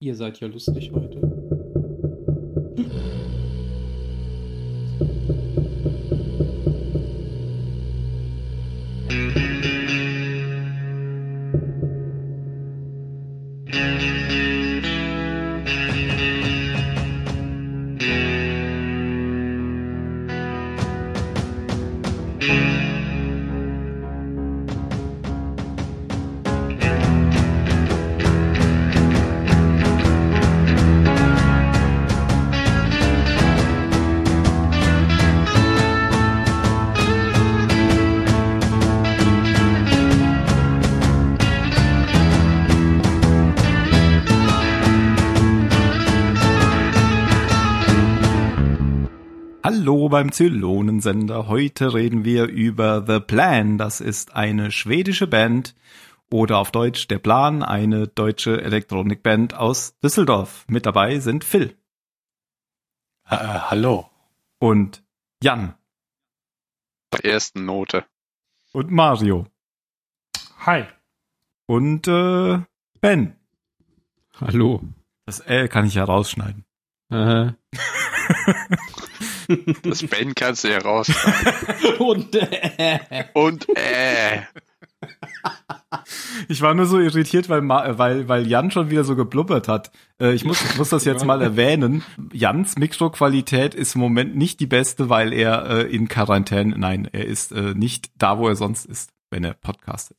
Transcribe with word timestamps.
Ihr 0.00 0.14
seid 0.14 0.40
ja 0.40 0.48
lustig 0.48 0.90
heute. 0.92 1.43
Beim 50.24 50.32
Zylonensender. 50.32 51.48
Heute 51.48 51.92
reden 51.92 52.24
wir 52.24 52.46
über 52.46 53.04
The 53.06 53.20
Plan. 53.20 53.76
Das 53.76 54.00
ist 54.00 54.34
eine 54.34 54.70
schwedische 54.70 55.26
Band 55.26 55.74
oder 56.30 56.56
auf 56.56 56.70
Deutsch 56.70 57.08
Der 57.08 57.18
Plan, 57.18 57.62
eine 57.62 58.08
deutsche 58.08 58.62
Elektronikband 58.62 59.52
aus 59.52 59.98
Düsseldorf. 59.98 60.64
Mit 60.66 60.86
dabei 60.86 61.18
sind 61.18 61.44
Phil. 61.44 61.76
Äh, 63.28 63.36
hallo. 63.36 64.08
Und 64.58 65.04
Jan. 65.42 65.74
Der 67.12 67.26
ersten 67.26 67.66
Note. 67.66 68.06
Und 68.72 68.90
Mario. 68.90 69.46
Hi. 70.60 70.86
Und 71.66 72.08
äh, 72.08 72.62
Ben. 73.02 73.36
Hallo. 74.40 74.80
Das 75.26 75.40
L 75.40 75.68
kann 75.68 75.84
ich 75.84 75.96
ja 75.96 76.04
rausschneiden. 76.04 76.64
Äh. 77.10 77.52
Das 79.82 80.02
Ben 80.06 80.34
kannst 80.34 80.64
du 80.64 80.68
ja 80.68 80.78
rausschneiden. 80.78 81.96
Und 81.98 82.34
äh. 82.34 83.24
Und 83.34 83.66
äh. 83.76 84.42
Ich 86.48 86.60
war 86.60 86.74
nur 86.74 86.86
so 86.86 86.98
irritiert, 86.98 87.48
weil, 87.48 87.60
Ma 87.60 87.98
weil, 87.98 88.28
weil 88.28 88.46
Jan 88.46 88.70
schon 88.70 88.90
wieder 88.90 89.04
so 89.04 89.16
geblubbert 89.16 89.68
hat. 89.68 89.90
Äh, 90.20 90.32
ich, 90.32 90.44
muss, 90.44 90.62
ich 90.62 90.76
muss 90.76 90.88
das 90.88 91.04
jetzt 91.04 91.24
mal 91.24 91.40
erwähnen. 91.40 92.02
Jans 92.32 92.76
Mikroqualität 92.76 93.74
ist 93.74 93.94
im 93.94 94.00
Moment 94.00 94.36
nicht 94.36 94.60
die 94.60 94.66
beste, 94.66 95.08
weil 95.08 95.32
er 95.32 95.68
äh, 95.68 95.82
in 95.82 96.08
Quarantäne, 96.08 96.76
nein, 96.78 97.08
er 97.12 97.26
ist 97.26 97.52
äh, 97.52 97.74
nicht 97.74 98.10
da, 98.16 98.38
wo 98.38 98.48
er 98.48 98.56
sonst 98.56 98.86
ist, 98.86 99.10
wenn 99.30 99.44
er 99.44 99.54
podcastet. 99.54 100.18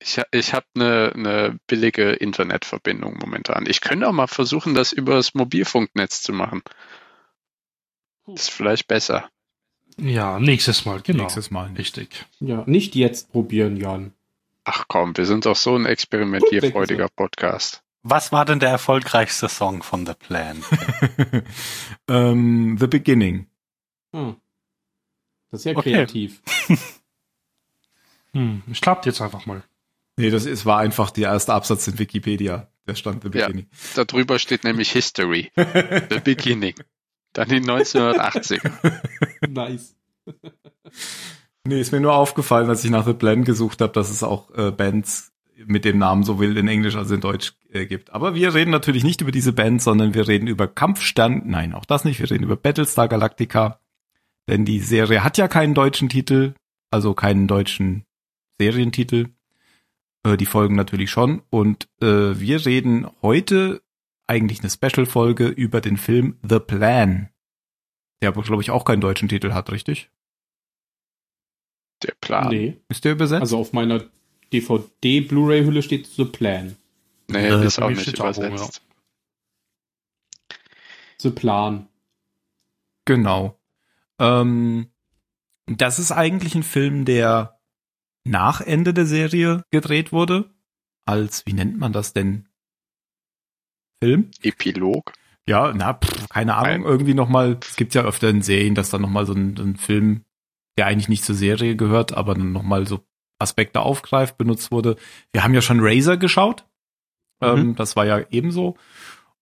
Ich, 0.00 0.20
ich 0.30 0.54
habe 0.54 0.66
eine 0.76 1.12
ne 1.16 1.58
billige 1.66 2.12
Internetverbindung 2.12 3.18
momentan. 3.18 3.66
Ich 3.66 3.80
könnte 3.80 4.08
auch 4.08 4.12
mal 4.12 4.28
versuchen, 4.28 4.74
das 4.74 4.92
über 4.92 5.14
das 5.14 5.34
Mobilfunknetz 5.34 6.22
zu 6.22 6.32
machen. 6.32 6.62
Ist 8.34 8.50
vielleicht 8.50 8.86
besser. 8.88 9.28
Ja, 9.98 10.38
nächstes 10.38 10.84
Mal, 10.84 11.00
genau. 11.00 11.24
Nächstes 11.24 11.50
Mal. 11.50 11.70
Richtig. 11.76 12.26
Ja, 12.40 12.62
nicht 12.66 12.94
jetzt 12.94 13.32
probieren, 13.32 13.76
Jan. 13.76 14.12
Ach 14.64 14.84
komm, 14.86 15.16
wir 15.16 15.24
sind 15.26 15.46
doch 15.46 15.56
so 15.56 15.74
ein 15.74 15.86
experimentierfreudiger 15.86 17.08
Podcast. 17.08 17.82
Was 18.02 18.30
war 18.30 18.44
denn 18.44 18.60
der 18.60 18.68
erfolgreichste 18.70 19.48
Song 19.48 19.82
von 19.82 20.06
The 20.06 20.14
Plan? 20.14 20.62
ähm, 22.08 22.76
The 22.78 22.86
Beginning. 22.86 23.46
Hm. 24.14 24.36
Das 25.50 25.60
ist 25.60 25.64
ja 25.64 25.76
Okay. 25.76 25.92
kreativ. 25.92 26.42
Hm, 28.34 28.62
ich 28.70 28.82
klappt 28.82 29.06
jetzt 29.06 29.22
einfach 29.22 29.46
mal. 29.46 29.62
Nee, 30.18 30.28
das 30.28 30.44
ist, 30.44 30.66
war 30.66 30.78
einfach 30.80 31.10
der 31.10 31.30
erste 31.30 31.54
Absatz 31.54 31.88
in 31.88 31.98
Wikipedia. 31.98 32.68
Der 32.86 32.94
stand 32.94 33.22
The 33.22 33.30
Ja. 33.38 33.46
Beginning. 33.46 33.68
Da 33.94 34.04
drüber 34.04 34.38
steht 34.38 34.64
nämlich 34.64 34.92
History. 34.92 35.50
The 35.56 36.20
Beginning. 36.22 36.74
Dann 37.38 37.48
die 37.50 37.60
1980er. 37.60 39.00
nice. 39.48 39.94
Nee, 41.64 41.80
ist 41.80 41.92
mir 41.92 42.00
nur 42.00 42.14
aufgefallen, 42.14 42.68
als 42.68 42.82
ich 42.82 42.90
nach 42.90 43.06
The 43.06 43.12
Plan 43.12 43.44
gesucht 43.44 43.80
habe, 43.80 43.92
dass 43.92 44.10
es 44.10 44.24
auch 44.24 44.50
äh, 44.56 44.72
Bands 44.72 45.30
mit 45.64 45.84
dem 45.84 45.98
Namen 45.98 46.24
sowohl 46.24 46.56
in 46.56 46.66
Englisch 46.66 46.96
als 46.96 47.12
in 47.12 47.20
Deutsch 47.20 47.52
äh, 47.70 47.86
gibt. 47.86 48.10
Aber 48.10 48.34
wir 48.34 48.54
reden 48.54 48.72
natürlich 48.72 49.04
nicht 49.04 49.20
über 49.20 49.30
diese 49.30 49.52
Band, 49.52 49.80
sondern 49.80 50.14
wir 50.14 50.26
reden 50.26 50.48
über 50.48 50.66
Kampfstern. 50.66 51.42
Nein, 51.46 51.74
auch 51.74 51.84
das 51.84 52.04
nicht. 52.04 52.18
Wir 52.18 52.28
reden 52.28 52.42
über 52.42 52.56
Battlestar 52.56 53.06
Galactica. 53.06 53.78
Denn 54.48 54.64
die 54.64 54.80
Serie 54.80 55.22
hat 55.22 55.38
ja 55.38 55.46
keinen 55.46 55.74
deutschen 55.74 56.08
Titel, 56.08 56.54
also 56.90 57.14
keinen 57.14 57.46
deutschen 57.46 58.02
Serientitel. 58.60 59.28
Äh, 60.24 60.36
die 60.36 60.46
Folgen 60.46 60.74
natürlich 60.74 61.12
schon. 61.12 61.42
Und 61.50 61.88
äh, 62.02 62.40
wir 62.40 62.66
reden 62.66 63.06
heute 63.22 63.80
eigentlich 64.28 64.60
eine 64.60 64.70
Special-Folge 64.70 65.48
über 65.48 65.80
den 65.80 65.96
Film 65.96 66.38
The 66.48 66.60
Plan. 66.60 67.30
Der 68.20 68.28
aber, 68.30 68.42
glaube 68.42 68.62
ich, 68.62 68.70
auch 68.70 68.84
keinen 68.84 69.00
deutschen 69.00 69.28
Titel 69.28 69.52
hat, 69.52 69.70
richtig? 69.70 70.10
Der 72.02 72.14
Plan. 72.20 72.48
Nee, 72.48 72.70
Nee. 72.70 72.80
Ist 72.88 73.04
der 73.04 73.12
übersetzt? 73.12 73.40
Also 73.40 73.58
auf 73.58 73.72
meiner 73.72 74.04
DVD-Blu-ray-Hülle 74.52 75.82
steht 75.82 76.06
The 76.06 76.24
Plan. 76.24 76.76
Äh, 77.32 77.66
ist 77.66 77.76
bei 77.78 77.86
auch 77.86 77.90
nicht 77.90 78.18
übersetzt. 78.18 78.82
The 81.18 81.30
Plan. 81.30 81.88
Genau. 83.04 83.58
Ähm, 84.18 84.90
das 85.66 85.98
ist 85.98 86.12
eigentlich 86.12 86.54
ein 86.54 86.62
Film, 86.62 87.04
der 87.04 87.60
nach 88.24 88.60
Ende 88.60 88.94
der 88.94 89.06
Serie 89.06 89.64
gedreht 89.70 90.12
wurde. 90.12 90.50
Als, 91.04 91.46
wie 91.46 91.52
nennt 91.52 91.78
man 91.78 91.92
das 91.92 92.12
denn? 92.12 92.47
Film? 94.02 94.30
Epilog. 94.42 95.12
Ja, 95.46 95.72
na, 95.74 95.94
pff, 95.94 96.28
keine 96.28 96.56
Ahnung, 96.56 96.82
Nein. 96.82 96.90
irgendwie 96.90 97.14
nochmal, 97.14 97.58
es 97.62 97.76
gibt 97.76 97.94
ja 97.94 98.02
öfter 98.02 98.28
in 98.28 98.42
Serien, 98.42 98.74
dass 98.74 98.90
dann 98.90 99.00
nochmal 99.00 99.24
so 99.26 99.32
ein, 99.32 99.56
ein 99.58 99.76
Film, 99.76 100.24
der 100.76 100.86
eigentlich 100.86 101.08
nicht 101.08 101.24
zur 101.24 101.34
Serie 101.34 101.74
gehört, 101.74 102.12
aber 102.12 102.34
dann 102.34 102.52
nochmal 102.52 102.86
so 102.86 103.00
Aspekte 103.38 103.80
aufgreift, 103.80 104.36
benutzt 104.36 104.70
wurde. 104.70 104.96
Wir 105.32 105.44
haben 105.44 105.54
ja 105.54 105.62
schon 105.62 105.80
Razor 105.80 106.16
geschaut. 106.16 106.66
Ähm, 107.40 107.74
das 107.76 107.96
war 107.96 108.04
ja 108.04 108.20
ebenso. 108.30 108.76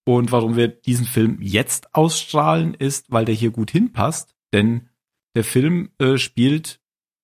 Und 0.05 0.31
warum 0.31 0.55
wir 0.55 0.69
diesen 0.69 1.05
Film 1.05 1.39
jetzt 1.41 1.93
ausstrahlen, 1.93 2.73
ist, 2.73 3.11
weil 3.11 3.25
der 3.25 3.35
hier 3.35 3.51
gut 3.51 3.71
hinpasst, 3.71 4.35
denn 4.53 4.89
der 5.35 5.43
Film 5.43 5.89
äh, 5.99 6.17
spielt 6.17 6.79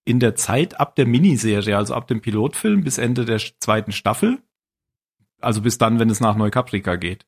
in 0.06 0.20
der 0.20 0.36
Zeit 0.36 0.80
ab 0.80 0.96
der 0.96 1.08
Miniserie, 1.08 1.78
also 1.78 1.94
ab 1.94 2.08
dem 2.08 2.22
Pilotfilm 2.22 2.84
bis 2.84 2.98
Ende 2.98 3.24
der 3.24 3.40
zweiten 3.60 3.94
Staffel. 3.94 4.42
Also 5.44 5.62
bis 5.62 5.78
dann, 5.78 6.00
wenn 6.00 6.10
es 6.10 6.20
nach 6.20 6.36
Neukaprika 6.36 6.96
geht. 6.96 7.26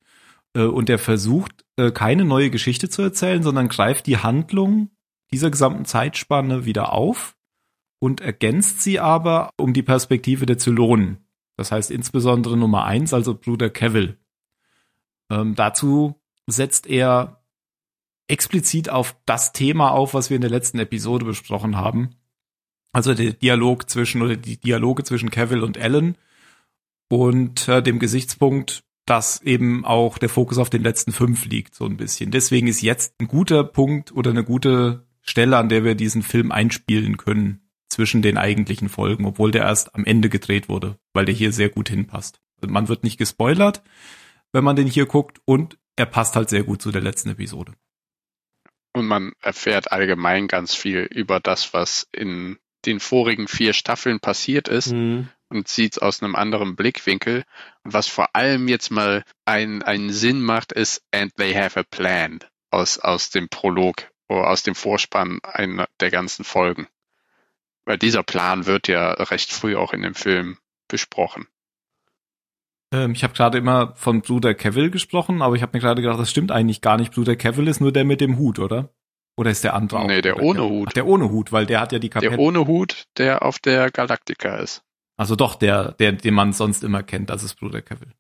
Äh, 0.56 0.64
und 0.64 0.90
er 0.90 1.00
versucht, 1.00 1.66
äh, 1.78 1.92
keine 1.92 2.26
neue 2.26 2.50
Geschichte 2.50 2.90
zu 2.90 3.02
erzählen, 3.02 3.44
sondern 3.44 3.68
greift 3.68 4.08
die 4.08 4.18
Handlung 4.18 4.90
dieser 5.32 5.52
gesamten 5.52 5.86
Zeitspanne 5.86 6.66
wieder 6.66 6.94
auf 6.94 7.36
und 8.00 8.22
ergänzt 8.22 8.82
sie 8.82 9.00
aber 9.00 9.50
um 9.58 9.74
die 9.74 9.84
Perspektive 9.84 10.46
der 10.46 10.58
Zylonen. 10.58 11.26
Das 11.58 11.72
heißt 11.72 11.92
insbesondere 11.92 12.58
Nummer 12.58 12.86
eins, 12.86 13.14
also 13.14 13.36
Bruder 13.36 13.70
Cavill. 13.70 14.18
Ähm, 15.30 15.56
dazu 15.56 16.16
setzt 16.48 16.88
er 16.88 17.42
explizit 18.28 18.90
auf 18.90 19.16
das 19.26 19.54
Thema 19.54 19.92
auf, 19.92 20.14
was 20.14 20.30
wir 20.30 20.36
in 20.36 20.42
der 20.42 20.50
letzten 20.50 20.80
Episode 20.80 21.26
besprochen 21.26 21.78
haben. 21.78 22.16
Also 22.92 23.14
der 23.14 23.34
Dialog 23.34 23.90
zwischen 23.90 24.22
oder 24.22 24.36
die 24.36 24.58
Dialoge 24.58 25.04
zwischen 25.04 25.30
Cavill 25.30 25.64
und 25.64 25.78
Ellen 25.78 26.18
und 27.10 27.68
äh, 27.68 27.82
dem 27.82 28.00
Gesichtspunkt, 28.00 28.84
dass 29.06 29.42
eben 29.42 29.86
auch 29.86 30.18
der 30.18 30.30
Fokus 30.30 30.58
auf 30.58 30.70
den 30.70 30.84
letzten 30.84 31.12
fünf 31.12 31.46
liegt, 31.46 31.76
so 31.76 31.86
ein 31.86 31.98
bisschen. 31.98 32.32
Deswegen 32.32 32.68
ist 32.68 32.82
jetzt 32.82 33.14
ein 33.20 33.28
guter 33.28 33.64
Punkt 33.64 34.12
oder 34.12 34.32
eine 34.32 34.44
gute 34.44 35.06
Stelle, 35.22 35.58
an 35.58 35.70
der 35.70 35.84
wir 35.84 35.96
diesen 35.96 36.24
Film 36.24 36.52
einspielen 36.52 37.18
können 37.18 37.62
zwischen 37.88 38.22
den 38.22 38.38
eigentlichen 38.38 38.90
Folgen, 38.90 39.26
obwohl 39.26 39.52
der 39.52 39.64
erst 39.64 39.94
am 39.96 40.06
Ende 40.06 40.30
gedreht 40.30 40.70
wurde, 40.70 40.98
weil 41.14 41.26
der 41.26 41.36
hier 41.36 41.52
sehr 41.52 41.70
gut 41.70 41.90
hinpasst. 41.90 42.42
Man 42.66 42.88
wird 42.88 43.04
nicht 43.04 43.18
gespoilert, 43.18 43.84
wenn 44.52 44.64
man 44.64 44.76
den 44.76 44.88
hier 44.88 45.06
guckt 45.06 45.40
und 45.46 45.78
er 45.96 46.08
passt 46.08 46.36
halt 46.36 46.50
sehr 46.50 46.64
gut 46.64 46.82
zu 46.82 46.92
der 46.92 47.02
letzten 47.02 47.30
Episode. 47.30 47.74
Und 48.94 49.08
man 49.08 49.34
erfährt 49.42 49.92
allgemein 49.92 50.48
ganz 50.48 50.74
viel 50.74 51.08
über 51.12 51.40
das, 51.40 51.74
was 51.74 52.08
in 52.12 52.58
den 52.86 53.00
vorigen 53.00 53.48
vier 53.48 53.74
Staffeln 53.74 54.20
passiert 54.20 54.68
ist 54.68 54.94
Mhm. 54.94 55.30
Und 55.50 55.68
sieht 55.68 55.94
es 55.94 56.00
aus 56.00 56.22
einem 56.22 56.36
anderen 56.36 56.76
Blickwinkel. 56.76 57.44
Und 57.84 57.94
was 57.94 58.08
vor 58.08 58.30
allem 58.36 58.68
jetzt 58.68 58.92
mal 58.92 59.24
ein- 59.46 59.84
einen 59.84 60.12
Sinn 60.12 60.42
macht, 60.42 60.72
ist 60.72 61.04
And 61.14 61.36
they 61.36 61.54
have 61.54 61.80
a 61.80 61.84
plan 61.84 62.40
aus, 62.72 63.00
aus 63.00 63.30
dem 63.30 63.48
Prolog 63.50 64.10
oder 64.28 64.50
aus 64.50 64.64
dem 64.64 64.76
Vorspann 64.76 65.40
einer 65.44 65.88
der 66.00 66.12
ganzen 66.12 66.44
Folgen. 66.44 66.88
Weil 67.86 67.98
dieser 68.00 68.24
Plan 68.24 68.66
wird 68.66 68.88
ja 68.88 69.12
recht 69.14 69.52
früh 69.54 69.76
auch 69.76 69.94
in 69.94 70.02
dem 70.02 70.16
Film 70.16 70.58
besprochen. 70.88 71.48
Ähm, 72.94 73.12
ich 73.12 73.24
habe 73.24 73.34
gerade 73.34 73.58
immer 73.58 73.96
von 73.96 74.22
Bruder 74.22 74.54
Cavill 74.54 74.90
gesprochen, 74.90 75.42
aber 75.42 75.56
ich 75.56 75.62
habe 75.62 75.76
mir 75.78 75.82
gerade 75.82 76.02
gedacht, 76.02 76.20
das 76.20 76.32
stimmt 76.32 76.52
eigentlich 76.52 76.82
gar 76.82 76.98
nicht. 76.98 77.14
Bruder 77.14 77.36
Cavill 77.36 77.68
ist 77.68 77.82
nur 77.82 77.92
der 77.92 78.06
mit 78.06 78.22
dem 78.22 78.38
Hut, 78.38 78.60
oder? 78.60 78.90
Oder 79.38 79.52
ist 79.52 79.64
der 79.64 79.74
andere 79.74 80.00
auch? 80.00 80.08
Nee, 80.08 80.22
der 80.22 80.42
ohne? 80.42 80.64
Hut. 80.64 80.88
Ach, 80.90 80.94
der 80.94 81.06
ohne 81.08 81.30
Hut, 81.30 81.52
weil 81.52 81.66
der 81.66 81.82
hat 81.82 81.92
ja 81.92 82.00
die 82.00 82.10
Kapelle. 82.10 82.32
Der 82.32 82.40
ohne 82.40 82.68
Hut, 82.68 83.06
der 83.18 83.44
auf 83.44 83.60
der 83.60 83.92
Galaktika 83.92 84.58
ist. 84.58 84.82
Also 85.18 85.36
doch, 85.36 85.56
der, 85.56 85.94
der, 85.94 86.12
den 86.14 86.34
man 86.34 86.54
sonst 86.54 86.84
immer 86.84 87.04
kennt, 87.04 87.30
das 87.30 87.44
ist 87.44 87.56
Bruder 87.56 87.82
Cavill. 87.82 88.14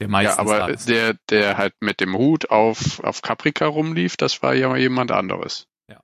Der 0.00 0.08
meistens 0.08 0.36
ja, 0.50 0.56
da 0.58 0.64
aber 0.64 0.72
ist. 0.74 0.88
der, 0.88 1.14
der 1.28 1.58
halt 1.58 1.74
mit 1.80 2.00
dem 2.00 2.16
Hut 2.16 2.50
auf, 2.50 3.00
auf 3.04 3.20
Caprica 3.22 3.66
rumlief, 3.66 4.16
das 4.16 4.42
war 4.42 4.54
ja 4.54 4.74
jemand 4.76 5.12
anderes. 5.12 5.66
Ja. 5.88 6.02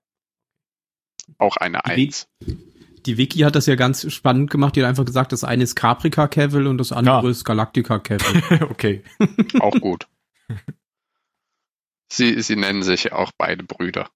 Auch 1.38 1.56
eine 1.56 1.80
Die- 1.86 1.90
Eins. 2.06 2.28
Die 3.06 3.18
Wiki 3.18 3.38
hat 3.38 3.54
das 3.54 3.66
ja 3.66 3.76
ganz 3.76 4.12
spannend 4.12 4.50
gemacht. 4.50 4.74
Die 4.74 4.82
hat 4.82 4.88
einfach 4.88 5.04
gesagt, 5.04 5.30
das 5.30 5.44
eine 5.44 5.62
ist 5.62 5.76
Caprica 5.76 6.26
Cavill 6.26 6.66
und 6.66 6.76
das 6.78 6.90
andere 6.90 7.22
Ja. 7.22 7.30
ist 7.30 7.44
Galactica 7.44 8.00
Cavill. 8.00 8.64
okay. 8.70 9.04
Auch 9.60 9.78
gut. 9.80 10.08
sie, 12.12 12.40
sie 12.42 12.56
nennen 12.56 12.82
sich 12.82 13.12
auch 13.12 13.30
beide 13.38 13.62
Brüder. 13.64 14.10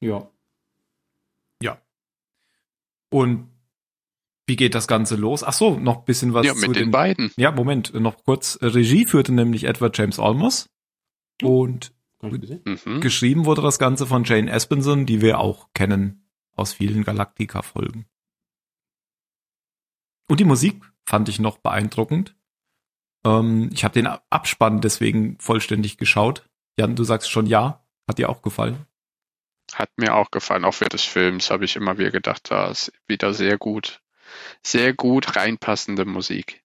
ja. 0.00 0.28
Und 3.10 3.51
wie 4.46 4.56
geht 4.56 4.74
das 4.74 4.88
Ganze 4.88 5.16
los? 5.16 5.44
Ach 5.44 5.52
so, 5.52 5.78
noch 5.78 5.98
ein 5.98 6.04
bisschen 6.04 6.34
was 6.34 6.46
ja, 6.46 6.54
zu 6.54 6.66
mit 6.66 6.76
den 6.76 6.84
den 6.84 6.90
beiden. 6.90 7.30
Ja, 7.36 7.52
Moment, 7.52 7.94
noch 7.94 8.24
kurz. 8.24 8.58
Regie 8.60 9.04
führte 9.04 9.32
nämlich 9.32 9.64
Edward 9.64 9.96
James 9.96 10.18
Olmos. 10.18 10.68
Und 11.42 11.92
ich 12.22 12.40
gesehen. 12.40 12.62
Mhm. 12.64 13.00
geschrieben 13.00 13.46
wurde 13.46 13.62
das 13.62 13.78
Ganze 13.78 14.06
von 14.06 14.24
Jane 14.24 14.50
Espenson, 14.50 15.06
die 15.06 15.20
wir 15.20 15.38
auch 15.38 15.68
kennen 15.74 16.28
aus 16.54 16.74
vielen 16.74 17.04
Galactica-Folgen. 17.04 18.06
Und 20.28 20.40
die 20.40 20.44
Musik 20.44 20.82
fand 21.04 21.28
ich 21.28 21.38
noch 21.38 21.58
beeindruckend. 21.58 22.36
Ähm, 23.24 23.70
ich 23.72 23.84
habe 23.84 23.94
den 23.94 24.06
Abspann 24.06 24.80
deswegen 24.80 25.38
vollständig 25.38 25.98
geschaut. 25.98 26.48
Jan, 26.78 26.96
du 26.96 27.04
sagst 27.04 27.30
schon 27.30 27.46
ja. 27.46 27.84
Hat 28.08 28.18
dir 28.18 28.28
auch 28.28 28.42
gefallen? 28.42 28.86
Hat 29.72 29.90
mir 29.96 30.14
auch 30.14 30.30
gefallen. 30.30 30.64
Auch 30.64 30.80
während 30.80 30.92
des 30.92 31.04
Films 31.04 31.50
habe 31.50 31.64
ich 31.64 31.76
immer 31.76 31.98
wieder 31.98 32.10
gedacht, 32.10 32.50
da 32.50 32.70
ist 32.70 32.92
wieder 33.06 33.32
sehr 33.32 33.58
gut, 33.58 34.02
sehr 34.62 34.94
gut 34.94 35.36
reinpassende 35.36 36.04
Musik. 36.04 36.62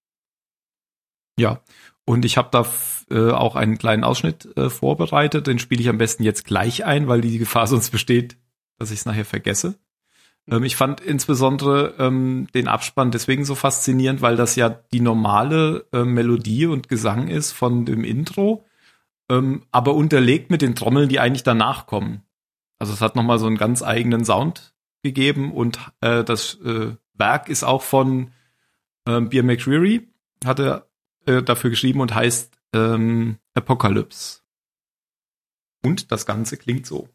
Ja. 1.40 1.62
Und 2.06 2.24
ich 2.24 2.38
habe 2.38 2.50
da 2.52 2.66
äh, 3.10 3.32
auch 3.32 3.56
einen 3.56 3.78
kleinen 3.78 4.04
Ausschnitt 4.04 4.58
äh, 4.58 4.70
vorbereitet. 4.70 5.48
Den 5.48 5.60
spiele 5.60 5.82
ich 5.82 5.90
am 5.90 5.98
besten 5.98 6.24
jetzt 6.24 6.46
gleich 6.46 6.86
ein, 6.86 7.08
weil 7.08 7.22
die 7.22 7.38
Gefahr 7.38 7.68
sonst 7.68 7.90
besteht, 7.90 8.38
dass 8.78 8.92
ich 8.92 9.00
es 9.00 9.06
nachher 9.06 9.26
vergesse. 9.26 9.78
Ähm, 10.50 10.64
ich 10.64 10.76
fand 10.76 11.02
insbesondere 11.02 11.96
ähm, 12.00 12.48
den 12.54 12.68
Abspann 12.68 13.12
deswegen 13.12 13.46
so 13.46 13.56
faszinierend, 13.56 14.22
weil 14.22 14.36
das 14.36 14.56
ja 14.56 14.70
die 14.70 15.02
normale 15.02 15.86
äh, 15.92 16.04
Melodie 16.04 16.66
und 16.66 16.88
Gesang 16.90 17.28
ist 17.28 17.52
von 17.52 17.86
dem 17.86 18.04
Intro, 18.04 18.66
ähm, 19.30 19.64
aber 19.72 19.94
unterlegt 19.94 20.50
mit 20.50 20.62
den 20.62 20.76
Trommeln, 20.76 21.10
die 21.10 21.20
eigentlich 21.20 21.44
danach 21.44 21.88
kommen. 21.88 22.24
Also 22.80 22.94
es 22.94 23.02
hat 23.02 23.16
nochmal 23.16 23.40
so 23.40 23.48
einen 23.48 23.58
ganz 23.58 23.84
eigenen 23.84 24.24
Sound 24.24 24.74
gegeben 25.04 25.52
und 25.52 25.80
äh, 26.02 26.24
das 26.24 26.56
äh, 26.64 26.96
Werk 27.18 27.50
ist 27.50 27.64
auch 27.64 27.82
von 27.82 28.32
ähm, 29.08 29.30
Beer 29.30 29.44
McCreary, 29.44 30.08
hat 30.46 30.60
er 30.60 30.88
äh, 31.26 31.42
dafür 31.42 31.70
geschrieben 31.70 32.02
und 32.02 32.14
heißt 32.14 32.58
ähm, 32.74 33.38
Apocalypse. 33.54 34.42
Und 35.84 36.12
das 36.12 36.26
Ganze 36.26 36.58
klingt 36.58 36.86
so. 36.86 37.10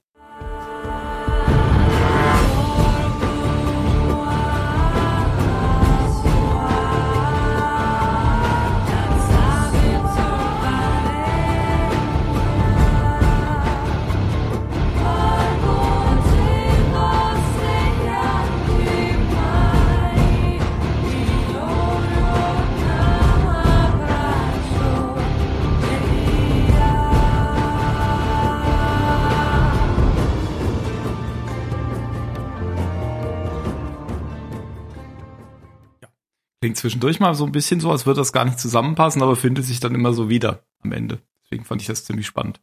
Klingt 36.63 36.77
zwischendurch 36.77 37.19
mal 37.19 37.35
so 37.35 37.45
ein 37.45 37.51
bisschen 37.51 37.81
so, 37.81 37.91
als 37.91 38.07
würde 38.07 38.21
das 38.21 38.33
gar 38.33 38.45
nicht 38.45 38.61
zusammenpassen, 38.61 39.21
aber 39.21 39.35
findet 39.35 39.65
sich 39.65 39.81
dann 39.81 39.97
immer 39.97 40.13
so 40.13 40.29
wieder 40.29 40.63
am 40.85 40.93
Ende. 40.93 41.19
Deswegen 41.43 41.65
fand 41.65 41.81
ich 41.81 41.89
das 41.89 42.05
ziemlich 42.05 42.29
spannend. 42.29 42.61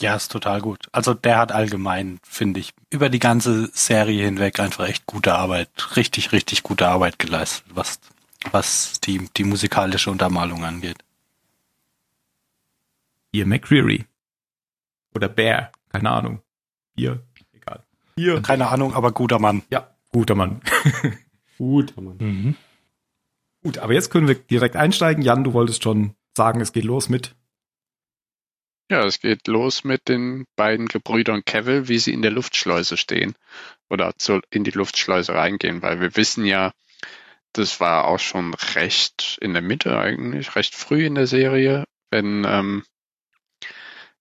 Ja, 0.00 0.16
ist 0.16 0.32
total 0.32 0.62
gut. 0.62 0.88
Also 0.90 1.12
der 1.12 1.36
hat 1.36 1.52
allgemein, 1.52 2.18
finde 2.22 2.60
ich, 2.60 2.72
über 2.88 3.10
die 3.10 3.18
ganze 3.18 3.68
Serie 3.74 4.24
hinweg 4.24 4.58
einfach 4.58 4.88
echt 4.88 5.04
gute 5.04 5.34
Arbeit, 5.34 5.68
richtig, 5.96 6.32
richtig 6.32 6.62
gute 6.62 6.88
Arbeit 6.88 7.18
geleistet, 7.18 7.66
was, 7.74 8.00
was 8.52 9.00
die, 9.00 9.28
die 9.36 9.44
musikalische 9.44 10.10
Untermalung 10.10 10.64
angeht. 10.64 10.96
Hier 13.34 13.44
McCreary. 13.44 14.06
Oder 15.14 15.28
Bear, 15.28 15.72
keine 15.90 16.08
Ahnung. 16.08 16.40
Hier, 16.96 17.22
egal. 17.52 17.84
Hier. 18.16 18.40
Keine 18.40 18.68
Ahnung, 18.68 18.94
aber 18.94 19.12
guter 19.12 19.38
Mann. 19.38 19.60
Ja, 19.68 19.90
guter 20.10 20.34
Mann. 20.34 20.62
Gut, 21.58 21.94
Mann. 21.98 22.16
Mhm. 22.18 22.56
Gut, 23.66 23.78
aber 23.78 23.94
jetzt 23.94 24.10
können 24.10 24.28
wir 24.28 24.36
direkt 24.36 24.76
einsteigen. 24.76 25.24
Jan, 25.24 25.42
du 25.42 25.52
wolltest 25.52 25.82
schon 25.82 26.14
sagen, 26.36 26.60
es 26.60 26.72
geht 26.72 26.84
los 26.84 27.08
mit. 27.08 27.34
Ja, 28.88 29.04
es 29.04 29.18
geht 29.18 29.48
los 29.48 29.82
mit 29.82 30.06
den 30.06 30.46
beiden 30.54 30.86
Gebrüdern 30.86 31.44
Cavill, 31.44 31.88
wie 31.88 31.98
sie 31.98 32.12
in 32.12 32.22
der 32.22 32.30
Luftschleuse 32.30 32.96
stehen 32.96 33.34
oder 33.90 34.16
zu, 34.18 34.40
in 34.50 34.62
die 34.62 34.70
Luftschleuse 34.70 35.34
reingehen, 35.34 35.82
weil 35.82 36.00
wir 36.00 36.14
wissen 36.14 36.44
ja, 36.44 36.70
das 37.54 37.80
war 37.80 38.04
auch 38.04 38.20
schon 38.20 38.54
recht 38.54 39.36
in 39.40 39.52
der 39.52 39.62
Mitte 39.62 39.98
eigentlich, 39.98 40.54
recht 40.54 40.76
früh 40.76 41.04
in 41.04 41.16
der 41.16 41.26
Serie, 41.26 41.86
wenn 42.10 42.44
ähm, 42.44 42.84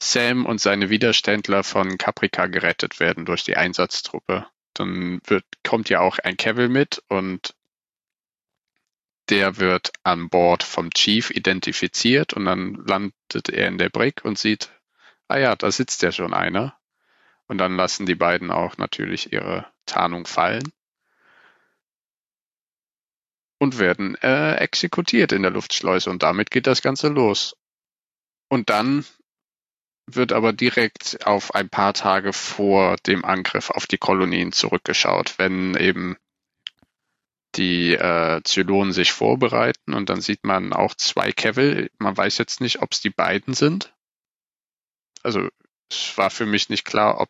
Sam 0.02 0.48
und 0.48 0.60
seine 0.60 0.90
Widerständler 0.90 1.64
von 1.64 2.00
Caprica 2.00 2.48
gerettet 2.48 3.00
werden 3.00 3.26
durch 3.26 3.44
die 3.44 3.58
Einsatztruppe. 3.58 4.48
Dann 4.74 5.20
wird, 5.28 5.46
kommt 5.64 5.90
ja 5.90 6.00
auch 6.00 6.18
ein 6.18 6.36
Cavill 6.36 6.70
mit 6.70 7.04
und 7.10 7.54
der 9.30 9.58
wird 9.58 9.92
an 10.04 10.30
Bord 10.30 10.64
vom 10.64 10.92
Chief 10.92 11.30
identifiziert 11.32 12.34
und 12.34 12.46
dann 12.46 12.76
landet 12.86 13.50
er 13.50 13.68
in 13.68 13.78
der 13.78 13.90
Brick 13.90 14.24
und 14.24 14.38
sieht, 14.38 14.70
ah 15.28 15.38
ja, 15.38 15.56
da 15.56 15.72
sitzt 15.72 16.02
ja 16.02 16.12
schon 16.12 16.34
einer. 16.34 16.78
Und 17.48 17.60
dann 17.60 17.76
lassen 17.76 18.06
die 18.06 18.16
beiden 18.16 18.50
auch 18.52 18.78
natürlich 18.78 19.32
ihre 19.32 19.68
Tarnung 19.86 20.26
fallen 20.26 20.72
und 23.60 23.80
werden 23.80 24.16
äh, 24.16 24.56
exekutiert 24.56 25.32
in 25.32 25.42
der 25.42 25.52
Luftschleuse 25.52 26.10
und 26.10 26.24
damit 26.24 26.52
geht 26.52 26.68
das 26.68 26.82
Ganze 26.82 27.08
los. 27.08 27.56
Und 28.50 28.70
dann 28.70 29.06
wird 30.08 30.34
aber 30.34 30.54
direkt 30.54 31.26
auf 31.26 31.56
ein 31.56 31.70
paar 31.70 31.94
Tage 31.94 32.32
vor 32.32 32.96
dem 33.08 33.26
Angriff 33.26 33.72
auf 33.72 33.88
die 33.88 33.98
Kolonien 33.98 34.52
zurückgeschaut, 34.52 35.40
wenn 35.40 35.76
eben 35.76 36.16
die 37.58 37.94
äh, 37.94 38.42
Zylonen 38.44 38.94
sich 38.94 39.12
vorbereiten 39.12 39.94
und 39.94 40.10
dann 40.10 40.22
sieht 40.22 40.44
man 40.44 40.74
auch 40.74 40.96
zwei 40.96 41.32
Cavill. 41.32 41.90
Man 41.98 42.16
weiß 42.16 42.38
jetzt 42.38 42.62
nicht, 42.62 42.82
ob 42.82 42.92
es 42.94 43.02
die 43.02 43.10
beiden 43.10 43.54
sind. 43.54 43.94
Also 45.24 45.50
es 45.90 46.18
war 46.18 46.30
für 46.30 46.46
mich 46.46 46.70
nicht 46.70 46.86
klar, 46.86 47.20
ob 47.20 47.30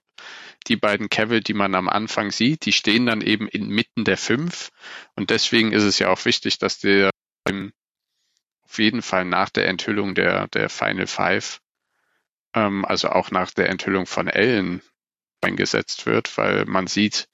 die 0.68 0.76
beiden 0.76 1.10
Cavill, 1.10 1.42
die 1.42 1.54
man 1.54 1.76
am 1.76 1.88
Anfang 1.88 2.32
sieht, 2.32 2.66
die 2.66 2.74
stehen 2.74 3.06
dann 3.06 3.22
eben 3.22 3.48
inmitten 3.48 4.04
der 4.04 4.18
fünf 4.18 4.72
und 5.16 5.30
deswegen 5.30 5.72
ist 5.72 5.84
es 5.84 6.00
ja 6.00 6.10
auch 6.10 6.26
wichtig, 6.26 6.58
dass 6.58 6.80
der 6.80 7.12
ähm, 7.48 7.72
auf 8.64 8.80
jeden 8.80 9.02
Fall 9.02 9.26
nach 9.26 9.50
der 9.50 9.68
Enthüllung 9.68 10.16
der 10.16 10.48
der 10.48 10.70
Final 10.70 11.08
Five, 11.08 11.62
ähm, 12.56 12.84
also 12.86 13.10
auch 13.10 13.32
nach 13.32 13.52
der 13.52 13.70
Enthüllung 13.70 14.08
von 14.08 14.28
Ellen 14.28 14.82
eingesetzt 15.42 16.06
wird, 16.06 16.38
weil 16.38 16.66
man 16.66 16.88
sieht, 16.88 17.28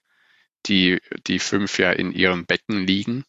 die, 0.68 1.01
die 1.27 1.39
fünf 1.39 1.80
ja 1.80 1.91
in 1.91 2.12
ihren 2.12 2.46
Becken 2.46 2.86
liegen, 2.86 3.25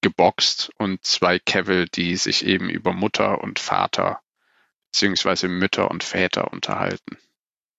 geboxt 0.00 0.70
und 0.78 1.04
zwei 1.04 1.38
Cavill, 1.38 1.86
die 1.86 2.16
sich 2.16 2.44
eben 2.44 2.68
über 2.68 2.92
Mutter 2.92 3.42
und 3.42 3.58
Vater 3.58 4.20
beziehungsweise 4.92 5.48
Mütter 5.48 5.90
und 5.90 6.04
Väter 6.04 6.52
unterhalten. 6.52 7.18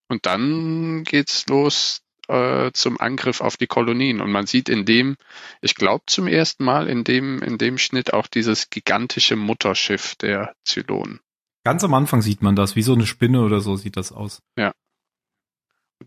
Und 0.10 0.26
dann 0.26 1.04
geht's 1.06 1.48
los 1.48 2.02
äh, 2.28 2.72
zum 2.74 3.00
Angriff 3.00 3.40
auf 3.40 3.56
die 3.56 3.68
Kolonien 3.68 4.20
und 4.20 4.32
man 4.32 4.48
sieht 4.48 4.68
in 4.68 4.86
dem, 4.86 5.16
ich 5.62 5.76
glaube 5.76 6.04
zum 6.08 6.28
ersten 6.28 6.66
Mal 6.66 6.90
in 6.90 7.04
dem 7.04 7.42
in 7.42 7.58
dem 7.58 7.78
Schnitt 7.78 8.14
auch 8.14 8.28
dieses 8.28 8.70
gigantische 8.70 9.36
Mutterschiff 9.36 10.16
der 10.16 10.56
Zylonen. 10.66 11.22
Ganz 11.64 11.84
am 11.84 11.94
Anfang 11.94 12.22
sieht 12.22 12.42
man 12.42 12.56
das, 12.56 12.76
wie 12.76 12.82
so 12.82 12.94
eine 12.94 13.06
Spinne 13.06 13.42
oder 13.42 13.62
so 13.62 13.76
sieht 13.76 13.98
das 13.98 14.12
aus. 14.12 14.42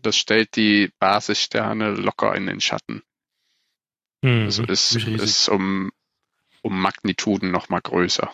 Das 0.01 0.17
stellt 0.17 0.55
die 0.55 0.91
Basissterne 0.99 1.91
locker 1.91 2.35
in 2.35 2.45
den 2.45 2.61
Schatten. 2.61 3.01
Mhm. 4.21 4.43
Also 4.43 4.63
ist, 4.63 4.95
ist 4.95 5.49
um, 5.49 5.91
um 6.61 6.79
Magnituden 6.79 7.51
noch 7.51 7.69
mal 7.69 7.81
größer. 7.81 8.31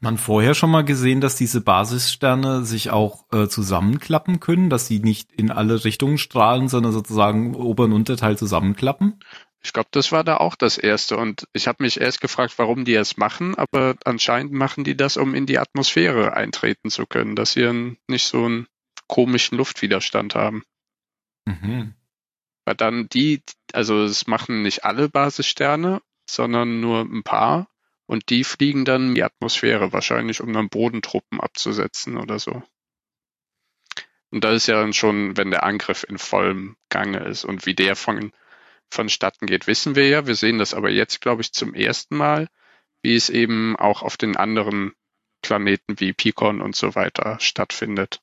man 0.00 0.18
vorher 0.18 0.54
schon 0.54 0.70
mal 0.70 0.84
gesehen, 0.84 1.20
dass 1.20 1.36
diese 1.36 1.60
Basissterne 1.60 2.64
sich 2.64 2.90
auch 2.90 3.24
äh, 3.32 3.46
zusammenklappen 3.48 4.40
können, 4.40 4.70
dass 4.70 4.86
sie 4.86 5.00
nicht 5.00 5.32
in 5.32 5.50
alle 5.50 5.84
Richtungen 5.84 6.18
strahlen, 6.18 6.68
sondern 6.68 6.92
sozusagen 6.92 7.54
Ober- 7.54 7.84
und 7.84 7.92
Unterteil 7.92 8.36
zusammenklappen? 8.36 9.20
Ich 9.62 9.72
glaube, 9.72 9.88
das 9.90 10.12
war 10.12 10.22
da 10.22 10.36
auch 10.36 10.54
das 10.54 10.78
erste. 10.78 11.16
Und 11.16 11.48
ich 11.52 11.66
habe 11.66 11.82
mich 11.82 12.00
erst 12.00 12.20
gefragt, 12.20 12.54
warum 12.58 12.84
die 12.84 12.94
es 12.94 13.16
machen, 13.16 13.56
aber 13.56 13.96
anscheinend 14.04 14.52
machen 14.52 14.84
die 14.84 14.96
das, 14.96 15.16
um 15.16 15.34
in 15.34 15.46
die 15.46 15.58
Atmosphäre 15.58 16.34
eintreten 16.34 16.90
zu 16.90 17.06
können, 17.06 17.34
dass 17.34 17.52
sie 17.52 17.62
dann 17.62 17.96
nicht 18.06 18.26
so 18.26 18.44
einen 18.44 18.68
komischen 19.06 19.58
Luftwiderstand 19.58 20.34
haben. 20.34 20.64
Mhm. 21.46 21.94
Weil 22.64 22.74
dann 22.74 23.08
die, 23.08 23.42
also 23.72 24.02
es 24.04 24.26
machen 24.26 24.62
nicht 24.62 24.84
alle 24.84 25.08
Basissterne, 25.08 26.02
sondern 26.28 26.80
nur 26.80 27.00
ein 27.00 27.22
paar. 27.22 27.68
Und 28.06 28.30
die 28.30 28.44
fliegen 28.44 28.84
dann 28.84 29.08
in 29.08 29.14
die 29.14 29.24
Atmosphäre, 29.24 29.92
wahrscheinlich 29.92 30.40
um 30.40 30.52
dann 30.52 30.68
Bodentruppen 30.68 31.40
abzusetzen 31.40 32.16
oder 32.16 32.38
so. 32.38 32.62
Und 34.30 34.44
das 34.44 34.56
ist 34.56 34.66
ja 34.68 34.80
dann 34.80 34.92
schon, 34.92 35.36
wenn 35.36 35.50
der 35.50 35.64
Angriff 35.64 36.04
in 36.08 36.18
vollem 36.18 36.76
Gange 36.88 37.24
ist. 37.24 37.44
Und 37.44 37.66
wie 37.66 37.74
der 37.74 37.96
von, 37.96 38.32
vonstatten 38.90 39.46
geht, 39.46 39.66
wissen 39.66 39.96
wir 39.96 40.08
ja. 40.08 40.26
Wir 40.26 40.34
sehen 40.34 40.58
das 40.58 40.74
aber 40.74 40.90
jetzt, 40.90 41.20
glaube 41.20 41.42
ich, 41.42 41.52
zum 41.52 41.74
ersten 41.74 42.16
Mal, 42.16 42.48
wie 43.02 43.14
es 43.14 43.30
eben 43.30 43.76
auch 43.76 44.02
auf 44.02 44.16
den 44.16 44.36
anderen 44.36 44.92
Planeten 45.42 46.00
wie 46.00 46.12
Picon 46.12 46.60
und 46.60 46.74
so 46.74 46.94
weiter 46.94 47.38
stattfindet. 47.40 48.20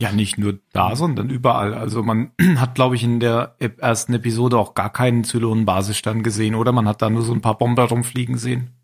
Ja, 0.00 0.10
nicht 0.10 0.38
nur 0.38 0.58
da, 0.72 0.96
sondern 0.96 1.30
überall. 1.30 1.72
Also 1.74 2.02
man 2.02 2.32
hat, 2.56 2.74
glaube 2.74 2.96
ich, 2.96 3.04
in 3.04 3.20
der 3.20 3.56
ersten 3.78 4.14
Episode 4.14 4.58
auch 4.58 4.74
gar 4.74 4.92
keinen 4.92 5.24
Zylonen-Basisstern 5.24 6.22
gesehen, 6.22 6.54
oder? 6.54 6.72
Man 6.72 6.88
hat 6.88 7.00
da 7.00 7.10
nur 7.10 7.22
so 7.22 7.32
ein 7.32 7.40
paar 7.40 7.58
Bomber 7.58 7.84
rumfliegen 7.84 8.36
sehen. 8.36 8.74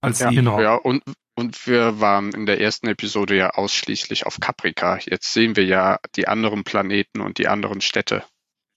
Als 0.00 0.20
Ja, 0.20 0.30
genau. 0.30 0.60
ja 0.60 0.74
und, 0.74 1.02
und 1.34 1.66
wir 1.66 2.00
waren 2.00 2.32
in 2.32 2.46
der 2.46 2.60
ersten 2.60 2.86
Episode 2.86 3.36
ja 3.36 3.50
ausschließlich 3.50 4.26
auf 4.26 4.38
Caprica. 4.38 4.98
Jetzt 4.98 5.32
sehen 5.32 5.56
wir 5.56 5.64
ja 5.64 5.98
die 6.14 6.28
anderen 6.28 6.62
Planeten 6.62 7.20
und 7.20 7.38
die 7.38 7.48
anderen 7.48 7.80
Städte. 7.80 8.24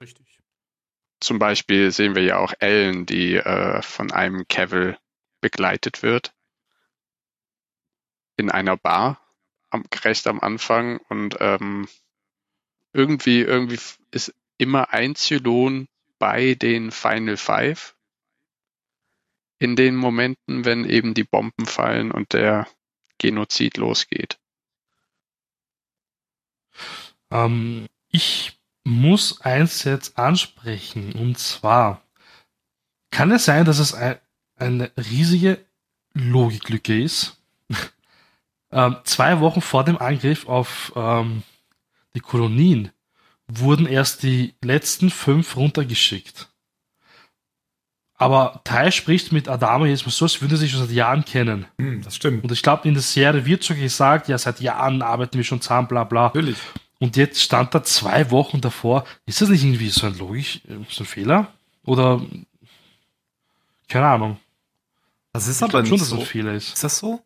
Richtig. 0.01 0.39
Zum 1.19 1.39
Beispiel 1.39 1.91
sehen 1.91 2.15
wir 2.15 2.23
ja 2.23 2.37
auch 2.37 2.53
Ellen, 2.59 3.05
die 3.05 3.35
äh, 3.35 3.81
von 3.81 4.11
einem 4.11 4.47
Cavill 4.47 4.97
begleitet 5.41 6.03
wird. 6.03 6.33
In 8.37 8.51
einer 8.51 8.77
Bar, 8.77 9.19
am, 9.69 9.83
recht 10.03 10.27
am 10.27 10.39
Anfang. 10.39 10.97
Und 11.09 11.37
ähm, 11.39 11.87
irgendwie, 12.93 13.41
irgendwie 13.41 13.79
ist 14.11 14.33
immer 14.57 14.93
ein 14.93 15.15
Zylon 15.15 15.87
bei 16.19 16.55
den 16.55 16.91
Final 16.91 17.37
Five. 17.37 17.95
In 19.59 19.75
den 19.75 19.95
Momenten, 19.95 20.65
wenn 20.65 20.87
eben 20.87 21.13
die 21.13 21.23
Bomben 21.23 21.65
fallen 21.65 22.11
und 22.11 22.33
der 22.33 22.67
Genozid 23.17 23.77
losgeht. 23.77 24.39
Ähm, 27.31 27.87
ich 28.09 28.59
muss 28.83 29.41
eins 29.41 29.83
jetzt 29.83 30.17
ansprechen, 30.17 31.13
und 31.13 31.37
zwar 31.37 32.03
kann 33.11 33.31
es 33.31 33.45
sein, 33.45 33.65
dass 33.65 33.79
es 33.79 33.93
ein, 33.93 34.19
eine 34.55 34.91
riesige 34.95 35.65
Logiklücke 36.13 37.01
ist. 37.01 37.36
Ähm, 38.71 38.97
zwei 39.03 39.39
Wochen 39.39 39.61
vor 39.61 39.83
dem 39.83 39.97
Angriff 39.97 40.47
auf 40.47 40.91
ähm, 40.95 41.43
die 42.15 42.19
Kolonien 42.19 42.91
wurden 43.47 43.85
erst 43.85 44.23
die 44.23 44.55
letzten 44.63 45.09
fünf 45.09 45.55
runtergeschickt. 45.55 46.49
Aber 48.19 48.61
Tai 48.63 48.89
spricht 48.89 49.31
mit 49.31 49.47
Adama 49.47 49.85
jetzt 49.85 50.05
mal 50.05 50.11
so, 50.11 50.25
als 50.25 50.41
würden 50.41 50.57
sie 50.57 50.63
sich 50.63 50.71
schon 50.71 50.81
seit 50.81 50.89
Jahren 50.89 51.23
kennen. 51.23 51.67
Hm, 51.77 52.01
das 52.01 52.15
stimmt. 52.15 52.43
Und 52.43 52.51
ich 52.51 52.63
glaube, 52.63 52.87
in 52.87 52.95
der 52.95 53.03
Serie 53.03 53.45
wird 53.45 53.63
so 53.63 53.75
gesagt, 53.75 54.27
ja, 54.27 54.37
seit 54.39 54.59
Jahren 54.59 55.03
arbeiten 55.03 55.37
wir 55.37 55.43
schon 55.43 55.61
zusammen, 55.61 55.87
bla 55.87 56.03
bla. 56.03 56.23
Natürlich. 56.25 56.57
Und 56.99 57.15
jetzt 57.15 57.39
stand 57.41 57.75
da 57.75 57.83
zwei 57.83 58.31
Wochen 58.31 58.59
davor. 58.59 59.05
Ist 59.27 59.39
das 59.41 59.49
nicht 59.49 59.63
irgendwie 59.63 59.89
so 59.89 60.07
ein 60.07 60.17
logisch, 60.17 60.61
äh, 60.67 60.83
so 60.89 61.03
ein 61.03 61.05
Fehler? 61.07 61.53
Oder 61.85 62.25
keine 63.87 64.07
Ahnung. 64.07 64.39
Das 65.31 65.47
ist 65.47 65.57
Ich 65.57 65.63
aber 65.63 65.81
nicht 65.81 65.89
schon, 65.89 65.99
dass 65.99 66.09
so. 66.09 66.15
das 66.15 66.25
ein 66.25 66.27
Fehler 66.27 66.53
ist. 66.53 66.73
Ist 66.73 66.83
das 66.83 66.97
so? 66.97 67.21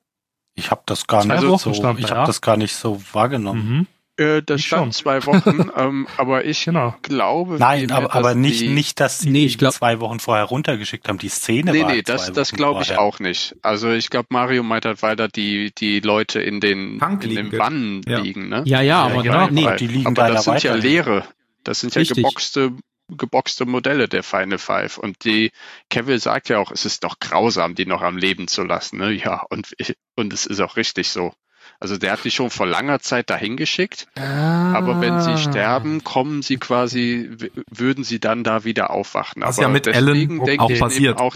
Ich 0.55 0.69
habe 0.71 0.81
das 0.85 1.07
gar 1.07 1.21
Zwei 1.21 1.35
nicht 1.35 1.47
Wochen 1.47 1.57
so, 1.59 1.73
stand 1.73 1.99
da, 1.99 2.03
ich 2.03 2.09
ja. 2.09 2.15
habe 2.17 2.27
das 2.27 2.41
gar 2.41 2.57
nicht 2.57 2.75
so 2.75 3.01
wahrgenommen. 3.13 3.87
Mhm, 4.17 4.23
Äh, 4.23 4.41
das 4.43 4.59
Ich 4.59 4.67
stand 4.67 4.81
schon. 4.83 4.91
zwei 4.91 5.25
Wochen, 5.25 5.69
ähm, 5.77 6.07
aber 6.17 6.43
ich 6.45 6.65
genau. 6.65 6.93
glaube. 7.01 7.55
Nein, 7.57 7.89
aber, 7.91 8.13
aber 8.13 8.35
nicht, 8.35 8.59
die, 8.61 8.67
nicht, 8.67 8.99
dass 8.99 9.19
sie 9.19 9.29
Nee, 9.29 9.47
glaub- 9.47 9.71
zwei 9.73 9.99
Wochen 10.01 10.19
vorher 10.19 10.43
runtergeschickt 10.45 11.07
haben. 11.07 11.17
Die 11.17 11.29
Szene 11.29 11.71
Nee, 11.71 11.83
war 11.83 11.91
nee, 11.93 12.03
zwei 12.03 12.13
das, 12.13 12.31
das 12.33 12.51
glaube 12.51 12.83
ich 12.83 12.97
auch 12.97 13.19
nicht. 13.19 13.55
Also 13.61 13.89
ich 13.91 14.09
glaube, 14.09 14.27
Mario 14.29 14.61
meint 14.63 14.85
halt 14.85 15.01
weiter 15.01 15.29
die, 15.29 15.71
die 15.77 16.01
Leute 16.01 16.41
in 16.41 16.59
den, 16.59 16.99
Tank 16.99 17.23
in 17.23 17.29
den 17.35 17.45
liegen. 17.45 17.57
Wannen 17.59 18.01
Ja. 18.05 18.19
liegen, 18.19 18.49
ne? 18.49 18.63
Ja, 18.65 18.81
ja, 18.81 19.07
Ja, 19.07 19.13
aber 19.13 19.23
genau. 19.23 19.47
nee, 19.49 19.75
Die 19.77 19.87
liegen 19.87 20.07
aber 20.07 20.27
da 20.27 20.33
das 20.33 20.45
ja 20.45 20.51
sind 20.59 20.63
ja 20.63 20.75
leere. 20.75 21.23
Das 21.63 21.79
sind 21.79 21.95
ja 21.95 21.99
Richtig. 21.99 22.17
geboxte, 22.17 22.73
geboxte 23.17 23.65
Modelle 23.65 24.07
der 24.07 24.23
Final 24.23 24.57
Five. 24.57 24.97
Und 24.97 25.23
die 25.25 25.51
Cavill 25.89 26.19
sagt 26.19 26.49
ja 26.49 26.59
auch, 26.59 26.71
es 26.71 26.85
ist 26.85 27.03
doch 27.03 27.19
grausam, 27.19 27.75
die 27.75 27.85
noch 27.85 28.01
am 28.01 28.17
Leben 28.17 28.47
zu 28.47 28.63
lassen. 28.63 28.97
Ne? 28.97 29.11
Ja, 29.11 29.43
und, 29.49 29.75
und 30.15 30.33
es 30.33 30.45
ist 30.45 30.59
auch 30.61 30.77
richtig 30.77 31.09
so. 31.09 31.33
Also 31.79 31.97
der 31.97 32.11
hat 32.13 32.23
die 32.23 32.31
schon 32.31 32.49
vor 32.49 32.67
langer 32.67 32.99
Zeit 32.99 33.29
dahin 33.29 33.57
geschickt. 33.57 34.07
Aber 34.15 35.01
wenn 35.01 35.13
Ah. 35.15 35.19
sie 35.21 35.37
sterben, 35.37 36.03
kommen 36.03 36.41
sie 36.41 36.57
quasi, 36.57 37.31
würden 37.69 38.03
sie 38.03 38.19
dann 38.19 38.43
da 38.43 38.63
wieder 38.63 38.91
aufwachen. 38.91 39.41
Was 39.41 39.57
Aber 39.57 39.63
ja 39.67 39.69
mit 39.69 39.85
deswegen 39.87 40.37
Ellen 40.37 40.45
denke 40.45 40.63
auch 40.63 40.69
ich 40.69 40.79
passiert. 40.79 41.17
Auch, 41.19 41.35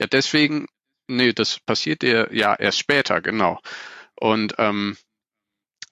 ja, 0.00 0.06
deswegen, 0.06 0.66
nee, 1.08 1.32
das 1.32 1.58
passiert 1.60 2.02
ja, 2.04 2.32
ja 2.32 2.54
erst 2.54 2.78
später, 2.78 3.20
genau. 3.20 3.60
Und 4.14 4.54
ähm, 4.58 4.96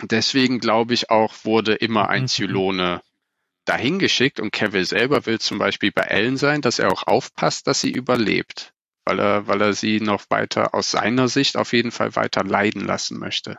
deswegen 0.02 0.60
glaube 0.60 0.94
ich 0.94 1.10
auch, 1.10 1.34
wurde 1.44 1.74
immer 1.74 2.08
ein 2.08 2.22
Mhm. 2.22 2.28
Zylone 2.28 3.02
dahin 3.66 3.98
geschickt 3.98 4.40
und 4.40 4.52
Cavill 4.52 4.84
selber 4.86 5.26
will 5.26 5.38
zum 5.38 5.58
Beispiel 5.58 5.92
bei 5.92 6.02
Ellen 6.02 6.36
sein, 6.36 6.62
dass 6.62 6.78
er 6.78 6.90
auch 6.92 7.06
aufpasst, 7.06 7.66
dass 7.66 7.80
sie 7.80 7.90
überlebt. 7.90 8.72
Weil 9.04 9.20
er, 9.20 9.46
weil 9.46 9.60
er 9.62 9.72
sie 9.72 10.00
noch 10.00 10.24
weiter 10.30 10.74
aus 10.74 10.90
seiner 10.90 11.28
Sicht 11.28 11.56
auf 11.56 11.72
jeden 11.72 11.92
Fall 11.92 12.16
weiter 12.16 12.42
leiden 12.42 12.84
lassen 12.84 13.18
möchte. 13.18 13.58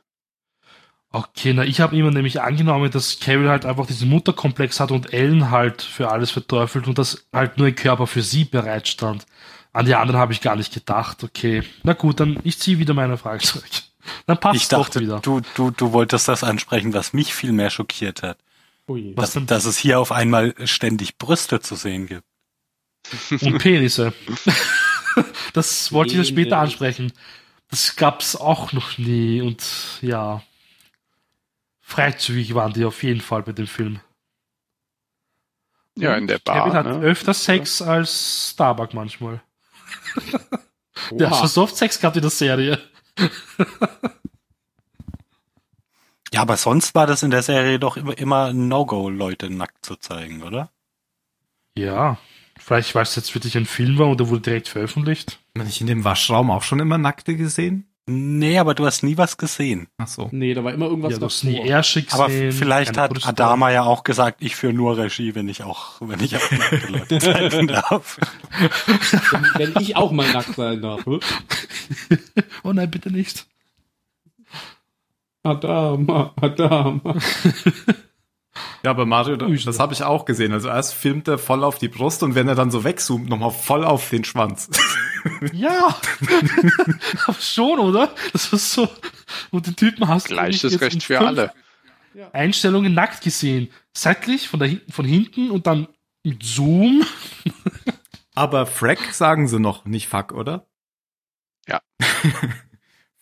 Okay, 1.09 1.53
na, 1.53 1.63
ich 1.63 1.79
habe 1.79 1.97
immer 1.97 2.11
nämlich 2.11 2.41
angenommen, 2.41 2.91
dass 2.91 3.19
Carol 3.19 3.47
halt 3.49 3.65
einfach 3.65 3.85
diesen 3.87 4.09
Mutterkomplex 4.09 4.79
hat 4.81 4.91
und 4.91 5.13
Ellen 5.13 5.51
halt 5.51 5.81
für 5.81 6.11
alles 6.11 6.31
verteufelt 6.31 6.85
und 6.87 6.97
dass 6.97 7.27
halt 7.31 7.57
nur 7.57 7.67
ein 7.67 7.75
Körper 7.75 8.07
für 8.07 8.21
sie 8.21 8.43
bereitstand. 8.43 9.25
An 9.71 9.85
die 9.85 9.95
anderen 9.95 10.19
habe 10.19 10.33
ich 10.33 10.41
gar 10.41 10.55
nicht 10.57 10.73
gedacht. 10.73 11.23
Okay, 11.23 11.63
na 11.83 11.93
gut, 11.93 12.19
dann 12.19 12.39
ich 12.43 12.59
ziehe 12.59 12.79
wieder 12.79 12.93
meine 12.93 13.17
Frage 13.17 13.43
zurück. 13.43 13.65
Dann 14.25 14.37
passt 14.39 14.63
Ich 14.63 14.67
doch 14.67 14.89
dachte, 14.89 14.99
wieder. 14.99 15.19
du, 15.21 15.41
du, 15.55 15.71
du 15.71 15.93
wolltest 15.93 16.27
das 16.27 16.43
ansprechen, 16.43 16.93
was 16.93 17.13
mich 17.13 17.33
viel 17.33 17.51
mehr 17.53 17.69
schockiert 17.69 18.21
hat. 18.21 18.37
Ui. 18.87 19.13
Was 19.15 19.25
Dass, 19.25 19.33
denn? 19.33 19.45
dass 19.47 19.65
es 19.65 19.77
hier 19.77 19.99
auf 19.99 20.11
einmal 20.11 20.53
ständig 20.65 21.17
Brüste 21.17 21.59
zu 21.59 21.75
sehen 21.75 22.07
gibt. 22.07 22.25
Und 23.41 23.57
Penisse. 23.59 24.13
das 25.53 25.91
wollte 25.91 26.11
ich 26.11 26.17
ja 26.17 26.23
später 26.23 26.57
ansprechen. 26.59 27.11
Das 27.69 27.95
gab's 27.95 28.35
auch 28.35 28.71
noch 28.71 28.97
nie 28.97 29.41
und 29.41 29.61
ja. 30.01 30.41
Freizügig 31.81 32.55
waren 32.55 32.71
die 32.71 32.85
auf 32.85 33.03
jeden 33.03 33.19
Fall 33.19 33.43
bei 33.43 33.51
dem 33.51 33.67
Film. 33.67 33.99
Ja, 35.95 36.15
in 36.15 36.27
der 36.27 36.39
Bar. 36.39 36.63
Kevin 36.63 36.73
hat 36.73 36.85
ne? 36.85 37.01
öfter 37.01 37.33
Sex 37.33 37.81
als 37.81 38.51
Starbuck 38.51 38.93
manchmal. 38.93 39.41
Der 41.11 41.29
hat 41.29 41.37
schon 41.39 41.47
so 41.47 41.63
oft 41.63 41.75
Sex 41.75 41.99
gehabt 41.99 42.15
in 42.17 42.21
der 42.21 42.31
Serie. 42.31 42.79
Ja, 46.33 46.41
aber 46.41 46.57
sonst 46.57 46.93
war 46.95 47.07
das 47.07 47.23
in 47.23 47.31
der 47.31 47.43
Serie 47.43 47.79
doch 47.79 47.97
immer, 47.97 48.17
immer 48.17 48.45
ein 48.47 48.67
No-Go, 48.67 49.09
Leute 49.09 49.49
nackt 49.49 49.85
zu 49.85 49.95
zeigen, 49.95 50.43
oder? 50.43 50.69
Ja, 51.77 52.17
vielleicht 52.57 52.95
weil 52.95 53.03
es 53.03 53.15
jetzt 53.15 53.33
wirklich 53.35 53.55
ein 53.55 53.65
Film 53.65 53.97
war 53.97 54.07
und 54.07 54.19
der 54.19 54.29
wurde 54.29 54.41
direkt 54.41 54.67
veröffentlicht. 54.67 55.39
Habe 55.57 55.69
ich 55.69 55.79
in 55.81 55.87
dem 55.87 56.03
Waschraum 56.03 56.51
auch 56.51 56.63
schon 56.63 56.79
immer 56.79 56.97
Nackte 56.97 57.35
gesehen? 57.35 57.87
Nee, 58.09 58.57
aber 58.57 58.73
du 58.73 58.85
hast 58.85 59.03
nie 59.03 59.17
was 59.17 59.35
gesehen. 59.35 59.87
Ach 59.97 60.07
so. 60.07 60.29
Nee, 60.31 60.53
da 60.53 60.63
war 60.63 60.73
immer 60.73 60.85
irgendwas 60.85 61.11
ja, 61.11 61.19
du 61.19 61.25
hast 61.25 61.43
nie. 61.43 61.59
Ärsche 61.59 62.03
gesehen. 62.03 62.19
Aber 62.19 62.29
vielleicht 62.29 62.97
hat 62.97 63.11
Brüste. 63.11 63.27
Adama 63.27 63.69
ja 63.69 63.83
auch 63.83 64.05
gesagt, 64.05 64.41
ich 64.41 64.55
führe 64.55 64.71
nur 64.71 64.97
Regie, 64.97 65.35
wenn 65.35 65.49
ich 65.49 65.63
auch, 65.63 65.95
wenn 65.99 66.21
ich 66.21 66.37
auch 66.37 66.51
nackte 66.51 66.87
Leute 66.87 67.19
zeigen 67.19 67.67
darf. 67.67 68.17
Wenn, 69.57 69.75
wenn 69.75 69.81
ich 69.83 69.97
auch 69.97 70.11
mal 70.11 70.31
nackt 70.31 70.55
sein 70.55 70.81
darf. 70.81 71.05
hm? 71.05 71.19
Oh 72.63 72.71
nein, 72.71 72.89
bitte 72.89 73.11
nicht. 73.11 73.45
Adama, 75.51 76.33
Adama. 76.41 77.01
Ja, 78.83 78.89
aber 78.89 79.05
Mario, 79.05 79.35
das 79.37 79.79
habe 79.79 79.93
ich 79.93 80.01
auch 80.01 80.25
gesehen. 80.25 80.51
Also 80.51 80.67
erst 80.69 80.95
filmt 80.95 81.27
er 81.27 81.37
voll 81.37 81.63
auf 81.63 81.77
die 81.77 81.89
Brust 81.89 82.23
und 82.23 82.33
wenn 82.33 82.47
er 82.47 82.55
dann 82.55 82.71
so 82.71 82.83
wegzoomt, 82.83 83.29
nochmal 83.29 83.51
voll 83.51 83.83
auf 83.83 84.09
den 84.09 84.23
Schwanz. 84.23 84.69
Ja, 85.51 85.95
aber 87.27 87.37
schon, 87.39 87.79
oder? 87.79 88.15
Das 88.31 88.49
war 88.51 88.57
so. 88.59 88.87
Und 89.51 89.67
den 89.67 89.75
Typen 89.75 90.07
hast 90.07 90.29
du 90.29 90.33
Gleiches 90.35 90.79
Recht 90.79 91.03
für 91.03 91.19
alle. 91.19 91.51
Einstellungen 92.31 92.93
nackt 92.93 93.21
gesehen. 93.21 93.69
Seitlich, 93.93 94.47
von, 94.47 94.61
hin- 94.63 94.81
von 94.89 95.05
hinten 95.05 95.51
und 95.51 95.67
dann 95.67 95.87
mit 96.23 96.43
Zoom. 96.43 97.03
Aber 98.35 98.65
Frack 98.65 99.13
sagen 99.13 99.47
sie 99.49 99.59
noch, 99.59 99.83
nicht 99.85 100.07
Fuck, 100.07 100.31
oder? 100.31 100.65
Ja. 101.67 101.81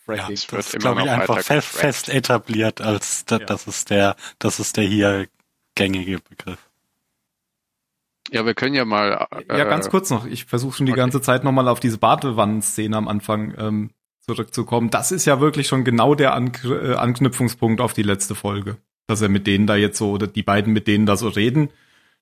Ja, 0.07 0.29
Es 0.29 0.47
das 0.47 0.51
wird 0.51 0.65
ist, 0.65 0.79
glaube 0.79 1.01
ich, 1.01 1.09
einfach 1.09 1.37
weiter 1.37 1.61
fest, 1.61 2.09
etabliert, 2.09 2.81
als 2.81 3.25
da, 3.25 3.37
Ja. 3.37 3.45
das 3.45 3.67
ist 3.67 3.89
der, 3.89 4.15
das 4.39 4.59
ist 4.59 4.77
der 4.77 4.83
hier 4.83 5.27
gängige 5.75 6.19
Begriff. 6.19 6.59
Ja, 8.31 8.45
wir 8.45 8.53
können 8.55 8.75
ja 8.75 8.85
mal. 8.85 9.27
Äh, 9.31 9.57
Ja, 9.57 9.65
ganz 9.65 9.89
kurz 9.89 10.09
noch. 10.09 10.25
Ich 10.25 10.45
versuche 10.45 10.77
schon 10.77 10.85
die 10.85 10.91
okay. 10.93 11.01
ganze 11.01 11.21
Zeit 11.21 11.43
nochmal 11.43 11.67
auf 11.67 11.79
diese 11.79 11.97
Badewannenszene 11.97 12.95
am 12.97 13.07
Anfang 13.07 13.53
ähm, 13.57 13.91
zurückzukommen. 14.21 14.89
Das 14.89 15.11
ist 15.11 15.25
ja 15.25 15.39
wirklich 15.39 15.67
schon 15.67 15.83
genau 15.83 16.15
der 16.15 16.33
An 16.33 16.51
äh, 16.63 16.93
Anknüpfungspunkt 16.95 17.81
auf 17.81 17.93
die 17.93 18.03
letzte 18.03 18.33
Folge. 18.35 18.77
Dass 19.07 19.21
er 19.21 19.29
mit 19.29 19.45
denen 19.45 19.67
da 19.67 19.75
jetzt 19.75 19.99
so, 19.99 20.09
oder 20.11 20.25
die 20.25 20.41
beiden 20.41 20.73
mit 20.73 20.87
denen 20.87 21.05
da 21.05 21.15
so 21.15 21.27
reden. 21.29 21.69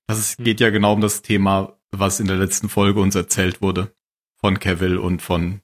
Das 0.06 0.18
ist, 0.18 0.38
geht 0.38 0.60
ja 0.60 0.68
genau 0.68 0.92
um 0.92 1.00
das 1.00 1.22
Thema, 1.22 1.78
was 1.90 2.20
in 2.20 2.26
der 2.26 2.36
letzten 2.36 2.68
Folge 2.68 3.00
uns 3.00 3.14
erzählt 3.14 3.62
wurde. 3.62 3.94
Von 4.36 4.58
Cavill 4.58 4.98
und 4.98 5.22
von 5.22 5.62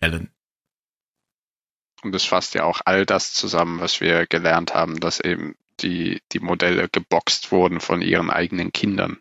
Ellen. 0.00 0.28
Und 2.02 2.14
es 2.14 2.24
fasst 2.24 2.54
ja 2.54 2.64
auch 2.64 2.80
all 2.84 3.04
das 3.04 3.32
zusammen, 3.32 3.80
was 3.80 4.00
wir 4.00 4.26
gelernt 4.26 4.74
haben, 4.74 5.00
dass 5.00 5.20
eben 5.20 5.54
die, 5.80 6.22
die 6.32 6.40
Modelle 6.40 6.88
geboxt 6.88 7.52
wurden 7.52 7.80
von 7.80 8.02
ihren 8.02 8.30
eigenen 8.30 8.72
Kindern. 8.72 9.18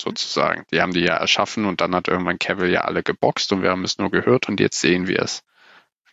Sozusagen. 0.00 0.66
Die 0.72 0.80
haben 0.80 0.92
die 0.92 1.04
ja 1.04 1.16
erschaffen 1.16 1.66
und 1.66 1.80
dann 1.80 1.94
hat 1.94 2.08
irgendwann 2.08 2.38
Cavill 2.38 2.70
ja 2.70 2.82
alle 2.82 3.02
geboxt 3.02 3.52
und 3.52 3.62
wir 3.62 3.70
haben 3.70 3.84
es 3.84 3.98
nur 3.98 4.10
gehört 4.10 4.48
und 4.48 4.58
jetzt 4.58 4.80
sehen 4.80 5.06
wir 5.06 5.20
es, 5.20 5.44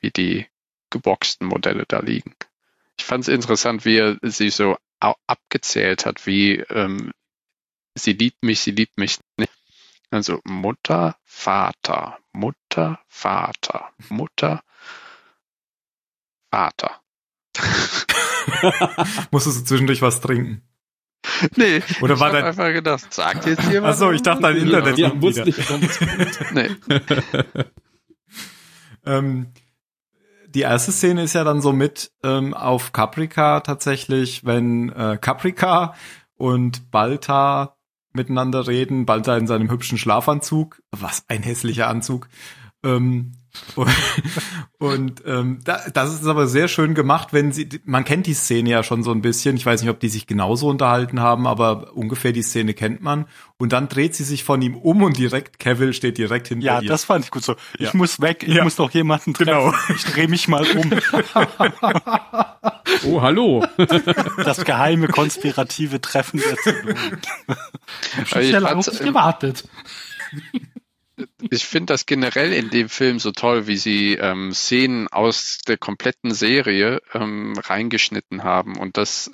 wie 0.02 0.12
die 0.12 0.46
geboxten 0.92 1.48
Modelle 1.48 1.86
da 1.88 2.00
liegen. 2.00 2.36
Ich 2.98 3.06
fand 3.06 3.24
es 3.24 3.28
interessant, 3.28 3.86
wie 3.86 3.98
er 3.98 4.18
sie 4.22 4.52
so 4.52 4.78
abgezählt 5.26 6.06
hat, 6.06 6.28
wie 6.28 6.58
ähm, 6.58 7.12
sie 7.96 8.14
liebt 8.14 8.44
mich, 8.44 8.60
sie 8.60 8.72
liebt 8.72 8.98
mich 8.98 9.18
nicht. 9.38 9.52
Also 10.12 10.40
Mutter, 10.44 11.16
Vater, 11.24 12.18
Mutter, 12.34 13.00
Vater, 13.08 13.90
Mutter, 14.10 14.62
Vater. 16.52 17.02
Musstest 19.32 19.62
du 19.62 19.64
zwischendurch 19.66 20.02
was 20.02 20.20
trinken? 20.22 20.64
nee, 21.56 21.82
Oder 22.02 22.16
ich 22.16 22.20
war 22.20 22.28
hab 22.28 22.34
dein- 22.34 22.46
einfach 22.46 22.74
gedacht, 22.74 23.14
sagt 23.14 23.46
jetzt 23.46 23.64
jemand? 23.72 23.94
Ach 23.94 23.98
so, 23.98 24.12
ich 24.12 24.22
dachte, 24.22 24.42
dein 24.42 24.58
Internet 24.58 24.98
Ja, 24.98 25.10
kommt 25.10 25.22
wusste 25.22 25.46
wieder. 25.46 25.58
ich, 25.60 25.68
gut. 25.68 26.52
Nee. 26.54 26.76
Ähm, 29.04 29.48
die 30.48 30.62
erste 30.62 30.92
Szene 30.92 31.24
ist 31.24 31.34
ja 31.34 31.44
dann 31.44 31.60
so 31.62 31.74
mit 31.74 32.12
ähm, 32.24 32.54
auf 32.54 32.94
Caprica 32.94 33.62
tatsächlich, 33.62 34.46
wenn 34.46 34.90
äh, 34.92 35.18
Caprica 35.20 35.96
und 36.36 36.92
Balta 36.92 37.78
miteinander 38.14 38.68
reden, 38.68 39.06
Balta 39.06 39.38
in 39.38 39.48
seinem 39.48 39.70
hübschen 39.70 39.98
Schlafanzug, 39.98 40.82
was 40.92 41.24
ein 41.28 41.44
hässlicher 41.44 41.88
Anzug. 41.88 42.28
Ähm, 42.84 43.34
und 43.76 43.90
und 44.80 45.24
ähm, 45.26 45.60
da, 45.64 45.82
das 45.94 46.14
ist 46.14 46.26
aber 46.26 46.48
sehr 46.48 46.68
schön 46.68 46.94
gemacht, 46.96 47.30
wenn 47.32 47.52
sie, 47.52 47.68
man 47.86 48.06
kennt 48.06 48.26
die 48.28 48.34
Szene 48.34 48.70
ja 48.70 48.84
schon 48.84 49.04
so 49.04 49.12
ein 49.12 49.22
bisschen, 49.22 49.56
ich 49.56 49.66
weiß 49.66 49.82
nicht, 49.82 49.90
ob 49.90 50.00
die 50.00 50.10
sich 50.10 50.26
genauso 50.28 50.68
unterhalten 50.68 51.20
haben, 51.20 51.46
aber 51.48 51.94
ungefähr 51.96 52.32
die 52.32 52.42
Szene 52.42 52.74
kennt 52.74 53.02
man. 53.02 53.26
Und 53.58 53.74
dann 53.74 53.88
dreht 53.90 54.16
sie 54.16 54.24
sich 54.24 54.44
von 54.44 54.62
ihm 54.62 54.76
um 54.76 55.04
und 55.04 55.18
direkt, 55.18 55.60
Cavill 55.60 55.94
steht 55.94 56.18
direkt 56.18 56.48
hinter 56.48 56.66
Ja, 56.66 56.80
ihr. 56.82 56.90
das 56.90 57.04
fand 57.06 57.26
ich 57.26 57.32
gut 57.32 57.44
so. 57.44 57.56
Ich 57.78 57.82
Ja. 57.88 57.92
muss 57.94 58.20
weg, 58.20 58.44
ich 58.48 58.56
Ja. 58.56 58.64
muss 58.64 58.78
noch 58.80 58.90
jemanden 58.92 59.34
treffen. 59.36 59.50
Genau. 59.52 59.74
Ich 59.96 60.04
drehe 60.06 60.28
mich 60.28 60.48
mal 60.48 60.66
um. 60.76 60.92
Oh, 63.06 63.22
hallo. 63.22 63.66
Das 64.44 64.64
geheime 64.66 65.08
konspirative 65.08 66.02
Treffen 66.02 66.40
der 66.42 66.58
Zylonen. 66.58 67.22
Ich 68.24 68.30
Sehr 68.30 68.60
lange 68.60 68.68
fand's, 68.84 68.90
auf 68.90 68.94
dich 68.98 69.02
ähm, 69.02 69.08
gewartet. 69.08 69.64
Ich 71.50 71.66
finde 71.66 71.94
das 71.94 72.06
generell 72.06 72.54
in 72.54 72.70
dem 72.70 72.90
Film 72.90 73.20
so 73.20 73.32
toll, 73.32 73.68
wie 73.68 73.78
sie 73.78 74.14
ähm, 74.16 74.54
Szenen 74.54 75.08
aus 75.08 75.60
der 75.68 75.78
kompletten 75.78 76.34
Serie 76.34 77.02
ähm, 77.14 77.54
reingeschnitten 77.58 78.44
haben. 78.44 78.78
Und 78.78 78.98
das 78.98 79.32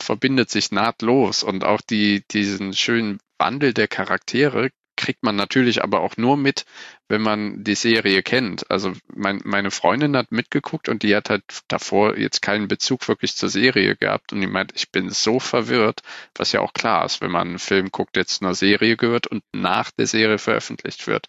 verbindet 0.00 0.50
sich 0.50 0.70
nahtlos. 0.70 1.42
Und 1.42 1.64
auch 1.64 1.80
die 1.80 2.22
diesen 2.30 2.72
schönen 2.74 3.18
Wandel 3.38 3.74
der 3.74 3.88
Charaktere 3.88 4.70
kriegt 4.98 5.22
man 5.22 5.36
natürlich 5.36 5.82
aber 5.82 6.00
auch 6.00 6.16
nur 6.18 6.36
mit, 6.36 6.66
wenn 7.08 7.22
man 7.22 7.64
die 7.64 7.76
Serie 7.76 8.22
kennt. 8.22 8.70
Also 8.70 8.92
mein, 9.14 9.40
meine 9.44 9.70
Freundin 9.70 10.16
hat 10.16 10.32
mitgeguckt 10.32 10.90
und 10.90 11.02
die 11.02 11.16
hat 11.16 11.30
halt 11.30 11.44
davor 11.68 12.18
jetzt 12.18 12.42
keinen 12.42 12.68
Bezug 12.68 13.08
wirklich 13.08 13.34
zur 13.36 13.48
Serie 13.48 13.96
gehabt 13.96 14.32
und 14.32 14.40
die 14.42 14.46
meint, 14.46 14.72
ich 14.74 14.90
bin 14.90 15.08
so 15.08 15.40
verwirrt, 15.40 16.02
was 16.34 16.52
ja 16.52 16.60
auch 16.60 16.74
klar 16.74 17.06
ist, 17.06 17.20
wenn 17.22 17.30
man 17.30 17.48
einen 17.48 17.58
Film 17.58 17.90
guckt, 17.90 18.16
der 18.16 18.26
zu 18.26 18.44
einer 18.44 18.54
Serie 18.54 18.96
gehört 18.96 19.28
und 19.28 19.42
nach 19.52 19.90
der 19.92 20.06
Serie 20.06 20.38
veröffentlicht 20.38 21.06
wird. 21.06 21.28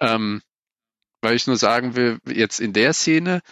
Ähm, 0.00 0.40
weil 1.20 1.36
ich 1.36 1.46
nur 1.46 1.56
sagen 1.56 1.96
will, 1.96 2.18
jetzt 2.26 2.60
in 2.60 2.72
der 2.72 2.92
Szene 2.94 3.42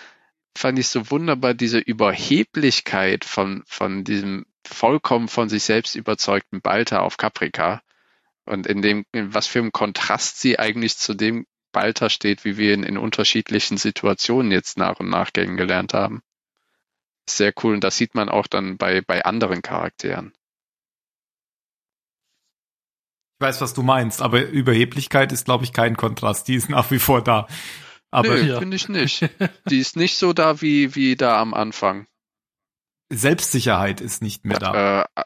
fand 0.56 0.78
ich 0.78 0.88
so 0.88 1.10
wunderbar 1.10 1.54
diese 1.54 1.78
Überheblichkeit 1.78 3.24
von, 3.24 3.64
von 3.66 4.04
diesem 4.04 4.46
vollkommen 4.64 5.26
von 5.28 5.48
sich 5.48 5.64
selbst 5.64 5.96
überzeugten 5.96 6.60
Balta 6.60 7.00
auf 7.00 7.16
Caprica 7.16 7.82
und 8.44 8.66
in 8.66 8.82
dem, 8.82 9.04
in 9.12 9.34
was 9.34 9.46
für 9.46 9.60
einem 9.60 9.72
Kontrast 9.72 10.40
sie 10.40 10.58
eigentlich 10.58 10.96
zu 10.96 11.14
dem 11.14 11.46
Balta 11.72 12.10
steht, 12.10 12.44
wie 12.44 12.56
wir 12.56 12.74
ihn 12.74 12.82
in 12.82 12.98
unterschiedlichen 12.98 13.78
Situationen 13.78 14.52
jetzt 14.52 14.76
nach 14.76 15.00
und 15.00 15.08
nach 15.08 15.32
kennengelernt 15.32 15.94
haben. 15.94 16.22
Sehr 17.28 17.52
cool 17.62 17.74
und 17.74 17.84
das 17.84 17.96
sieht 17.96 18.14
man 18.14 18.28
auch 18.28 18.46
dann 18.46 18.76
bei, 18.76 19.00
bei 19.00 19.24
anderen 19.24 19.62
Charakteren. 19.62 20.32
Ich 23.38 23.46
weiß, 23.46 23.60
was 23.60 23.74
du 23.74 23.82
meinst, 23.82 24.22
aber 24.22 24.42
Überheblichkeit 24.42 25.32
ist, 25.32 25.46
glaube 25.46 25.64
ich, 25.64 25.72
kein 25.72 25.96
Kontrast. 25.96 26.46
Die 26.46 26.54
ist 26.54 26.68
nach 26.68 26.90
wie 26.90 26.98
vor 26.98 27.22
da. 27.22 27.48
Aber 28.12 28.28
Nö, 28.28 28.42
ja. 28.42 28.58
finde 28.58 28.76
ich 28.76 28.88
nicht. 28.88 29.28
Die 29.68 29.78
ist 29.78 29.96
nicht 29.96 30.16
so 30.16 30.32
da 30.32 30.60
wie, 30.60 30.94
wie 30.94 31.16
da 31.16 31.40
am 31.40 31.54
Anfang. 31.54 32.06
Selbstsicherheit 33.10 34.00
ist 34.00 34.22
nicht 34.22 34.44
mehr 34.44 34.58
da. 34.58 35.02
Äh, 35.16 35.22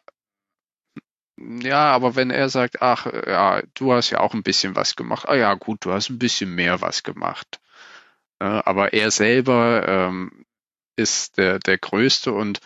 ja, 1.38 1.92
aber 1.92 2.16
wenn 2.16 2.30
er 2.30 2.48
sagt, 2.48 2.82
ach, 2.82 3.06
ja, 3.26 3.62
du 3.74 3.92
hast 3.92 4.10
ja 4.10 4.20
auch 4.20 4.34
ein 4.34 4.42
bisschen 4.42 4.76
was 4.76 4.96
gemacht. 4.96 5.28
Ah 5.28 5.34
ja, 5.36 5.54
gut, 5.54 5.84
du 5.84 5.92
hast 5.92 6.10
ein 6.10 6.18
bisschen 6.18 6.54
mehr 6.54 6.80
was 6.80 7.02
gemacht. 7.02 7.60
Äh, 8.40 8.44
aber 8.44 8.92
er 8.92 9.10
selber 9.10 9.86
ähm, 9.88 10.46
ist 10.96 11.38
der, 11.38 11.58
der 11.58 11.78
Größte 11.78 12.32
und 12.32 12.60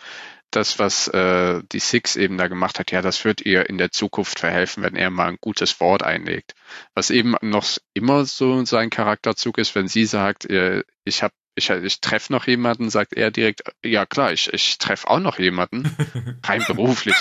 das, 0.51 0.79
was 0.79 1.07
äh, 1.07 1.61
die 1.71 1.79
Six 1.79 2.17
eben 2.17 2.37
da 2.37 2.47
gemacht 2.47 2.77
hat, 2.79 2.91
ja, 2.91 3.01
das 3.01 3.23
wird 3.23 3.41
ihr 3.41 3.69
in 3.69 3.77
der 3.77 3.91
Zukunft 3.91 4.39
verhelfen, 4.39 4.83
wenn 4.83 4.97
er 4.97 5.09
mal 5.09 5.29
ein 5.29 5.37
gutes 5.39 5.79
Wort 5.79 6.03
einlegt. 6.03 6.55
Was 6.93 7.09
eben 7.09 7.35
noch 7.41 7.65
immer 7.93 8.25
so 8.25 8.63
sein 8.65 8.89
Charakterzug 8.89 9.57
ist, 9.57 9.75
wenn 9.75 9.87
sie 9.87 10.05
sagt, 10.05 10.45
äh, 10.49 10.83
ich 11.05 11.23
habe 11.23 11.33
ich, 11.55 11.69
ich 11.69 12.01
treffe 12.01 12.31
noch 12.31 12.47
jemanden, 12.47 12.89
sagt 12.89 13.13
er 13.13 13.29
direkt, 13.31 13.63
ja 13.83 14.05
klar, 14.05 14.31
ich, 14.31 14.51
ich 14.53 14.77
treffe 14.77 15.09
auch 15.09 15.19
noch 15.19 15.37
jemanden, 15.39 15.95
rein 16.43 16.63
beruflich. 16.67 17.15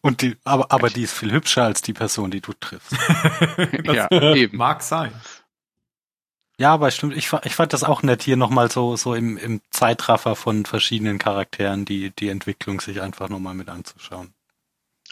Und 0.00 0.22
die, 0.22 0.36
aber, 0.44 0.70
aber 0.72 0.88
die 0.90 1.02
ist 1.02 1.12
viel 1.12 1.32
hübscher 1.32 1.64
als 1.64 1.82
die 1.82 1.92
Person, 1.92 2.30
die 2.30 2.40
du 2.40 2.52
triffst. 2.54 2.92
ja, 3.84 4.10
eben. 4.34 4.56
Mag 4.56 4.82
sein. 4.82 5.12
Ja, 6.56 6.72
aber 6.72 6.90
stimmt, 6.92 7.16
ich, 7.16 7.32
ich 7.42 7.54
fand 7.54 7.72
das 7.72 7.82
auch 7.82 8.02
nett, 8.04 8.22
hier 8.22 8.36
nochmal 8.36 8.70
so, 8.70 8.94
so 8.96 9.14
im, 9.14 9.36
im 9.36 9.60
Zeitraffer 9.70 10.36
von 10.36 10.64
verschiedenen 10.64 11.18
Charakteren, 11.18 11.84
die, 11.84 12.10
die 12.14 12.28
Entwicklung 12.28 12.80
sich 12.80 13.00
einfach 13.02 13.28
nochmal 13.28 13.54
mit 13.54 13.68
anzuschauen. 13.68 14.32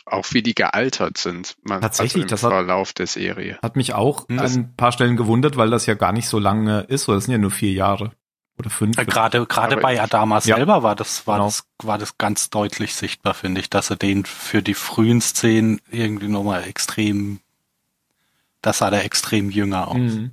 Auch 0.07 0.25
wie 0.33 0.43
die 0.43 0.55
gealtert 0.55 1.19
sind. 1.19 1.57
Man, 1.63 1.81
Tatsächlich, 1.81 2.23
also 2.23 2.25
im 2.25 2.29
das 2.29 2.43
hat- 2.45 2.51
Verlauf 2.53 2.93
der 2.93 3.07
Serie. 3.09 3.59
Hat 3.61 3.77
mich 3.77 3.93
auch 3.95 4.29
an 4.29 4.37
Das- 4.37 4.55
ein 4.57 4.75
paar 4.77 4.93
Stellen 4.93 5.17
gewundert, 5.17 5.57
weil 5.57 5.71
das 5.71 5.87
ja 5.87 5.95
gar 5.95 6.13
nicht 6.13 6.29
so 6.29 6.39
lange 6.39 6.83
ist, 6.83 7.09
oder 7.09 7.17
das 7.17 7.25
sind 7.25 7.33
ja 7.33 7.39
nur 7.39 7.51
vier 7.51 7.73
Jahre. 7.73 8.13
Oder 8.59 8.71
fünf. 8.71 8.99
Äh, 8.99 9.07
Gerade, 9.07 9.47
gerade 9.47 9.77
bei 9.79 10.01
Adama 10.01 10.37
Ja. 10.37 10.57
selber 10.57 10.83
war 10.83 10.95
das, 10.95 11.27
war 11.27 11.37
Genau. 11.37 11.47
das, 11.47 11.65
war 11.83 11.99
das 11.99 12.19
ganz 12.19 12.51
deutlich 12.51 12.95
sichtbar, 12.95 13.35
finde 13.35 13.61
ich, 13.61 13.71
dass 13.71 13.91
er 13.91 13.97
den 13.97 14.25
für 14.25 14.63
die 14.63 14.75
frühen 14.75 15.21
Szenen 15.21 15.81
irgendwie 15.91 16.29
nochmal 16.29 16.65
extrem, 16.65 17.41
das 18.61 18.79
sah 18.79 18.91
der 18.91 19.05
extrem 19.05 19.51
jünger 19.51 19.89
aus. 19.89 19.97
Mhm. 19.97 20.33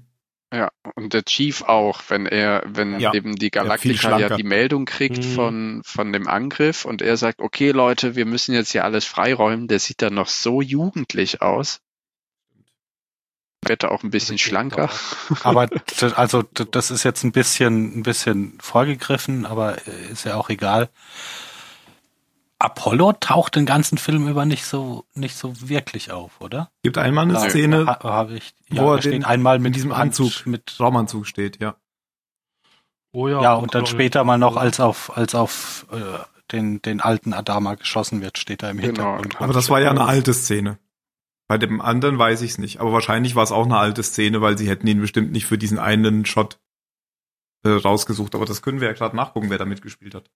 Ja, 0.52 0.70
und 0.96 1.14
der 1.14 1.24
Chief 1.26 1.62
auch, 1.62 2.02
wenn 2.08 2.26
er, 2.26 2.64
wenn 2.66 3.00
Ja, 3.00 3.14
eben 3.14 3.36
die 3.36 3.52
Galaktika 3.52 4.18
ja 4.18 4.36
die 4.36 4.44
Meldung 4.44 4.86
kriegt 4.86 5.20
Mhm. 5.24 5.36
von, 5.36 5.82
von 5.86 6.12
dem 6.12 6.28
Angriff 6.28 6.86
und 6.86 7.04
er 7.04 7.18
sagt, 7.18 7.40
okay 7.40 7.70
Leute, 7.72 8.16
wir 8.16 8.26
müssen 8.26 8.54
jetzt 8.56 8.72
hier 8.72 8.84
alles 8.84 9.06
freiräumen, 9.06 9.68
der 9.68 9.78
sieht 9.80 10.02
dann 10.02 10.16
noch 10.16 10.28
so 10.28 10.62
jugendlich 10.62 11.42
aus. 11.44 11.82
Wird 13.66 13.84
er 13.84 13.92
auch 13.92 14.04
ein 14.04 14.10
bisschen 14.10 14.38
schlanker. 14.38 14.90
Aber 15.44 15.68
also 16.16 16.44
das 16.44 16.92
ist 16.92 17.04
jetzt 17.04 17.24
ein 17.24 17.32
bisschen 17.34 18.00
ein 18.00 18.04
bisschen 18.04 18.58
vorgegriffen, 18.62 19.46
aber 19.46 19.78
äh, 19.88 20.12
ist 20.12 20.24
ja 20.26 20.36
auch 20.36 20.50
egal. 20.50 20.90
Apollo 22.62 23.14
taucht 23.20 23.56
den 23.56 23.66
ganzen 23.66 23.98
Film 23.98 24.28
über 24.28 24.46
nicht 24.46 24.66
so 24.66 25.06
nicht 25.14 25.38
so 25.38 25.54
wirklich 25.70 26.12
auf, 26.12 26.42
oder? 26.42 26.70
Gibt 26.84 26.98
einmal 26.98 27.24
eine 27.24 27.34
Nein. 27.34 27.50
Szene, 27.50 27.86
ha, 27.86 28.00
habe 28.04 28.34
ich 28.38 28.54
ja, 28.70 28.84
wo 28.84 28.92
er 28.92 28.96
da 28.98 29.02
steht 29.02 29.14
den- 29.14 29.24
einmal 29.26 29.60
mit 29.60 29.76
diesem 29.76 29.94
Anzug, 29.94 30.46
mit 30.46 30.76
Raumanzug 30.80 31.26
steht, 31.26 31.62
ja. 31.62 31.76
Oh 33.12 33.28
ja, 33.30 33.42
ja 33.42 33.54
und 33.54 33.74
dann 33.76 33.86
später 33.86 34.24
mal 34.26 34.38
noch 34.38 34.58
als 34.58 34.80
auf 34.82 35.18
als 35.18 35.36
auf 35.36 35.86
äh, 35.92 35.98
den 36.52 36.82
den 36.82 37.00
alten 37.00 37.34
Adama 37.34 37.76
geschossen 37.76 38.22
wird, 38.22 38.38
steht 38.38 38.62
er 38.62 38.72
im 38.72 38.78
Genau. 38.78 38.88
Hintergrund. 39.18 39.42
Aber 39.42 39.54
das 39.54 39.70
war 39.70 39.80
ja 39.80 39.90
eine 39.92 40.06
alte 40.06 40.34
Szene. 40.34 40.80
Bei 41.50 41.58
dem 41.58 41.82
anderen 41.82 42.18
weiß 42.20 42.42
ich 42.44 42.52
es 42.52 42.58
nicht. 42.60 42.80
Aber 42.80 42.94
wahrscheinlich 42.94 43.36
war 43.36 43.44
es 43.44 43.52
auch 43.52 43.66
eine 43.66 43.78
alte 43.78 44.04
Szene, 44.04 44.40
weil 44.40 44.58
sie 44.58 44.70
hätten 44.70 44.88
ihn 44.88 45.02
bestimmt 45.02 45.32
nicht 45.32 45.46
für 45.48 45.58
diesen 45.58 45.80
einen 45.80 46.26
Shot 46.26 46.60
äh, 47.64 47.70
rausgesucht, 47.70 48.36
aber 48.36 48.46
das 48.46 48.62
können 48.62 48.80
wir 48.80 48.88
ja 48.88 48.94
gerade 48.94 49.16
nachgucken, 49.18 49.50
wer 49.50 49.58
da 49.58 49.66
mitgespielt 49.66 50.14
hat. 50.16 50.30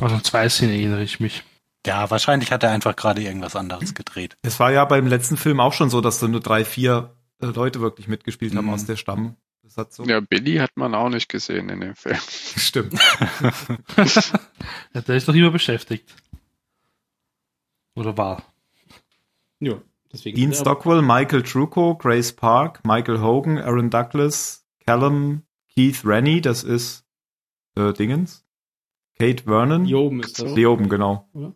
Also 0.00 0.18
zwei 0.20 0.48
Szenen 0.48 0.72
erinnere 0.72 1.02
ich 1.04 1.20
mich. 1.20 1.44
Ja, 1.86 2.10
wahrscheinlich 2.10 2.50
hat 2.52 2.62
er 2.62 2.70
einfach 2.70 2.96
gerade 2.96 3.22
irgendwas 3.22 3.54
anderes 3.54 3.94
gedreht. 3.94 4.36
Es 4.42 4.58
war 4.58 4.72
ja 4.72 4.84
beim 4.84 5.06
letzten 5.06 5.36
Film 5.36 5.60
auch 5.60 5.72
schon 5.74 5.90
so, 5.90 6.00
dass 6.00 6.18
da 6.20 6.26
nur 6.26 6.40
drei, 6.40 6.64
vier 6.64 7.14
äh, 7.40 7.46
Leute 7.46 7.80
wirklich 7.80 8.08
mitgespielt 8.08 8.54
haben 8.56 8.66
Mhm. 8.66 8.72
aus 8.72 8.86
der 8.86 8.96
Stamm. 8.96 9.36
Das 9.62 9.76
hat 9.76 9.92
so. 9.92 10.04
Ja, 10.04 10.20
Billy 10.20 10.56
hat 10.56 10.70
man 10.76 10.94
auch 10.94 11.08
nicht 11.08 11.28
gesehen 11.28 11.68
in 11.68 11.80
dem 11.80 11.94
Film. 11.94 12.16
Stimmt. 12.56 12.98
Ja, 14.94 15.00
der 15.00 15.16
ist 15.16 15.28
doch 15.28 15.34
immer 15.34 15.50
beschäftigt. 15.50 16.14
Oder 17.94 18.16
war. 18.16 18.42
Ja, 19.62 19.80
deswegen. 20.12 20.36
Dean 20.36 20.52
Stockwell, 20.52 21.02
Michael 21.02 21.44
Trucco, 21.44 21.96
Grace 21.96 22.32
Park, 22.32 22.84
Michael 22.84 23.20
Hogan, 23.20 23.58
Aaron 23.58 23.90
Douglas, 23.90 24.66
Callum, 24.84 25.42
Keith 25.72 26.04
Rennie, 26.04 26.40
das 26.40 26.64
ist 26.64 27.04
äh, 27.76 27.92
Dingens. 27.92 28.44
Kate 29.18 29.44
Vernon. 29.44 29.84
Joben 29.84 30.20
ist 30.20 30.42
das. 30.42 30.52
Leoben, 30.54 30.88
genau. 30.88 31.28
Oder? 31.32 31.54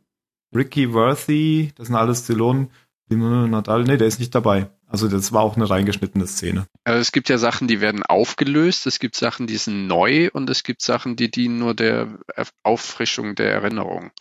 Ricky 0.55 0.93
Worthy, 0.93 1.73
das 1.75 1.89
sind 1.89 1.97
alles 1.97 2.25
Zylonen. 2.25 2.71
Nadal, 3.09 3.85
nee, 3.85 3.97
der 3.97 4.07
ist 4.07 4.21
nicht 4.21 4.35
dabei. 4.35 4.71
Also 4.87 5.09
das 5.09 5.33
war 5.33 5.43
auch 5.43 5.57
eine 5.57 5.69
reingeschnittene 5.69 6.27
Szene. 6.27 6.67
Also 6.85 7.01
es 7.01 7.11
gibt 7.13 7.29
ja 7.29 7.39
Sachen, 7.39 7.67
die 7.67 7.81
werden 7.81 8.05
aufgelöst, 8.05 8.87
es 8.87 9.01
gibt 9.01 9.17
Sachen, 9.17 9.47
die 9.49 9.57
sind 9.57 9.89
neu 9.89 10.29
und 10.33 10.49
es 10.49 10.63
gibt 10.63 10.83
Sachen, 10.83 11.17
die 11.17 11.31
dienen 11.31 11.59
nur 11.59 11.75
der 11.75 12.19
Auffrischung 12.63 13.35
der 13.35 13.53
Erinnerung. 13.53 14.13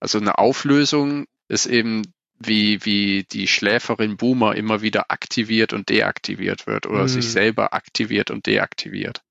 Also 0.00 0.18
eine 0.18 0.38
Auflösung 0.38 1.26
ist 1.48 1.66
eben 1.66 2.02
wie, 2.38 2.84
wie 2.84 3.24
die 3.24 3.48
Schläferin 3.48 4.16
Boomer 4.16 4.54
immer 4.54 4.80
wieder 4.82 5.10
aktiviert 5.10 5.72
und 5.72 5.88
deaktiviert 5.88 6.66
wird 6.66 6.86
oder 6.86 7.04
Mhm. 7.04 7.08
sich 7.08 7.26
selber 7.26 7.74
aktiviert 7.74 8.30
und 8.30 8.46
deaktiviert. 8.46 9.22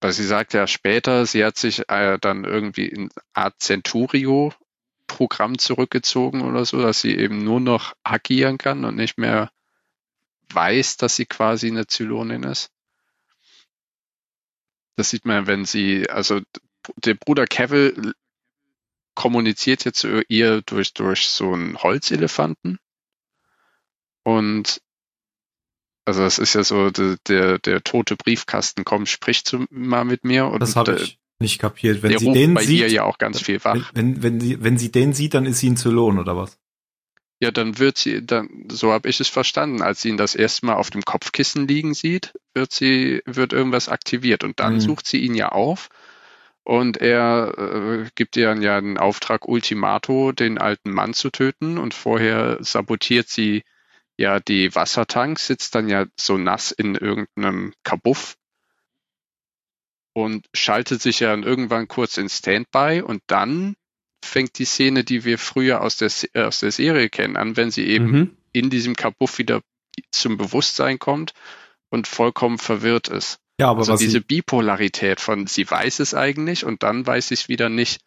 Weil 0.00 0.12
sie 0.12 0.26
sagt 0.26 0.52
ja 0.52 0.66
später, 0.66 1.26
sie 1.26 1.44
hat 1.44 1.56
sich 1.56 1.88
äh, 1.88 2.18
dann 2.20 2.44
irgendwie 2.44 2.86
in 2.86 3.10
Art 3.34 3.60
Centurio 3.60 4.52
Programm 5.06 5.58
zurückgezogen 5.58 6.40
oder 6.42 6.64
so, 6.64 6.80
dass 6.80 7.00
sie 7.02 7.16
eben 7.16 7.44
nur 7.44 7.60
noch 7.60 7.92
agieren 8.02 8.58
kann 8.58 8.84
und 8.84 8.96
nicht 8.96 9.18
mehr 9.18 9.52
weiß, 10.50 10.96
dass 10.96 11.16
sie 11.16 11.26
quasi 11.26 11.68
eine 11.68 11.86
Zylonin 11.86 12.42
ist. 12.42 12.70
Das 14.96 15.10
sieht 15.10 15.24
man, 15.24 15.46
wenn 15.46 15.64
sie, 15.64 16.08
also 16.08 16.40
der 16.96 17.14
Bruder 17.14 17.46
Cavill 17.46 18.14
kommuniziert 19.14 19.84
jetzt 19.84 20.00
zu 20.00 20.22
ihr 20.28 20.62
durch, 20.62 20.94
durch 20.94 21.26
so 21.28 21.52
einen 21.52 21.76
Holzelefanten. 21.82 22.78
Und 24.24 24.80
also 26.04 26.22
das 26.22 26.38
ist 26.38 26.54
ja 26.54 26.64
so, 26.64 26.90
der, 26.90 27.16
der, 27.28 27.58
der 27.58 27.82
tote 27.82 28.16
Briefkasten 28.16 28.84
kommt, 28.84 29.08
spricht 29.08 29.46
zu, 29.46 29.66
mal 29.70 30.04
mit 30.04 30.24
mir. 30.24 30.46
Und 30.46 30.60
Das 30.60 30.74
habe 30.76 30.96
ich 30.96 31.18
nicht 31.38 31.58
kapiert. 31.60 32.02
Wenn 32.02 32.18
sie 32.18 32.32
den 32.32 32.54
bei 32.54 32.62
ihr 32.62 32.66
sieht, 32.66 32.92
ja 32.92 33.04
auch 33.04 33.18
ganz 33.18 33.40
viel 33.40 33.62
wach. 33.64 33.90
wenn, 33.94 34.16
wenn, 34.16 34.22
wenn, 34.22 34.40
sie, 34.40 34.62
wenn 34.62 34.78
sie 34.78 34.90
den 34.90 35.12
sieht, 35.12 35.34
dann 35.34 35.46
ist 35.46 35.58
sie 35.58 35.70
ein 35.70 35.76
Zylon 35.76 36.18
oder 36.18 36.36
was? 36.36 36.58
Ja, 37.40 37.50
dann 37.50 37.78
wird 37.78 37.98
sie, 37.98 38.24
dann, 38.24 38.68
so 38.70 38.92
habe 38.92 39.08
ich 39.08 39.18
es 39.18 39.26
verstanden, 39.28 39.82
als 39.82 40.00
sie 40.02 40.10
ihn 40.10 40.16
das 40.16 40.36
erste 40.36 40.66
Mal 40.66 40.74
auf 40.74 40.90
dem 40.90 41.02
Kopfkissen 41.02 41.66
liegen 41.66 41.92
sieht, 41.92 42.32
wird 42.54 42.72
sie, 42.72 43.20
wird 43.26 43.52
irgendwas 43.52 43.88
aktiviert 43.88 44.44
und 44.44 44.60
dann 44.60 44.74
Mhm. 44.74 44.80
sucht 44.80 45.06
sie 45.06 45.18
ihn 45.18 45.34
ja 45.34 45.48
auf 45.48 45.88
und 46.64 46.96
er 46.98 47.54
äh, 48.04 48.10
gibt 48.14 48.36
ihr 48.36 48.46
dann 48.46 48.62
ja 48.62 48.80
den 48.80 48.98
Auftrag 48.98 49.48
Ultimato, 49.48 50.32
den 50.32 50.58
alten 50.58 50.90
Mann 50.90 51.14
zu 51.14 51.30
töten 51.30 51.78
und 51.78 51.94
vorher 51.94 52.58
sabotiert 52.60 53.28
sie 53.28 53.62
ja 54.16 54.40
die 54.40 54.74
Wassertanks, 54.74 55.46
sitzt 55.46 55.74
dann 55.74 55.88
ja 55.88 56.06
so 56.18 56.36
nass 56.38 56.70
in 56.70 56.94
irgendeinem 56.94 57.72
Kabuff 57.82 58.36
und 60.14 60.46
schaltet 60.54 61.00
sich 61.02 61.20
ja 61.20 61.30
dann 61.30 61.42
irgendwann 61.42 61.88
kurz 61.88 62.18
in 62.18 62.28
Standby 62.28 63.02
und 63.02 63.22
dann 63.26 63.74
fängt 64.24 64.58
die 64.58 64.64
Szene, 64.66 65.04
die 65.04 65.24
wir 65.24 65.38
früher 65.38 65.80
aus 65.80 65.96
der, 65.96 66.10
äh, 66.34 66.42
aus 66.44 66.60
der 66.60 66.70
Serie 66.70 67.08
kennen, 67.08 67.36
an, 67.36 67.56
wenn 67.56 67.70
sie 67.70 67.86
eben 67.86 68.10
Mhm. 68.10 68.36
in 68.52 68.70
diesem 68.70 68.94
Kabuff 68.94 69.38
wieder 69.38 69.62
zum 70.10 70.36
Bewusstsein 70.36 70.98
kommt 70.98 71.32
und 71.90 72.06
vollkommen 72.06 72.58
verwirrt 72.58 73.08
ist. 73.08 73.41
Ja, 73.60 73.68
aber 73.70 73.80
Also 73.80 73.92
was 73.92 74.00
diese 74.00 74.20
Bipolarität 74.20 75.20
von 75.20 75.46
sie 75.46 75.70
weiß 75.70 76.00
es 76.00 76.14
eigentlich 76.14 76.64
und 76.64 76.82
dann 76.82 77.06
weiß 77.06 77.28
sie 77.28 77.34
es 77.34 77.48
wieder 77.48 77.68
nicht. 77.68 78.00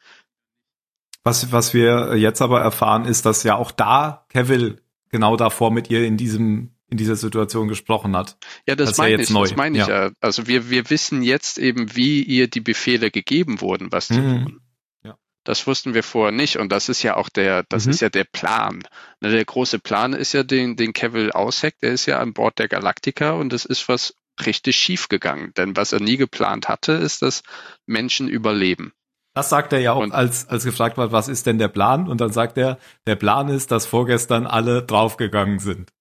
was, 1.24 1.52
was 1.52 1.74
wir 1.74 2.18
jetzt 2.18 2.42
aber 2.42 2.62
erfahren, 2.62 3.06
ist, 3.06 3.26
dass 3.26 3.44
ja 3.44 3.56
auch 3.56 3.72
da 3.72 4.26
Cavill 4.30 4.82
genau 5.10 5.38
davor 5.38 5.72
mit 5.72 5.90
ihr 5.90 6.06
in 6.06 6.18
diesem 6.18 6.72
in 6.88 6.98
dieser 6.98 7.16
Situation 7.16 7.68
gesprochen 7.68 8.16
hat. 8.16 8.38
Ja, 8.68 8.76
das, 8.76 8.90
Das 8.90 8.98
ja 8.98 9.04
meine 9.06 9.18
jetzt 9.18 9.30
ich, 9.30 9.34
neu, 9.34 9.48
das 9.48 9.56
meine 9.56 9.80
ich 9.80 9.88
ja. 9.88 10.12
Also 10.20 10.46
wir, 10.46 10.70
wir 10.70 10.88
wissen 10.92 11.24
jetzt 11.24 11.58
eben, 11.58 11.96
wie 11.96 12.22
ihr 12.22 12.48
die 12.48 12.62
Befehle 12.62 13.10
gegeben 13.10 13.60
wurden, 13.60 13.92
was 13.92 14.08
zu 14.08 14.14
Mhm. 14.22 14.46
tun. 14.46 14.62
Ja. 15.04 15.18
Das 15.44 15.66
wussten 15.66 15.96
wir 15.96 16.04
vorher 16.04 16.32
nicht 16.32 16.58
und 16.58 16.72
das 16.72 16.88
ist 16.88 17.02
ja 17.02 17.18
auch 17.18 17.30
der, 17.30 17.64
das 17.70 17.86
Mhm. 17.86 17.92
ist 17.92 18.02
ja 18.02 18.10
der 18.10 18.26
Plan. 18.26 18.84
Ne, 19.20 19.32
Der 19.32 19.44
große 19.46 19.80
Plan 19.80 20.14
ist 20.14 20.34
ja, 20.34 20.44
den, 20.44 20.76
den 20.76 20.94
Cavill 20.94 21.32
ausheckt, 21.32 21.82
der 21.82 21.92
ist 21.92 22.06
ja 22.06 22.20
an 22.20 22.34
Bord 22.34 22.60
der 22.60 22.68
Galactica 22.68 23.32
und 23.32 23.52
das 23.52 23.66
ist 23.66 23.90
was 23.90 24.14
richtig 24.46 24.76
schief 24.78 25.08
gegangen. 25.10 25.54
Denn 25.56 25.76
was 25.76 25.94
er 25.94 26.00
nie 26.00 26.18
geplant 26.18 26.68
hatte, 26.68 26.94
ist, 26.94 27.22
dass 27.22 27.44
Menschen 27.86 28.28
überleben. 28.28 28.94
Das 29.34 29.50
sagt 29.50 29.74
er 29.74 29.80
ja 29.80 29.92
auch, 29.94 30.02
Und- 30.02 30.14
als, 30.14 30.48
als 30.48 30.64
gefragt 30.64 30.98
wird, 30.98 31.12
was 31.12 31.28
ist 31.28 31.46
denn 31.46 31.58
der 31.58 31.68
Plan? 31.68 32.08
Und 32.08 32.22
dann 32.22 32.32
sagt 32.32 32.58
er, 32.58 32.80
der 33.06 33.16
Plan 33.16 33.50
ist, 33.50 33.70
dass 33.72 33.86
vorgestern 33.86 34.48
alle 34.48 34.84
draufgegangen 34.84 35.60
sind. 35.60 35.92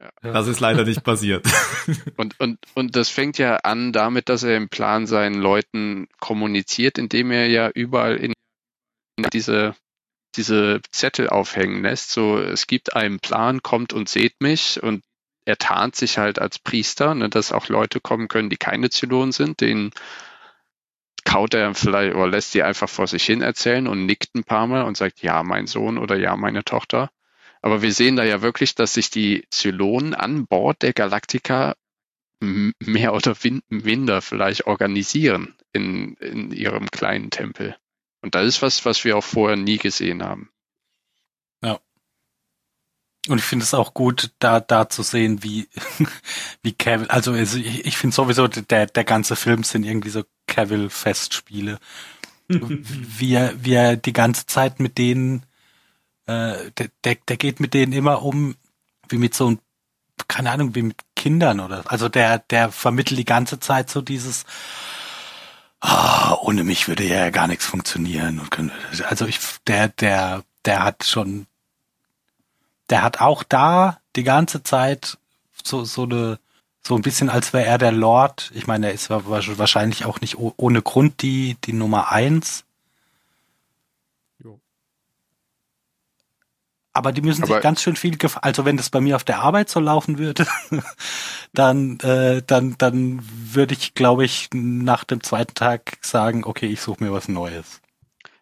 Ja. 0.00 0.32
Das 0.32 0.46
ist 0.46 0.60
leider 0.60 0.84
nicht 0.84 1.04
passiert. 1.04 1.46
Und, 2.16 2.38
und, 2.40 2.58
und 2.74 2.96
das 2.96 3.08
fängt 3.08 3.38
ja 3.38 3.56
an 3.58 3.92
damit, 3.92 4.28
dass 4.28 4.42
er 4.42 4.56
im 4.56 4.68
Plan 4.68 5.06
seinen 5.06 5.36
Leuten 5.40 6.08
kommuniziert, 6.18 6.98
indem 6.98 7.30
er 7.30 7.46
ja 7.46 7.70
überall 7.70 8.16
in 8.16 8.32
diese, 9.32 9.74
diese 10.34 10.80
Zettel 10.90 11.28
aufhängen 11.28 11.82
lässt. 11.82 12.10
So, 12.10 12.38
es 12.38 12.66
gibt 12.66 12.94
einen 12.96 13.20
Plan, 13.20 13.62
kommt 13.62 13.92
und 13.92 14.08
seht 14.08 14.34
mich. 14.40 14.82
Und 14.82 15.04
er 15.46 15.58
tarnt 15.58 15.96
sich 15.96 16.18
halt 16.18 16.40
als 16.40 16.58
Priester, 16.58 17.14
ne, 17.14 17.30
dass 17.30 17.52
auch 17.52 17.68
Leute 17.68 18.00
kommen 18.00 18.28
können, 18.28 18.50
die 18.50 18.58
keine 18.58 18.90
Zylonen 18.90 19.32
sind. 19.32 19.62
Den 19.62 19.92
kaut 21.24 21.54
er 21.54 21.74
vielleicht 21.74 22.14
oder 22.14 22.28
lässt 22.28 22.52
sie 22.52 22.62
einfach 22.62 22.88
vor 22.88 23.06
sich 23.06 23.24
hin 23.24 23.42
erzählen 23.42 23.86
und 23.88 24.06
nickt 24.06 24.34
ein 24.34 24.44
paar 24.44 24.66
Mal 24.66 24.82
und 24.82 24.96
sagt, 24.96 25.22
ja, 25.22 25.42
mein 25.42 25.66
Sohn 25.66 25.98
oder 25.98 26.16
ja, 26.16 26.36
meine 26.36 26.64
Tochter. 26.64 27.10
Aber 27.62 27.82
wir 27.82 27.92
sehen 27.92 28.16
da 28.16 28.24
ja 28.24 28.42
wirklich, 28.42 28.74
dass 28.74 28.94
sich 28.94 29.10
die 29.10 29.44
Zylonen 29.50 30.14
an 30.14 30.46
Bord 30.46 30.82
der 30.82 30.92
Galactica 30.92 31.74
m- 32.42 32.74
mehr 32.80 33.14
oder 33.14 33.36
minder 33.68 34.22
vielleicht 34.22 34.66
organisieren 34.66 35.56
in, 35.72 36.14
in 36.16 36.52
ihrem 36.52 36.90
kleinen 36.90 37.30
Tempel. 37.30 37.76
Und 38.22 38.34
das 38.34 38.46
ist 38.46 38.62
was, 38.62 38.84
was 38.84 39.04
wir 39.04 39.16
auch 39.18 39.24
vorher 39.24 39.56
nie 39.56 39.78
gesehen 39.78 40.24
haben. 40.24 40.50
Und 43.28 43.38
ich 43.38 43.44
finde 43.44 43.64
es 43.64 43.74
auch 43.74 43.92
gut, 43.94 44.30
da, 44.38 44.60
da 44.60 44.88
zu 44.88 45.02
sehen, 45.02 45.42
wie, 45.42 45.68
wie 46.62 46.72
Cavill, 46.72 47.08
also 47.08 47.34
es- 47.34 47.54
ich, 47.54 47.84
ich 47.84 47.96
finde 47.96 48.14
sowieso, 48.14 48.46
der, 48.48 48.86
der 48.86 49.04
ganze 49.04 49.34
Film 49.36 49.64
sind 49.64 49.84
irgendwie 49.84 50.10
so 50.10 50.22
Cavill-Festspiele. 50.46 51.78
wie 52.48 53.34
er, 53.34 53.52
wie 53.64 53.72
er 53.74 53.96
die 53.96 54.12
ganze 54.12 54.46
Zeit 54.46 54.78
mit 54.78 54.98
denen, 54.98 55.44
äh, 56.26 56.70
der, 56.78 56.88
der, 57.04 57.16
der 57.28 57.36
geht 57.36 57.58
mit 57.58 57.74
denen 57.74 57.92
immer 57.92 58.22
um, 58.22 58.54
wie 59.08 59.18
mit 59.18 59.34
so, 59.34 59.50
ein- 59.50 59.58
keine 60.28 60.50
Ahnung, 60.52 60.74
wie 60.76 60.82
mit 60.82 60.96
Kindern 61.16 61.58
oder, 61.60 61.90
also 61.90 62.08
der, 62.08 62.38
der 62.38 62.70
vermittelt 62.70 63.18
die 63.18 63.24
ganze 63.24 63.58
Zeit 63.60 63.90
so 63.90 64.00
dieses, 64.00 64.44
ah, 65.80 66.34
ohne 66.40 66.64
mich 66.64 66.88
würde 66.88 67.04
ja 67.04 67.30
gar 67.30 67.46
nichts 67.48 67.66
funktionieren. 67.66 68.38
Und 68.38 68.50
können- 68.50 68.72
Also 69.08 69.26
ich, 69.26 69.38
der, 69.66 69.88
der, 69.88 70.44
der 70.64 70.84
hat 70.84 71.04
schon, 71.04 71.46
der 72.90 73.02
hat 73.02 73.20
auch 73.20 73.42
da 73.42 73.98
die 74.16 74.22
ganze 74.24 74.62
Zeit 74.62 75.18
so, 75.64 75.84
so 75.84 76.04
eine, 76.04 76.38
so 76.86 76.94
ein 76.94 77.02
bisschen, 77.02 77.28
als 77.30 77.52
wäre 77.52 77.66
er 77.66 77.78
der 77.78 77.92
Lord. 77.92 78.50
Ich 78.54 78.66
meine, 78.66 78.86
er 78.88 78.92
ist 78.92 79.10
wa- 79.10 79.22
wa- 79.26 79.42
wahrscheinlich 79.58 80.04
auch 80.04 80.20
nicht 80.20 80.38
oh- 80.38 80.54
ohne 80.56 80.82
Grund 80.82 81.22
die, 81.22 81.56
die 81.64 81.72
Nummer 81.72 82.12
eins. 82.12 82.64
Jo. 84.42 84.60
Aber 86.92 87.12
die 87.12 87.22
müssen 87.22 87.42
Aber- 87.42 87.54
sich 87.54 87.62
ganz 87.62 87.82
schön 87.82 87.96
viel 87.96 88.16
gef 88.16 88.38
also 88.40 88.64
wenn 88.64 88.76
das 88.76 88.90
bei 88.90 89.00
mir 89.00 89.16
auf 89.16 89.24
der 89.24 89.40
Arbeit 89.40 89.68
so 89.68 89.80
laufen 89.80 90.18
würde, 90.18 90.46
dann, 91.52 91.98
äh, 92.00 92.42
dann, 92.46 92.76
dann 92.78 93.20
würde 93.28 93.74
ich, 93.74 93.94
glaube 93.94 94.24
ich, 94.24 94.48
nach 94.54 95.02
dem 95.04 95.22
zweiten 95.22 95.54
Tag 95.54 95.98
sagen, 96.02 96.44
okay, 96.44 96.66
ich 96.66 96.80
suche 96.80 97.02
mir 97.02 97.12
was 97.12 97.28
Neues. 97.28 97.80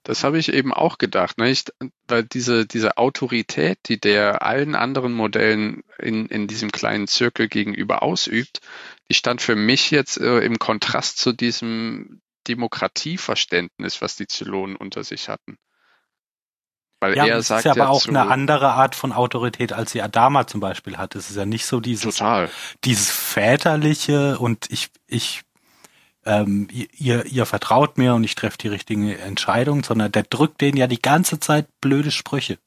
Das 0.05 0.23
habe 0.23 0.39
ich 0.39 0.53
eben 0.53 0.73
auch 0.73 0.99
gedacht, 0.99 1.39
nicht? 1.39 1.73
Weil 2.07 2.25
diese, 2.25 2.67
diese 2.67 2.99
Autorität, 2.99 3.79
die 3.89 3.99
der 3.99 4.43
allen 4.43 4.75
anderen 4.75 5.15
Modellen 5.15 5.83
in, 5.99 6.27
in 6.27 6.47
diesem 6.47 6.71
kleinen 6.71 7.07
Zirkel 7.09 7.49
gegenüber 7.49 8.03
ausübt, 8.03 8.61
die 9.09 9.15
stand 9.15 9.41
für 9.41 9.57
mich 9.57 9.91
jetzt 9.91 10.19
äh, 10.19 10.41
im 10.41 10.59
Kontrast 10.59 11.19
zu 11.19 11.33
diesem 11.33 12.21
Demokratieverständnis, 12.49 14.03
was 14.03 14.17
die 14.17 14.27
Zylonen 14.27 14.77
unter 14.77 15.05
sich 15.05 15.31
hatten. 15.31 15.57
Weil 17.01 17.17
Ja, 17.17 17.27
er 17.27 17.39
es 17.39 17.49
sagt 17.49 17.61
ist 17.61 17.65
ja 17.65 17.73
aber 17.73 17.85
ja 17.85 17.89
auch 17.89 18.03
zu, 18.03 18.11
eine 18.11 18.27
andere 18.29 18.73
Art 18.73 18.95
von 18.95 19.13
Autorität, 19.13 19.73
als 19.73 19.93
sie 19.93 20.03
Adama 20.03 20.47
zum 20.47 20.61
Beispiel 20.61 20.99
hat. 20.99 21.15
Es 21.15 21.31
ist 21.31 21.37
ja 21.37 21.47
nicht 21.47 21.67
so 21.67 21.81
dieses, 21.81 22.17
total. 22.17 22.51
dieses 22.85 23.11
väterliche 23.11 24.39
und 24.39 24.71
ich, 24.71 24.91
ich, 25.07 25.43
ähm, 26.27 26.69
ihr, 26.71 27.27
ihr 27.27 27.47
vertraut 27.47 27.99
mir 27.99 28.15
und 28.15 28.25
ich 28.25 28.35
treffe 28.35 28.59
die 28.59 28.69
richtigen 28.69 29.11
Entscheidungen, 29.11 29.83
sondern 29.83 30.13
der 30.13 30.25
drückt 30.25 30.61
denen 30.61 30.77
ja 30.77 30.87
die 30.87 31.03
ganze 31.03 31.41
Zeit 31.41 31.67
blöde 31.81 32.11
Sprüche. 32.11 32.59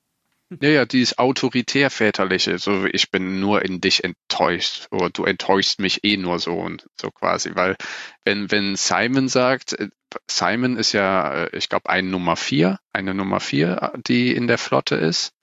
Ja, 0.61 0.69
ja, 0.69 0.85
dieses 0.85 1.17
autoritär 1.17 1.89
väterliche, 1.89 2.57
so 2.57 2.85
ich 2.85 3.11
bin 3.11 3.41
nur 3.41 3.65
in 3.65 3.81
dich 3.81 4.05
enttäuscht 4.05 4.87
oder 4.91 5.09
du 5.09 5.25
enttäuschst 5.25 5.79
mich 5.79 6.05
eh 6.05 6.15
nur 6.15 6.39
so 6.39 6.53
und 6.53 6.87
so 6.99 7.11
quasi, 7.11 7.51
weil 7.55 7.75
wenn 8.23 8.49
wenn 8.49 8.77
Simon 8.77 9.27
sagt, 9.27 9.73
äh, 9.73 9.89
Simon 10.29 10.77
ist 10.77 10.93
ja, 10.93 11.43
äh, 11.43 11.57
ich 11.57 11.67
glaube, 11.67 11.89
ein 11.89 12.09
Nummer 12.09 12.37
vier, 12.37 12.79
eine 12.93 13.13
Nummer 13.13 13.41
vier, 13.41 13.91
die 14.07 14.33
in 14.33 14.47
der 14.47 14.57
Flotte 14.57 14.95
ist 14.95 15.33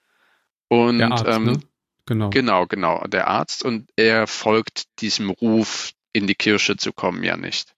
und 0.68 0.98
Der 0.98 1.10
Arzt, 1.10 1.26
ähm, 1.26 1.44
ne? 1.44 1.60
Genau. 2.06 2.30
genau, 2.30 2.66
genau, 2.66 3.04
der 3.06 3.28
Arzt 3.28 3.62
und 3.62 3.90
er 3.96 4.26
folgt 4.26 4.84
diesem 5.00 5.28
Ruf, 5.28 5.92
in 6.14 6.26
die 6.26 6.34
Kirche 6.34 6.76
zu 6.76 6.92
kommen, 6.92 7.22
ja 7.24 7.36
nicht. 7.36 7.74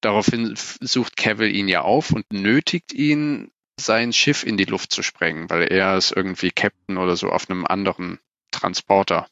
Daraufhin 0.00 0.54
sucht 0.56 1.16
Cavill 1.16 1.54
ihn 1.54 1.68
ja 1.68 1.82
auf 1.82 2.12
und 2.12 2.32
nötigt 2.32 2.92
ihn, 2.92 3.50
sein 3.80 4.12
Schiff 4.12 4.44
in 4.44 4.56
die 4.56 4.64
Luft 4.64 4.92
zu 4.92 5.02
sprengen, 5.02 5.50
weil 5.50 5.62
er 5.62 5.96
ist 5.96 6.12
irgendwie 6.12 6.50
Captain 6.50 6.98
oder 6.98 7.16
so 7.16 7.30
auf 7.30 7.48
einem 7.48 7.66
anderen 7.66 8.18
Transporter. 8.50 9.28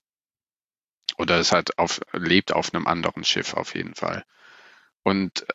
Oder 1.19 1.41
ist 1.41 1.53
halt 1.53 1.79
auf, 1.79 2.01
lebt 2.13 2.53
auf 2.53 2.75
einem 2.75 2.87
anderen 2.87 3.25
Schiff 3.25 3.55
auf 3.55 3.75
jeden 3.75 3.95
Fall. 3.95 4.25
Und 5.03 5.47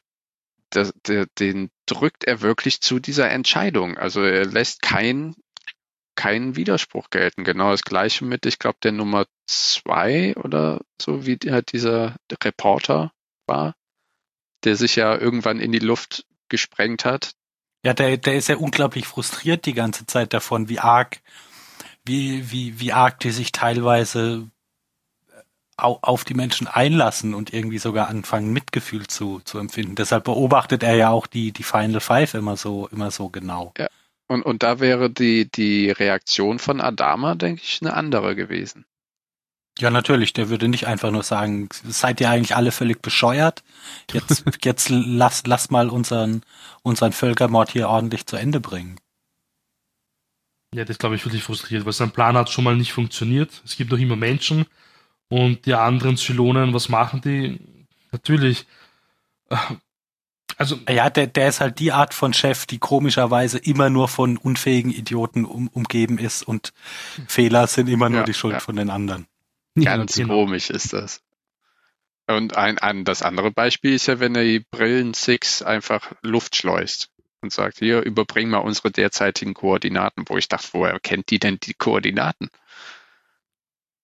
das, 0.70 0.94
der, 1.06 1.28
den 1.40 1.70
drückt 1.86 2.24
er 2.24 2.42
wirklich 2.42 2.82
zu 2.82 3.00
dieser 3.00 3.30
Entscheidung. 3.30 3.98
Also 3.98 4.24
er 4.24 4.46
lässt 4.46 4.82
kein, 4.82 5.36
keinen 6.16 6.56
Widerspruch 6.56 7.10
gelten. 7.10 7.44
Genau 7.44 7.72
das 7.72 7.84
gleiche 7.84 8.26
mit, 8.26 8.46
ich 8.46 8.60
glaube, 8.60 8.78
der 8.82 8.94
Nummer 8.94 9.26
zwei 9.46 10.36
oder 10.38 10.82
so, 11.02 11.26
wie 11.26 11.38
halt 11.50 11.74
dieser 11.74 12.16
Reporter 12.44 13.12
war, 13.46 13.76
der 14.64 14.76
sich 14.76 14.96
ja 14.96 15.18
irgendwann 15.18 15.60
in 15.60 15.72
die 15.72 15.80
Luft 15.80 16.26
gesprengt 16.50 17.06
hat. 17.06 17.32
Ja, 17.84 17.94
der, 17.94 18.18
der 18.18 18.36
ist 18.36 18.50
ja 18.50 18.58
unglaublich 18.58 19.08
frustriert 19.08 19.66
die 19.66 19.74
ganze 19.74 20.06
Zeit 20.06 20.34
davon, 20.34 20.70
wie 20.70 20.80
arg, 20.80 21.22
wie, 22.06 22.52
wie, 22.52 22.80
wie 22.80 22.94
arg 22.94 23.20
die 23.20 23.32
sich 23.32 23.52
teilweise 23.52 24.50
au- 25.78 26.00
auf 26.02 26.24
die 26.24 26.34
Menschen 26.36 26.68
einlassen 26.68 27.34
und 27.34 27.54
irgendwie 27.54 27.80
sogar 27.80 28.08
anfangen, 28.08 28.54
Mitgefühl 28.54 29.08
zu, 29.08 29.40
zu 29.44 29.58
empfinden. 29.58 29.96
Deshalb 29.96 30.26
beobachtet 30.26 30.84
er 30.84 30.96
ja 30.96 31.10
auch 31.10 31.28
die, 31.28 31.52
die 31.52 31.64
Final 31.64 32.02
Five 32.02 32.36
immer 32.36 32.56
so, 32.58 32.88
immer 32.90 33.12
so 33.12 33.30
genau. 33.30 33.74
Und, 34.28 34.44
und 34.44 34.64
da 34.64 34.80
wäre 34.80 35.10
die, 35.10 35.50
die 35.50 35.90
Reaktion 35.90 36.60
von 36.60 36.80
Adama, 36.80 37.36
denke 37.36 37.64
ich, 37.64 37.80
eine 37.82 37.94
andere 37.94 38.36
gewesen. 38.36 38.86
Ja, 39.82 39.90
natürlich, 39.90 40.32
der 40.34 40.50
würde 40.50 40.68
nicht 40.68 40.86
einfach 40.86 41.10
nur 41.10 41.24
sagen, 41.24 41.68
seid 41.72 42.22
ihr 42.22 42.30
eigentlich 42.30 42.56
alle 42.56 42.72
völlig 42.72 43.02
bescheuert? 43.02 43.64
Jetzt, 44.12 44.44
jetzt 44.64 44.90
lass, 44.90 45.44
lass 45.48 45.72
mal 45.72 45.90
unseren, 45.90 46.44
unseren 46.84 47.12
Völkermord 47.14 47.72
hier 47.72 47.90
ordentlich 47.90 48.28
zu 48.28 48.36
Ende 48.36 48.60
bringen. 48.60 49.00
Ja, 50.74 50.86
das 50.86 51.00
glaube 51.00 51.16
ich 51.16 51.26
wirklich 51.26 51.44
frustriert, 51.44 51.86
weil 51.86 51.94
sein 51.94 52.12
Plan 52.12 52.38
hat 52.38 52.50
schon 52.52 52.64
mal 52.64 52.76
nicht 52.78 52.94
funktioniert. 52.94 53.62
Es 53.66 53.76
gibt 53.76 53.92
noch 53.92 53.98
immer 53.98 54.16
Menschen 54.16 54.66
und 55.30 55.66
die 55.66 55.74
anderen 55.74 56.16
Zylonen, 56.16 56.74
was 56.74 56.88
machen 56.88 57.22
die? 57.22 57.60
Natürlich. 58.12 58.68
äh, 59.50 59.58
Also, 60.58 60.78
Ja, 60.88 61.10
der, 61.10 61.28
der 61.28 61.50
ist 61.50 61.62
halt 61.62 61.80
die 61.80 61.92
Art 61.92 62.14
von 62.14 62.34
Chef, 62.34 62.66
die 62.68 62.80
komischerweise 62.80 63.58
immer 63.58 63.90
nur 63.90 64.08
von 64.08 64.38
unfähigen 64.38 64.92
Idioten 64.92 65.46
um, 65.46 65.68
umgeben 65.70 66.20
ist 66.20 66.44
und 66.44 66.74
Fehler 67.28 67.68
sind 67.68 67.90
immer 67.90 68.10
nur 68.10 68.22
Ja, 68.22 68.26
die 68.26 68.34
Schuld 68.36 68.54
ja. 68.56 68.60
von 68.60 68.76
den 68.76 68.90
anderen. 68.92 69.28
Ganz 69.76 70.16
genau. 70.16 70.34
komisch 70.36 70.70
ist 70.70 70.94
das. 70.94 71.22
Und 72.28 72.56
ein, 72.56 72.78
ein, 72.78 73.04
das 73.04 73.22
andere 73.24 73.52
Beispiel 73.52 73.94
ist 73.94 74.08
ja, 74.08 74.20
wenn 74.20 74.36
er 74.36 74.44
die 74.44 74.60
Brillen 74.60 75.14
Six 75.14 75.62
einfach 75.62 76.12
Luft 76.22 76.56
schleust 76.56 77.10
und 77.42 77.52
sagt, 77.52 77.80
hier, 77.80 78.02
überbring 78.02 78.50
mal 78.50 78.60
unsere 78.60 78.92
derzeitigen 78.92 79.54
Koordinaten, 79.54 80.24
wo 80.28 80.38
ich 80.38 80.48
dachte, 80.48 80.70
woher 80.74 81.00
kennt 81.00 81.30
die 81.30 81.40
denn 81.40 81.58
die 81.62 81.74
Koordinaten? 81.74 82.50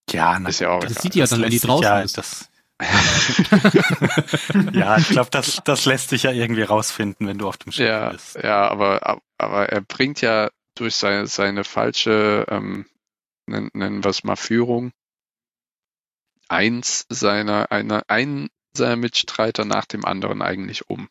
Ja, 0.10 0.38
Ist 0.48 0.60
ja 0.60 0.70
auch 0.70 0.82
Das 0.82 0.92
egal. 0.92 1.02
sieht 1.04 1.14
die 1.16 1.20
ja 1.20 1.28
dann, 1.28 1.42
wenn 1.42 1.50
die 1.52 1.60
draußen 1.60 1.84
ja, 1.84 2.00
ist. 2.02 2.18
Das, 2.18 2.50
ja, 4.74 4.98
ich 5.00 5.10
glaube, 5.10 5.30
das, 5.32 5.62
das 5.64 5.86
lässt 5.86 6.10
sich 6.10 6.24
ja 6.24 6.32
irgendwie 6.32 6.62
rausfinden, 6.64 7.28
wenn 7.28 7.38
du 7.38 7.48
auf 7.48 7.58
dem 7.58 7.72
Schiff 7.72 7.86
Ja, 7.88 8.10
bist. 8.10 8.36
ja, 8.36 8.68
aber, 8.70 9.20
aber 9.38 9.70
er 9.70 9.82
bringt 9.82 10.22
ja 10.22 10.50
durch 10.76 10.96
seine, 10.96 11.28
seine 11.28 11.64
falsche, 11.64 12.46
ähm, 12.50 12.86
nennen, 13.48 13.70
nennen 13.74 14.04
wir 14.04 14.10
es 14.10 14.24
mal 14.24 14.36
Führung, 14.36 14.92
eins 16.50 17.06
seiner, 17.10 17.72
einer, 17.72 18.04
einen 18.10 18.50
seiner 18.74 18.96
Mitstreiter 18.96 19.66
nach 19.66 19.86
dem 19.86 20.06
anderen 20.06 20.42
eigentlich 20.42 20.90
um. 20.90 21.10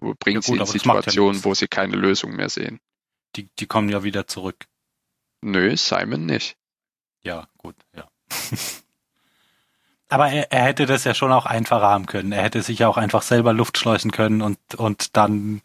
Wo 0.00 0.14
Bringt 0.18 0.36
Ja, 0.36 0.42
sie 0.42 0.52
gut, 0.52 0.54
in 0.54 0.58
macht 0.60 1.06
ja 1.06 1.12
Situationen, 1.12 1.32
nichts. 1.32 1.44
wo 1.44 1.54
sie 1.54 1.68
keine 1.68 1.96
Lösung 1.96 2.36
mehr 2.36 2.48
sehen. 2.48 2.80
Die, 3.36 3.48
die 3.58 3.66
kommen 3.66 3.88
ja 3.88 4.02
wieder 4.04 4.26
zurück. 4.26 4.66
Nö, 5.40 5.76
Simon 5.76 6.26
nicht. 6.26 6.56
Ja, 7.22 7.48
gut, 7.58 7.76
ja. 7.96 8.08
Aber 10.08 10.30
er, 10.30 10.50
er 10.52 10.64
hätte 10.64 10.86
das 10.86 11.04
ja 11.04 11.14
schon 11.14 11.32
auch 11.32 11.46
einfacher 11.46 11.86
haben 11.86 12.06
können. 12.06 12.32
Er 12.32 12.42
hätte 12.42 12.62
sich 12.62 12.78
ja 12.78 12.88
auch 12.88 12.96
einfach 12.96 13.22
selber 13.22 13.52
Luft 13.52 13.76
schleusen 13.78 14.10
können 14.10 14.40
und, 14.42 14.58
und 14.76 15.16
dann, 15.16 15.60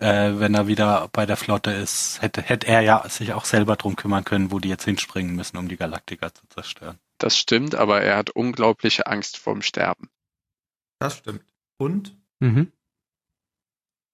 äh, 0.00 0.32
wenn 0.34 0.54
er 0.54 0.66
wieder 0.66 1.08
bei 1.12 1.24
der 1.26 1.36
Flotte 1.36 1.70
ist, 1.70 2.20
hätte, 2.20 2.42
hätte 2.42 2.66
er 2.66 2.82
ja 2.82 3.08
sich 3.08 3.32
auch 3.32 3.44
selber 3.46 3.76
drum 3.76 3.96
kümmern 3.96 4.24
können, 4.24 4.50
wo 4.52 4.58
die 4.58 4.68
jetzt 4.68 4.84
hinspringen 4.84 5.34
müssen, 5.34 5.56
um 5.56 5.68
die 5.68 5.76
Galaktika 5.78 6.32
zu 6.34 6.42
zerstören. 6.48 6.98
Das 7.18 7.36
stimmt, 7.36 7.74
aber 7.74 8.00
er 8.02 8.16
hat 8.16 8.30
unglaubliche 8.30 9.06
Angst 9.06 9.36
vorm 9.38 9.62
Sterben. 9.62 10.08
Das 11.00 11.18
stimmt. 11.18 11.42
Und 11.78 12.16
Mhm. 12.40 12.70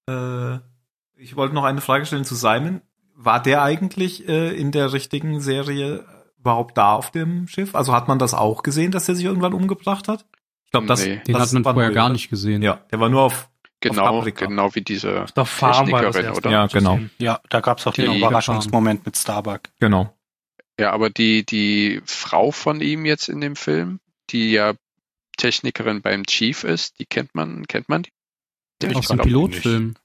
äh, 0.09 0.55
ich 1.17 1.35
wollte 1.35 1.55
noch 1.55 1.63
eine 1.63 1.81
Frage 1.81 2.05
stellen 2.05 2.25
zu 2.25 2.35
Simon. 2.35 2.81
War 3.15 3.41
der 3.41 3.61
eigentlich 3.63 4.27
äh, 4.27 4.49
in 4.55 4.71
der 4.71 4.91
richtigen 4.93 5.39
Serie 5.39 6.05
überhaupt 6.37 6.77
da 6.77 6.93
auf 6.93 7.11
dem 7.11 7.47
Schiff? 7.47 7.73
Also 7.75 7.93
hat 7.93 8.07
man 8.07 8.19
das 8.19 8.33
auch 8.33 8.61
gesehen, 8.63 8.91
dass 8.91 9.07
er 9.07 9.15
sich 9.15 9.25
irgendwann 9.25 9.53
umgebracht 9.53 10.07
hat? 10.07 10.25
Ich 10.65 10.71
glaube, 10.71 10.87
das, 10.87 11.05
Nee. 11.05 11.21
Den 11.25 11.33
das 11.33 11.43
hat 11.49 11.53
man 11.53 11.65
war 11.65 11.73
vorher 11.75 11.91
gar 11.91 12.09
nicht 12.09 12.29
gesehen. 12.29 12.61
Ja, 12.61 12.81
der 12.91 12.99
war 12.99 13.09
nur 13.09 13.21
auf. 13.21 13.49
Genau, 13.81 14.17
Paprika. 14.19 14.45
genau 14.47 14.73
wie 14.73 14.81
diese 14.81 15.23
auf 15.23 15.31
der 15.33 15.45
Farm 15.45 15.91
war 15.91 16.01
das 16.01 16.15
Technikerin, 16.15 16.37
oder? 16.37 16.49
Ja, 16.51 16.65
genau. 16.67 16.99
Ja, 17.19 17.39
da 17.49 17.59
gab's 17.61 17.85
auch 17.85 17.93
den 17.93 18.09
Die- 18.11 18.17
Überraschungsmoment 18.17 19.05
mit 19.05 19.15
Starbuck. 19.15 19.61
Genau. 19.79 20.14
Ja, 20.79 20.91
aber 20.91 21.09
die, 21.09 21.45
die 21.45 22.01
Frau 22.05 22.51
von 22.51 22.81
ihm 22.81 23.05
jetzt 23.05 23.29
in 23.29 23.39
dem 23.41 23.55
Film, 23.55 23.99
die 24.29 24.51
ja 24.51 24.73
Technikerin 25.37 26.01
beim 26.01 26.25
Chief 26.25 26.63
ist, 26.63 26.99
die 26.99 27.05
kennt 27.05 27.33
man, 27.35 27.65
kennt 27.67 27.89
man 27.89 28.03
die? 28.03 28.11
Ich 28.83 28.95
Aus 28.95 29.07
dem 29.07 29.19
Pilotfilm. 29.19 29.95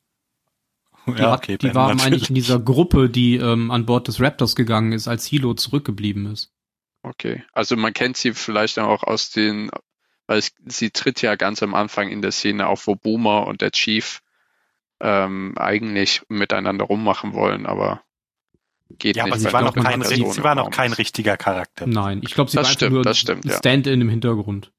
Die, 1.07 1.13
Ja, 1.19 1.35
okay, 1.35 1.57
die 1.59 1.69
Ben, 1.69 1.75
war 1.75 1.89
natürlich. 1.89 2.07
eigentlich 2.07 2.29
in 2.29 2.35
dieser 2.35 2.61
Gruppe, 2.61 3.09
die 3.09 3.37
ähm, 3.37 3.71
an 3.71 3.87
Bord 3.87 4.07
des 4.07 4.21
Raptors 4.21 4.55
gegangen 4.55 4.93
ist, 4.93 5.09
als 5.09 5.27
Hilo 5.27 5.55
zurückgeblieben 5.55 6.27
ist. 6.27 6.53
Okay. 7.03 7.43
Also 7.53 7.77
man 7.77 7.93
kennt 7.93 8.17
sie 8.17 8.33
vielleicht 8.33 8.79
auch 8.79 9.03
aus 9.03 9.31
den, 9.31 9.71
weil 10.27 10.39
es, 10.39 10.53
sie 10.67 10.91
tritt 10.91 11.23
ja 11.23 11.35
ganz 11.35 11.63
am 11.63 11.75
Anfang 11.75 12.11
in 12.11 12.23
der 12.23 12.33
Szene 12.33 12.67
auf, 12.67 12.87
wo 12.87 12.95
Boomer 12.95 13.47
und 13.47 13.63
der 13.63 13.73
Chief 13.73 14.21
ähm, 15.01 15.55
eigentlich 15.57 16.23
miteinander 16.29 16.85
rummachen 16.85 17.33
wollen, 17.33 17.67
aber 17.67 18.03
geht 18.99 19.17
Ja, 19.17 19.25
nicht. 19.25 19.33
aber 19.33 19.41
sie 19.41 19.53
war 19.53 19.63
noch 19.63 19.75
kein, 19.75 20.03
sie 20.03 20.43
war 20.43 20.55
noch 20.55 20.71
kein 20.71 20.93
richtiger 20.93 21.37
Charakter. 21.37 21.87
Nein, 21.87 22.21
ich 22.23 22.35
glaube, 22.35 22.51
sie 22.51 22.57
Das 22.57 22.67
war 22.67 22.73
stimmt, 22.73 22.87
einfach 22.89 22.95
nur 22.97 23.05
das 23.05 23.19
stimmt, 23.19 23.45
ein. 23.47 23.51
Stand-in 23.53 24.01
im 24.01 24.09
Hintergrund. 24.09 24.73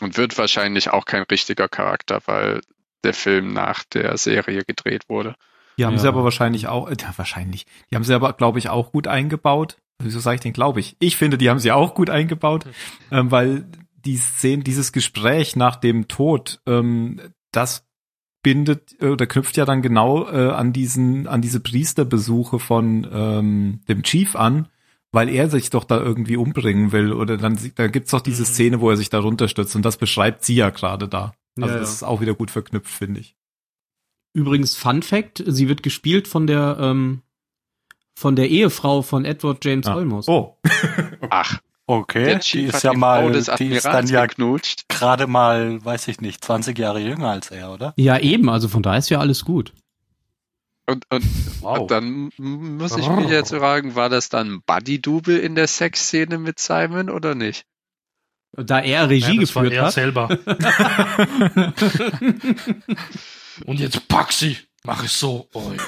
Und 0.00 0.16
wird 0.16 0.38
wahrscheinlich 0.38 0.90
auch 0.90 1.04
kein 1.04 1.22
richtiger 1.24 1.68
Charakter, 1.68 2.20
weil 2.26 2.60
der 3.04 3.14
Film 3.14 3.52
nach 3.52 3.84
der 3.84 4.16
Serie 4.16 4.64
gedreht 4.64 5.08
wurde. 5.08 5.34
Die 5.78 5.84
haben 5.84 5.94
Ja. 5.94 5.98
sie 6.00 6.08
aber 6.08 6.24
wahrscheinlich 6.24 6.68
auch, 6.68 6.88
äh, 6.90 6.96
ja, 7.00 7.12
wahrscheinlich. 7.16 7.66
Die 7.90 7.96
haben 7.96 8.04
sie 8.04 8.14
aber, 8.14 8.32
glaube 8.34 8.58
ich, 8.58 8.68
auch 8.68 8.92
gut 8.92 9.06
eingebaut. 9.06 9.76
Wieso 10.02 10.18
sage 10.20 10.36
ich 10.36 10.40
denn, 10.40 10.52
glaube 10.54 10.80
ich? 10.80 10.96
Ich 10.98 11.16
finde, 11.16 11.36
die 11.38 11.50
haben 11.50 11.58
sie 11.58 11.72
auch 11.72 11.94
gut 11.94 12.08
eingebaut, 12.10 12.64
ähm, 13.10 13.30
weil 13.30 13.66
die 14.04 14.16
Szene, 14.16 14.62
dieses 14.62 14.92
Gespräch 14.92 15.56
nach 15.56 15.76
dem 15.76 16.08
Tod, 16.08 16.60
ähm, 16.66 17.20
das 17.52 17.86
bindet 18.42 18.96
äh, 19.00 19.08
oder 19.08 19.26
knüpft 19.26 19.56
ja 19.56 19.64
dann 19.64 19.82
genau 19.82 20.28
äh, 20.30 20.50
an 20.50 20.72
diesen, 20.72 21.26
an 21.26 21.42
diese 21.42 21.60
Priesterbesuche 21.60 22.58
von 22.58 23.06
ähm, 23.12 23.80
dem 23.88 24.02
Chief 24.02 24.34
an, 24.36 24.68
weil 25.12 25.28
er 25.28 25.50
sich 25.50 25.70
doch 25.70 25.84
da 25.84 25.98
irgendwie 26.00 26.36
umbringen 26.36 26.92
will 26.92 27.12
oder 27.12 27.36
dann 27.36 27.58
da 27.74 27.88
gibt's 27.88 28.12
doch 28.12 28.20
diese 28.20 28.42
Mhm. 28.42 28.46
Szene, 28.46 28.80
wo 28.80 28.90
er 28.90 28.96
sich 28.96 29.10
da 29.10 29.18
runterstürzt 29.20 29.74
und 29.76 29.84
das 29.84 29.96
beschreibt 29.96 30.44
sie 30.44 30.54
ja 30.54 30.70
gerade 30.70 31.08
da. 31.08 31.32
Also 31.60 31.74
Ja, 31.74 31.78
das 31.80 31.88
ja. 31.90 31.94
ist 31.96 32.02
auch 32.04 32.20
wieder 32.20 32.34
gut 32.34 32.50
verknüpft, 32.50 32.90
finde 32.92 33.20
ich. 33.20 33.36
Übrigens, 34.32 34.76
Fun 34.76 35.02
Fact, 35.02 35.42
sie 35.46 35.68
wird 35.68 35.82
gespielt 35.82 36.28
von 36.28 36.46
der, 36.46 36.76
ähm, 36.80 37.22
von 38.14 38.36
der 38.36 38.48
Ehefrau 38.48 39.02
von 39.02 39.24
Edward 39.24 39.64
James 39.64 39.86
Ah. 39.86 39.96
Olmos. 39.96 40.28
Oh, 40.28 40.56
Ach, 41.30 41.58
Okay, 41.92 42.24
der 42.24 42.38
die 42.38 42.62
ist 42.66 42.84
ja 42.84 42.92
die 42.92 42.96
mal, 42.98 43.32
die 43.58 43.66
ist 43.70 43.84
dann 43.84 44.06
ja 44.06 44.24
geknutscht. 44.26 44.88
gerade 44.88 45.26
mal, 45.26 45.84
weiß 45.84 46.06
ich 46.06 46.20
nicht, 46.20 46.44
20 46.44 46.78
Jahre 46.78 47.00
jünger 47.00 47.30
als 47.30 47.50
er, 47.50 47.72
oder? 47.72 47.94
Ja, 47.96 48.16
eben, 48.18 48.48
also 48.48 48.68
von 48.68 48.84
da 48.84 48.96
ist 48.96 49.08
ja 49.10 49.18
alles 49.18 49.44
gut. 49.44 49.72
Und, 50.86 51.04
und, 51.10 51.24
Wow. 51.60 51.78
und 51.80 51.90
dann 51.90 52.30
muss 52.38 52.96
ich 52.96 53.08
mich 53.08 53.28
jetzt 53.28 53.52
fragen, 53.52 53.96
war 53.96 54.08
das 54.08 54.28
dann 54.28 54.62
Buddy-Double 54.66 55.36
in 55.38 55.56
der 55.56 55.66
Sexszene 55.66 56.38
mit 56.38 56.60
Simon 56.60 57.10
oder 57.10 57.34
nicht? 57.34 57.64
Da 58.52 58.78
er 58.80 59.08
Regie 59.08 59.28
Nein, 59.28 59.40
das 59.40 59.54
war 59.56 59.62
geführt 59.64 59.80
er 59.80 59.86
hat. 59.86 59.92
selber. 59.92 60.28
Und 63.66 63.80
jetzt 63.80 64.06
pack 64.08 64.32
sie. 64.32 64.56
Mach 64.84 65.04
es 65.04 65.18
so. 65.18 65.48
Oh, 65.52 65.72
ja. 65.72 65.82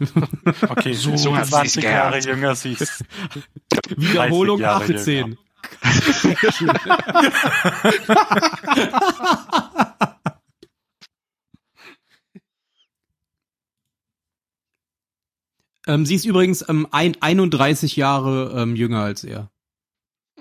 Okay, 0.70 0.94
So 0.94 1.16
so 1.16 1.36
hat 1.36 1.46
sie's 1.46 1.54
20 1.54 1.84
Jahre 1.84 2.18
jünger 2.18 2.56
siehst. 2.56 3.04
Wiederholung 3.96 4.58
30 4.58 5.06
Jahre 5.06 5.34
18. 5.34 5.38
ähm, 15.86 16.04
sie 16.06 16.16
ist 16.16 16.24
übrigens 16.24 16.68
ähm, 16.68 16.88
ein, 16.90 17.16
31 17.20 17.94
Jahre 17.96 18.52
ähm, 18.56 18.74
jünger 18.76 19.02
als 19.02 19.24
er. 19.24 19.50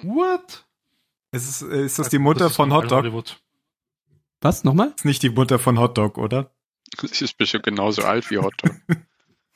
What? 0.02 0.66
Ist, 1.32 1.62
äh, 1.62 1.86
ist 1.86 2.00
das 2.00 2.10
die 2.10 2.20
Mutter 2.20 2.48
ist 2.48 2.56
von 2.56 2.74
Hotdog? 2.74 3.06
Was, 4.42 4.64
nochmal? 4.64 4.94
Ist 4.96 5.06
nicht 5.06 5.22
die 5.24 5.30
Mutter 5.30 5.60
von 5.60 5.80
Hotdog, 5.80 6.18
oder? 6.18 6.52
Sie 7.12 7.26
ist 7.26 7.38
bestimmt 7.38 7.66
genauso 7.66 8.04
alt 8.04 8.30
wie 8.30 8.38
Otto. 8.38 8.70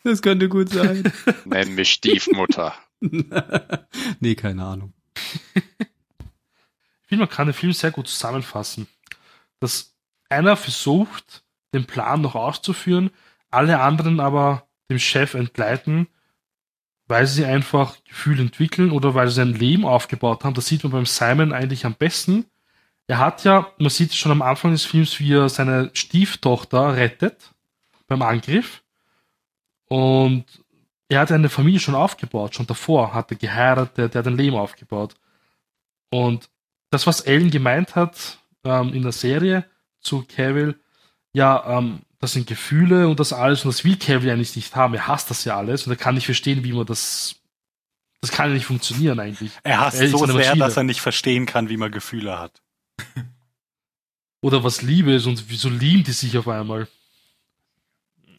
Das 0.03 0.23
könnte 0.23 0.49
gut 0.49 0.69
sein. 0.69 1.13
Nenn 1.45 1.75
mich 1.75 1.91
Stiefmutter. 1.91 2.73
nee, 4.19 4.33
keine 4.33 4.65
Ahnung. 4.65 4.93
Ich 5.53 7.07
finde, 7.07 7.25
man 7.25 7.29
kann 7.29 7.45
den 7.45 7.53
Film 7.53 7.71
sehr 7.71 7.91
gut 7.91 8.07
zusammenfassen. 8.07 8.87
Dass 9.59 9.95
einer 10.27 10.55
versucht, 10.55 11.43
den 11.75 11.85
Plan 11.85 12.21
noch 12.21 12.33
auszuführen, 12.33 13.11
alle 13.51 13.79
anderen 13.79 14.19
aber 14.19 14.67
dem 14.89 14.97
Chef 14.97 15.35
entgleiten, 15.35 16.07
weil 17.07 17.27
sie 17.27 17.45
einfach 17.45 17.97
Gefühle 18.05 18.41
entwickeln 18.41 18.91
oder 18.91 19.13
weil 19.13 19.29
sie 19.29 19.41
ein 19.41 19.53
Leben 19.53 19.85
aufgebaut 19.85 20.43
haben. 20.43 20.53
Das 20.53 20.65
sieht 20.65 20.83
man 20.83 20.93
beim 20.93 21.05
Simon 21.05 21.53
eigentlich 21.53 21.85
am 21.85 21.93
besten. 21.93 22.45
Er 23.07 23.17
hat 23.17 23.43
ja, 23.43 23.71
man 23.77 23.89
sieht 23.89 24.13
schon 24.13 24.31
am 24.31 24.41
Anfang 24.41 24.71
des 24.71 24.85
Films, 24.85 25.19
wie 25.19 25.33
er 25.33 25.49
seine 25.49 25.89
Stieftochter 25.93 26.95
rettet 26.95 27.51
beim 28.07 28.21
Angriff. 28.21 28.83
Und 29.87 30.45
er 31.09 31.19
hat 31.19 31.31
eine 31.31 31.49
Familie 31.49 31.79
schon 31.79 31.95
aufgebaut, 31.95 32.55
schon 32.55 32.67
davor, 32.67 33.13
hat 33.13 33.31
er 33.31 33.37
geheiratet, 33.37 34.15
er 34.15 34.19
hat 34.19 34.27
ein 34.27 34.37
Leben 34.37 34.55
aufgebaut. 34.55 35.15
Und 36.09 36.49
das, 36.89 37.05
was 37.07 37.21
Ellen 37.21 37.51
gemeint 37.51 37.95
hat 37.95 38.37
ähm, 38.63 38.93
in 38.93 39.03
der 39.03 39.11
Serie 39.11 39.65
zu 39.99 40.23
Cavill, 40.23 40.79
ja, 41.33 41.77
ähm, 41.77 41.99
das 42.19 42.33
sind 42.33 42.47
Gefühle 42.47 43.07
und 43.07 43.19
das 43.19 43.33
alles 43.33 43.65
und 43.65 43.73
das 43.73 43.83
will 43.83 43.97
Cavill 43.97 44.29
eigentlich 44.29 44.55
nicht 44.55 44.75
haben. 44.75 44.93
Er 44.93 45.07
hasst 45.07 45.29
das 45.29 45.43
ja 45.43 45.57
alles 45.57 45.85
und 45.85 45.91
er 45.91 45.97
kann 45.97 46.15
nicht 46.15 46.25
verstehen, 46.25 46.63
wie 46.63 46.71
man 46.73 46.85
das. 46.85 47.35
Das 48.21 48.31
kann 48.31 48.49
ja 48.49 48.53
nicht 48.53 48.67
funktionieren 48.67 49.19
eigentlich. 49.19 49.51
Er 49.63 49.79
hasst 49.79 49.99
Er 49.99 50.07
so 50.09 50.25
sehr, 50.25 50.35
Maschine. 50.35 50.59
dass 50.59 50.77
er 50.77 50.83
nicht 50.83 51.01
verstehen 51.01 51.47
kann, 51.47 51.69
wie 51.69 51.77
man 51.77 51.91
Gefühle 51.91 52.37
hat. 52.37 52.61
Oder 54.41 54.63
was 54.63 54.81
Liebe 54.81 55.13
ist 55.13 55.27
und 55.27 55.49
wieso 55.49 55.69
lieben 55.69 56.03
die 56.03 56.11
sich 56.11 56.37
auf 56.37 56.47
einmal. 56.47 56.87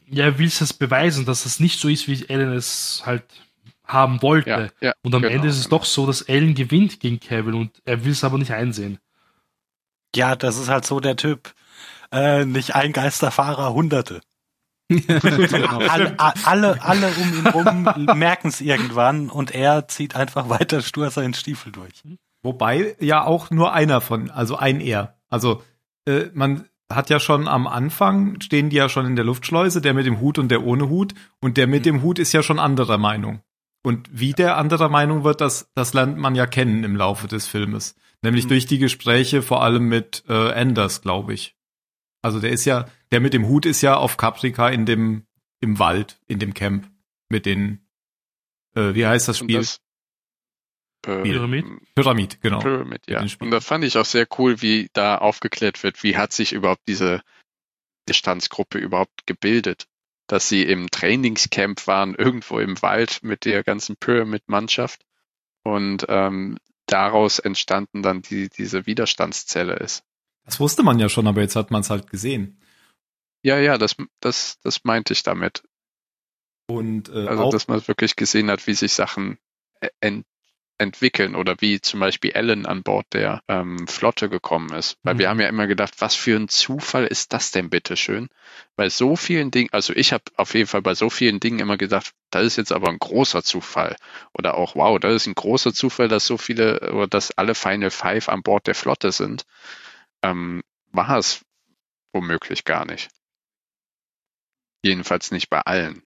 Ja, 0.08 0.24
er 0.24 0.38
will 0.38 0.48
es 0.48 0.72
beweisen, 0.72 1.24
dass 1.24 1.46
es 1.46 1.60
nicht 1.60 1.78
so 1.78 1.88
ist, 1.88 2.08
wie 2.08 2.28
Ellen 2.28 2.52
es 2.52 3.02
halt 3.06 3.24
haben 3.84 4.20
wollte. 4.20 4.72
Ja, 4.80 4.88
ja. 4.88 4.94
und 5.02 5.14
am 5.14 5.22
genau, 5.22 5.34
Ende 5.34 5.48
ist 5.48 5.58
es 5.58 5.64
genau. 5.64 5.78
doch 5.78 5.84
so, 5.84 6.06
dass 6.06 6.22
Ellen 6.22 6.54
gewinnt 6.54 7.00
gegen 7.00 7.20
Cavill 7.20 7.54
und 7.54 7.80
er 7.84 8.04
will 8.04 8.12
es 8.12 8.24
aber 8.24 8.38
nicht 8.38 8.52
einsehen. 8.52 8.98
Ja, 10.14 10.36
das 10.36 10.58
ist 10.58 10.68
halt 10.68 10.84
so 10.84 11.00
der 11.00 11.16
Typ. 11.16 11.54
Äh, 12.10 12.44
nicht 12.44 12.74
ein 12.74 12.92
Geisterfahrer, 12.92 13.72
Hunderte. 13.72 14.20
alle, 14.90 16.18
a- 16.20 16.34
alle, 16.44 16.82
alle 16.82 17.08
um 17.14 17.34
ihn 17.38 17.46
rum 17.46 18.18
merken 18.18 18.48
es 18.48 18.60
irgendwann 18.60 19.30
und 19.30 19.52
er 19.52 19.88
zieht 19.88 20.14
einfach 20.16 20.50
weiter 20.50 20.82
stur 20.82 21.10
seinen 21.10 21.32
Stiefel 21.34 21.72
durch. 21.72 22.02
Wobei 22.42 22.96
ja 23.00 23.24
auch 23.24 23.50
nur 23.50 23.72
einer 23.72 24.00
von, 24.00 24.30
also 24.30 24.56
ein 24.56 24.80
er. 24.80 25.18
Also 25.28 25.62
äh, 26.06 26.26
man 26.34 26.68
hat 26.90 27.10
ja 27.10 27.20
schon 27.20 27.48
am 27.48 27.66
Anfang, 27.66 28.40
stehen 28.40 28.68
die 28.68 28.76
ja 28.76 28.88
schon 28.88 29.06
in 29.06 29.16
der 29.16 29.24
Luftschleuse, 29.24 29.80
der 29.80 29.94
mit 29.94 30.06
dem 30.06 30.20
Hut 30.20 30.38
und 30.38 30.48
der 30.48 30.64
ohne 30.64 30.88
Hut. 30.88 31.14
Und 31.40 31.56
der 31.56 31.66
mit 31.66 31.86
dem 31.86 32.02
Hut 32.02 32.18
ist 32.18 32.32
ja 32.32 32.42
schon 32.42 32.58
anderer 32.58 32.98
Meinung. 32.98 33.40
Und 33.84 34.08
wie 34.12 34.32
der 34.32 34.58
anderer 34.58 34.88
Meinung 34.88 35.24
wird, 35.24 35.40
das, 35.40 35.70
das 35.74 35.94
lernt 35.94 36.18
man 36.18 36.34
ja 36.34 36.46
kennen 36.46 36.84
im 36.84 36.96
Laufe 36.96 37.26
des 37.26 37.46
Filmes. 37.46 37.96
Nämlich 38.22 38.44
Mhm. 38.44 38.48
durch 38.50 38.66
die 38.66 38.78
Gespräche, 38.78 39.42
vor 39.42 39.62
allem 39.62 39.88
mit 39.88 40.24
äh, 40.28 40.52
Anders, 40.52 41.02
glaube 41.02 41.34
ich. 41.34 41.56
Also 42.22 42.38
der 42.38 42.50
ist 42.50 42.64
ja, 42.64 42.86
der 43.10 43.20
mit 43.20 43.34
dem 43.34 43.46
Hut 43.46 43.66
ist 43.66 43.82
ja 43.82 43.96
auf 43.96 44.16
Caprica 44.16 44.68
in 44.68 44.86
dem, 44.86 45.26
im 45.60 45.78
Wald, 45.80 46.20
in 46.28 46.38
dem 46.38 46.54
Camp. 46.54 46.88
Mit 47.28 47.46
den, 47.46 47.84
äh, 48.76 48.94
wie 48.94 49.06
heißt 49.06 49.26
das 49.26 49.38
Spiel? 49.38 49.58
das, 49.58 49.80
Pyramid? 51.02 51.66
Pyramid, 51.94 52.40
genau. 52.40 52.60
Pyramid, 52.60 53.02
ja. 53.08 53.24
Und 53.40 53.50
da 53.50 53.60
fand 53.60 53.84
ich 53.84 53.98
auch 53.98 54.04
sehr 54.04 54.26
cool, 54.38 54.62
wie 54.62 54.88
da 54.92 55.18
aufgeklärt 55.18 55.82
wird, 55.82 56.02
wie 56.02 56.16
hat 56.16 56.32
sich 56.32 56.52
überhaupt 56.52 56.82
diese 56.86 57.22
Distanzgruppe 58.08 58.78
überhaupt 58.78 59.26
gebildet. 59.26 59.86
Dass 60.28 60.48
sie 60.48 60.62
im 60.62 60.88
Trainingscamp 60.90 61.86
waren, 61.86 62.14
irgendwo 62.14 62.60
im 62.60 62.80
Wald 62.80 63.22
mit 63.22 63.44
der 63.44 63.64
ganzen 63.64 63.96
Pyramid-Mannschaft 63.96 65.04
und 65.64 66.06
ähm, 66.08 66.58
daraus 66.86 67.38
entstanden 67.38 68.02
dann 68.02 68.22
die, 68.22 68.48
diese 68.48 68.86
Widerstandszelle 68.86 69.74
ist. 69.74 70.04
Das 70.44 70.60
wusste 70.60 70.82
man 70.82 70.98
ja 70.98 71.08
schon, 71.08 71.26
aber 71.26 71.40
jetzt 71.40 71.56
hat 71.56 71.70
man 71.70 71.82
es 71.82 71.90
halt 71.90 72.10
gesehen. 72.10 72.60
Ja, 73.42 73.58
ja, 73.58 73.78
das, 73.78 73.96
das, 74.20 74.58
das 74.62 74.84
meinte 74.84 75.12
ich 75.12 75.22
damit. 75.22 75.62
Und 76.66 77.08
äh, 77.08 77.26
Also, 77.26 77.50
dass 77.50 77.68
man 77.68 77.86
wirklich 77.86 78.16
gesehen 78.16 78.50
hat, 78.50 78.66
wie 78.66 78.74
sich 78.74 78.92
Sachen 78.92 79.38
ent 80.00 80.26
entwickeln 80.82 81.34
oder 81.34 81.56
wie 81.60 81.80
zum 81.80 82.00
Beispiel 82.00 82.32
Ellen 82.32 82.66
an 82.66 82.82
Bord 82.82 83.06
der 83.12 83.42
ähm, 83.48 83.86
Flotte 83.88 84.28
gekommen 84.28 84.72
ist. 84.74 84.98
Weil 85.02 85.18
wir 85.18 85.26
Mhm. 85.26 85.30
haben 85.30 85.40
ja 85.40 85.48
immer 85.48 85.66
gedacht, 85.66 85.94
was 86.00 86.14
für 86.14 86.36
ein 86.36 86.48
Zufall 86.48 87.06
ist 87.06 87.32
das 87.32 87.50
denn 87.52 87.70
bitteschön? 87.70 88.28
Bei 88.76 88.88
so 88.90 89.16
vielen 89.16 89.50
Dingen, 89.50 89.70
also 89.72 89.94
ich 89.94 90.12
habe 90.12 90.24
auf 90.36 90.54
jeden 90.54 90.66
Fall 90.66 90.82
bei 90.82 90.94
so 90.94 91.10
vielen 91.10 91.40
Dingen 91.40 91.60
immer 91.60 91.76
gedacht, 91.78 92.12
das 92.30 92.44
ist 92.46 92.56
jetzt 92.56 92.72
aber 92.72 92.88
ein 92.90 92.98
großer 92.98 93.42
Zufall. 93.42 93.96
Oder 94.34 94.56
auch, 94.56 94.74
wow, 94.76 94.98
das 94.98 95.14
ist 95.14 95.26
ein 95.26 95.34
großer 95.34 95.72
Zufall, 95.72 96.08
dass 96.08 96.26
so 96.26 96.36
viele 96.38 96.92
oder 96.92 97.06
dass 97.06 97.30
alle 97.38 97.54
Final 97.54 97.90
Five 97.90 98.28
an 98.28 98.42
Bord 98.42 98.66
der 98.66 98.74
Flotte 98.74 99.12
sind. 99.12 99.44
Ähm, 100.22 100.62
war 100.92 101.18
es 101.18 101.44
womöglich 102.12 102.64
gar 102.64 102.84
nicht. 102.86 103.08
Jedenfalls 104.84 105.30
nicht 105.30 105.48
bei 105.50 105.60
allen. 105.60 106.02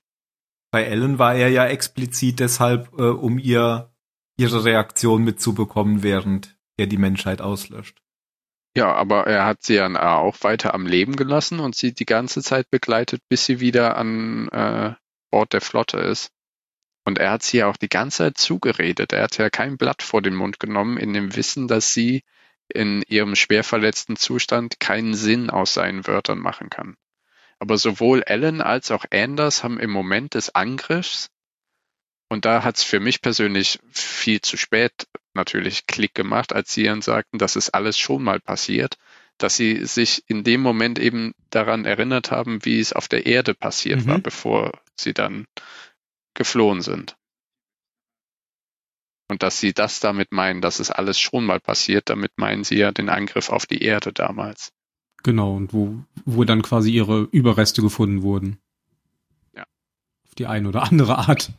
bei 0.70 0.84
Ellen 0.84 1.18
war 1.18 1.34
er 1.34 1.48
ja 1.48 1.66
explizit 1.66 2.40
deshalb, 2.40 2.92
äh, 2.98 3.02
um 3.04 3.38
ihr 3.38 3.90
ihre 4.36 4.64
Reaktion 4.64 5.24
mitzubekommen, 5.24 6.02
während 6.02 6.56
er 6.76 6.86
die 6.86 6.98
Menschheit 6.98 7.40
auslöscht. 7.40 8.02
Ja, 8.76 8.92
aber 8.92 9.26
er 9.26 9.46
hat 9.46 9.62
sie 9.62 9.76
dann 9.76 9.96
auch 9.96 10.36
weiter 10.42 10.74
am 10.74 10.86
Leben 10.86 11.16
gelassen 11.16 11.60
und 11.60 11.74
sie 11.74 11.94
die 11.94 12.04
ganze 12.04 12.42
Zeit 12.42 12.70
begleitet, 12.70 13.22
bis 13.30 13.46
sie 13.46 13.58
wieder 13.60 13.96
an 13.96 14.48
äh, 14.48 14.92
Bord 15.30 15.54
der 15.54 15.62
Flotte 15.62 15.98
ist. 15.98 16.30
Und 17.06 17.18
er 17.18 17.30
hat 17.30 17.42
sie 17.42 17.58
ja 17.58 17.68
auch 17.68 17.78
die 17.78 17.88
ganze 17.88 18.18
Zeit 18.18 18.36
zugeredet. 18.36 19.14
Er 19.14 19.22
hat 19.22 19.38
ja 19.38 19.48
kein 19.48 19.78
Blatt 19.78 20.02
vor 20.02 20.20
den 20.20 20.34
Mund 20.34 20.60
genommen, 20.60 20.98
in 20.98 21.14
dem 21.14 21.36
Wissen, 21.36 21.68
dass 21.68 21.94
sie 21.94 22.22
in 22.68 23.02
ihrem 23.02 23.34
schwer 23.36 23.64
verletzten 23.64 24.16
Zustand 24.16 24.80
keinen 24.80 25.14
Sinn 25.14 25.48
aus 25.48 25.72
seinen 25.72 26.06
Wörtern 26.06 26.38
machen 26.38 26.68
kann. 26.68 26.96
Aber 27.58 27.78
sowohl 27.78 28.22
Ellen 28.26 28.60
als 28.60 28.90
auch 28.90 29.06
Anders 29.10 29.64
haben 29.64 29.80
im 29.80 29.90
Moment 29.90 30.34
des 30.34 30.54
Angriffs, 30.54 31.30
und 32.28 32.44
da 32.44 32.64
hat's 32.64 32.82
für 32.82 33.00
mich 33.00 33.22
persönlich 33.22 33.78
viel 33.90 34.40
zu 34.40 34.56
spät 34.56 34.92
natürlich 35.34 35.86
Klick 35.86 36.14
gemacht, 36.14 36.52
als 36.52 36.72
sie 36.72 36.84
dann 36.84 37.02
sagten, 37.02 37.38
das 37.38 37.56
ist 37.56 37.70
alles 37.70 37.98
schon 37.98 38.22
mal 38.22 38.40
passiert, 38.40 38.96
dass 39.38 39.56
sie 39.56 39.84
sich 39.84 40.24
in 40.28 40.44
dem 40.44 40.60
Moment 40.62 40.98
eben 40.98 41.34
daran 41.50 41.84
erinnert 41.84 42.30
haben, 42.30 42.64
wie 42.64 42.80
es 42.80 42.92
auf 42.92 43.06
der 43.08 43.26
Erde 43.26 43.54
passiert 43.54 44.04
Mhm. 44.04 44.06
war, 44.08 44.18
bevor 44.18 44.72
sie 44.98 45.12
dann 45.12 45.46
geflohen 46.34 46.80
sind. 46.82 47.16
Und 49.28 49.42
dass 49.42 49.58
sie 49.58 49.72
das 49.72 50.00
damit 50.00 50.32
meinen, 50.32 50.60
dass 50.60 50.78
es 50.78 50.90
alles 50.90 51.18
schon 51.18 51.44
mal 51.44 51.60
passiert, 51.60 52.08
damit 52.08 52.32
meinen 52.36 52.64
sie 52.64 52.76
ja 52.76 52.92
den 52.92 53.08
Angriff 53.08 53.50
auf 53.50 53.66
die 53.66 53.82
Erde 53.82 54.12
damals. 54.12 54.72
Genau, 55.22 55.54
und 55.56 55.72
wo, 55.72 55.98
wo 56.24 56.44
dann 56.44 56.62
quasi 56.62 56.90
ihre 56.92 57.22
Überreste 57.32 57.82
gefunden 57.82 58.22
wurden. 58.22 58.58
Ja. 59.54 59.64
Auf 60.24 60.34
die 60.36 60.46
eine 60.46 60.68
oder 60.68 60.84
andere 60.84 61.18
Art. 61.18 61.50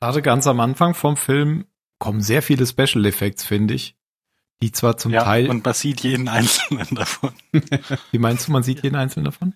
Gerade 0.00 0.22
ganz 0.22 0.46
am 0.46 0.60
Anfang 0.60 0.94
vom 0.94 1.16
Film 1.16 1.64
kommen 1.98 2.20
sehr 2.20 2.42
viele 2.42 2.66
Special 2.66 3.04
Effects, 3.06 3.44
finde 3.44 3.74
ich. 3.74 3.94
Die 4.62 4.72
zwar 4.72 4.96
zum 4.96 5.12
Ja, 5.12 5.22
Teil, 5.24 5.48
und 5.50 5.64
man 5.64 5.74
sieht 5.74 6.00
jeden 6.02 6.28
einzelnen 6.28 6.88
davon. 6.94 7.30
wie 8.12 8.18
meinst 8.18 8.48
du, 8.48 8.52
man 8.52 8.62
sieht 8.62 8.82
jeden 8.82 8.96
einzelnen 8.96 9.24
davon? 9.26 9.54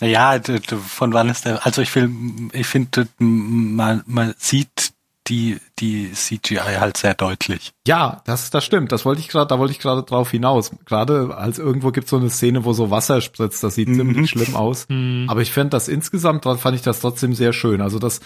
Naja, 0.00 0.40
von 0.86 1.12
wann 1.12 1.28
ist 1.28 1.44
der, 1.44 1.64
also 1.64 1.80
ich 1.80 1.94
will, 1.94 2.10
ich 2.52 2.66
finde, 2.66 3.06
man, 3.18 4.02
man 4.06 4.34
sieht 4.36 4.92
die, 5.28 5.58
die 5.78 6.10
CGI 6.12 6.56
halt 6.80 6.96
sehr 6.96 7.14
deutlich. 7.14 7.72
Ja, 7.86 8.20
das, 8.24 8.50
das 8.50 8.64
stimmt. 8.64 8.90
Das 8.90 9.04
wollte 9.04 9.20
ich 9.20 9.28
gerade, 9.28 9.46
da 9.46 9.58
wollte 9.60 9.72
ich 9.72 9.78
gerade 9.78 10.02
drauf 10.02 10.32
hinaus. 10.32 10.72
Gerade 10.84 11.36
als 11.36 11.58
irgendwo 11.60 11.92
gibt 11.92 12.08
so 12.08 12.16
eine 12.16 12.28
Szene, 12.30 12.64
wo 12.64 12.72
so 12.72 12.90
Wasser 12.90 13.20
spritzt, 13.20 13.62
das 13.62 13.76
sieht 13.76 13.88
Mhm. 13.88 13.94
ziemlich 13.94 14.30
schlimm 14.30 14.56
aus. 14.56 14.86
Hm. 14.88 15.26
Aber 15.28 15.40
ich 15.40 15.52
fand 15.52 15.72
das 15.72 15.86
insgesamt, 15.86 16.42
fand 16.44 16.74
ich 16.74 16.82
das 16.82 17.00
trotzdem 17.00 17.34
sehr 17.34 17.52
schön. 17.52 17.80
Also 17.80 18.00
das, 18.00 18.20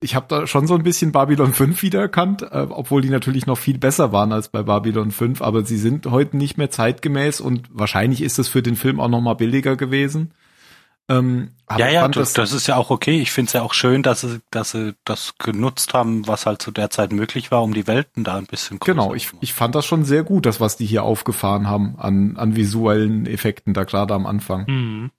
ich 0.00 0.14
habe 0.14 0.26
da 0.28 0.46
schon 0.46 0.66
so 0.66 0.74
ein 0.74 0.82
bisschen 0.82 1.12
Babylon 1.12 1.52
5 1.52 1.82
wiedererkannt, 1.82 2.42
äh, 2.42 2.66
obwohl 2.70 3.02
die 3.02 3.10
natürlich 3.10 3.46
noch 3.46 3.58
viel 3.58 3.78
besser 3.78 4.12
waren 4.12 4.32
als 4.32 4.48
bei 4.48 4.62
Babylon 4.62 5.10
5, 5.10 5.42
aber 5.42 5.64
sie 5.64 5.76
sind 5.76 6.06
heute 6.06 6.36
nicht 6.36 6.56
mehr 6.56 6.70
zeitgemäß 6.70 7.40
und 7.40 7.68
wahrscheinlich 7.70 8.22
ist 8.22 8.38
es 8.38 8.48
für 8.48 8.62
den 8.62 8.76
Film 8.76 8.98
auch 8.98 9.08
noch 9.08 9.20
mal 9.20 9.34
billiger 9.34 9.76
gewesen. 9.76 10.32
Ähm, 11.10 11.50
aber 11.66 11.80
ja, 11.80 11.88
ja, 11.90 12.08
das, 12.08 12.34
das 12.34 12.52
ist 12.52 12.68
ja 12.68 12.76
auch 12.76 12.90
okay. 12.90 13.20
Ich 13.20 13.32
finde 13.32 13.48
es 13.48 13.52
ja 13.52 13.62
auch 13.62 13.74
schön, 13.74 14.02
dass 14.02 14.20
sie, 14.20 14.40
dass 14.50 14.70
sie 14.70 14.94
das 15.04 15.34
genutzt 15.38 15.92
haben, 15.92 16.26
was 16.28 16.46
halt 16.46 16.62
zu 16.62 16.70
der 16.70 16.88
Zeit 16.88 17.12
möglich 17.12 17.50
war, 17.50 17.62
um 17.62 17.74
die 17.74 17.88
Welten 17.88 18.22
da 18.22 18.36
ein 18.36 18.46
bisschen 18.46 18.78
größer 18.78 18.92
Genau, 18.92 19.14
ich, 19.14 19.26
zu 19.26 19.34
machen. 19.34 19.44
ich 19.44 19.52
fand 19.52 19.74
das 19.74 19.86
schon 19.86 20.04
sehr 20.04 20.22
gut, 20.22 20.46
das, 20.46 20.60
was 20.60 20.76
die 20.76 20.86
hier 20.86 21.02
aufgefahren 21.02 21.66
haben 21.66 21.96
an, 21.98 22.36
an 22.36 22.54
visuellen 22.54 23.26
Effekten, 23.26 23.74
da 23.74 23.84
gerade 23.84 24.14
am 24.14 24.24
Anfang. 24.24 24.66
Hm. 24.66 25.10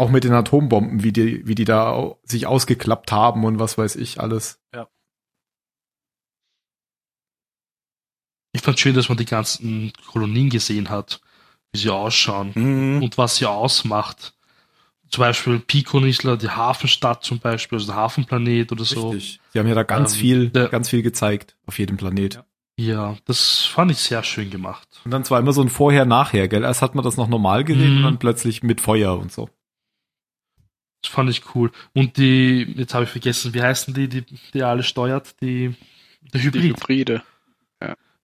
Auch 0.00 0.08
mit 0.10 0.24
den 0.24 0.32
Atombomben, 0.32 1.02
wie 1.02 1.12
die, 1.12 1.46
wie 1.46 1.54
die 1.54 1.66
da 1.66 2.14
sich 2.24 2.46
ausgeklappt 2.46 3.12
haben 3.12 3.44
und 3.44 3.58
was 3.58 3.76
weiß 3.76 3.96
ich 3.96 4.18
alles. 4.20 4.58
Ich 8.52 8.62
fand 8.62 8.80
schön, 8.80 8.94
dass 8.94 9.08
man 9.08 9.18
die 9.18 9.26
ganzen 9.26 9.92
Kolonien 10.10 10.50
gesehen 10.50 10.90
hat, 10.90 11.20
wie 11.72 11.78
sie 11.78 11.90
ausschauen 11.90 12.52
Mhm. 12.54 13.02
und 13.02 13.16
was 13.18 13.36
sie 13.36 13.46
ausmacht. 13.46 14.34
Zum 15.10 15.20
Beispiel 15.22 15.58
Pico-Nisla, 15.60 16.36
die 16.36 16.48
Hafenstadt 16.48 17.22
zum 17.24 17.38
Beispiel, 17.38 17.76
also 17.78 17.86
der 17.92 17.96
Hafenplanet 17.96 18.72
oder 18.72 18.84
so. 18.84 19.10
Richtig. 19.10 19.40
Sie 19.52 19.58
haben 19.58 19.68
ja 19.68 19.74
da 19.74 19.82
ganz 19.82 20.14
Ähm, 20.14 20.20
viel, 20.20 20.48
der- 20.50 20.68
ganz 20.68 20.88
viel 20.88 21.02
gezeigt 21.02 21.56
auf 21.66 21.78
jedem 21.78 21.96
Planet. 21.96 22.42
Ja, 22.78 23.16
das 23.26 23.60
fand 23.66 23.90
ich 23.90 23.98
sehr 23.98 24.22
schön 24.22 24.48
gemacht. 24.50 24.88
Und 25.04 25.10
dann 25.10 25.24
zwar 25.24 25.38
immer 25.40 25.52
so 25.52 25.60
ein 25.62 25.68
Vorher-Nachher, 25.68 26.48
gell? 26.48 26.64
Erst 26.64 26.80
hat 26.82 26.94
man 26.94 27.04
das 27.04 27.16
noch 27.16 27.28
normal 27.28 27.64
gesehen 27.64 27.90
Mhm. 27.92 27.96
und 27.98 28.02
dann 28.04 28.18
plötzlich 28.18 28.62
mit 28.62 28.80
Feuer 28.80 29.18
und 29.18 29.30
so. 29.30 29.48
Das 31.02 31.12
fand 31.12 31.30
ich 31.30 31.54
cool. 31.54 31.72
Und 31.94 32.16
die, 32.18 32.62
jetzt 32.76 32.94
habe 32.94 33.04
ich 33.04 33.10
vergessen, 33.10 33.54
wie 33.54 33.62
heißen 33.62 33.94
die, 33.94 34.08
die, 34.08 34.24
die 34.54 34.62
alle 34.62 34.82
steuert? 34.82 35.40
Die, 35.40 35.74
der 36.32 36.40
Die 36.52 36.62
Hybrid. 36.62 36.62
Hybride. 36.62 37.22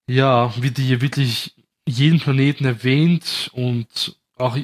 Ja, 0.09 0.53
wie 0.57 0.71
die 0.71 1.01
wirklich 1.01 1.55
jeden 1.85 2.19
Planeten 2.19 2.65
erwähnt 2.65 3.49
und 3.53 4.17
auch, 4.35 4.57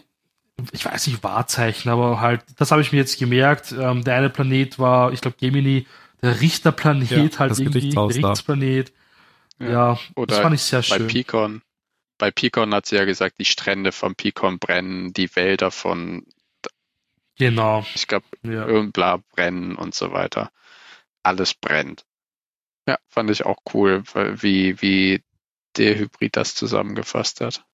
ich 0.72 0.86
weiß 0.86 1.08
nicht, 1.08 1.24
Wahrzeichen, 1.24 1.90
aber 1.90 2.22
halt, 2.22 2.44
das 2.58 2.72
habe 2.72 2.82
ich 2.82 2.92
mir 2.92 3.00
jetzt 3.00 3.20
gemerkt. 3.20 3.72
Ähm, 3.74 4.04
der 4.04 4.16
eine 4.16 4.30
Planet 4.30 4.80
war, 4.80 5.12
ich 5.12 5.22
glaube, 5.22 5.38
Gemini, 5.40 5.86
der 6.22 6.40
Richterplanet 6.42 7.10
Ja, 7.10 7.18
halt 7.40 7.52
das 7.52 7.60
irgendwie, 7.60 7.90
der 7.90 8.18
da. 8.22 8.38
Gerichtsplanet. 8.40 8.94
Ja. 9.60 9.68
Ja, 9.68 10.00
das 10.16 10.16
Oder 10.16 10.36
fand 10.42 10.56
ich 10.56 10.62
sehr 10.64 10.84
bei 10.88 11.00
schön. 11.00 11.08
Picon. 11.08 11.62
Bei 12.18 12.32
Picon 12.32 12.74
hat 12.74 12.86
sie 12.86 12.96
ja 12.96 13.06
gesagt, 13.06 13.40
die 13.40 13.46
Strände 13.46 13.92
von 13.92 14.16
Picon 14.16 14.60
brennen, 14.60 15.14
die 15.14 15.36
Wälder 15.36 15.72
von, 15.72 16.26
Genau, 17.38 17.86
ich 17.96 18.08
glaube, 18.08 18.26
ja. 18.44 18.66
irgendbla 18.66 19.18
brennen 19.18 19.76
und 19.76 19.96
so 19.96 20.12
weiter. 20.12 20.52
Alles 21.24 21.54
brennt. 21.54 22.06
Ja, 22.88 22.98
fand 23.08 23.30
ich 23.30 23.46
auch 23.46 23.58
cool, 23.74 24.04
wie, 24.14 24.82
wie 24.82 25.24
der 25.78 25.98
Hybrid 25.98 26.36
das 26.36 26.54
zusammengefasst 26.56 27.42
hat. 27.42 27.66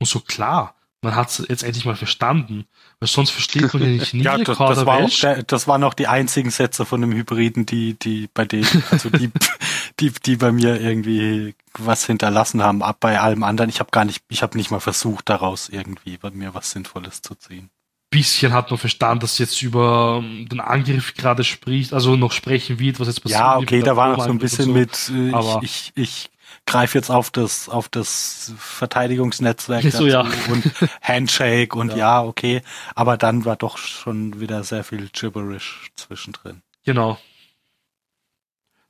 Und 0.00 0.06
so 0.06 0.20
klar, 0.20 0.76
man 1.02 1.16
hat 1.16 1.30
es 1.30 1.44
jetzt 1.48 1.64
endlich 1.64 1.84
mal 1.84 1.96
verstanden, 1.96 2.66
weil 3.00 3.08
sonst 3.08 3.30
versteht 3.30 3.74
man 3.74 3.82
ja 3.82 3.88
nicht 3.88 4.14
Ja, 4.14 4.38
das, 4.38 4.56
das, 4.56 4.86
war 4.86 4.98
auch 4.98 5.42
das 5.46 5.66
waren 5.66 5.82
auch 5.82 5.94
die 5.94 6.06
einzigen 6.06 6.50
Sätze 6.50 6.84
von 6.84 7.00
dem 7.00 7.12
Hybriden, 7.12 7.66
die, 7.66 7.94
die 7.98 8.28
bei 8.32 8.44
denen, 8.44 8.84
also 8.90 9.10
die, 9.10 9.30
die, 10.00 10.10
die 10.10 10.36
bei 10.36 10.52
mir 10.52 10.80
irgendwie 10.80 11.54
was 11.78 12.04
hinterlassen 12.06 12.62
haben. 12.62 12.82
Ab 12.82 12.98
bei 13.00 13.20
allem 13.20 13.42
anderen, 13.42 13.70
ich 13.70 13.80
habe 13.80 13.90
gar 13.90 14.04
nicht, 14.04 14.22
ich 14.28 14.42
habe 14.42 14.56
nicht 14.56 14.70
mal 14.70 14.80
versucht, 14.80 15.28
daraus 15.28 15.68
irgendwie 15.68 16.16
bei 16.16 16.30
mir 16.30 16.54
was 16.54 16.70
Sinnvolles 16.70 17.22
zu 17.22 17.34
ziehen. 17.34 17.70
bisschen 18.10 18.52
hat 18.52 18.70
man 18.70 18.78
verstanden, 18.78 19.20
dass 19.20 19.38
jetzt 19.38 19.62
über 19.62 20.20
ähm, 20.22 20.48
den 20.48 20.60
Angriff 20.60 21.14
gerade 21.14 21.44
spricht, 21.44 21.92
also 21.94 22.16
noch 22.16 22.32
sprechen 22.32 22.78
wird, 22.78 23.00
was 23.00 23.08
jetzt 23.08 23.22
passiert. 23.22 23.40
Ja, 23.40 23.56
okay, 23.56 23.80
da 23.82 23.96
war 23.96 24.08
noch 24.16 24.24
so 24.24 24.30
ein 24.30 24.38
bisschen 24.38 24.70
und 24.70 24.74
mit, 24.74 25.10
äh, 25.14 25.32
aber- 25.32 25.60
ich, 25.62 25.92
ich, 25.94 26.02
ich 26.02 26.30
greife 26.66 26.98
jetzt 26.98 27.10
auf 27.10 27.30
das, 27.30 27.68
auf 27.70 27.88
das 27.88 28.52
Verteidigungsnetzwerk 28.58 29.82
So, 29.92 30.06
ja. 30.06 30.20
und 30.48 30.70
Handshake 31.02 31.74
und 31.76 31.90
Ja. 31.92 31.96
ja. 31.96 32.22
okay, 32.22 32.62
aber 32.94 33.16
dann 33.16 33.44
war 33.44 33.56
doch 33.56 33.78
schon 33.78 34.40
wieder 34.40 34.62
sehr 34.64 34.84
viel 34.84 35.08
Gibberish 35.12 35.90
zwischendrin. 35.96 36.62
Genau. 36.84 37.18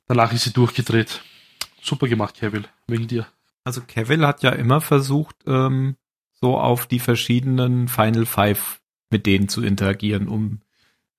Danach 0.07 0.33
ist 0.33 0.43
sie 0.43 0.53
durchgedreht. 0.53 1.21
Super 1.81 2.07
gemacht, 2.07 2.35
Kevin, 2.35 2.67
wegen 2.87 3.07
dir. 3.07 3.27
Also 3.63 3.81
Cavill 3.85 4.25
hat 4.25 4.43
ja 4.43 4.51
immer 4.51 4.81
versucht, 4.81 5.35
ähm, 5.45 5.95
so 6.33 6.57
auf 6.57 6.85
die 6.85 6.99
verschiedenen 6.99 7.87
Final 7.87 8.25
Five 8.25 8.81
mit 9.09 9.25
denen 9.25 9.47
zu 9.47 9.61
interagieren, 9.63 10.27
um, 10.27 10.61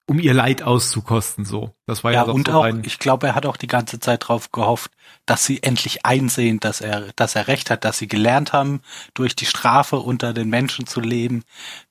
um 0.07 0.19
ihr 0.19 0.35
Leid 0.35 0.63
auszukosten, 0.63 1.45
so. 1.47 1.75
Das 1.87 2.05
war 2.05 2.13
ja, 2.13 2.27
Ja, 2.27 2.33
und 2.33 2.49
so 2.49 2.55
auch, 2.55 2.67
ich 2.83 2.99
glaube, 2.99 3.27
er 3.29 3.35
hat 3.35 3.47
auch 3.47 3.57
die 3.57 3.67
ganze 3.67 4.01
Zeit 4.01 4.29
drauf 4.29 4.53
gehofft, 4.53 4.91
dass 5.25 5.47
sie 5.47 5.63
endlich 5.63 6.05
einsehen, 6.05 6.61
dass 6.61 6.81
er, 6.83 7.13
dass 7.17 7.35
er 7.37 7.49
recht 7.49 7.71
hat, 7.71 7.85
dass 7.85 7.99
sie 7.99 8.07
gelernt 8.07 8.53
haben, 8.53 8.83
durch 9.15 9.35
die 9.35 9.47
Strafe 9.47 9.97
unter 9.97 10.35
den 10.35 10.51
Menschen 10.51 10.87
zu 10.87 11.01
leben, 11.01 11.43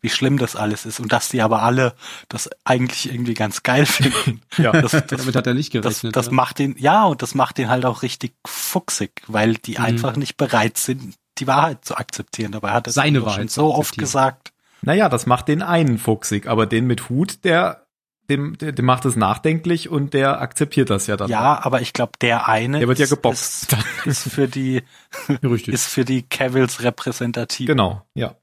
wie 0.02 0.10
schlimm 0.10 0.38
das 0.38 0.56
alles 0.56 0.86
ist 0.86 1.00
und 1.00 1.12
dass 1.12 1.30
die 1.30 1.42
aber 1.42 1.64
alle 1.64 1.96
das 2.30 2.50
eigentlich 2.66 3.12
irgendwie 3.12 3.34
ganz 3.34 3.64
geil 3.64 3.86
finden. 3.88 4.42
ja. 4.58 4.72
Das, 4.72 4.92
das, 4.92 5.06
Damit 5.08 5.36
hat 5.36 5.48
er 5.48 5.56
nicht 5.56 5.74
das, 5.74 5.82
gerechnet. 5.82 6.16
das 6.16 6.28
ja. 6.28 6.32
macht 6.34 6.60
ihn, 6.60 6.76
ja, 6.78 7.06
und 7.06 7.22
das 7.24 7.34
macht 7.34 7.58
ihn 7.58 7.70
halt 7.70 7.86
auch 7.86 8.04
richtig 8.04 8.34
fuchsig, 8.46 9.24
weil 9.28 9.56
die 9.56 9.74
Mhm. 9.80 9.86
einfach 9.86 10.16
nicht 10.18 10.38
bereit 10.38 10.78
sind, 10.78 11.16
die 11.40 11.48
Wahrheit 11.48 11.84
zu 11.84 11.98
akzeptieren. 11.98 12.52
Dabei 12.52 12.72
hat 12.72 12.86
er 12.86 12.94
Seine 12.94 13.20
schon 13.20 13.26
Wahrheit 13.28 13.50
zu 13.50 13.62
so 13.62 13.74
oft 13.74 13.98
gesagt. 13.98 14.54
Naja, 14.84 15.10
das 15.10 15.26
macht 15.26 15.48
den 15.48 15.62
einen 15.64 15.98
fuchsig, 15.98 16.46
aber 16.46 16.66
den 16.68 16.86
mit 16.86 17.10
Hut, 17.10 17.44
der, 17.46 17.83
dem, 18.30 18.58
der, 18.58 18.72
dem 18.72 18.86
macht 18.86 19.06
es 19.06 19.16
nachdenklich 19.16 19.90
und 19.90 20.14
der 20.14 20.40
akzeptiert 20.42 20.90
das 20.90 21.08
ja 21.08 21.18
dann. 21.18 21.30
Ja, 21.30 21.64
aber 21.64 21.82
ich 21.82 21.94
glaube, 21.94 22.14
der 22.22 22.48
eine 22.48 22.80
Der 22.80 22.88
wird 22.88 23.00
ja 23.00 23.04
ist- 23.06 23.10
geboxt. 23.10 23.74
Ist, 24.06 24.26
ist 24.26 24.34
für 24.34 24.48
die, 24.48 24.82
Richtig. 25.44 25.74
ist 25.74 25.88
für 25.88 26.06
die 26.06 26.24
Cavills 26.24 26.84
repräsentativ. 26.84 27.68
genau, 27.68 28.06
ja. 28.16 28.36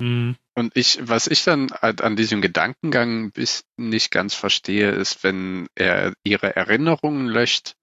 Mhm. 0.00 0.36
Und 0.54 0.76
ich, 0.76 0.98
was 1.02 1.26
ich 1.26 1.44
dann 1.44 1.70
halt 1.72 2.00
an 2.02 2.16
diesem 2.16 2.40
Gedankengang 2.42 3.30
bis 3.32 3.64
nicht 3.76 4.10
ganz 4.10 4.34
verstehe, 4.34 4.90
ist, 4.90 5.22
wenn 5.24 5.68
er 5.74 6.12
ihre 6.24 6.56
Erinnerungen 6.56 7.26
löscht 7.28 7.74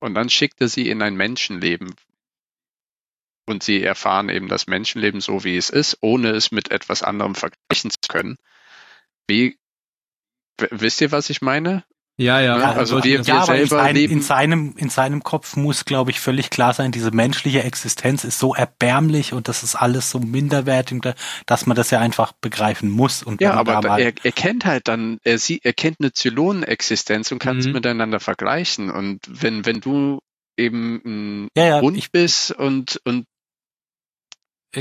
und 0.00 0.14
dann 0.14 0.28
schickt 0.30 0.60
er 0.60 0.68
sie 0.68 0.88
in 0.88 1.02
ein 1.02 1.16
Menschenleben. 1.16 1.94
Und 3.46 3.62
sie 3.62 3.82
erfahren 3.82 4.30
eben 4.30 4.48
das 4.48 4.66
Menschenleben 4.66 5.20
so, 5.20 5.44
wie 5.44 5.56
es 5.56 5.68
ist, 5.68 5.98
ohne 6.00 6.30
es 6.30 6.50
mit 6.50 6.70
etwas 6.70 7.02
anderem 7.02 7.34
vergleichen 7.34 7.90
zu 7.90 7.98
können. 8.08 8.36
Wie, 9.28 9.58
wisst 10.70 11.00
ihr, 11.00 11.12
was 11.12 11.30
ich 11.30 11.42
meine? 11.42 11.84
Ja, 12.16 12.40
ja. 12.40 12.56
Ja, 12.60 12.72
also 12.74 12.94
wollte 12.94 13.08
wir- 13.08 13.26
wir 13.26 13.34
Ja, 13.34 13.42
aber 13.42 13.56
in, 13.56 13.66
selber 13.66 13.82
sein, 13.82 13.94
leben- 13.96 14.12
in, 14.12 14.22
seinem, 14.22 14.74
in 14.76 14.88
seinem 14.88 15.24
Kopf 15.24 15.56
muss, 15.56 15.84
glaube 15.84 16.12
ich, 16.12 16.20
völlig 16.20 16.48
klar 16.48 16.72
sein, 16.72 16.92
diese 16.92 17.10
menschliche 17.10 17.64
Existenz 17.64 18.22
ist 18.22 18.38
so 18.38 18.54
erbärmlich 18.54 19.32
und 19.32 19.48
das 19.48 19.64
ist 19.64 19.74
alles 19.74 20.10
so 20.10 20.20
minderwertig, 20.20 21.02
dass 21.46 21.66
man 21.66 21.76
das 21.76 21.90
ja 21.90 21.98
einfach 21.98 22.30
begreifen 22.40 22.88
muss. 22.88 23.24
Und 23.24 23.40
Ja, 23.40 23.54
aber 23.54 23.80
er, 23.98 24.12
er 24.22 24.32
kennt 24.32 24.64
halt 24.64 24.86
dann, 24.86 25.18
er 25.24 25.38
sieht, 25.40 25.64
er 25.64 25.72
kennt 25.72 25.96
eine 25.98 26.12
Zylonenexistenz 26.12 27.32
und 27.32 27.40
kann 27.40 27.58
es 27.58 27.66
Mhm. 27.66 27.72
miteinander 27.72 28.20
vergleichen. 28.20 28.90
Und 28.90 29.18
wenn, 29.28 29.66
wenn 29.66 29.80
du 29.80 30.20
eben 30.56 31.00
ein 31.04 31.48
ja, 31.56 31.66
ja, 31.66 31.80
Hund 31.80 31.96
ich, 31.96 32.12
bist 32.12 32.52
und, 32.52 33.00
und 33.04 33.26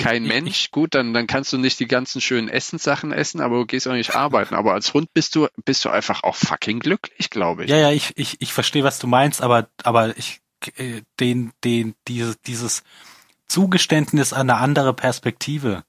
kein 0.01 0.23
ich, 0.23 0.29
Mensch, 0.29 0.71
gut, 0.71 0.95
dann, 0.95 1.13
dann 1.13 1.27
kannst 1.27 1.53
du 1.53 1.57
nicht 1.57 1.79
die 1.79 1.87
ganzen 1.87 2.21
schönen 2.21 2.49
Essenssachen 2.49 3.11
essen, 3.11 3.41
aber 3.41 3.57
du 3.57 3.65
gehst 3.65 3.87
auch 3.87 3.93
nicht 3.93 4.15
arbeiten. 4.15 4.55
Aber 4.55 4.73
als 4.73 4.93
Hund 4.93 5.13
bist 5.13 5.35
du, 5.35 5.47
bist 5.65 5.85
du 5.85 5.89
einfach 5.89 6.23
auch 6.23 6.35
fucking 6.35 6.79
glücklich, 6.79 7.29
glaube 7.29 7.65
ich. 7.65 7.69
Ja, 7.69 7.77
ja, 7.77 7.91
ich, 7.91 8.13
ich, 8.15 8.41
ich 8.41 8.53
verstehe, 8.53 8.83
was 8.83 8.99
du 8.99 9.07
meinst, 9.07 9.41
aber, 9.41 9.67
aber 9.83 10.17
ich, 10.17 10.41
äh, 10.75 11.01
den, 11.19 11.51
den, 11.63 11.95
dieses, 12.07 12.41
dieses 12.41 12.83
Zugeständnis 13.47 14.33
an 14.33 14.49
eine 14.49 14.59
andere 14.59 14.93
Perspektive, 14.93 15.83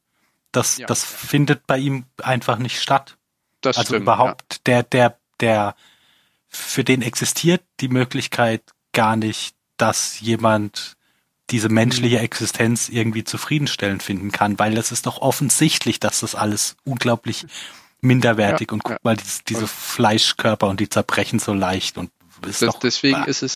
das, 0.52 0.78
Ja, 0.78 0.86
das 0.86 1.02
ja. 1.02 1.28
findet 1.28 1.66
bei 1.66 1.78
ihm 1.78 2.05
einfach 2.22 2.59
nicht 2.59 2.80
statt. 2.80 3.16
das 3.61 3.78
also 3.78 3.88
stimmt. 3.88 4.02
überhaupt, 4.02 4.66
der, 4.66 4.82
der, 4.82 5.18
der, 5.40 5.74
für 6.48 6.84
den 6.84 7.02
existiert 7.02 7.62
die 7.80 7.88
Möglichkeit 7.88 8.62
gar 8.92 9.16
nicht, 9.16 9.57
dass 9.76 10.20
jemand 10.20 10.93
diese 11.51 11.68
menschliche 11.68 12.18
Existenz 12.20 12.88
irgendwie 12.88 13.24
zufriedenstellend 13.24 14.03
finden 14.03 14.32
kann, 14.32 14.59
weil 14.59 14.76
es 14.78 14.92
ist 14.92 15.07
doch 15.07 15.18
offensichtlich, 15.18 16.01
dass 16.01 16.20
das 16.20 16.34
alles 16.34 16.76
unglaublich 16.84 17.47
minderwertig 18.01 18.68
Ja, 18.70 18.74
und 18.74 18.84
guck 18.84 18.92
ja. 18.92 18.99
mal, 19.03 19.16
diese, 19.16 19.42
diese 19.45 19.66
Fleischkörper 19.66 20.68
und 20.68 20.80
die 20.80 20.88
zerbrechen 20.88 21.38
so 21.38 21.53
leicht 21.53 21.99
und 21.99 22.11
ist 22.47 22.62
Das, 22.62 22.74
doch, 22.74 22.78
deswegen 22.80 23.24
ist 23.24 23.42
es 23.42 23.55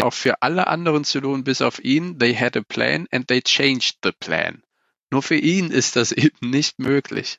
auch 0.00 0.14
für 0.14 0.40
alle 0.40 0.66
anderen 0.66 1.04
Zylonen 1.04 1.44
bis 1.44 1.60
auf 1.60 1.82
ihn, 1.84 2.18
they 2.18 2.34
had 2.34 2.56
a 2.56 2.62
plan 2.62 3.06
and 3.10 3.28
they 3.28 3.42
changed 3.42 3.98
the 4.02 4.12
plan. 4.12 4.62
Nur 5.10 5.22
für 5.22 5.36
ihn 5.36 5.70
ist 5.70 5.96
das 5.96 6.12
eben 6.12 6.50
nicht 6.50 6.78
möglich. 6.78 7.38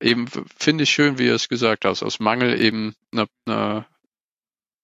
eben 0.00 0.26
finde 0.56 0.84
ich 0.84 0.90
schön, 0.90 1.18
wie 1.18 1.28
er 1.28 1.34
es 1.34 1.48
gesagt 1.48 1.84
hat, 1.84 2.02
aus 2.02 2.18
Mangel 2.20 2.60
eben 2.60 2.94
eine, 3.12 3.26
eine, 3.46 3.86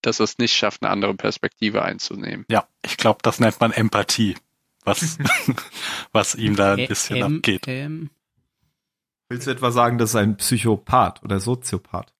dass 0.07 0.21
er 0.21 0.25
es 0.25 0.39
nicht 0.39 0.55
schafft, 0.57 0.83
eine 0.83 0.91
andere 0.91 1.15
Perspektive 1.15 1.83
einzunehmen. 1.83 2.45
Ja, 2.49 2.67
ich 2.85 2.97
glaube, 2.97 3.21
das 3.23 3.41
nennt 3.41 3.61
man 3.61 3.73
Empathie, 3.73 4.37
was, 4.85 5.19
was 6.13 6.35
ihm 6.35 6.57
da 6.57 6.75
ein 6.75 6.87
bisschen 6.87 7.17
Ähm, 7.17 7.37
abgeht. 7.37 7.65
Ähm, 7.69 8.11
Willst 9.29 9.47
du 9.47 9.51
etwa 9.51 9.71
sagen, 9.71 9.99
das 9.99 10.11
ist 10.11 10.17
ein 10.17 10.37
Psychopath 10.37 11.23
oder 11.23 11.41
Soziopath? 11.41 12.13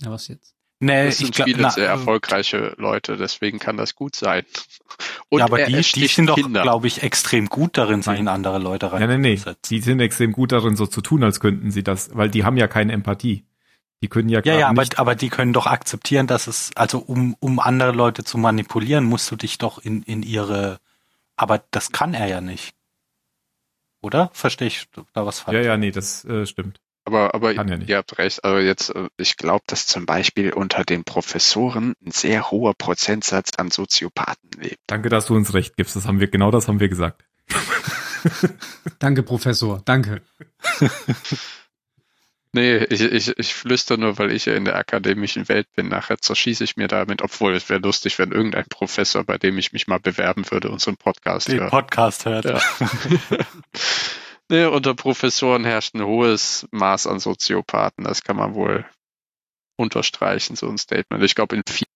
ja, 0.00 0.10
was 0.10 0.28
jetzt? 0.28 0.54
Nee, 0.80 1.06
Das 1.06 1.18
sind 1.18 1.30
ich 1.30 1.32
glaube, 1.34 1.50
viele 1.50 1.70
sehr 1.72 1.88
erfolgreiche 1.88 2.74
Leute, 2.78 3.16
deswegen 3.16 3.58
kann 3.58 3.76
das 3.76 3.96
gut 3.96 4.14
sein. 4.14 4.44
Und 5.28 5.40
ja, 5.40 5.46
aber 5.46 5.58
er 5.60 5.66
die, 5.66 5.82
die 5.82 6.06
sind 6.06 6.26
doch, 6.28 6.36
Kinder. 6.36 6.62
glaube 6.62 6.86
ich, 6.86 7.02
extrem 7.02 7.46
gut 7.48 7.76
darin, 7.76 8.00
sich 8.02 8.16
in 8.18 8.28
andere 8.28 8.58
Leute 8.58 8.86
Ja, 8.86 9.06
nee, 9.06 9.18
nee. 9.18 9.28
reinzusetzen. 9.30 9.60
Die 9.70 9.80
sind 9.80 9.98
extrem 10.00 10.30
gut 10.32 10.52
darin, 10.52 10.76
so 10.76 10.86
zu 10.86 11.00
tun, 11.00 11.24
als 11.24 11.40
könnten 11.40 11.72
sie 11.72 11.82
das, 11.82 12.10
weil 12.14 12.30
die 12.30 12.44
haben 12.44 12.56
ja 12.56 12.68
keine 12.68 12.92
Empathie. 12.92 13.44
Die 14.02 14.08
können 14.08 14.28
ja 14.28 14.38
Ja, 14.38 14.42
gerade 14.42 14.60
ja, 14.60 14.68
aber, 14.68 14.82
nicht. 14.82 14.98
aber 14.98 15.14
die 15.14 15.28
können 15.28 15.52
doch 15.52 15.66
akzeptieren, 15.66 16.26
dass 16.26 16.46
es, 16.46 16.70
also 16.76 16.98
um, 16.98 17.34
um 17.40 17.58
andere 17.58 17.92
Leute 17.92 18.24
zu 18.24 18.38
manipulieren, 18.38 19.04
musst 19.04 19.30
du 19.30 19.36
dich 19.36 19.58
doch 19.58 19.78
in, 19.78 20.02
in 20.02 20.22
ihre, 20.22 20.78
aber 21.36 21.62
das 21.70 21.90
kann 21.90 22.14
er 22.14 22.26
ja 22.26 22.40
nicht. 22.40 22.74
Oder? 24.00 24.30
Verstehe 24.32 24.68
ich 24.68 24.86
da 25.12 25.26
was 25.26 25.40
falsch? 25.40 25.56
Ja, 25.56 25.62
ja, 25.62 25.76
nee, 25.76 25.90
das 25.90 26.24
äh, 26.24 26.46
stimmt. 26.46 26.80
Aber, 27.04 27.34
aber 27.34 27.52
ja 27.52 27.64
ihr 27.64 27.96
habt 27.96 28.18
recht. 28.18 28.44
Also 28.44 28.58
jetzt, 28.58 28.90
äh, 28.94 29.08
ich 29.16 29.36
glaube, 29.38 29.64
dass 29.66 29.86
zum 29.86 30.04
Beispiel 30.04 30.52
unter 30.52 30.84
den 30.84 31.04
Professoren 31.04 31.94
ein 32.04 32.10
sehr 32.10 32.50
hoher 32.50 32.74
Prozentsatz 32.74 33.52
an 33.56 33.70
Soziopathen 33.70 34.50
lebt. 34.58 34.78
Danke, 34.86 35.08
dass 35.08 35.26
du 35.26 35.34
uns 35.34 35.54
recht 35.54 35.76
gibst. 35.76 35.96
Das 35.96 36.06
haben 36.06 36.20
wir, 36.20 36.28
genau 36.28 36.50
das 36.50 36.68
haben 36.68 36.80
wir 36.80 36.88
gesagt. 36.88 37.24
Danke, 38.98 39.22
Professor. 39.22 39.80
Danke. 39.84 40.20
Nee, 42.58 42.78
ich, 42.90 43.02
ich, 43.02 43.38
ich 43.38 43.54
flüster 43.54 43.96
nur, 43.96 44.18
weil 44.18 44.32
ich 44.32 44.46
ja 44.46 44.54
in 44.54 44.64
der 44.64 44.74
akademischen 44.74 45.48
Welt 45.48 45.68
bin. 45.76 45.86
Nachher 45.86 46.18
zerschieße 46.18 46.64
ich 46.64 46.76
mir 46.76 46.88
damit, 46.88 47.22
obwohl 47.22 47.54
es 47.54 47.70
wäre 47.70 47.78
lustig, 47.78 48.18
wenn 48.18 48.32
irgendein 48.32 48.66
Professor, 48.68 49.22
bei 49.22 49.38
dem 49.38 49.56
ich 49.58 49.72
mich 49.72 49.86
mal 49.86 50.00
bewerben 50.00 50.42
würde, 50.50 50.68
unseren 50.68 50.96
Podcast 50.96 51.46
Den 51.46 51.60
hört. 51.60 51.70
Podcast 51.70 52.26
hört. 52.26 52.46
Ja. 52.46 52.60
nee, 54.48 54.64
unter 54.64 54.94
Professoren 54.94 55.64
herrscht 55.64 55.94
ein 55.94 56.02
hohes 56.02 56.66
Maß 56.72 57.06
an 57.06 57.20
Soziopathen. 57.20 58.02
Das 58.02 58.24
kann 58.24 58.34
man 58.34 58.56
wohl 58.56 58.84
unterstreichen, 59.76 60.56
so 60.56 60.68
ein 60.68 60.78
Statement. 60.78 61.22
Ich 61.22 61.36
glaube, 61.36 61.54
in 61.54 61.62
vielen 61.68 61.86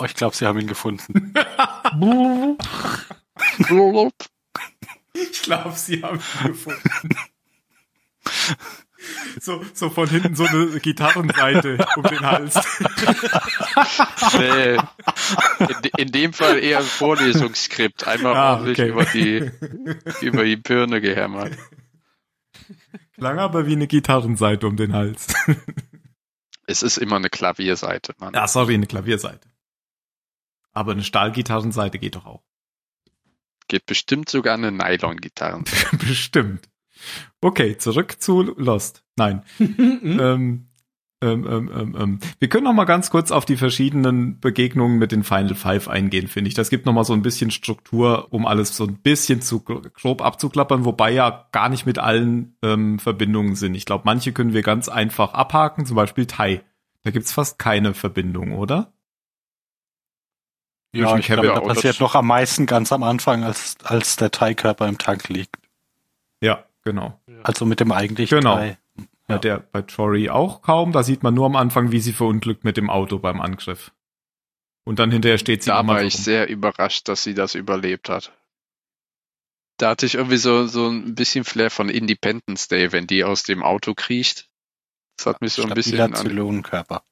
Oh, 0.00 0.04
ich 0.04 0.14
glaube, 0.14 0.36
sie 0.36 0.46
haben 0.46 0.60
ihn 0.60 0.68
gefunden. 0.68 1.34
Ich 5.14 5.42
glaube, 5.42 5.74
sie 5.74 6.00
haben 6.00 6.20
ihn 6.20 6.52
gefunden. 6.52 6.90
So, 9.40 9.64
so 9.74 9.90
von 9.90 10.08
hinten 10.08 10.34
so 10.34 10.44
eine 10.44 10.80
Gitarrenseite 10.80 11.86
um 11.96 12.02
den 12.02 12.20
Hals. 12.20 12.56
Nee, 14.36 14.74
in, 15.60 15.90
in 15.96 16.12
dem 16.12 16.32
Fall 16.32 16.58
eher 16.58 16.78
ein 16.80 16.84
Vorlesungsskript. 16.84 18.08
Einmal 18.08 18.36
Ah, 18.36 18.54
ordentlich 18.54 18.80
okay. 18.80 18.88
über 18.88 19.04
die, 19.04 20.26
über 20.26 20.44
die 20.44 20.56
Birne 20.56 21.00
gehämmert. 21.00 21.56
Klang 23.14 23.38
aber 23.38 23.66
wie 23.66 23.72
eine 23.72 23.86
Gitarrenseite 23.86 24.66
um 24.66 24.76
den 24.76 24.92
Hals. 24.92 25.28
Es 26.70 26.82
ist 26.82 26.98
immer 26.98 27.16
eine 27.16 27.30
Klavierseite, 27.30 28.14
Mann. 28.18 28.34
Ja, 28.34 28.46
sorry, 28.46 28.74
eine 28.74 28.86
Klavierseite. 28.86 29.48
Aber 30.72 30.92
eine 30.92 31.02
Stahlgitarrenseite 31.02 31.98
geht 31.98 32.14
doch 32.14 32.26
auch. 32.26 32.42
Geht 33.68 33.86
bestimmt 33.86 34.28
sogar 34.28 34.52
eine 34.52 34.70
Nylon-Gitarre. 34.70 35.64
Bestimmt. 35.92 36.68
Okay, 37.40 37.76
zurück 37.78 38.20
zu 38.20 38.42
Lost. 38.42 39.04
Nein. 39.16 39.42
Hm? 39.58 40.00
ähm, 40.20 40.68
ähm, 41.20 41.46
ähm, 41.48 41.70
ähm, 41.74 41.96
ähm. 41.98 42.18
Wir 42.38 42.48
können 42.48 42.64
noch 42.64 42.72
mal 42.72 42.84
ganz 42.84 43.10
kurz 43.10 43.32
auf 43.32 43.44
die 43.44 43.56
verschiedenen 43.56 44.38
Begegnungen 44.38 44.98
mit 44.98 45.10
den 45.10 45.24
Final 45.24 45.56
Five 45.56 45.88
eingehen, 45.88 46.28
finde 46.28 46.48
ich. 46.48 46.54
Das 46.54 46.70
gibt 46.70 46.86
noch 46.86 46.92
mal 46.92 47.04
so 47.04 47.12
ein 47.12 47.22
bisschen 47.22 47.50
Struktur, 47.50 48.28
um 48.30 48.46
alles 48.46 48.76
so 48.76 48.84
ein 48.84 48.98
bisschen 48.98 49.42
zu 49.42 49.60
grob 49.60 50.22
abzuklappern, 50.22 50.84
wobei 50.84 51.10
ja 51.10 51.48
gar 51.50 51.68
nicht 51.68 51.86
mit 51.86 51.98
allen 51.98 52.56
ähm, 52.62 53.00
Verbindungen 53.00 53.56
sind. 53.56 53.74
Ich 53.74 53.84
glaube, 53.84 54.02
manche 54.04 54.32
können 54.32 54.52
wir 54.52 54.62
ganz 54.62 54.88
einfach 54.88 55.34
abhaken, 55.34 55.86
zum 55.86 55.96
Beispiel 55.96 56.26
Tai. 56.26 56.62
Da 57.02 57.10
gibt's 57.10 57.32
fast 57.32 57.58
keine 57.58 57.94
Verbindung, 57.94 58.52
oder? 58.52 58.92
Ja, 60.92 61.16
ich 61.16 61.26
glaube, 61.26 61.48
da 61.48 61.60
passiert 61.60 62.00
noch 62.00 62.14
am 62.14 62.28
meisten 62.28 62.64
ganz 62.66 62.92
am 62.92 63.02
Anfang, 63.02 63.42
als, 63.42 63.76
als 63.82 64.16
der 64.16 64.30
Teilkörper 64.30 64.88
im 64.88 64.98
Tank 64.98 65.28
liegt. 65.28 65.56
Ja, 66.40 66.64
genau. 66.82 67.20
Also 67.42 67.64
mit 67.66 67.80
dem 67.80 67.92
eigentlichen 67.92 68.38
Genau. 68.38 68.56
Teil. 68.56 68.78
Ja. 68.96 69.04
Ja. 69.34 69.38
der 69.38 69.58
bei 69.58 69.80
Jory 69.80 70.30
auch 70.30 70.62
kaum. 70.62 70.92
Da 70.92 71.02
sieht 71.02 71.22
man 71.22 71.34
nur 71.34 71.46
am 71.46 71.56
Anfang, 71.56 71.92
wie 71.92 72.00
sie 72.00 72.12
verunglückt 72.14 72.64
mit 72.64 72.76
dem 72.78 72.88
Auto 72.88 73.18
beim 73.18 73.40
Angriff. 73.40 73.92
Und 74.84 74.98
dann 74.98 75.10
hinterher 75.10 75.36
steht 75.36 75.62
sie 75.62 75.68
Da 75.68 75.86
war 75.86 76.02
ich 76.02 76.14
rum. 76.14 76.22
sehr 76.22 76.48
überrascht, 76.48 77.08
dass 77.08 77.22
sie 77.24 77.34
das 77.34 77.54
überlebt 77.54 78.08
hat. 78.08 78.32
Da 79.76 79.90
hatte 79.90 80.06
ich 80.06 80.14
irgendwie 80.14 80.38
so, 80.38 80.66
so 80.66 80.88
ein 80.88 81.14
bisschen 81.14 81.44
Flair 81.44 81.70
von 81.70 81.88
Independence 81.90 82.68
Day, 82.68 82.90
wenn 82.90 83.06
die 83.06 83.22
aus 83.22 83.42
dem 83.42 83.62
Auto 83.62 83.94
kriecht. 83.94 84.48
Das 85.18 85.26
hat 85.26 85.40
mich 85.42 85.52
so 85.52 85.62
ein 85.62 85.74
bisschen 85.74 85.96
Stabiler 85.98 86.18
an, 86.18 86.26
Zylonenkörper. 86.26 87.02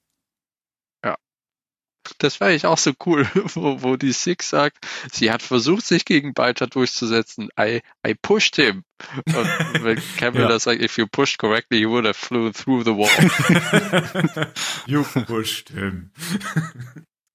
Das 2.18 2.40
war 2.40 2.50
ich 2.50 2.66
auch 2.66 2.78
so 2.78 2.92
cool, 3.04 3.26
wo, 3.54 3.82
wo 3.82 3.96
die 3.96 4.12
Six 4.12 4.50
sagt, 4.50 4.78
sie 5.12 5.30
hat 5.30 5.42
versucht, 5.42 5.84
sich 5.86 6.04
gegen 6.04 6.34
Balta 6.34 6.66
durchzusetzen. 6.66 7.48
I, 7.58 7.80
I 8.06 8.14
pushed 8.14 8.56
him. 8.56 8.84
Und 9.26 9.82
wenn 9.84 10.00
Campbell 10.16 10.42
Ja. 10.42 10.48
das 10.48 10.64
sagt, 10.64 10.80
if 10.82 10.96
you 10.98 11.06
pushed 11.06 11.38
correctly, 11.38 11.78
you 11.80 11.90
would 11.90 12.04
have 12.06 12.14
flew 12.14 12.50
through 12.52 12.82
the 12.84 12.92
wall. 12.96 14.46
you 14.86 15.02
pushed 15.02 15.70
him. 15.70 16.10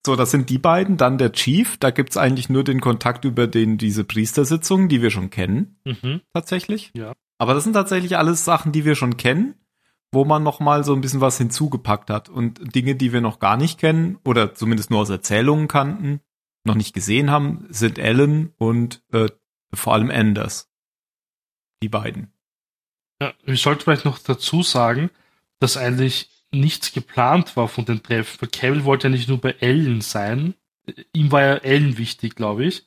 So, 0.05 0.15
das 0.15 0.31
sind 0.31 0.49
die 0.49 0.57
beiden. 0.57 0.97
Dann 0.97 1.17
der 1.17 1.31
Chief. 1.31 1.77
Da 1.77 1.91
gibt's 1.91 2.17
eigentlich 2.17 2.49
nur 2.49 2.63
den 2.63 2.81
Kontakt 2.81 3.23
über 3.25 3.47
den, 3.47 3.77
diese 3.77 4.03
Priestersitzungen, 4.03 4.89
die 4.89 5.01
wir 5.01 5.11
schon 5.11 5.29
kennen, 5.29 5.77
Mhm. 5.85 6.21
tatsächlich. 6.33 6.91
Ja. 6.95 7.13
Aber 7.37 7.53
das 7.53 7.63
sind 7.63 7.73
tatsächlich 7.73 8.17
alles 8.17 8.45
Sachen, 8.45 8.71
die 8.71 8.85
wir 8.85 8.95
schon 8.95 9.17
kennen, 9.17 9.55
wo 10.11 10.25
man 10.25 10.43
noch 10.43 10.59
mal 10.59 10.83
so 10.83 10.93
ein 10.93 11.01
bisschen 11.01 11.21
was 11.21 11.37
hinzugepackt 11.37 12.09
hat. 12.09 12.29
Und 12.29 12.75
Dinge, 12.75 12.95
die 12.95 13.13
wir 13.13 13.21
noch 13.21 13.39
gar 13.39 13.57
nicht 13.57 13.79
kennen 13.79 14.19
oder 14.25 14.53
zumindest 14.53 14.89
nur 14.89 14.99
aus 14.99 15.09
Erzählungen 15.09 15.67
kannten, 15.67 16.21
noch 16.63 16.75
nicht 16.75 16.93
gesehen 16.93 17.31
haben, 17.31 17.65
sind 17.69 17.97
Ellen 17.97 18.53
und 18.57 19.01
äh, 19.11 19.27
vor 19.73 19.93
allem 19.93 20.11
Anders. 20.11 20.69
Die 21.81 21.89
beiden. 21.89 22.31
Ja, 23.21 23.33
ich 23.45 23.61
sollte 23.61 23.83
vielleicht 23.83 24.05
noch 24.05 24.19
dazu 24.19 24.61
sagen, 24.63 25.09
dass 25.59 25.77
eigentlich 25.77 26.29
nichts 26.51 26.91
geplant 26.91 27.55
war 27.55 27.67
von 27.67 27.85
den 27.85 28.03
Treffen, 28.03 28.41
weil 28.41 28.49
Cavill 28.49 28.83
wollte 28.83 29.07
ja 29.07 29.11
nicht 29.11 29.29
nur 29.29 29.39
bei 29.39 29.55
Ellen 29.59 30.01
sein. 30.01 30.55
Ihm 31.13 31.31
war 31.31 31.41
ja 31.41 31.55
Ellen 31.55 31.97
wichtig, 31.97 32.35
glaube 32.35 32.65
ich, 32.65 32.85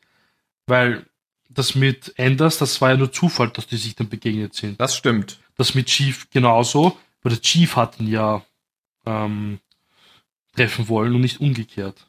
weil 0.67 1.07
das 1.49 1.75
mit 1.75 2.15
Anders, 2.19 2.59
das 2.59 2.81
war 2.81 2.91
ja 2.91 2.97
nur 2.97 3.13
Zufall, 3.13 3.49
dass 3.51 3.67
die 3.67 3.77
sich 3.77 3.95
dann 3.95 4.09
begegnet 4.09 4.55
sind. 4.55 4.81
Das 4.81 4.97
stimmt. 4.97 5.39
Das 5.57 5.75
mit 5.75 5.87
Chief 5.87 6.29
genauso, 6.31 6.99
weil 7.25 7.33
der 7.33 7.41
Chief 7.41 7.75
hat 7.75 7.99
ihn 7.99 8.07
ja 8.07 8.43
ähm, 9.07 9.59
treffen 10.55 10.89
wollen 10.89 11.15
und 11.15 11.23
nicht 11.23 11.41
umgekehrt. 11.41 12.09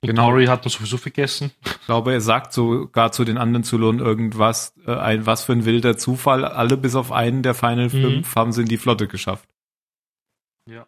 Und 0.00 0.08
Genau. 0.10 0.30
Dory 0.30 0.46
hat 0.46 0.64
man 0.64 0.70
sowieso 0.70 0.96
vergessen. 0.96 1.50
Ich 1.64 1.86
glaube, 1.86 2.12
er 2.12 2.20
sagt 2.20 2.52
sogar 2.52 3.12
zu 3.12 3.24
den 3.24 3.36
anderen 3.38 3.64
Zylonen 3.64 4.00
irgendwas, 4.00 4.74
äh, 4.86 4.94
ein, 4.94 5.26
was 5.26 5.44
für 5.44 5.52
ein 5.52 5.64
wilder 5.64 5.96
Zufall. 5.96 6.44
Alle 6.44 6.76
bis 6.76 6.94
auf 6.94 7.12
einen 7.12 7.42
der 7.42 7.54
Final 7.54 7.86
Mhm. 7.86 7.90
Fünf 7.90 8.36
haben 8.36 8.52
sie 8.52 8.62
in 8.62 8.68
die 8.68 8.78
Flotte 8.78 9.08
geschafft. 9.08 9.48
Ja. 10.66 10.86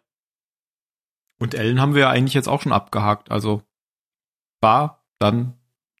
Und 1.39 1.53
Ellen 1.53 1.81
haben 1.81 1.93
wir 1.93 2.01
ja 2.01 2.09
eigentlich 2.09 2.33
jetzt 2.33 2.47
auch 2.49 2.61
schon 2.61 2.71
abgehakt. 2.71 3.29
Also, 3.31 3.61
war, 4.61 5.03
dann 5.19 5.53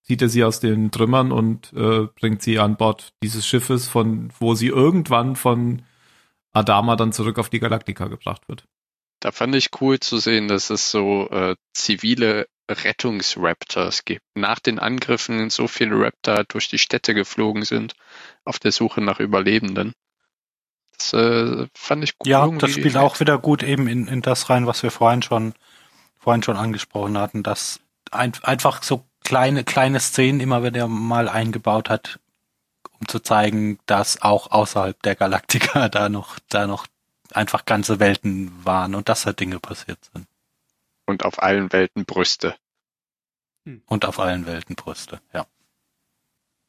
zieht 0.03 0.21
er 0.21 0.29
sie 0.29 0.43
aus 0.43 0.59
den 0.59 0.89
Trümmern 0.89 1.31
und 1.31 1.73
äh, 1.73 2.07
bringt 2.15 2.41
sie 2.41 2.59
an 2.59 2.77
Bord 2.77 3.13
dieses 3.21 3.45
Schiffes, 3.45 3.87
von 3.87 4.31
wo 4.39 4.55
sie 4.55 4.67
irgendwann 4.67 5.35
von 5.35 5.83
Adama 6.57 6.95
dann 6.95 7.13
zurück 7.13 7.39
auf 7.39 7.49
die 7.49 7.59
Galaktika 7.59 8.07
gebracht 8.07 8.47
wird. 8.47 8.65
Da 9.19 9.31
fand 9.31 9.55
ich 9.55 9.69
cool 9.81 9.99
zu 9.99 10.17
sehen, 10.19 10.47
dass 10.47 10.69
es 10.69 10.91
so 10.91 11.29
äh, 11.29 11.55
zivile 11.73 12.47
Rettungsraptors 12.69 14.05
gibt. 14.05 14.21
Nach 14.35 14.59
den 14.59 14.79
Angriffen 14.79 15.49
so 15.49 15.67
viele 15.67 15.99
Raptor 15.99 16.43
durch 16.43 16.67
die 16.67 16.77
Städte 16.77 17.13
geflogen 17.13 17.63
sind, 17.63 17.95
auf 18.43 18.59
der 18.59 18.71
Suche 18.71 19.01
nach 19.01 19.19
Überlebenden. 19.19 19.93
Das 20.97 21.13
äh, 21.13 21.67
fand 21.73 22.03
ich 22.03 22.17
gut. 22.17 22.27
Ja, 22.27 22.47
das 22.47 22.71
spielt 22.71 22.97
auch 22.97 23.19
wieder 23.19 23.37
gut 23.37 23.63
eben 23.63 23.87
in, 23.87 24.07
in 24.07 24.21
das 24.21 24.49
rein, 24.49 24.67
was 24.67 24.83
wir 24.83 24.91
vorhin 24.91 25.21
schon, 25.21 25.53
vorhin 26.17 26.43
schon 26.43 26.57
angesprochen 26.57 27.17
hatten, 27.17 27.43
dass 27.43 27.79
ein, 28.11 28.33
einfach 28.43 28.83
so 28.83 29.05
kleine, 29.23 29.63
kleine 29.63 29.99
Szenen 29.99 30.39
immer 30.39 30.63
wieder 30.63 30.87
mal 30.87 31.29
eingebaut 31.29 31.89
hat, 31.89 32.19
um 32.99 33.07
zu 33.07 33.19
zeigen, 33.19 33.79
dass 33.85 34.21
auch 34.21 34.51
außerhalb 34.51 35.01
der 35.03 35.15
Galaktika 35.15 35.89
da 35.89 36.09
noch, 36.09 36.39
da 36.49 36.67
noch 36.67 36.87
einfach 37.31 37.65
ganze 37.65 37.99
Welten 37.99 38.65
waren 38.65 38.95
und 38.95 39.09
dass 39.09 39.23
da 39.23 39.33
Dinge 39.33 39.59
passiert 39.59 39.99
sind. 40.13 40.27
Und 41.05 41.23
auf 41.23 41.41
allen 41.41 41.71
Welten 41.71 42.05
Brüste. 42.05 42.55
Und 43.85 44.05
auf 44.05 44.19
allen 44.19 44.45
Welten 44.45 44.75
Brüste, 44.75 45.21
ja. 45.33 45.45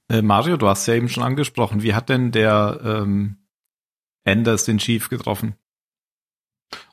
Äh, 0.08 0.22
Mario, 0.22 0.56
du 0.56 0.68
hast 0.68 0.86
ja 0.86 0.94
eben 0.94 1.08
schon 1.08 1.22
angesprochen. 1.22 1.82
Wie 1.82 1.94
hat 1.94 2.08
denn 2.08 2.32
der 2.32 2.80
ähm, 2.82 3.36
Anders 4.24 4.64
den 4.64 4.78
Chief 4.78 5.08
getroffen? 5.08 5.56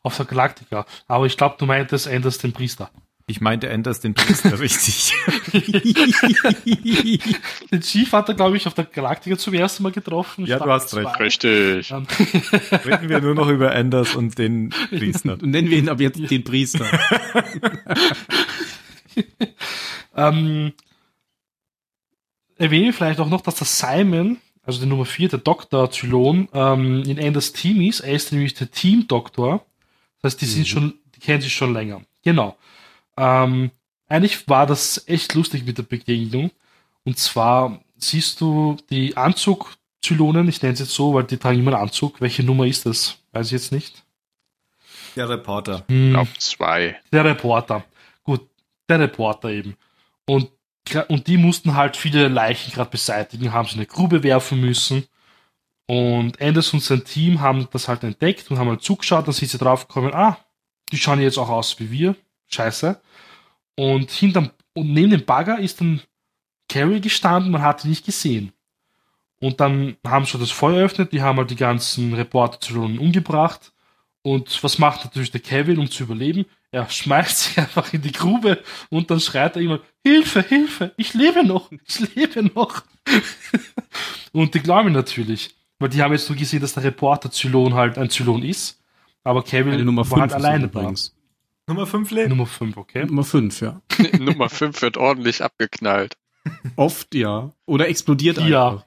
Auf 0.03 0.17
der 0.17 0.25
Galaktika. 0.25 0.85
Aber 1.07 1.25
ich 1.25 1.37
glaube, 1.37 1.55
du 1.57 1.65
meintest 1.65 2.07
Anders 2.07 2.37
den 2.37 2.53
Priester. 2.53 2.91
Ich 3.27 3.41
meinte 3.41 3.71
Anders 3.71 4.01
den 4.01 4.13
Priester, 4.13 4.59
richtig. 4.59 5.13
den 7.71 7.81
Chief 7.81 8.11
hat 8.11 8.29
er, 8.29 8.35
glaube 8.35 8.55
ich, 8.55 8.67
auf 8.67 8.75
der 8.75 8.85
Galaktika 8.85 9.35
zum 9.35 9.55
ersten 9.55 9.81
Mal 9.81 9.91
getroffen. 9.91 10.45
Ja, 10.45 10.59
du 10.59 10.69
hast 10.69 10.95
recht. 10.95 11.19
Richtig. 11.19 11.89
Ähm, 11.89 12.05
Reden 12.85 13.09
wir 13.09 13.21
nur 13.21 13.33
noch 13.33 13.49
über 13.49 13.73
Anders 13.73 14.13
und 14.15 14.37
den 14.37 14.69
Priester. 14.89 15.37
Nennen 15.41 15.71
wir 15.71 15.77
ihn 15.79 15.89
ab 15.89 15.99
jetzt 15.99 16.19
den 16.29 16.43
Priester. 16.43 16.85
ähm, 20.15 20.73
erwähne 22.57 22.93
vielleicht 22.93 23.19
auch 23.19 23.29
noch, 23.29 23.41
dass 23.41 23.55
der 23.55 23.65
Simon, 23.65 24.37
also 24.63 24.77
der 24.77 24.87
Nummer 24.87 25.05
4, 25.05 25.29
der 25.29 25.39
Dr. 25.39 25.89
Zylon, 25.89 26.47
ähm, 26.53 27.01
in 27.07 27.19
Anders 27.19 27.53
Team 27.53 27.81
ist. 27.81 28.01
Er 28.01 28.13
ist 28.13 28.31
nämlich 28.31 28.53
der 28.53 28.69
Team-Doktor. 28.69 29.65
Das 30.21 30.33
heißt, 30.33 30.41
die 30.41 30.45
sind 30.45 30.67
schon, 30.67 30.93
die 31.15 31.21
kennen 31.21 31.41
sich 31.41 31.53
schon 31.53 31.73
länger. 31.73 32.03
Genau. 32.23 32.55
Ähm, 33.17 33.71
eigentlich 34.07 34.47
war 34.47 34.65
das 34.65 35.07
echt 35.07 35.33
lustig 35.33 35.65
mit 35.65 35.77
der 35.77 35.83
Begegnung. 35.83 36.51
Und 37.03 37.17
zwar 37.17 37.79
siehst 37.97 38.41
du 38.41 38.77
die 38.89 39.15
Anzug-Zylonen, 39.17 40.47
ich 40.47 40.61
nenne 40.61 40.73
es 40.73 40.79
jetzt 40.79 40.93
so, 40.93 41.13
weil 41.13 41.23
die 41.23 41.37
tragen 41.37 41.59
immer 41.59 41.73
einen 41.73 41.83
Anzug. 41.83 42.21
Welche 42.21 42.43
Nummer 42.43 42.65
ist 42.65 42.85
das? 42.85 43.17
Weiß 43.31 43.47
ich 43.47 43.51
jetzt 43.53 43.71
nicht. 43.71 44.03
Der 45.15 45.29
Reporter. 45.29 45.83
Ich 45.87 45.93
Hm, 45.95 46.11
glaube 46.11 46.29
zwei. 46.39 46.99
der 47.11 47.23
Reporter. 47.25 47.83
Gut, 48.23 48.41
der 48.89 48.99
Reporter 48.99 49.49
eben. 49.49 49.75
Und, 50.25 50.49
und 51.07 51.27
die 51.27 51.37
mussten 51.37 51.75
halt 51.75 51.95
viele 51.97 52.27
Leichen 52.27 52.71
gerade 52.73 52.89
beseitigen, 52.89 53.53
haben 53.53 53.67
sie 53.67 53.75
in 53.75 53.79
eine 53.79 53.87
Grube 53.87 54.23
werfen 54.23 54.59
müssen. 54.59 55.07
Und 55.87 56.41
Anders 56.41 56.73
und 56.73 56.81
sein 56.81 57.03
Team 57.05 57.41
haben 57.41 57.67
das 57.71 57.87
halt 57.87 58.03
entdeckt 58.03 58.49
und 58.49 58.57
haben 58.57 58.69
halt 58.69 58.81
zugeschaut, 58.81 59.27
dann 59.27 59.33
sind 59.33 59.49
sie 59.51 59.57
draufgekommen, 59.59 60.13
ah, 60.13 60.37
die 60.91 60.97
schauen 60.97 61.21
jetzt 61.21 61.37
auch 61.37 61.49
aus 61.49 61.79
wie 61.79 61.91
wir. 61.91 62.15
Scheiße. 62.47 62.99
Und 63.75 64.11
hinterm, 64.11 64.51
und 64.73 64.93
neben 64.93 65.11
dem 65.11 65.25
Bagger 65.25 65.59
ist 65.59 65.81
dann 65.81 66.01
Carrie 66.69 67.01
gestanden, 67.01 67.51
man 67.51 67.61
hat 67.61 67.83
ihn 67.83 67.89
nicht 67.89 68.05
gesehen. 68.05 68.51
Und 69.39 69.59
dann 69.59 69.97
haben 70.05 70.25
sie 70.25 70.37
das 70.37 70.51
Feuer 70.51 70.79
eröffnet, 70.79 71.11
die 71.11 71.21
haben 71.21 71.37
halt 71.37 71.51
die 71.51 71.55
ganzen 71.55 72.13
Reporter 72.13 72.59
zu 72.59 72.81
umgebracht. 72.81 73.73
Und 74.21 74.63
was 74.63 74.79
macht 74.79 75.03
natürlich 75.03 75.31
der 75.31 75.41
Kevin, 75.41 75.77
um 75.77 75.89
zu 75.89 76.03
überleben? 76.03 76.45
Er 76.71 76.89
schmeißt 76.89 77.37
sich 77.43 77.57
einfach 77.59 77.93
in 77.93 78.01
die 78.01 78.11
Grube 78.11 78.63
und 78.89 79.11
dann 79.11 79.19
schreit 79.19 79.55
er 79.55 79.61
immer, 79.61 79.79
Hilfe, 80.03 80.41
Hilfe, 80.41 80.93
ich 80.97 81.13
lebe 81.13 81.45
noch, 81.45 81.69
ich 81.87 82.15
lebe 82.15 82.43
noch. 82.43 82.83
und 84.31 84.53
die 84.53 84.59
glauben 84.61 84.93
natürlich. 84.93 85.55
Weil 85.77 85.89
die 85.89 86.01
haben 86.01 86.13
jetzt 86.13 86.29
nur 86.29 86.37
gesehen, 86.37 86.61
dass 86.61 86.73
der 86.73 86.83
Reporter 86.83 87.29
Zylon 87.29 87.73
halt 87.73 87.97
ein 87.97 88.09
Zylon 88.09 88.43
ist. 88.43 88.81
Aber 89.23 89.43
Kevin 89.43 89.73
Eine 89.73 89.85
Nummer 89.85 90.09
war 90.09 90.19
5 90.19 90.21
halt 90.21 90.33
alleine 90.33 90.65
übrigens. 90.65 91.14
Nummer 91.67 91.87
5 91.87 92.11
lebt. 92.11 92.29
Nummer 92.29 92.45
5, 92.45 92.77
okay? 92.77 93.05
Nummer 93.05 93.23
5, 93.23 93.61
ja. 93.61 93.81
Nummer 94.19 94.49
5 94.49 94.81
wird 94.81 94.97
ordentlich 94.97 95.43
abgeknallt. 95.43 96.15
Oft, 96.75 97.15
ja. 97.15 97.51
Oder 97.65 97.87
explodiert 97.89 98.37
Ja. 98.37 98.67
einfach. 98.69 98.85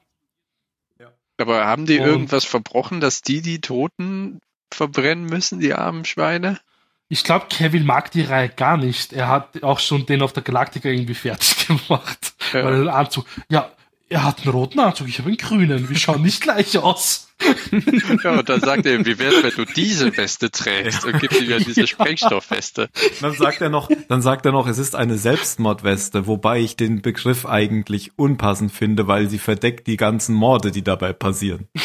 Aber 1.37 1.65
haben 1.65 1.85
die 1.85 1.99
Und- 1.99 2.05
irgendwas 2.05 2.43
verbrochen, 2.43 2.99
dass 2.99 3.21
die 3.21 3.41
die 3.41 3.61
Toten 3.61 4.41
verbrennen 4.71 5.25
müssen, 5.25 5.61
die 5.61 5.73
armen 5.73 6.03
Schweine? 6.03 6.59
Ich 7.07 7.23
glaube, 7.23 7.45
Kevin 7.49 7.85
mag 7.85 8.11
die 8.11 8.21
Reihe 8.23 8.49
gar 8.49 8.75
nicht. 8.75 9.13
Er 9.13 9.29
hat 9.29 9.63
auch 9.63 9.79
schon 9.79 10.05
den 10.05 10.21
auf 10.21 10.33
der 10.33 10.43
Galaktika 10.43 10.89
irgendwie 10.89 11.13
fertig 11.15 11.65
gemacht. 11.67 12.33
Ja. 12.53 12.65
Weil 12.65 12.87
er 12.87 12.93
Anzug, 12.95 13.25
ja, 13.49 13.71
er 14.09 14.23
hat 14.25 14.41
einen 14.41 14.51
roten 14.51 14.79
Anzug, 14.81 15.07
ich 15.07 15.17
habe 15.19 15.29
einen 15.29 15.37
grünen. 15.37 15.87
Wir 15.89 15.95
schauen 15.97 16.21
nicht 16.21 16.41
gleich 16.41 16.77
aus. 16.77 17.28
Ja, 18.23 18.39
und 18.39 18.49
dann 18.49 18.59
sagt 18.59 18.85
er, 18.85 19.05
wie 19.05 19.17
wär's, 19.17 19.43
wenn 19.43 19.51
du 19.51 19.65
diese 19.65 20.15
Weste 20.17 20.51
trägst 20.51 21.05
und 21.05 21.19
gibt 21.19 21.39
ihm 21.39 21.49
ja 21.49 21.57
diese 21.59 21.79
Ja. 21.81 21.87
Sprengstoffweste. 21.87 22.89
Dann 23.21 23.33
sagt 23.33 23.61
er 23.61 23.69
noch, 23.69 23.89
dann 24.07 24.21
sagt 24.21 24.45
er 24.45 24.51
noch, 24.51 24.67
es 24.67 24.77
ist 24.77 24.95
eine 24.95 25.17
Selbstmordweste, 25.17 26.27
wobei 26.27 26.59
ich 26.59 26.75
den 26.75 27.01
Begriff 27.01 27.45
eigentlich 27.45 28.17
unpassend 28.17 28.71
finde, 28.71 29.07
weil 29.07 29.29
sie 29.29 29.39
verdeckt 29.39 29.87
die 29.87 29.97
ganzen 29.97 30.35
Morde, 30.35 30.71
die 30.71 30.83
dabei 30.83 31.13
passieren. 31.13 31.67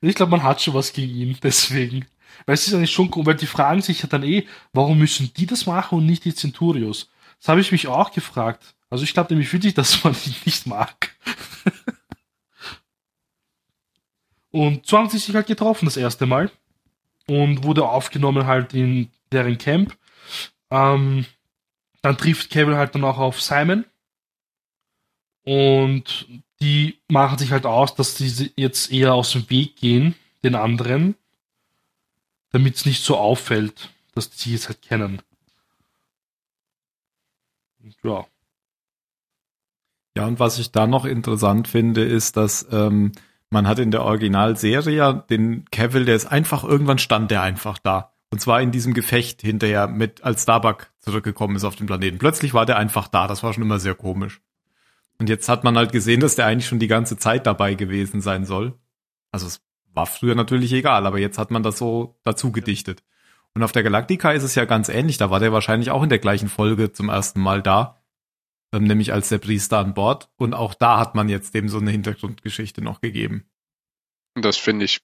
Ich 0.00 0.14
glaube, 0.14 0.30
man 0.30 0.44
hat 0.44 0.62
schon 0.62 0.74
was 0.74 0.92
gegen 0.92 1.12
ihn, 1.12 1.36
deswegen. 1.42 2.06
Weil 2.46 2.54
es 2.54 2.68
ist 2.68 2.74
eigentlich 2.74 2.92
schon, 2.92 3.10
cool, 3.16 3.26
weil 3.26 3.34
die 3.34 3.46
fragen 3.46 3.82
sich 3.82 4.00
ja 4.02 4.08
dann 4.08 4.22
eh, 4.22 4.46
warum 4.72 4.96
müssen 4.98 5.32
die 5.36 5.46
das 5.46 5.66
machen 5.66 5.98
und 5.98 6.06
nicht 6.06 6.24
die 6.24 6.34
Centurios? 6.34 7.10
Das 7.40 7.48
habe 7.48 7.60
ich 7.60 7.72
mich 7.72 7.88
auch 7.88 8.12
gefragt. 8.12 8.76
Also 8.90 9.02
ich 9.02 9.12
glaube 9.12 9.32
nämlich 9.32 9.52
wirklich, 9.52 9.74
dass 9.74 10.04
man 10.04 10.14
ihn 10.24 10.34
nicht 10.44 10.66
mag. 10.68 11.16
Und 14.58 14.86
so 14.86 14.98
haben 14.98 15.08
sie 15.08 15.18
sich 15.18 15.32
halt 15.32 15.46
getroffen 15.46 15.84
das 15.84 15.96
erste 15.96 16.26
Mal 16.26 16.50
und 17.28 17.62
wurde 17.62 17.88
aufgenommen 17.88 18.46
halt 18.46 18.74
in 18.74 19.08
deren 19.30 19.56
Camp. 19.56 19.96
Ähm, 20.70 21.26
dann 22.02 22.16
trifft 22.18 22.50
Kevin 22.50 22.74
halt 22.74 22.92
dann 22.96 23.04
auch 23.04 23.18
auf 23.18 23.40
Simon 23.40 23.84
und 25.44 26.26
die 26.60 26.98
machen 27.08 27.38
sich 27.38 27.52
halt 27.52 27.66
aus, 27.66 27.94
dass 27.94 28.16
sie 28.16 28.52
jetzt 28.56 28.90
eher 28.90 29.14
aus 29.14 29.30
dem 29.30 29.48
Weg 29.48 29.76
gehen, 29.76 30.16
den 30.42 30.56
anderen, 30.56 31.14
damit 32.50 32.74
es 32.74 32.84
nicht 32.84 33.04
so 33.04 33.16
auffällt, 33.16 33.90
dass 34.16 34.28
die 34.28 34.38
sich 34.38 34.52
jetzt 34.54 34.68
halt 34.68 34.82
kennen. 34.82 35.22
Und 37.80 37.94
ja. 38.02 38.26
Ja, 40.16 40.26
und 40.26 40.40
was 40.40 40.58
ich 40.58 40.72
da 40.72 40.88
noch 40.88 41.04
interessant 41.04 41.68
finde, 41.68 42.02
ist, 42.02 42.36
dass 42.36 42.66
ähm, 42.72 43.12
man 43.50 43.66
hat 43.66 43.78
in 43.78 43.90
der 43.90 44.02
Originalserie 44.02 44.94
ja 44.94 45.12
den 45.12 45.64
Cavill, 45.70 46.04
der 46.04 46.16
ist 46.16 46.26
einfach, 46.26 46.64
irgendwann 46.64 46.98
stand 46.98 47.30
der 47.30 47.42
einfach 47.42 47.78
da. 47.78 48.12
Und 48.30 48.40
zwar 48.40 48.60
in 48.60 48.72
diesem 48.72 48.92
Gefecht 48.92 49.40
hinterher 49.40 49.88
mit, 49.88 50.22
als 50.22 50.42
Starbuck 50.42 50.90
zurückgekommen 50.98 51.56
ist 51.56 51.64
auf 51.64 51.76
den 51.76 51.86
Planeten. 51.86 52.18
Plötzlich 52.18 52.52
war 52.52 52.66
der 52.66 52.76
einfach 52.76 53.08
da. 53.08 53.26
Das 53.26 53.42
war 53.42 53.54
schon 53.54 53.62
immer 53.62 53.78
sehr 53.78 53.94
komisch. 53.94 54.42
Und 55.18 55.28
jetzt 55.28 55.48
hat 55.48 55.64
man 55.64 55.76
halt 55.76 55.92
gesehen, 55.92 56.20
dass 56.20 56.36
der 56.36 56.46
eigentlich 56.46 56.68
schon 56.68 56.78
die 56.78 56.88
ganze 56.88 57.16
Zeit 57.16 57.46
dabei 57.46 57.74
gewesen 57.74 58.20
sein 58.20 58.44
soll. 58.44 58.74
Also 59.32 59.46
es 59.46 59.60
war 59.94 60.06
früher 60.06 60.34
natürlich 60.34 60.72
egal, 60.72 61.06
aber 61.06 61.18
jetzt 61.18 61.38
hat 61.38 61.50
man 61.50 61.62
das 61.62 61.78
so 61.78 62.20
dazu 62.22 62.52
gedichtet. 62.52 63.02
Und 63.54 63.62
auf 63.62 63.72
der 63.72 63.82
Galactica 63.82 64.30
ist 64.32 64.42
es 64.42 64.54
ja 64.54 64.66
ganz 64.66 64.88
ähnlich. 64.88 65.16
Da 65.16 65.30
war 65.30 65.40
der 65.40 65.52
wahrscheinlich 65.52 65.90
auch 65.90 66.02
in 66.02 66.10
der 66.10 66.18
gleichen 66.18 66.48
Folge 66.48 66.92
zum 66.92 67.08
ersten 67.08 67.40
Mal 67.40 67.62
da. 67.62 67.97
Ähm, 68.72 68.84
nämlich 68.84 69.12
als 69.12 69.28
der 69.28 69.38
Priester 69.38 69.78
an 69.78 69.94
Bord. 69.94 70.28
Und 70.36 70.54
auch 70.54 70.74
da 70.74 70.98
hat 70.98 71.14
man 71.14 71.28
jetzt 71.28 71.54
dem 71.54 71.68
so 71.68 71.78
eine 71.78 71.90
Hintergrundgeschichte 71.90 72.82
noch 72.82 73.00
gegeben. 73.00 73.48
Das 74.34 74.56
finde 74.56 74.84
ich 74.84 75.00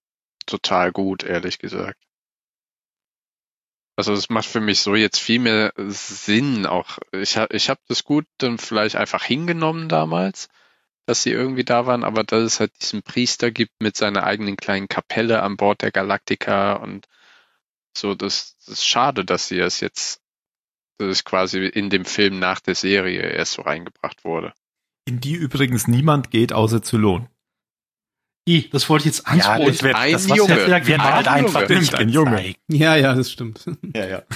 total 0.46 0.92
gut, 0.92 1.24
ehrlich 1.24 1.58
gesagt. 1.58 2.02
Also 3.96 4.14
das 4.14 4.28
macht 4.28 4.46
für 4.46 4.60
mich 4.60 4.80
so 4.80 4.94
jetzt 4.94 5.20
viel 5.20 5.38
mehr 5.38 5.72
Sinn. 5.76 6.66
Auch 6.66 6.98
ich 7.12 7.36
habe 7.36 7.54
ich 7.54 7.70
hab 7.70 7.78
das 7.86 8.04
gut 8.04 8.26
dann 8.38 8.58
vielleicht 8.58 8.96
einfach 8.96 9.22
hingenommen 9.22 9.88
damals, 9.88 10.48
dass 11.06 11.22
sie 11.22 11.30
irgendwie 11.30 11.64
da 11.64 11.86
waren, 11.86 12.02
aber 12.04 12.24
dass 12.24 12.42
es 12.42 12.60
halt 12.60 12.72
diesen 12.80 13.02
Priester 13.02 13.50
gibt 13.50 13.80
mit 13.80 13.96
seiner 13.96 14.24
eigenen 14.24 14.56
kleinen 14.56 14.88
Kapelle 14.88 15.42
an 15.42 15.56
Bord 15.56 15.82
der 15.82 15.92
Galaktika 15.92 16.74
und 16.74 17.06
so, 17.96 18.14
das, 18.14 18.56
das 18.58 18.68
ist 18.74 18.86
schade, 18.86 19.24
dass 19.24 19.48
sie 19.48 19.58
es 19.60 19.80
jetzt, 19.80 20.20
dass 20.98 21.08
es 21.08 21.24
quasi 21.24 21.66
in 21.66 21.90
dem 21.90 22.04
Film 22.04 22.38
nach 22.38 22.60
der 22.60 22.74
Serie 22.74 23.22
erst 23.22 23.52
so 23.52 23.62
reingebracht 23.62 24.24
wurde. 24.24 24.52
In 25.06 25.20
die 25.20 25.34
übrigens 25.34 25.86
niemand 25.88 26.30
geht 26.30 26.52
außer 26.52 26.82
Zylon. 26.82 27.28
I, 28.48 28.68
das 28.70 28.88
wollte 28.90 29.08
ich 29.08 29.16
jetzt 29.16 29.26
Ja, 29.26 29.32
ansprechen. 29.54 29.66
das 29.68 29.82
wird, 29.82 29.94
ein 29.96 30.12
das 30.12 30.28
Junge. 30.28 30.48
wird, 30.66 30.86
wird 30.86 31.00
halt 31.02 31.28
Ein 31.28 31.44
einfach 31.46 31.62
Junge. 31.62 31.78
nicht 31.80 31.94
Ein 31.94 32.08
Junge. 32.10 32.54
Ja, 32.68 32.94
ja, 32.96 33.14
das 33.14 33.30
stimmt. 33.30 33.64
Ja, 33.94 34.06
ja. 34.06 34.22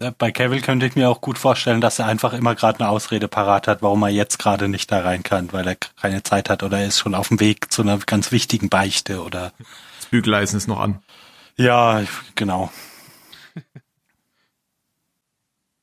Ja, 0.00 0.10
Bei 0.18 0.32
Cavill 0.32 0.60
könnte 0.62 0.84
ich 0.86 0.96
mir 0.96 1.08
auch 1.08 1.20
gut 1.20 1.38
vorstellen, 1.38 1.80
dass 1.80 2.00
er 2.00 2.06
einfach 2.06 2.32
immer 2.32 2.56
gerade 2.56 2.80
eine 2.80 2.88
Ausrede 2.88 3.28
parat 3.28 3.68
hat, 3.68 3.82
warum 3.82 4.02
er 4.02 4.08
jetzt 4.08 4.40
gerade 4.40 4.66
nicht 4.66 4.90
da 4.90 4.98
rein 5.02 5.22
kann, 5.22 5.52
weil 5.52 5.64
er 5.68 5.76
keine 5.76 6.24
Zeit 6.24 6.50
hat 6.50 6.64
oder 6.64 6.80
er 6.80 6.88
ist 6.88 6.98
schon 6.98 7.14
auf 7.14 7.28
dem 7.28 7.38
Weg 7.38 7.72
zu 7.72 7.82
einer 7.82 7.98
ganz 7.98 8.32
wichtigen 8.32 8.68
Beichte 8.68 9.22
oder 9.22 9.52
Das 9.98 10.06
Bügeleisen 10.06 10.56
ist 10.56 10.66
noch 10.66 10.80
an. 10.80 11.00
ja, 11.56 12.02
genau. 12.34 12.72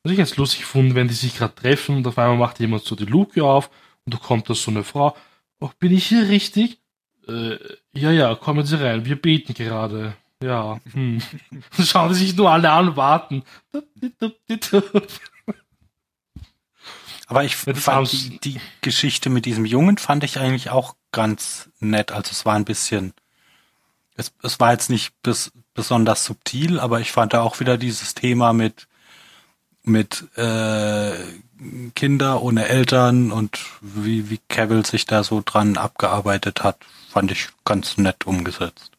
Was 0.10 0.14
ich 0.14 0.18
ganz 0.18 0.38
lustig 0.38 0.62
gefunden, 0.62 0.96
wenn 0.96 1.08
die 1.08 1.14
sich 1.14 1.38
gerade 1.38 1.54
treffen 1.54 1.98
und 1.98 2.08
auf 2.08 2.18
einmal 2.18 2.36
macht 2.36 2.60
jemand 2.60 2.84
so 2.84 2.96
die 2.96 3.06
Luke 3.06 3.44
auf 3.44 3.70
und 4.06 4.16
da 4.16 4.18
kommt 4.18 4.50
da 4.50 4.56
so 4.56 4.72
eine 4.72 4.84
Frau. 4.84 5.16
Oh, 5.60 5.70
bin 5.78 5.94
ich 5.94 6.08
hier 6.08 6.28
richtig? 6.30 6.80
Äh, 7.28 7.60
ja, 7.94 8.10
ja, 8.10 8.34
kommen 8.34 8.66
Sie 8.66 8.82
rein, 8.82 9.06
wir 9.06 9.22
beten 9.22 9.54
gerade. 9.54 10.16
Ja, 10.42 10.80
hm. 10.94 11.22
Schauen 11.80 12.12
sie 12.16 12.26
sich 12.26 12.36
nur 12.36 12.50
alle 12.50 12.72
an 12.72 12.90
und 12.90 12.98
warten. 12.98 13.44
Aber 17.28 17.44
ich 17.44 17.56
fand 17.56 18.12
die, 18.12 18.40
die 18.40 18.60
Geschichte 18.82 19.30
mit 19.30 19.46
diesem 19.46 19.66
Jungen 19.66 20.00
fand 20.00 20.24
ich 20.24 20.40
eigentlich 20.40 20.72
auch 20.72 20.96
ganz 21.12 21.70
nett. 21.80 22.12
Also 22.12 22.32
es 22.32 22.48
war 22.48 22.56
ein 22.56 22.66
bisschen, 22.66 23.14
es, 24.16 24.34
es 24.42 24.60
war 24.60 24.72
jetzt 24.72 24.90
nicht 24.90 25.14
bis, 25.22 25.52
besonders 25.76 26.26
subtil, 26.26 26.80
aber 26.80 27.00
ich 27.00 27.12
fand 27.12 27.34
da 27.34 27.44
auch 27.44 27.60
wieder 27.60 27.78
dieses 27.78 28.16
Thema 28.16 28.54
mit 28.54 28.89
mit 29.84 30.26
äh, 30.38 31.12
Kinder 31.96 32.42
ohne 32.42 32.68
Eltern 32.68 33.32
und 33.32 33.60
wie, 33.82 34.30
wie 34.30 34.40
Cavill 34.50 34.86
sich 34.86 35.06
da 35.06 35.24
so 35.24 35.42
dran 35.44 35.78
abgearbeitet 35.78 36.64
hat, 36.64 36.78
fand 37.10 37.32
ich 37.32 37.50
ganz 37.66 37.98
nett 37.98 38.26
umgesetzt. 38.26 38.92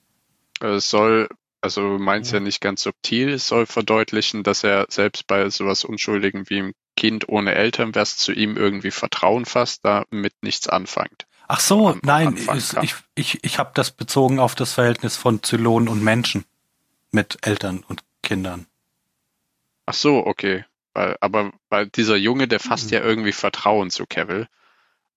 Es 0.60 0.90
soll, 0.90 1.28
also 1.60 1.80
du 1.80 2.02
meinst 2.02 2.32
ja 2.32 2.40
nicht 2.40 2.60
ganz 2.60 2.82
subtil, 2.82 3.30
es 3.30 3.46
soll 3.46 3.66
verdeutlichen, 3.66 4.42
dass 4.42 4.64
er 4.64 4.86
selbst 4.90 5.26
bei 5.26 5.48
sowas 5.48 5.84
Unschuldigen 5.84 6.50
wie 6.50 6.58
einem 6.58 6.74
Kind 6.96 7.28
ohne 7.28 7.54
Eltern, 7.54 7.94
was 7.94 8.16
zu 8.18 8.32
ihm 8.32 8.56
irgendwie 8.56 8.90
Vertrauen 8.90 9.46
fasst, 9.46 9.84
damit 9.84 10.34
nichts 10.42 10.68
anfängt. 10.68 11.26
Ach 11.48 11.60
so, 11.60 11.88
Am- 11.88 12.00
nein, 12.04 12.36
kann. 12.36 12.58
ich, 12.82 12.94
ich, 13.14 13.38
ich 13.42 13.58
habe 13.58 13.70
das 13.74 13.90
bezogen 13.90 14.38
auf 14.38 14.54
das 14.54 14.74
Verhältnis 14.74 15.16
von 15.16 15.42
Zylonen 15.42 15.88
und 15.88 16.02
Menschen 16.02 16.44
mit 17.10 17.38
Eltern 17.42 17.82
und 17.88 18.02
Kindern. 18.22 18.66
Ach 19.86 19.94
so, 19.94 20.24
okay. 20.26 20.64
Weil, 20.94 21.16
aber 21.20 21.52
weil 21.68 21.86
dieser 21.88 22.16
Junge, 22.16 22.48
der 22.48 22.60
fasst 22.60 22.90
ja 22.90 23.00
irgendwie 23.00 23.32
Vertrauen 23.32 23.90
zu 23.90 24.06
Cavill 24.06 24.48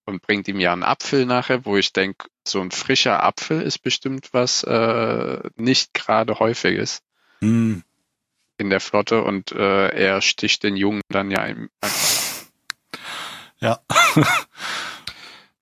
und 0.04 0.22
bringt 0.22 0.46
ihm 0.48 0.60
ja 0.60 0.72
einen 0.72 0.82
Apfel 0.84 1.26
nachher, 1.26 1.64
wo 1.64 1.76
ich 1.76 1.92
denke, 1.92 2.28
so 2.46 2.60
ein 2.60 2.70
frischer 2.70 3.22
Apfel 3.24 3.60
ist 3.62 3.78
bestimmt 3.78 4.28
was 4.32 4.62
äh, 4.64 5.40
nicht 5.56 5.94
gerade 5.94 6.38
häufiges 6.38 7.00
Hm. 7.40 7.82
in 8.58 8.70
der 8.70 8.80
Flotte 8.80 9.22
und 9.22 9.50
äh, 9.52 9.88
er 9.88 10.20
sticht 10.22 10.62
den 10.62 10.76
Jungen 10.76 11.00
dann 11.08 11.30
ja 11.30 11.44
im- 11.44 11.70
einfach 11.80 12.44
Ja. 13.60 13.80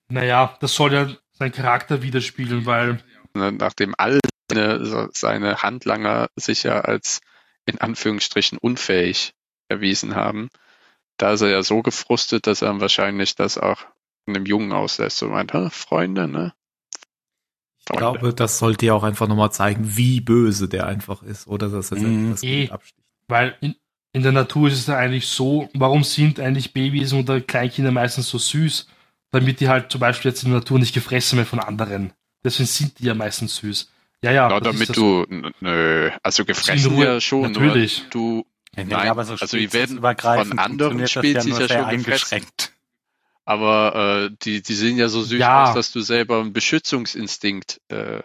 Naja, 0.08 0.56
das 0.60 0.74
soll 0.74 0.92
ja 0.92 1.08
seinen 1.32 1.52
Charakter 1.52 2.02
widerspiegeln, 2.02 2.66
weil 2.66 3.02
ne, 3.34 3.52
nachdem 3.52 3.94
all 3.96 4.20
seine, 4.50 5.08
seine 5.14 5.62
Handlanger 5.62 6.28
sich 6.36 6.64
ja 6.64 6.80
als 6.82 7.20
in 7.64 7.80
Anführungsstrichen 7.80 8.58
unfähig 8.58 9.32
erwiesen 9.72 10.14
haben, 10.14 10.48
da 11.18 11.32
ist 11.32 11.40
er 11.42 11.48
ja 11.50 11.62
so 11.62 11.82
gefrustet, 11.82 12.46
dass 12.46 12.62
er 12.62 12.80
wahrscheinlich 12.80 13.34
das 13.34 13.58
auch 13.58 13.78
in 14.26 14.36
einem 14.36 14.46
Jungen 14.46 14.72
auslässt. 14.72 15.18
So 15.18 15.28
meint, 15.28 15.52
"Hä, 15.52 15.68
Freunde, 15.70 16.28
ne? 16.28 16.52
Ich 17.90 17.96
glaube, 17.96 18.32
das 18.32 18.58
sollte 18.58 18.86
ja 18.86 18.94
auch 18.94 19.02
einfach 19.02 19.26
nochmal 19.26 19.50
zeigen, 19.52 19.96
wie 19.96 20.20
böse 20.20 20.68
der 20.68 20.86
einfach 20.86 21.22
ist, 21.24 21.48
oder 21.48 21.68
dass 21.68 21.90
er 21.90 21.98
Mhm. 21.98 22.30
das 22.30 22.42
Eh. 22.42 22.60
Kind 22.60 22.72
absticht. 22.72 22.98
Weil 23.28 23.56
in, 23.60 23.74
in 24.12 24.22
der 24.22 24.32
Natur 24.32 24.68
ist 24.68 24.78
es 24.78 24.86
ja 24.86 24.96
eigentlich 24.96 25.26
so, 25.26 25.68
warum 25.74 26.04
sind 26.04 26.38
eigentlich 26.38 26.72
Babys 26.72 27.12
oder 27.12 27.40
Kleinkinder 27.40 27.90
meistens 27.90 28.28
so 28.28 28.38
süß? 28.38 28.88
Damit 29.32 29.60
die 29.60 29.68
halt 29.68 29.90
zum 29.90 30.00
Beispiel 30.00 30.30
jetzt 30.30 30.44
in 30.44 30.50
der 30.50 30.60
Natur 30.60 30.78
nicht 30.78 30.94
gefressen 30.94 31.38
werden 31.38 31.48
von 31.48 31.58
anderen. 31.60 32.12
Deswegen 32.44 32.66
sind 32.66 32.98
die 32.98 33.06
ja 33.06 33.14
meistens 33.14 33.56
süß. 33.56 33.90
Ja, 34.22 34.30
ja. 34.30 34.48
Na, 34.48 34.60
damit 34.60 34.94
du, 34.96 35.24
nö, 35.60 36.10
also 36.22 36.44
gefressen 36.44 36.96
ja 36.98 37.20
schon, 37.20 37.50
natürlich. 37.52 38.02
nur 38.02 38.10
du, 38.10 38.46
Ja, 38.76 38.84
Nein, 38.84 39.08
aber 39.10 39.24
so 39.24 39.34
also 39.34 39.56
die 39.56 39.72
werden 39.72 40.00
von 40.00 40.58
anderen 40.58 41.06
Spezies 41.06 41.58
ja 41.58 41.68
schon 41.68 41.84
eingeschränkt. 41.84 42.72
aber 43.44 44.30
äh, 44.30 44.36
die, 44.42 44.62
die 44.62 44.74
sehen 44.74 44.96
ja 44.96 45.08
so 45.08 45.22
süß 45.22 45.38
Ja. 45.38 45.64
aus, 45.64 45.74
dass 45.74 45.92
du 45.92 46.00
selber 46.00 46.40
einen 46.40 46.52
Beschützungsinstinkt 46.52 47.80
äh, 47.88 48.22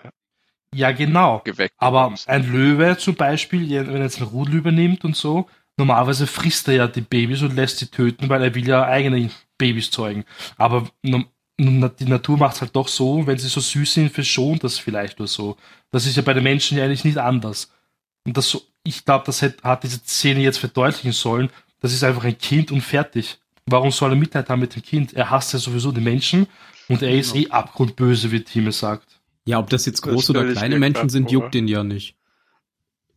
Ja, 0.74 0.92
genau. 0.92 1.42
geweckt 1.44 1.74
Aber 1.78 2.04
bekommst. 2.04 2.30
ein 2.30 2.50
Löwe 2.52 2.98
zum 2.98 3.16
Beispiel, 3.16 3.70
wenn 3.70 3.96
er 3.98 4.04
jetzt 4.04 4.20
ein 4.22 4.28
Rudel 4.28 4.56
übernimmt 4.56 5.04
und 5.04 5.16
so, 5.18 5.50
normalerweise 5.76 6.28
frisst 6.28 6.68
er 6.70 6.74
ja 6.76 6.88
die 6.88 7.02
Babys 7.02 7.42
und 7.42 7.56
lässt 7.56 7.80
sie 7.80 7.88
töten, 7.88 8.30
weil 8.30 8.42
er 8.44 8.56
will 8.56 8.68
ja 8.68 8.84
eigene 8.86 9.30
Babys 9.58 9.92
zeugen. 9.92 10.24
Aber 10.58 10.90
die 11.04 12.06
Natur 12.06 12.38
macht 12.38 12.56
es 12.56 12.62
halt 12.62 12.76
doch 12.76 12.88
so, 12.88 13.26
wenn 13.28 13.38
sie 13.38 13.48
so 13.50 13.60
süß 13.60 13.94
sind, 13.96 14.12
verschont 14.14 14.64
das 14.64 14.78
vielleicht 14.78 15.20
oder 15.20 15.28
so. 15.28 15.58
Das 15.92 16.06
ist 16.06 16.16
ja 16.16 16.22
bei 16.22 16.34
den 16.34 16.44
Menschen 16.44 16.78
ja 16.78 16.84
eigentlich 16.86 17.04
nicht 17.06 17.18
anders. 17.18 17.72
Und 18.26 18.38
das 18.38 18.50
so, 18.50 18.62
ich 18.88 19.06
glaube, 19.06 19.26
das 19.26 19.42
hat, 19.42 19.62
hat 19.64 19.84
diese 19.84 20.00
Szene 20.00 20.42
jetzt 20.42 20.58
verdeutlichen 20.58 21.12
sollen. 21.12 21.50
Das 21.82 21.94
ist 21.94 22.04
einfach 22.04 22.24
ein 22.24 22.38
Kind 22.38 22.72
und 22.72 22.82
fertig. 22.82 23.40
Warum 23.66 23.92
soll 23.92 24.12
er 24.12 24.16
Mitleid 24.16 24.50
haben 24.50 24.62
mit 24.62 24.76
dem 24.76 24.82
Kind? 24.82 25.14
Er 25.14 25.30
hasst 25.30 25.54
ja 25.54 25.60
sowieso 25.60 25.92
die 25.92 26.02
Menschen 26.02 26.48
und 26.88 27.02
er 27.02 27.12
ist 27.12 27.36
eh 27.36 27.50
abgrundböse, 27.50 28.32
wie 28.32 28.42
Time 28.42 28.72
sagt. 28.72 29.20
Ja, 29.46 29.60
ob 29.60 29.70
das 29.70 29.86
jetzt 29.86 30.06
Das 30.06 30.14
große 30.14 30.32
oder 30.32 30.52
kleine 30.52 30.80
Menschen 30.80 31.10
sind, 31.10 31.32
juckt 31.32 31.54
den 31.54 31.68
ja 31.68 31.84
nicht. 31.84 32.16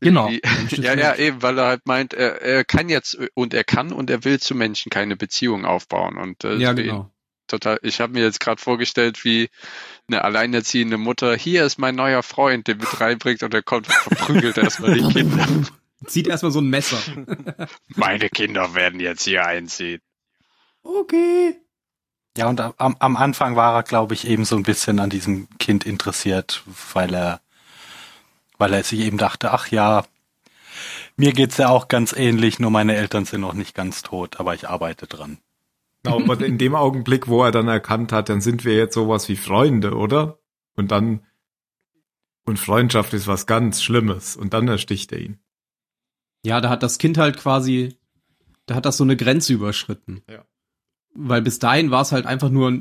Genau. 0.01 0.31
Ja, 0.71 0.95
ja, 0.95 1.15
eben, 1.17 1.43
weil 1.43 1.59
er 1.59 1.67
halt 1.67 1.87
meint, 1.87 2.15
er, 2.15 2.41
er 2.41 2.65
kann 2.65 2.89
jetzt 2.89 3.19
und 3.35 3.53
er 3.55 3.65
kann 3.65 3.93
und 3.93 4.09
er 4.11 4.25
will 4.25 4.41
zu 4.41 4.55
Menschen 4.55 4.91
keine 4.91 5.17
Beziehung 5.17 5.65
aufbauen. 5.65 6.17
Und 6.17 6.45
äh, 6.45 6.57
Ja, 6.57 6.71
ihn 6.71 6.77
genau. 6.77 7.11
total. 7.47 7.79
Ich 7.83 8.01
habe 8.01 8.13
mir 8.13 8.23
jetzt 8.23 8.41
gerade 8.41 8.61
vorgestellt, 8.61 9.25
wie 9.25 9.51
eine 10.13 10.25
alleinerziehende 10.25 10.97
Mutter, 10.97 11.37
hier 11.37 11.65
ist 11.65 11.79
mein 11.79 11.95
neuer 11.95 12.23
Freund, 12.23 12.67
den 12.67 12.79
mit 12.79 13.01
reinbringt 13.01 13.43
und 13.43 13.55
er 13.55 13.63
kommt 13.63 13.89
und 13.89 13.95
verprügelt 13.95 14.59
erstmal 14.59 14.95
die 14.95 15.13
Kinder. 15.13 15.47
Zieht 16.07 16.27
erstmal 16.27 16.53
so 16.53 16.61
ein 16.61 16.69
Messer. 16.69 16.99
Meine 17.95 18.29
Kinder 18.31 18.75
werden 18.75 19.01
jetzt 19.01 19.25
hier 19.25 19.47
einziehen. 19.47 20.01
okay. 20.83 21.57
Ja, 22.37 22.49
und 22.49 22.61
am, 22.61 22.97
am 22.99 23.17
Anfang 23.17 23.57
war 23.57 23.75
er, 23.75 23.83
glaube 23.83 24.15
ich, 24.15 24.27
eben 24.27 24.45
so 24.45 24.57
ein 24.57 24.63
bisschen 24.63 25.01
an 25.01 25.11
diesem 25.11 25.49
Kind 25.59 25.85
interessiert, 25.85 26.63
weil 26.95 27.13
er, 27.13 27.41
weil 28.57 28.73
er 28.73 28.85
sich 28.85 29.01
eben 29.01 29.19
dachte, 29.19 29.53
ach 29.53 29.67
ja, 29.69 30.05
mir 31.17 31.33
geht's 31.33 31.59
ja 31.59 31.69
auch 31.69 31.89
ganz 31.89 32.13
ähnlich, 32.13 32.59
nur 32.61 32.71
meine 32.71 32.97
Eltern 32.97 33.25
sind 33.25 33.41
noch 33.41 33.53
nicht 33.53 33.75
ganz 33.75 34.03
tot, 34.03 34.39
aber 34.39 34.55
ich 34.55 34.69
arbeite 34.69 35.07
dran. 35.07 35.39
Genau, 36.03 36.21
aber 36.21 36.45
in 36.45 36.59
dem 36.59 36.75
Augenblick, 36.75 37.29
wo 37.29 37.45
er 37.45 37.51
dann 37.53 37.69
erkannt 37.69 38.13
hat, 38.13 38.29
dann 38.29 38.41
sind 38.41 38.65
wir 38.65 38.75
jetzt 38.75 38.95
sowas 38.95 39.29
wie 39.29 39.37
Freunde, 39.37 39.95
oder? 39.95 40.39
Und 40.77 40.91
dann, 40.91 41.27
und 42.47 42.59
Freundschaft 42.59 43.13
ist 43.13 43.27
was 43.27 43.47
ganz 43.47 43.83
Schlimmes. 43.83 44.37
Und 44.37 44.55
dann 44.55 44.67
ersticht 44.69 45.13
er 45.13 45.21
ihn. 45.21 45.39
Ja, 46.45 46.61
da 46.61 46.71
hat 46.71 46.83
das 46.83 46.99
Kind 46.99 47.19
halt 47.19 47.37
quasi, 47.37 47.99
da 48.67 48.75
hat 48.75 48.87
das 48.87 48.97
so 48.97 49.05
eine 49.05 49.17
Grenze 49.17 49.53
überschritten. 49.53 50.23
Ja. 50.29 50.45
Weil 51.13 51.43
bis 51.43 51.59
dahin 51.59 51.91
war 51.91 52.03
es 52.03 52.13
halt 52.13 52.25
einfach 52.25 52.49
nur 52.51 52.79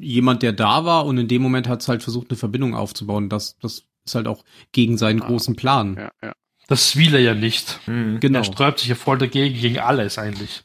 jemand, 0.00 0.42
der 0.42 0.52
da 0.52 0.84
war 0.84 1.06
und 1.06 1.18
in 1.18 1.26
dem 1.26 1.42
Moment 1.42 1.66
hat 1.68 1.80
es 1.80 1.88
halt 1.88 2.02
versucht, 2.02 2.30
eine 2.30 2.36
Verbindung 2.36 2.76
aufzubauen. 2.76 3.28
Das, 3.28 3.58
das 3.58 3.86
ist 4.04 4.14
halt 4.14 4.28
auch 4.28 4.44
gegen 4.72 4.98
seinen 4.98 5.22
Ah, 5.22 5.26
großen 5.26 5.56
Plan. 5.56 5.96
Ja, 5.96 6.12
ja. 6.22 6.32
Das 6.68 6.96
will 6.96 7.14
er 7.14 7.20
ja 7.20 7.34
nicht. 7.34 7.80
Genau. 7.86 8.38
Er 8.38 8.44
sträubt 8.44 8.78
sich 8.78 8.88
ja 8.88 8.94
voll 8.94 9.18
dagegen, 9.18 9.58
gegen 9.58 9.78
alles 9.78 10.16
eigentlich. 10.18 10.64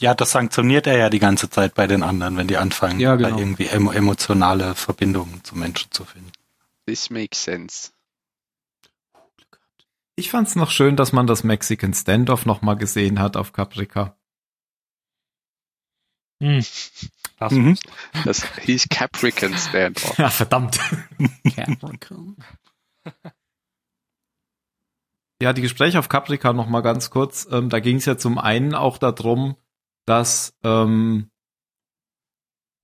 Ja, 0.00 0.14
das 0.14 0.30
sanktioniert 0.30 0.86
er 0.86 0.96
ja 0.96 1.10
die 1.10 1.18
ganze 1.18 1.50
Zeit 1.50 1.74
bei 1.74 1.86
den 1.86 2.02
anderen, 2.02 2.36
wenn 2.36 2.46
die 2.46 2.56
anfangen, 2.56 3.00
Ja, 3.00 3.16
genau. 3.16 3.30
da 3.30 3.36
irgendwie 3.38 3.66
emo 3.66 3.90
emotionale 3.90 4.74
Verbindungen 4.74 5.42
zu 5.42 5.56
Menschen 5.56 5.90
zu 5.90 6.04
finden. 6.04 6.30
This 6.86 7.10
makes 7.10 7.42
sense. 7.42 7.90
Ich 10.14 10.30
fand's 10.30 10.56
noch 10.56 10.70
schön, 10.70 10.96
dass 10.96 11.12
man 11.12 11.26
das 11.26 11.44
Mexican 11.44 11.94
Standoff 11.94 12.46
noch 12.46 12.62
mal 12.62 12.74
gesehen 12.74 13.18
hat 13.20 13.36
auf 13.36 13.52
Caprica. 13.52 14.16
Hm. 16.42 16.64
Das 17.38 17.52
Mhm. 17.52 17.78
Das 18.24 18.44
hieß 18.62 18.88
Caprican 18.88 19.56
Standoff. 19.56 20.18
Ja, 20.18 20.30
verdammt. 20.30 20.78
Capricorn. 21.54 22.36
Ja, 25.40 25.52
die 25.52 25.62
Gespräche 25.62 25.98
auf 26.00 26.08
Caprica 26.08 26.52
noch 26.52 26.68
mal 26.68 26.80
ganz 26.82 27.10
kurz. 27.10 27.46
Ähm, 27.50 27.68
da 27.68 27.78
ging 27.78 27.96
es 27.96 28.06
ja 28.06 28.16
zum 28.18 28.38
einen 28.38 28.74
auch 28.74 28.98
darum, 28.98 29.56
dass, 30.08 30.54
ähm, 30.64 31.30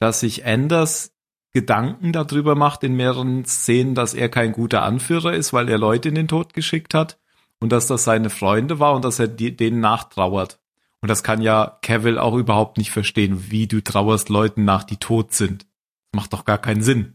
dass 0.00 0.20
sich 0.20 0.44
Anders 0.44 1.12
Gedanken 1.52 2.12
darüber 2.12 2.56
macht 2.56 2.82
in 2.82 2.94
mehreren 2.94 3.44
Szenen, 3.44 3.94
dass 3.94 4.12
er 4.12 4.28
kein 4.28 4.52
guter 4.52 4.82
Anführer 4.82 5.32
ist, 5.34 5.52
weil 5.52 5.68
er 5.68 5.78
Leute 5.78 6.08
in 6.08 6.16
den 6.16 6.28
Tod 6.28 6.52
geschickt 6.52 6.94
hat 6.94 7.20
und 7.60 7.70
dass 7.70 7.86
das 7.86 8.04
seine 8.04 8.28
Freunde 8.28 8.80
war 8.80 8.94
und 8.94 9.04
dass 9.04 9.20
er 9.20 9.28
die, 9.28 9.56
denen 9.56 9.80
nachtrauert. 9.80 10.60
Und 11.00 11.08
das 11.08 11.22
kann 11.22 11.40
ja 11.42 11.78
Cavill 11.82 12.18
auch 12.18 12.34
überhaupt 12.34 12.76
nicht 12.76 12.90
verstehen, 12.90 13.50
wie 13.50 13.68
du 13.68 13.82
trauerst 13.82 14.30
Leuten 14.30 14.64
nach, 14.64 14.84
die 14.84 14.96
tot 14.96 15.32
sind. 15.32 15.66
Macht 16.12 16.32
doch 16.32 16.44
gar 16.44 16.58
keinen 16.58 16.82
Sinn. 16.82 17.14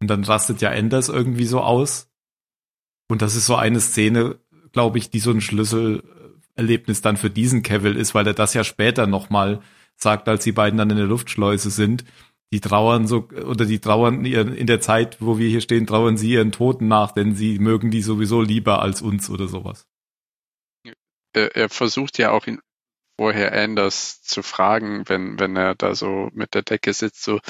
Und 0.00 0.08
dann 0.08 0.24
rastet 0.24 0.60
ja 0.60 0.70
Anders 0.70 1.08
irgendwie 1.08 1.46
so 1.46 1.60
aus. 1.60 2.08
Und 3.08 3.20
das 3.20 3.34
ist 3.34 3.46
so 3.46 3.56
eine 3.56 3.80
Szene, 3.80 4.38
glaube 4.72 4.98
ich, 4.98 5.10
die 5.10 5.18
so 5.18 5.32
ein 5.32 5.40
Schlüsselerlebnis 6.58 7.00
dann 7.00 7.16
für 7.16 7.30
diesen 7.30 7.62
Cavill 7.62 7.96
ist, 7.96 8.14
weil 8.14 8.26
er 8.26 8.34
das 8.34 8.54
ja 8.54 8.64
später 8.64 9.06
nochmal 9.06 9.62
sagt, 9.96 10.28
als 10.28 10.44
die 10.44 10.52
beiden 10.52 10.78
dann 10.78 10.90
in 10.90 10.96
der 10.96 11.06
Luftschleuse 11.06 11.70
sind. 11.70 12.04
Die 12.52 12.60
trauern 12.60 13.06
so, 13.06 13.28
oder 13.28 13.66
die 13.66 13.78
trauern 13.78 14.24
in 14.24 14.66
der 14.66 14.80
Zeit, 14.80 15.18
wo 15.20 15.38
wir 15.38 15.48
hier 15.48 15.60
stehen, 15.60 15.86
trauern 15.86 16.16
sie 16.16 16.32
ihren 16.32 16.50
Toten 16.50 16.88
nach, 16.88 17.12
denn 17.12 17.34
sie 17.34 17.58
mögen 17.58 17.90
die 17.90 18.02
sowieso 18.02 18.40
lieber 18.40 18.80
als 18.80 19.02
uns 19.02 19.28
oder 19.28 19.48
sowas. 19.48 19.86
er, 21.34 21.54
er 21.54 21.68
versucht 21.68 22.16
ja 22.18 22.30
auch 22.30 22.46
ihn 22.46 22.60
vorher 23.18 23.52
Anders 23.52 24.22
zu 24.22 24.42
fragen, 24.42 25.02
wenn, 25.08 25.38
wenn 25.38 25.56
er 25.56 25.74
da 25.74 25.94
so 25.94 26.30
mit 26.32 26.54
der 26.54 26.62
Decke 26.62 26.92
sitzt, 26.94 27.22
so, 27.22 27.40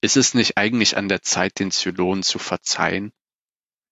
ist 0.00 0.16
es 0.16 0.34
nicht 0.34 0.56
eigentlich 0.56 0.96
an 0.96 1.08
der 1.08 1.22
Zeit, 1.22 1.60
den 1.60 1.70
Zylonen 1.70 2.22
zu 2.22 2.38
verzeihen, 2.38 3.12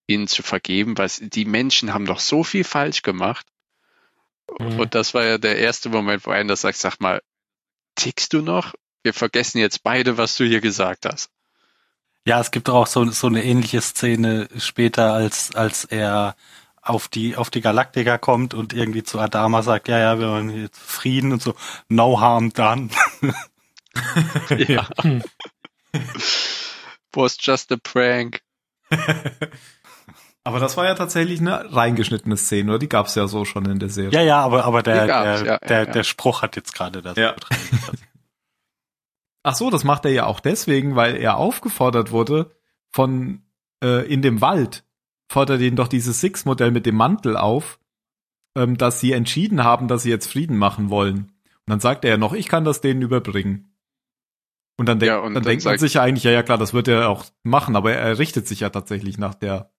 ihnen 0.08 0.26
zu 0.26 0.42
vergeben, 0.42 0.98
weil 0.98 1.10
die 1.20 1.44
Menschen 1.44 1.94
haben 1.94 2.06
doch 2.06 2.20
so 2.20 2.42
viel 2.42 2.64
falsch 2.64 3.02
gemacht. 3.02 3.46
Mhm. 4.58 4.80
Und 4.80 4.94
das 4.94 5.14
war 5.14 5.24
ja 5.24 5.38
der 5.38 5.58
erste 5.58 5.88
Moment, 5.88 6.26
wo 6.26 6.30
Anders 6.30 6.62
sagt, 6.62 6.78
sag 6.78 7.00
mal, 7.00 7.20
tickst 7.94 8.32
du 8.32 8.42
noch? 8.42 8.74
Wir 9.02 9.14
vergessen 9.14 9.58
jetzt 9.58 9.82
beide, 9.82 10.18
was 10.18 10.36
du 10.36 10.44
hier 10.44 10.60
gesagt 10.60 11.06
hast. 11.06 11.30
Ja, 12.24 12.40
es 12.40 12.50
gibt 12.50 12.68
auch 12.68 12.88
so, 12.88 13.04
so 13.10 13.28
eine 13.28 13.44
ähnliche 13.44 13.80
Szene 13.80 14.48
später, 14.58 15.12
als, 15.12 15.54
als 15.54 15.84
er 15.84 16.34
auf 16.82 17.08
die, 17.08 17.36
auf 17.36 17.50
die 17.50 17.60
Galaktika 17.60 18.18
kommt 18.18 18.54
und 18.54 18.72
irgendwie 18.72 19.02
zu 19.02 19.18
Adama 19.18 19.62
sagt, 19.62 19.88
ja, 19.88 19.98
ja, 19.98 20.18
wir 20.18 20.28
wollen 20.28 20.62
jetzt 20.62 20.78
Frieden 20.78 21.32
und 21.32 21.42
so, 21.42 21.54
no 21.88 22.20
harm 22.20 22.52
done. 22.52 22.90
ja. 24.68 24.88
Was 27.12 27.36
just 27.40 27.72
a 27.72 27.76
prank. 27.76 28.42
aber 30.46 30.60
das 30.60 30.76
war 30.76 30.84
ja 30.84 30.94
tatsächlich 30.94 31.40
eine 31.40 31.74
reingeschnittene 31.74 32.36
Szene, 32.36 32.70
oder? 32.70 32.78
Die 32.78 32.88
gab's 32.88 33.14
ja 33.14 33.26
so 33.26 33.44
schon 33.44 33.66
in 33.66 33.78
der 33.78 33.88
Serie. 33.88 34.12
Ja, 34.12 34.22
ja, 34.22 34.40
aber, 34.40 34.64
aber 34.64 34.82
der, 34.82 35.06
der, 35.06 35.44
ja, 35.44 35.58
der, 35.58 35.84
ja. 35.84 35.86
der 35.86 36.04
Spruch 36.04 36.42
hat 36.42 36.56
jetzt 36.56 36.74
gerade 36.74 37.02
das 37.02 37.16
Ja. 37.16 37.34
Ach 39.42 39.54
so, 39.54 39.70
das 39.70 39.84
macht 39.84 40.04
er 40.04 40.10
ja 40.10 40.26
auch 40.26 40.40
deswegen, 40.40 40.96
weil 40.96 41.16
er 41.16 41.36
aufgefordert 41.36 42.10
wurde 42.10 42.50
von 42.90 43.42
äh, 43.82 44.12
in 44.12 44.22
dem 44.22 44.40
Wald 44.40 44.84
fordert 45.28 45.60
ihn 45.60 45.76
doch 45.76 45.88
dieses 45.88 46.20
Six-Modell 46.20 46.70
mit 46.70 46.86
dem 46.86 46.96
Mantel 46.96 47.36
auf, 47.36 47.78
ähm, 48.56 48.78
dass 48.78 49.00
sie 49.00 49.12
entschieden 49.12 49.64
haben, 49.64 49.88
dass 49.88 50.02
sie 50.02 50.10
jetzt 50.10 50.30
Frieden 50.30 50.56
machen 50.56 50.90
wollen. 50.90 51.32
Und 51.66 51.70
dann 51.70 51.80
sagt 51.80 52.04
er 52.04 52.12
ja 52.12 52.16
noch, 52.16 52.32
ich 52.32 52.48
kann 52.48 52.64
das 52.64 52.80
denen 52.80 53.02
überbringen. 53.02 53.72
Und 54.78 54.88
dann, 54.88 54.98
denk, 54.98 55.08
Ja, 55.08 55.18
und 55.18 55.34
dann, 55.34 55.42
dann 55.42 55.44
denkt 55.44 55.64
man 55.64 55.78
sich 55.78 55.94
ja 55.94 56.02
eigentlich, 56.02 56.24
ja, 56.24 56.30
ja 56.30 56.42
klar, 56.42 56.58
das 56.58 56.74
wird 56.74 56.88
er 56.88 57.08
auch 57.08 57.24
machen, 57.42 57.76
aber 57.76 57.92
er 57.92 58.18
richtet 58.18 58.46
sich 58.46 58.60
ja 58.60 58.70
tatsächlich 58.70 59.18
nach 59.18 59.34
der. 59.34 59.70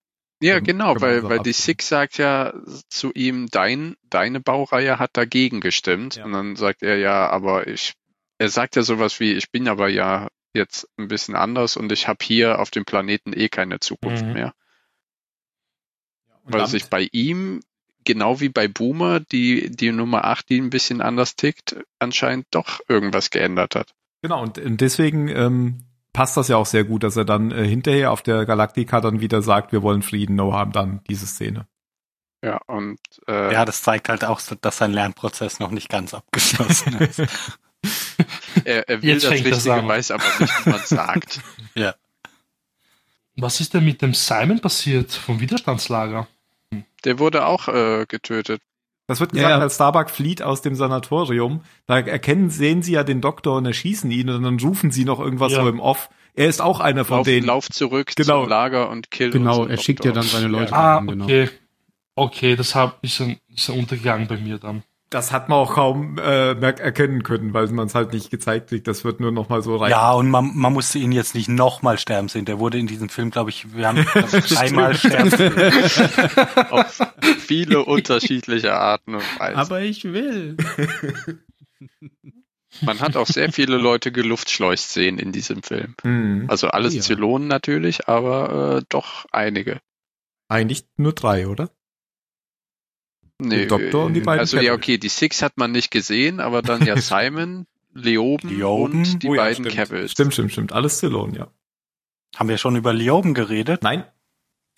Ja, 0.42 0.60
genau, 0.60 1.00
weil, 1.02 1.22
so 1.22 1.30
weil 1.30 1.40
die. 1.40 1.54
Six 1.54 1.88
sagt 1.90 2.18
ja 2.20 2.54
zu 2.90 3.12
ihm, 3.14 3.48
dein, 3.50 3.96
deine 4.04 4.40
Baureihe 4.40 5.00
hat 5.00 5.12
dagegen 5.18 5.62
gestimmt. 5.62 6.16
Ja. 6.18 6.26
Und 6.26 6.34
dann 6.34 6.56
sagt 6.56 6.84
er 6.84 6.98
ja, 6.98 7.28
aber 7.30 7.68
ich, 7.68 7.94
er 8.38 8.50
sagt 8.50 8.76
ja 8.76 8.84
sowas 8.84 9.20
wie, 9.20 9.34
ich 9.34 9.50
bin 9.52 9.68
aber 9.68 9.90
ja 9.90 10.28
jetzt 10.54 10.88
ein 10.98 11.08
bisschen 11.08 11.36
anders 11.36 11.76
und 11.76 11.92
ich 11.92 12.08
habe 12.08 12.24
hier 12.24 12.60
auf 12.60 12.70
dem 12.70 12.86
Planeten 12.86 13.34
eh 13.34 13.50
keine 13.50 13.80
Zukunft 13.80 14.26
Mhm. 14.26 14.34
mehr. 14.34 14.54
Und 16.44 16.54
Weil 16.54 16.60
damit- 16.60 16.70
sich 16.72 16.86
bei 16.86 17.08
ihm, 17.12 17.62
genau 18.06 18.40
wie 18.40 18.50
bei 18.50 18.68
Boomer, 18.68 19.20
die, 19.20 19.70
die 19.70 19.92
Nummer 19.92 20.26
8, 20.26 20.50
die 20.50 20.62
ein 20.62 20.70
bisschen 20.70 21.02
anders 21.02 21.36
tickt, 21.36 21.78
anscheinend 22.00 22.46
doch 22.52 22.80
irgendwas 22.88 23.30
geändert 23.32 23.76
hat. 23.76 23.94
Genau, 24.22 24.42
und, 24.44 24.58
und 24.58 24.82
deswegen 24.82 25.28
ähm, 25.30 25.84
passt 26.18 26.36
das 26.36 26.48
ja 26.48 26.58
auch 26.58 26.66
sehr 26.66 26.84
gut, 26.84 27.04
dass 27.04 27.16
er 27.16 27.26
dann 27.26 27.52
äh, 27.52 27.64
hinterher 27.68 28.12
auf 28.12 28.24
der 28.24 28.48
Galaktika 28.48 29.02
dann 29.02 29.22
wieder 29.22 29.44
sagt, 29.44 29.72
wir 29.72 29.84
wollen 29.84 30.02
Frieden, 30.02 30.36
no 30.36 30.52
harm, 30.52 30.72
dann 30.72 31.02
diese 31.08 31.28
Szene. 31.28 31.68
Ja, 32.44 32.60
und 32.66 32.98
äh, 33.28 33.54
Ja, 33.54 33.66
das 33.66 33.84
zeigt 33.84 34.10
halt 34.10 34.26
auch, 34.26 34.40
so, 34.40 34.56
dass 34.60 34.78
sein 34.80 34.94
Lernprozess 34.94 35.60
noch 35.60 35.70
nicht 35.70 35.90
ganz 35.90 36.16
abgeschlossen 36.16 36.94
ist. 37.02 37.20
er, 38.66 38.90
er 38.90 39.04
will 39.04 39.12
Jetzt 39.12 39.26
das 39.26 39.44
das 39.44 39.46
Richtige, 39.46 39.74
an. 39.76 39.88
weiß 39.88 40.10
aber 40.10 40.24
nicht, 40.40 40.66
wie 40.66 40.70
man 40.72 40.80
sagt. 40.86 41.40
Was 43.36 43.60
ist 43.62 43.76
denn 43.76 43.86
mit 43.86 44.02
dem 44.02 44.16
Simon 44.16 44.60
passiert 44.60 45.12
vom 45.12 45.40
Widerstandslager? 45.40 46.28
Der 47.04 47.20
wurde 47.20 47.46
auch 47.46 47.68
äh, 47.68 48.06
getötet. 48.08 48.64
Das 49.08 49.20
wird 49.22 49.32
Ja, 49.34 49.38
gesagt, 49.44 49.58
ja. 49.58 49.64
als 49.64 49.76
Starbuck 49.76 50.10
flieht 50.10 50.42
aus 50.42 50.62
dem 50.62 50.76
Sanatorium. 50.76 51.62
Da 51.86 52.00
erkennen, 52.00 52.50
sehen 52.50 52.82
sie 52.82 52.92
ja 52.94 53.04
den 53.04 53.22
Doktor 53.22 53.58
und 53.58 53.66
erschießen 53.66 54.12
ihn 54.12 54.30
und 54.30 54.44
dann 54.44 54.60
rufen 54.60 54.92
sie 54.92 55.06
noch 55.06 55.20
irgendwas 55.20 55.54
Ja. 55.54 55.62
so 55.64 55.70
im 55.70 55.80
Off. 55.80 56.10
Er 56.34 56.48
ist 56.48 56.62
auch 56.62 56.80
einer 56.82 57.04
von 57.06 57.18
Lauf, 57.20 57.26
denen. 57.26 57.48
lauf 57.48 57.70
zurück 57.70 58.12
Genau. 58.16 58.42
zum 58.42 58.50
Lager 58.50 58.90
und 58.90 59.10
kill 59.10 59.32
Genau, 59.32 59.66
er 59.66 59.78
schickt 59.78 60.06
ja 60.06 60.12
Doktor. 60.12 60.22
dann 60.22 60.42
seine 60.42 60.48
Leute. 60.52 60.74
Ah, 60.74 61.00
genau. 61.00 61.24
okay. 61.24 61.50
Okay, 62.16 62.56
das 62.56 62.76
hab, 62.76 63.04
ist, 63.04 63.22
ein, 63.22 63.38
ist 63.56 63.70
ein 63.70 63.80
Untergang 63.80 64.28
bei 64.28 64.38
mir 64.38 64.58
dann. 64.58 64.84
Das 65.10 65.32
hat 65.32 65.48
man 65.48 65.58
auch 65.60 65.76
kaum 65.76 66.18
äh, 66.18 66.52
erkennen 66.60 67.24
können, 67.24 67.54
weil 67.54 67.68
man 67.68 67.88
es 67.88 67.96
halt 67.96 68.12
nicht 68.12 68.30
gezeigt 68.30 68.70
kriegt. 68.70 68.88
Das 68.88 69.06
wird 69.06 69.22
nur 69.22 69.32
noch 69.32 69.48
mal 69.48 69.62
so 69.62 69.78
rein. 69.78 69.90
Ja, 69.90 70.12
und 70.12 70.30
man, 70.30 70.52
man 70.54 70.74
musste 70.74 71.00
ihn 71.00 71.14
jetzt 71.14 71.34
nicht 71.34 71.48
nochmal 71.48 71.98
sterben 71.98 72.28
sehen. 72.28 72.44
Der 72.44 72.60
wurde 72.60 72.78
in 72.78 72.88
diesem 72.88 73.08
Film, 73.08 73.32
glaube 73.32 73.50
ich, 73.50 73.74
wir 73.74 73.88
haben 73.88 74.06
einmal 74.58 74.96
sterben 74.96 75.30
sehen. 75.30 75.54
Auf 76.72 77.00
viele 77.40 77.86
unterschiedliche 77.86 78.74
Arten 78.74 79.16
und 79.16 79.40
Weisen. 79.40 79.56
Aber 79.58 79.80
ich 79.82 80.04
will. 80.04 80.58
Man 82.82 83.00
hat 83.00 83.16
auch 83.16 83.28
sehr 83.28 83.52
viele 83.52 83.78
Leute 83.78 84.12
geluftschleust 84.12 84.92
sehen 84.92 85.20
in 85.20 85.32
diesem 85.32 85.64
Film. 85.64 85.96
Mhm. 86.04 86.46
Also 86.50 86.68
alles 86.68 86.94
Ja. 86.94 87.02
Zylonen 87.02 87.48
natürlich, 87.48 88.08
aber 88.08 88.80
äh, 88.80 88.84
doch 88.90 89.26
einige. 89.32 89.80
Eigentlich 90.50 90.86
nur 90.98 91.14
drei, 91.14 91.48
oder? 91.48 91.70
Nee, 93.40 93.66
Der 93.66 93.68
Doktor 93.68 94.06
und 94.06 94.14
die 94.14 94.22
äh, 94.22 94.24
beiden 94.24 94.40
Also 94.40 94.58
ja, 94.58 94.64
Cavill. 94.64 94.78
okay, 94.78 94.98
die 94.98 95.10
Six 95.10 95.42
hat 95.42 95.58
man 95.58 95.72
nicht 95.72 95.92
gesehen, 95.92 96.40
aber 96.40 96.62
dann 96.62 96.86
ja 96.86 96.98
Simon, 97.02 97.68
Leoben, 97.94 98.50
Leoben? 98.50 99.00
und 99.00 99.24
die 99.24 99.28
Oh 99.28 99.36
ja, 99.36 99.44
beiden. 99.44 99.66
Cavills. 99.68 100.12
Stimmt, 100.12 100.34
stimmt, 100.34 100.52
stimmt. 100.52 100.74
Alles 100.74 100.98
Stallone, 100.98 101.38
ja. 101.38 101.48
Haben 102.36 102.50
wir 102.50 102.58
schon 102.58 102.76
über 102.76 102.94
Lioben 102.94 103.34
geredet? 103.34 103.84
Nein, 103.84 104.04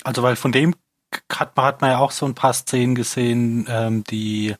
Also, 0.04 0.24
weil 0.24 0.36
von 0.36 0.52
dem 0.52 0.76
hat 1.34 1.56
man, 1.58 1.66
hat 1.66 1.82
man 1.82 1.90
ja 1.92 1.98
auch 2.00 2.12
so 2.12 2.26
ein 2.26 2.36
paar 2.36 2.54
Szenen 2.54 2.96
gesehen, 2.96 3.66
ähm, 3.70 4.04
die, 4.06 4.56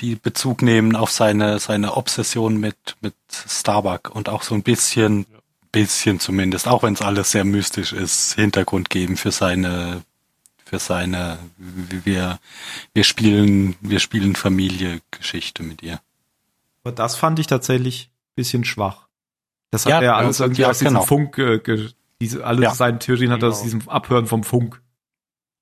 die 0.00 0.14
Bezug 0.14 0.62
nehmen 0.62 0.94
auf 0.94 1.10
seine, 1.10 1.58
seine 1.58 1.96
Obsession 1.96 2.58
mit, 2.58 2.96
mit 3.00 3.14
Starbuck 3.30 4.10
und 4.14 4.28
auch 4.28 4.42
so 4.42 4.54
ein 4.54 4.62
bisschen, 4.62 5.26
bisschen 5.72 6.20
zumindest, 6.20 6.68
auch 6.68 6.82
wenn 6.84 6.94
es 6.94 7.02
alles 7.02 7.32
sehr 7.32 7.44
mystisch 7.44 7.92
ist, 7.92 8.34
Hintergrund 8.34 8.90
geben 8.90 9.16
für 9.16 9.32
seine, 9.32 10.02
für 10.68 10.78
seine, 10.78 11.38
wir, 11.56 12.38
wir 12.94 13.04
spielen, 13.04 13.76
wir 13.80 14.00
spielen 14.00 14.36
Familie 14.36 15.00
Geschichte 15.10 15.62
mit 15.62 15.82
ihr. 15.82 16.00
aber 16.84 16.92
das 16.92 17.16
fand 17.16 17.38
ich 17.38 17.46
tatsächlich 17.46 18.10
ein 18.10 18.34
bisschen 18.36 18.64
schwach. 18.64 19.08
Das 19.70 19.84
hat 19.86 19.92
Ja, 19.92 20.00
er 20.00 20.16
alles 20.16 20.38
ja, 20.38 20.44
irgendwie 20.46 20.62
ja, 20.62 20.70
aus 20.70 20.78
diesem 20.78 20.94
genau. 20.94 21.04
Funk, 21.06 21.38
äh, 21.38 21.60
diese, 22.20 22.44
alle 22.44 22.62
Ja. 22.62 22.74
seine 22.74 22.98
Theorien 22.98 23.30
hat 23.30 23.42
er 23.42 23.48
aus 23.48 23.62
Genau. 23.62 23.64
diesem 23.78 23.88
Abhören 23.88 24.26
vom 24.26 24.44
Funk. 24.44 24.80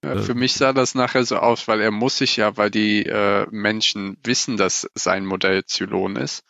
Ja, 0.05 0.15
Äh. 0.15 0.23
für 0.23 0.35
mich 0.35 0.55
sah 0.55 0.73
das 0.73 0.95
nachher 0.95 1.25
so 1.25 1.37
aus, 1.37 1.69
weil 1.69 1.81
er 1.81 1.91
muss 1.91 2.19
sich 2.19 2.37
ja, 2.37 2.57
weil 2.57 2.71
die 2.71 3.05
äh, 3.07 3.47
Menschen 3.51 4.17
wissen, 4.25 4.57
dass 4.57 4.89
sein 4.95 5.25
Modell 5.25 5.65
Zylon 5.65 6.17
ist, 6.17 6.45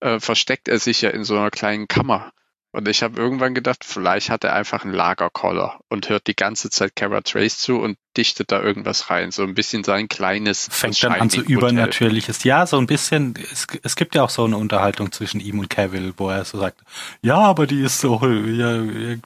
äh, 0.00 0.18
versteckt 0.20 0.68
er 0.68 0.78
sich 0.78 1.02
ja 1.02 1.10
in 1.10 1.24
so 1.24 1.36
einer 1.36 1.50
kleinen 1.50 1.88
Kammer. 1.88 2.32
Und 2.76 2.86
ich 2.88 3.02
habe 3.02 3.18
irgendwann 3.18 3.54
gedacht, 3.54 3.84
vielleicht 3.86 4.28
hat 4.28 4.44
er 4.44 4.52
einfach 4.52 4.84
einen 4.84 4.92
Lagerkoller 4.92 5.80
und 5.88 6.10
hört 6.10 6.26
die 6.26 6.36
ganze 6.36 6.68
Zeit 6.68 6.94
Kara 6.94 7.22
Trace 7.22 7.56
zu 7.56 7.78
und 7.78 7.96
dichtet 8.18 8.52
da 8.52 8.62
irgendwas 8.62 9.08
rein. 9.08 9.30
So 9.30 9.44
ein 9.44 9.54
bisschen 9.54 9.82
sein 9.82 10.08
kleines 10.08 10.68
Fängt 10.70 11.02
dann 11.02 11.12
an 11.12 11.30
so 11.30 11.36
Shining 11.40 11.56
Hotel. 11.56 11.70
übernatürliches. 11.70 12.44
Ja, 12.44 12.66
so 12.66 12.76
ein 12.76 12.86
bisschen. 12.86 13.32
Es, 13.50 13.66
es 13.82 13.96
gibt 13.96 14.14
ja 14.14 14.22
auch 14.24 14.28
so 14.28 14.44
eine 14.44 14.58
Unterhaltung 14.58 15.10
zwischen 15.10 15.40
ihm 15.40 15.58
und 15.58 15.70
Cavill, 15.70 16.12
wo 16.18 16.28
er 16.28 16.44
so 16.44 16.58
sagt, 16.58 16.82
ja, 17.22 17.38
aber 17.38 17.66
die 17.66 17.80
ist 17.80 17.98
so, 17.98 18.20
ja, 18.22 18.82
ja, 18.82 19.16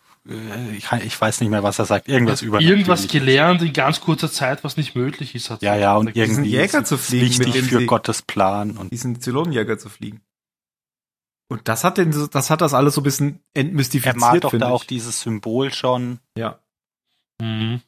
ich, 0.76 0.86
ich 1.04 1.20
weiß 1.20 1.40
nicht 1.40 1.50
mehr, 1.50 1.64
was 1.64 1.80
er 1.80 1.86
sagt. 1.86 2.06
Irgendwas 2.06 2.42
über 2.42 2.60
Irgendwas 2.60 3.08
gelernt 3.08 3.62
in 3.62 3.72
ganz 3.72 4.00
kurzer 4.00 4.30
Zeit, 4.30 4.62
was 4.62 4.76
nicht 4.76 4.94
möglich 4.94 5.34
ist. 5.34 5.50
Hat 5.50 5.60
Ja, 5.60 5.74
ja, 5.74 5.96
und 5.96 6.14
Diesen 6.14 6.30
irgendwie 6.44 6.50
Jäger 6.50 6.82
ist 6.82 6.86
zu 6.86 6.94
es 6.94 7.06
fliegen, 7.06 7.38
wichtig 7.46 7.64
für 7.64 7.78
sie- 7.80 7.86
Gottes 7.86 8.22
Plan 8.22 8.76
und 8.76 8.92
diesen 8.92 9.20
Zylonenjäger 9.20 9.76
zu 9.76 9.88
fliegen. 9.88 10.20
Und 11.50 11.66
das 11.66 11.82
hat 11.84 11.98
den, 11.98 12.12
das 12.30 12.48
hat 12.48 12.60
das 12.60 12.74
alles 12.74 12.94
so 12.94 13.00
ein 13.00 13.04
bisschen 13.04 13.40
er 13.54 13.62
entmystifiziert, 13.62 14.16
malt 14.16 14.44
doch 14.44 14.50
finde 14.50 14.66
da 14.66 14.72
auch 14.72 14.82
ich. 14.82 14.86
dieses 14.86 15.20
Symbol 15.20 15.72
schon. 15.72 16.20
Ja. 16.36 16.60
Mhm. 17.40 17.82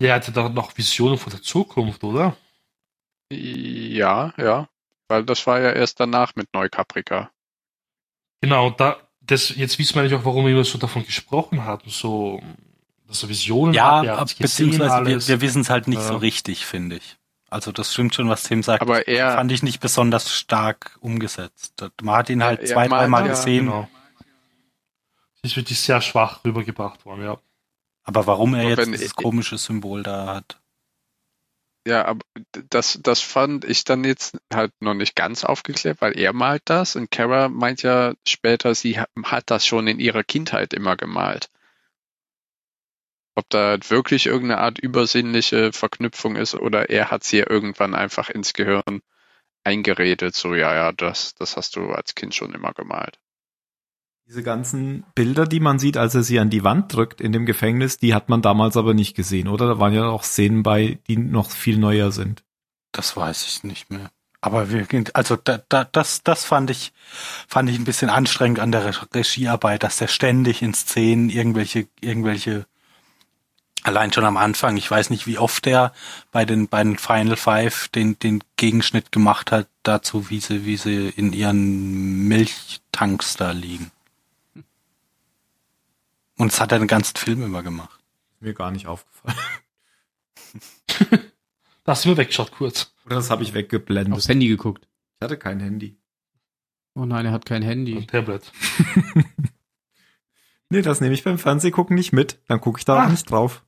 Ja, 0.00 0.08
er 0.10 0.14
hatte 0.16 0.32
da 0.32 0.48
noch 0.48 0.76
Visionen 0.76 1.18
von 1.18 1.30
der 1.32 1.42
Zukunft, 1.42 2.04
oder? 2.04 2.36
Ja, 3.32 4.32
ja. 4.36 4.68
Weil 5.08 5.24
das 5.24 5.46
war 5.46 5.60
ja 5.60 5.72
erst 5.72 5.98
danach 6.00 6.36
mit 6.36 6.52
Neukaprika. 6.52 7.30
Genau, 8.40 8.68
und 8.68 8.80
da, 8.80 8.98
das, 9.20 9.48
jetzt 9.56 9.78
wissen 9.78 9.94
wir 9.94 10.02
eigentlich 10.02 10.14
auch, 10.14 10.24
warum 10.24 10.44
wir 10.44 10.52
immer 10.52 10.64
so 10.64 10.78
davon 10.78 11.04
gesprochen 11.04 11.64
hatten, 11.64 11.90
so, 11.90 12.40
dass 13.06 13.22
er 13.22 13.28
Visionen 13.28 13.74
Ja, 13.74 13.98
hat, 14.00 14.06
er 14.06 14.16
gesehen 14.24 14.38
beziehungsweise 14.70 14.90
wir, 14.90 15.12
alles. 15.12 15.28
wir 15.28 15.40
wissen 15.40 15.62
es 15.62 15.70
halt 15.70 15.88
nicht 15.88 16.00
Ja. 16.00 16.08
so 16.08 16.16
richtig, 16.18 16.66
finde 16.66 16.96
ich. 16.96 17.17
Also 17.50 17.72
das 17.72 17.92
stimmt 17.92 18.14
schon, 18.14 18.28
was 18.28 18.42
Tim 18.42 18.62
sagt. 18.62 18.82
Aber 18.82 19.08
er- 19.08 19.32
fand 19.34 19.50
ich 19.52 19.62
nicht 19.62 19.80
besonders 19.80 20.32
stark 20.32 20.96
umgesetzt. 21.00 21.82
Man 22.02 22.14
hat 22.16 22.28
ihn 22.30 22.44
halt 22.44 22.66
zwei, 22.66 22.88
dreimal 22.88 23.22
ja- 23.22 23.28
gesehen. 23.28 23.66
Genau. 23.66 23.88
Ist 25.42 25.56
wirklich 25.56 25.80
sehr 25.80 26.00
schwach 26.00 26.44
rübergebracht 26.44 27.04
worden, 27.06 27.24
ja. 27.24 27.38
Aber 28.04 28.26
warum 28.26 28.54
er 28.54 28.62
Aber 28.62 28.70
jetzt 28.70 28.86
dieses 28.86 29.14
komische 29.14 29.56
Symbol 29.56 30.02
da 30.02 30.26
hat. 30.34 30.60
Ja, 31.86 32.04
aber 32.04 32.20
das, 32.68 32.98
das 33.02 33.20
fand 33.20 33.64
ich 33.64 33.84
dann 33.84 34.04
jetzt 34.04 34.36
halt 34.52 34.72
noch 34.80 34.94
nicht 34.94 35.14
ganz 35.16 35.44
aufgeklärt, 35.44 36.02
weil 36.02 36.18
er 36.18 36.34
malt 36.34 36.62
das 36.66 36.96
und 36.96 37.10
Kara 37.10 37.48
meint 37.48 37.82
ja 37.82 38.12
später, 38.26 38.74
sie 38.74 38.98
ha- 39.00 39.06
hat 39.24 39.44
das 39.50 39.64
schon 39.64 39.86
in 39.86 40.00
ihrer 40.00 40.22
Kindheit 40.24 40.74
immer 40.74 40.96
gemalt. 40.96 41.48
Ob 43.38 43.48
da 43.50 43.68
halt 43.68 43.88
wirklich 43.88 44.26
irgendeine 44.26 44.60
Art 44.60 44.80
übersinnliche 44.80 45.72
Verknüpfung 45.72 46.34
ist 46.34 46.56
oder 46.56 46.90
er 46.90 47.12
hat 47.12 47.22
sie 47.22 47.38
ja 47.38 47.48
irgendwann 47.48 47.94
einfach 47.94 48.30
ins 48.30 48.52
Gehirn 48.52 49.00
eingeredet, 49.62 50.34
so 50.34 50.56
ja, 50.56 50.74
ja, 50.74 50.90
das, 50.90 51.36
das 51.36 51.56
hast 51.56 51.76
du 51.76 51.92
als 51.92 52.16
Kind 52.16 52.34
schon 52.34 52.52
immer 52.52 52.72
gemalt. 52.72 53.20
Diese 54.26 54.42
ganzen 54.42 55.04
Bilder, 55.14 55.46
die 55.46 55.60
man 55.60 55.78
sieht, 55.78 55.96
als 55.96 56.16
er 56.16 56.24
sie 56.24 56.40
an 56.40 56.50
die 56.50 56.64
Wand 56.64 56.92
drückt 56.92 57.20
in 57.20 57.30
dem 57.30 57.46
Gefängnis, 57.46 57.98
die 57.98 58.12
hat 58.12 58.28
man 58.28 58.42
damals 58.42 58.76
aber 58.76 58.92
nicht 58.92 59.14
gesehen, 59.14 59.46
oder? 59.46 59.68
Da 59.68 59.78
waren 59.78 59.94
ja 59.94 60.08
auch 60.08 60.24
Szenen 60.24 60.64
bei, 60.64 60.98
die 61.06 61.16
noch 61.16 61.52
viel 61.52 61.78
neuer 61.78 62.10
sind. 62.10 62.42
Das 62.90 63.16
weiß 63.16 63.46
ich 63.46 63.62
nicht 63.62 63.88
mehr. 63.88 64.10
Aber 64.40 64.72
wir, 64.72 64.84
also 65.14 65.36
da, 65.36 65.62
da, 65.68 65.84
das, 65.84 66.24
das 66.24 66.44
fand 66.44 66.70
ich, 66.70 66.92
fand 67.46 67.70
ich 67.70 67.78
ein 67.78 67.84
bisschen 67.84 68.10
anstrengend 68.10 68.58
an 68.58 68.72
der 68.72 68.84
Re- 68.84 69.14
Regiearbeit, 69.14 69.84
dass 69.84 69.98
der 69.98 70.08
ständig 70.08 70.60
in 70.60 70.74
Szenen 70.74 71.30
irgendwelche, 71.30 71.86
irgendwelche 72.00 72.66
Allein 73.84 74.12
schon 74.12 74.24
am 74.24 74.36
Anfang, 74.36 74.76
ich 74.76 74.90
weiß 74.90 75.10
nicht, 75.10 75.26
wie 75.26 75.38
oft 75.38 75.66
er 75.66 75.92
bei 76.32 76.44
den, 76.44 76.68
bei 76.68 76.82
den 76.82 76.98
Final 76.98 77.36
Five 77.36 77.88
den, 77.88 78.18
den 78.18 78.42
Gegenschnitt 78.56 79.12
gemacht 79.12 79.52
hat 79.52 79.68
dazu, 79.84 80.30
wie 80.30 80.40
sie, 80.40 80.64
wie 80.66 80.76
sie 80.76 81.08
in 81.10 81.32
ihren 81.32 82.26
Milchtanks 82.28 83.36
da 83.36 83.52
liegen. 83.52 83.90
Und 86.36 86.52
das 86.52 86.60
hat 86.60 86.72
er 86.72 86.78
den 86.80 86.88
ganzen 86.88 87.16
Film 87.16 87.42
immer 87.42 87.62
gemacht. 87.62 87.98
Mir 88.40 88.54
gar 88.54 88.70
nicht 88.70 88.86
aufgefallen. 88.86 89.36
Da 91.84 91.92
hast 91.92 92.04
du 92.04 92.10
mir 92.10 92.18
weggeschaut 92.18 92.52
kurz. 92.52 92.92
Oder 93.06 93.16
das 93.16 93.30
habe 93.30 93.42
ich 93.42 93.54
weggeblendet. 93.54 94.12
Aufs 94.12 94.28
Handy 94.28 94.46
geguckt. 94.46 94.86
Ich 95.18 95.24
hatte 95.24 95.38
kein 95.38 95.58
Handy. 95.58 95.96
Oh 96.94 97.06
nein, 97.06 97.24
er 97.24 97.32
hat 97.32 97.46
kein 97.46 97.62
Handy. 97.62 97.96
Ein 97.96 98.06
Tablet. 98.06 98.52
Nee, 100.70 100.82
das 100.82 101.00
nehme 101.00 101.14
ich 101.14 101.24
beim 101.24 101.38
Fernsehgucken 101.38 101.96
nicht 101.96 102.12
mit. 102.12 102.40
Dann 102.46 102.60
gucke 102.60 102.78
ich 102.78 102.84
da 102.84 102.98
Ah. 102.98 103.06
auch 103.06 103.10
nicht 103.10 103.30
drauf. 103.30 103.64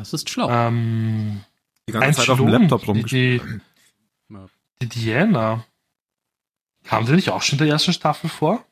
Das 0.00 0.12
ist 0.14 0.30
schlau. 0.30 0.48
Ähm, 0.50 1.44
Die 1.88 1.92
ganze 1.92 2.20
Zeit 2.20 2.30
auf 2.30 2.38
dem 2.38 2.48
Laptop 2.48 2.80
die, 2.80 2.86
rumgespielt. 2.86 3.42
die, 4.30 4.36
die 4.82 4.88
Diana. 4.88 5.64
Haben 6.88 7.04
die 7.06 7.12
nicht 7.12 7.28
auch 7.30 7.42
schon 7.42 7.58
in 7.58 7.66
der 7.66 7.74
ersten 7.74 7.92
Staffel 7.92 8.30
vor? 8.30 8.64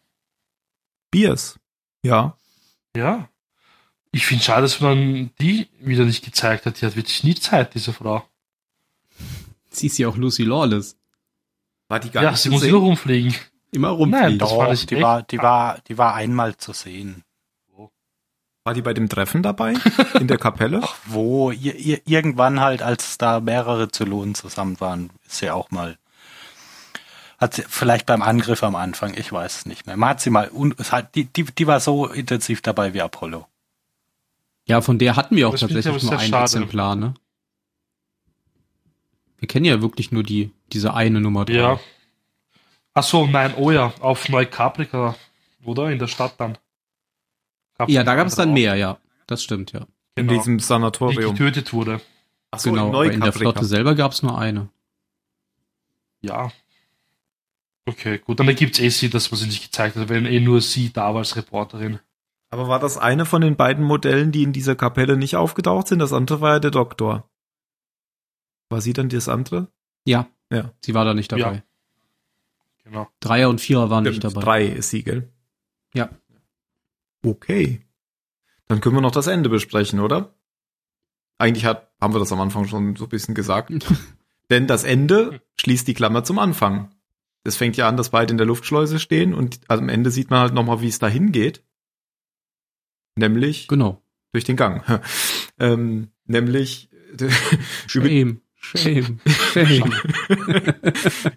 Biers. 1.11 1.59
Ja. 2.03 2.37
Ja. 2.97 3.29
Ich 4.11 4.25
finde 4.25 4.43
schade, 4.43 4.63
dass 4.63 4.81
man 4.81 5.31
die 5.39 5.69
wieder 5.81 6.05
nicht 6.07 6.25
gezeigt 6.25 6.65
hat. 6.65 6.81
Die 6.81 6.87
hat 6.87 6.97
wirklich 6.97 7.23
nie 7.25 7.35
Zeit, 7.35 7.75
diese 7.75 7.93
Frau. 7.93 8.27
Sie 9.71 9.87
ist 9.87 9.99
ja 9.99 10.09
auch 10.09 10.17
Lucy 10.17 10.45
Lawless. 10.45 10.97
War 11.89 12.01
die 12.01 12.11
gar 12.11 12.23
Ja, 12.23 12.31
nicht 12.31 12.41
sie 12.41 12.49
zu 12.49 12.53
muss 12.55 12.63
sehen? 12.63 12.71
immer 12.71 12.79
rumfliegen. 12.79 13.35
Immer 13.71 13.89
Nein, 13.89 13.97
rumfliegen. 13.99 14.39
das 14.39 14.49
Doch, 14.49 14.59
war 14.59 14.71
nicht 14.71 14.91
die 14.91 14.95
echt. 14.95 15.03
war, 15.05 15.23
die 15.23 15.39
war, 15.39 15.79
die 15.89 15.99
war 15.99 16.15
einmal 16.15 16.57
zu 16.57 16.73
sehen. 16.73 17.23
War 18.69 18.75
die 18.75 18.83
bei 18.83 18.93
dem 18.93 19.09
Treffen 19.09 19.43
dabei? 19.43 19.73
In 20.21 20.29
der 20.29 20.37
Kapelle? 20.37 20.83
Wo 21.07 21.51
ihr, 21.51 21.75
ihr, 21.75 22.03
irgendwann 22.05 22.61
halt, 22.61 22.83
als 22.83 23.17
da 23.17 23.41
mehrere 23.41 23.91
Zylonen 23.91 24.35
zusammen 24.35 24.79
waren, 24.79 25.09
ist 25.27 25.39
sie 25.39 25.51
auch 25.51 25.71
mal. 25.71 25.97
Hat 27.39 27.55
sie, 27.55 27.65
vielleicht 27.67 28.05
beim 28.05 28.21
Angriff 28.21 28.63
am 28.63 28.77
Anfang, 28.77 29.15
ich 29.15 29.33
weiß 29.33 29.61
es 29.61 29.65
nicht 29.65 29.87
mehr. 29.87 29.97
Man 29.97 30.11
hat 30.11 30.21
sie 30.21 30.29
mal, 30.29 30.51
hat, 30.91 31.15
die, 31.15 31.25
die, 31.25 31.45
die 31.45 31.67
war 31.67 31.81
so 31.81 32.09
intensiv 32.09 32.61
dabei 32.61 32.93
wie 32.93 33.01
Apollo. 33.01 33.47
Ja, 34.67 34.83
von 34.83 34.99
der 34.99 35.17
hatten 35.17 35.35
wir 35.35 35.49
auch 35.49 35.53
Das 35.53 35.63
tatsächlich 35.63 36.03
nur 36.03 36.13
ein 36.13 36.29
schade. 36.29 36.45
Exemplar, 36.45 36.95
ne? 36.95 37.15
Wir 39.39 39.49
kennen 39.49 39.65
ja 39.65 39.81
wirklich 39.81 40.13
nur 40.13 40.25
die, 40.25 40.51
diese 40.75 40.93
eine 40.93 41.23
Nummer 41.23 41.47
drei. 41.47 41.55
Ja. 41.55 41.81
Ach 42.93 43.03
so, 43.03 43.27
nein, 43.27 43.55
oh 43.57 43.71
ja, 43.71 43.95
auf 44.01 44.29
Neukaprika, 44.29 45.17
oder? 45.65 45.91
In 45.91 45.99
der 45.99 46.09
Stadt 46.09 46.35
dann. 46.37 46.59
Gab's 47.79 47.93
Ja, 47.93 48.05
da 48.05 48.15
gab 48.17 48.27
es 48.27 48.35
dann 48.35 48.53
mehr, 48.53 48.75
ja. 48.77 48.99
Das 49.27 49.43
stimmt, 49.43 49.73
ja. 49.73 49.83
auch. 49.83 49.87
In 50.17 50.27
Genau. 50.27 50.33
diesem 50.41 50.59
die 50.59 50.65
Sanatorium. 50.65 51.33
getötet 51.35 51.73
wurde. 51.73 52.01
Ach 52.51 52.59
so, 52.59 52.71
genau, 52.71 52.89
in 52.89 52.95
aber 52.95 53.13
in 53.13 53.21
der. 53.21 53.33
Flotte 53.33 53.65
selber 53.65 53.95
gab 53.95 54.13
es 54.13 54.23
nur 54.23 54.37
eine. 54.39 54.69
Ja. 56.21 56.51
Okay, 57.87 58.19
gut, 58.19 58.41
dann 58.41 58.49
ergibt's 58.49 58.81
eh 58.81 58.89
sie, 58.89 59.09
dass 59.09 59.31
man 59.31 59.39
sie 59.39 59.47
nicht 59.47 59.63
gezeigt 59.63 59.97
hat, 59.97 60.09
wenn 60.09 60.27
eh 60.27 60.41
nur 60.41 60.61
sie 60.61 60.93
da 60.93 61.11
war 61.15 61.19
als 61.19 61.37
Reporterin. 61.37 62.01
Aber 62.51 62.69
war 62.69 62.81
das 62.81 62.99
eine 62.99 63.27
von 63.27 63.43
den 63.43 63.57
beiden 63.57 63.85
Modellen, 63.85 64.33
die 64.33 64.43
in 64.43 64.53
dieser 64.53 64.75
Kapelle 64.75 65.17
nicht 65.17 65.37
aufgetaucht 65.37 65.89
sind? 65.89 65.99
Das 66.01 66.13
andere 66.13 66.41
war 66.41 66.55
ja 66.55 66.59
der 66.61 66.71
Doktor. 66.71 67.29
War 68.71 68.81
sie 68.81 68.93
dann 68.93 69.09
das 69.09 69.29
andere? 69.29 69.69
Ja. 70.05 70.27
Ja. 70.51 70.73
Sie 70.81 70.95
war 70.95 71.05
da 71.05 71.15
nicht 71.15 71.31
dabei. 71.31 71.55
Ja. 71.57 71.63
Genau. 72.85 73.09
Dreier 73.21 73.51
und 73.51 73.61
Vierer 73.61 73.91
waren 73.91 74.05
nicht 74.05 74.17
Stimmt, 74.17 74.37
dabei. 74.37 74.45
Drei 74.45 74.65
ist 74.67 74.91
sie, 74.91 75.03
gell? 75.05 75.31
Ja. 75.95 76.09
Okay. 77.25 77.81
Dann 78.67 78.81
können 78.81 78.97
wir 78.97 79.01
noch 79.01 79.13
das 79.13 79.27
Ende 79.27 79.49
besprechen, 79.49 80.01
oder? 80.01 80.35
Eigentlich 81.39 81.65
hat, 81.65 81.91
haben 82.01 82.15
wir 82.15 82.19
das 82.19 82.33
am 82.33 82.41
Anfang 82.41 82.67
schon 82.67 82.97
so 82.97 83.05
ein 83.05 83.09
bisschen 83.09 83.35
gesagt. 83.35 83.71
Denn 84.51 84.67
das 84.67 84.85
Ende 84.85 85.41
schließt 85.61 85.87
die 85.87 85.95
Klammer 85.95 86.25
zum 86.25 86.39
Anfang. 86.39 86.91
Es 87.45 87.57
fängt 87.57 87.77
ja 87.77 87.89
an, 87.89 87.97
dass 87.97 88.11
beide 88.11 88.33
in 88.33 88.39
der 88.39 88.47
Luftschleuse 88.47 88.99
stehen 88.99 89.33
und 89.35 89.61
am 89.69 89.89
Ende 89.89 90.11
sieht 90.11 90.31
man 90.31 90.41
halt 90.41 90.55
nochmal, 90.55 90.81
wie 90.81 90.89
es 90.89 90.99
dahin 90.99 91.33
geht. 91.33 91.65
Nämlich 93.17 93.69
Genau. 93.69 94.03
durch 94.33 94.45
den 94.45 94.57
Gang. 94.57 94.85
ähm, 95.59 96.09
nämlich 96.27 96.91
über, 97.95 98.09
Shame. 98.09 98.41
Shame. 98.55 99.21
Shame. 99.55 99.93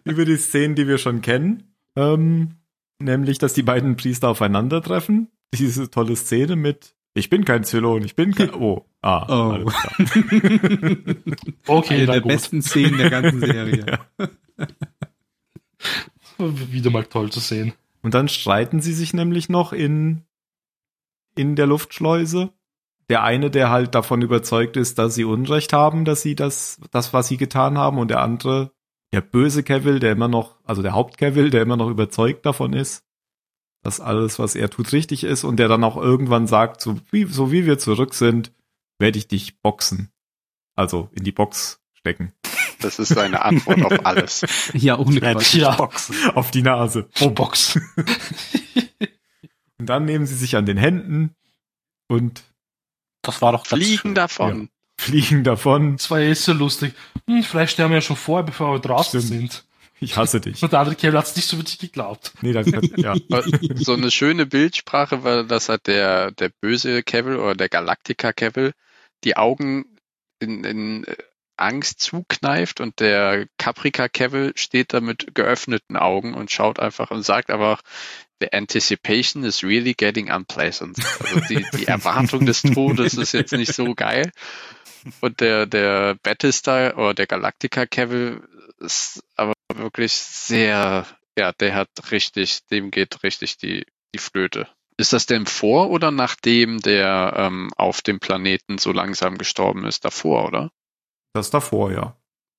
über 0.03 0.25
die 0.25 0.37
Szenen, 0.37 0.75
die 0.75 0.87
wir 0.87 0.97
schon 0.97 1.21
kennen. 1.21 1.75
Ähm, 1.95 2.55
nämlich, 2.99 3.37
dass 3.37 3.53
die 3.53 3.63
beiden 3.63 3.95
Priester 3.95 4.29
aufeinandertreffen. 4.29 5.29
Diese 5.55 5.89
tolle 5.89 6.15
Szene 6.15 6.55
mit 6.55 6.95
Ich 7.13 7.29
bin 7.29 7.43
kein 7.45 7.63
Zylon, 7.63 8.03
ich 8.03 8.15
bin 8.15 8.33
kein. 8.33 8.53
Oh. 8.53 8.85
Ah, 9.01 9.25
Oh. 9.29 9.51
alles 9.53 9.73
klar. 9.73 9.95
Okay, 11.67 11.95
Eine 11.95 12.05
der 12.05 12.21
gut. 12.21 12.31
besten 12.31 12.61
Szenen 12.61 12.97
der 12.97 13.09
ganzen 13.09 13.39
Serie. 13.39 13.99
Wieder 16.37 16.89
mal 16.91 17.05
toll 17.05 17.31
zu 17.31 17.39
sehen. 17.39 17.73
Und 18.01 18.13
dann 18.13 18.27
streiten 18.27 18.81
sie 18.81 18.93
sich 18.93 19.13
nämlich 19.13 19.49
noch 19.49 19.73
in, 19.73 20.23
in 21.35 21.55
der 21.55 21.67
Luftschleuse. 21.67 22.51
Der 23.09 23.23
eine, 23.23 23.51
der 23.51 23.69
halt 23.69 23.93
davon 23.93 24.21
überzeugt 24.21 24.77
ist, 24.77 24.97
dass 24.97 25.13
sie 25.15 25.23
Unrecht 25.25 25.73
haben, 25.73 26.05
dass 26.05 26.21
sie 26.21 26.33
das, 26.35 26.79
das, 26.91 27.13
was 27.13 27.27
sie 27.27 27.37
getan 27.37 27.77
haben, 27.77 27.97
und 27.97 28.09
der 28.09 28.21
andere, 28.21 28.71
der 29.11 29.21
böse 29.21 29.63
Cavill, 29.63 29.99
der 29.99 30.13
immer 30.13 30.29
noch, 30.29 30.57
also 30.63 30.81
der 30.81 30.93
Haupt-Cavill, 30.93 31.49
der 31.49 31.61
immer 31.61 31.77
noch 31.77 31.89
überzeugt 31.89 32.45
davon 32.45 32.73
ist, 32.73 33.03
dass 33.83 33.99
alles, 33.99 34.37
was 34.39 34.55
er 34.55 34.69
tut, 34.69 34.91
richtig 34.93 35.23
ist, 35.23 35.43
und 35.43 35.57
der 35.57 35.67
dann 35.67 35.83
auch 35.83 35.97
irgendwann 35.97 36.47
sagt, 36.47 36.81
so 36.81 36.99
wie, 37.11 37.25
so 37.25 37.51
wie 37.51 37.65
wir 37.65 37.79
zurück 37.79 38.13
sind, 38.13 38.51
werde 38.99 39.17
ich 39.17 39.27
dich 39.27 39.59
boxen. 39.61 40.11
Also 40.75 41.09
in 41.13 41.23
die 41.23 41.31
Box 41.31 41.79
stecken. 41.93 42.33
Das 42.79 42.97
ist 42.99 43.09
seine 43.09 43.43
Antwort 43.43 43.83
auf 43.83 44.05
alles. 44.05 44.45
Ja, 44.73 44.97
ohne 44.97 45.19
Quatsch. 45.19 45.55
Ja. 45.55 45.75
boxen. 45.75 46.15
Auf 46.33 46.51
die 46.51 46.61
Nase. 46.63 47.07
Oh, 47.19 47.29
Box. 47.29 47.79
Und 49.77 49.87
dann 49.87 50.05
nehmen 50.05 50.25
sie 50.25 50.35
sich 50.35 50.55
an 50.55 50.65
den 50.65 50.77
Händen 50.77 51.35
und 52.07 52.43
Das 53.23 53.41
war 53.41 53.51
doch 53.51 53.65
Fliegen 53.65 54.13
davon. 54.15 54.69
fliegen 54.99 55.43
davon. 55.43 55.97
Das 55.97 56.09
war 56.11 56.19
ja 56.19 56.29
eh 56.29 56.33
so 56.33 56.53
lustig. 56.53 56.93
Hm, 57.27 57.43
vielleicht 57.43 57.73
sterben 57.73 57.91
wir 57.91 57.97
ja 57.97 58.01
schon 58.01 58.15
vorher, 58.15 58.45
bevor 58.45 58.73
wir 58.73 58.79
draußen 58.79 59.21
Stimmt. 59.21 59.51
sind. 59.53 59.65
Ich 60.01 60.17
hasse 60.17 60.41
dich. 60.41 60.61
Und 60.63 60.73
der 60.73 60.79
andere 60.79 60.95
Kerl 60.95 61.17
hat 61.17 61.25
es 61.25 61.35
nicht 61.35 61.47
so 61.47 61.57
wirklich 61.57 61.79
geglaubt. 61.79 62.33
Nee, 62.41 62.51
das, 62.51 62.67
ja. 62.97 63.15
So 63.75 63.93
eine 63.93 64.11
schöne 64.11 64.45
Bildsprache, 64.45 65.23
weil 65.23 65.45
das 65.45 65.69
hat 65.69 65.87
der, 65.87 66.31
der 66.31 66.49
böse 66.49 67.03
Cavill 67.03 67.37
oder 67.37 67.55
der 67.55 67.69
Galactica 67.69 68.33
Cavill 68.33 68.73
die 69.23 69.37
Augen 69.37 69.85
in, 70.39 70.63
in 70.63 71.03
äh, 71.05 71.15
Angst 71.55 71.99
zukneift 71.99 72.81
und 72.81 72.99
der 72.99 73.45
Caprica 73.59 74.09
Cavill 74.09 74.53
steht 74.55 74.93
da 74.93 74.99
mit 74.99 75.35
geöffneten 75.35 75.95
Augen 75.95 76.33
und 76.33 76.49
schaut 76.49 76.79
einfach 76.79 77.11
und 77.11 77.23
sagt 77.23 77.51
einfach, 77.51 77.81
the 78.39 78.51
anticipation 78.51 79.43
is 79.43 79.63
really 79.63 79.93
getting 79.93 80.31
unpleasant. 80.31 80.97
Also 81.19 81.39
die, 81.41 81.63
die 81.77 81.85
Erwartung 81.85 82.47
des 82.47 82.63
Todes 82.63 83.13
ist 83.13 83.33
jetzt 83.33 83.53
nicht 83.53 83.75
so 83.75 83.93
geil. 83.93 84.31
Und 85.19 85.39
der, 85.39 85.67
der 85.67 86.15
Batista 86.23 86.95
oder 86.95 87.13
der 87.13 87.27
Galactica 87.27 87.85
Cavill 87.85 88.41
ist 88.79 89.23
aber 89.35 89.53
wirklich 89.91 90.13
sehr, 90.13 91.05
ja, 91.37 91.51
der 91.51 91.75
hat 91.75 91.89
richtig, 92.11 92.65
dem 92.67 92.91
geht 92.91 93.23
richtig 93.23 93.57
die, 93.57 93.85
die 94.13 94.19
Flöte. 94.19 94.67
Ist 94.97 95.13
das 95.13 95.25
denn 95.25 95.45
vor 95.45 95.89
oder 95.89 96.11
nachdem 96.11 96.79
der 96.79 97.33
ähm, 97.35 97.71
auf 97.75 98.01
dem 98.01 98.19
Planeten 98.19 98.77
so 98.77 98.91
langsam 98.91 99.37
gestorben 99.37 99.85
ist? 99.85 100.05
Davor, 100.05 100.47
oder? 100.47 100.71
Das 101.33 101.49
davor, 101.49 101.91
ja. 101.91 102.15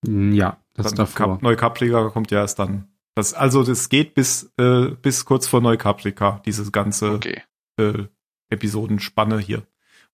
Ja, 0.07 0.61
das 0.75 0.87
Dann 0.87 0.97
davor. 0.97 1.35
Kap 1.35 1.43
Neukaprika 1.43 2.09
kommt 2.11 2.31
ja 2.31 2.41
erst 2.41 2.59
dann. 2.59 2.89
Das, 3.15 3.35
also 3.35 3.63
das 3.63 3.89
geht 3.89 4.15
bis, 4.15 4.53
äh, 4.59 4.91
bis 5.03 5.25
kurz 5.25 5.47
vor 5.47 5.61
Neukaprika, 5.61 6.41
dieses 6.45 6.73
ganze 6.73 7.13
Okay. 7.13 7.43
äh, 7.79 8.05
Episodenspanne 8.51 9.39
hier. 9.39 9.63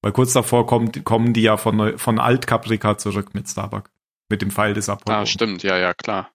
Weil 0.02 0.12
kurz 0.12 0.32
davor 0.32 0.66
kommt, 0.66 1.04
kommen 1.04 1.32
die 1.32 1.42
ja 1.42 1.56
von, 1.56 1.76
Neu 1.76 1.98
von 1.98 2.18
Alt-Caprica 2.18 2.98
zurück 2.98 3.34
mit 3.34 3.48
Starbuck. 3.48 3.90
Mit 4.28 4.42
dem 4.42 4.50
Pfeil 4.50 4.74
des 4.74 4.88
Apollo. 4.88 5.18
Ah, 5.18 5.26
stimmt, 5.26 5.62
ja, 5.62 5.78
ja, 5.78 5.94
klar. 5.94 6.30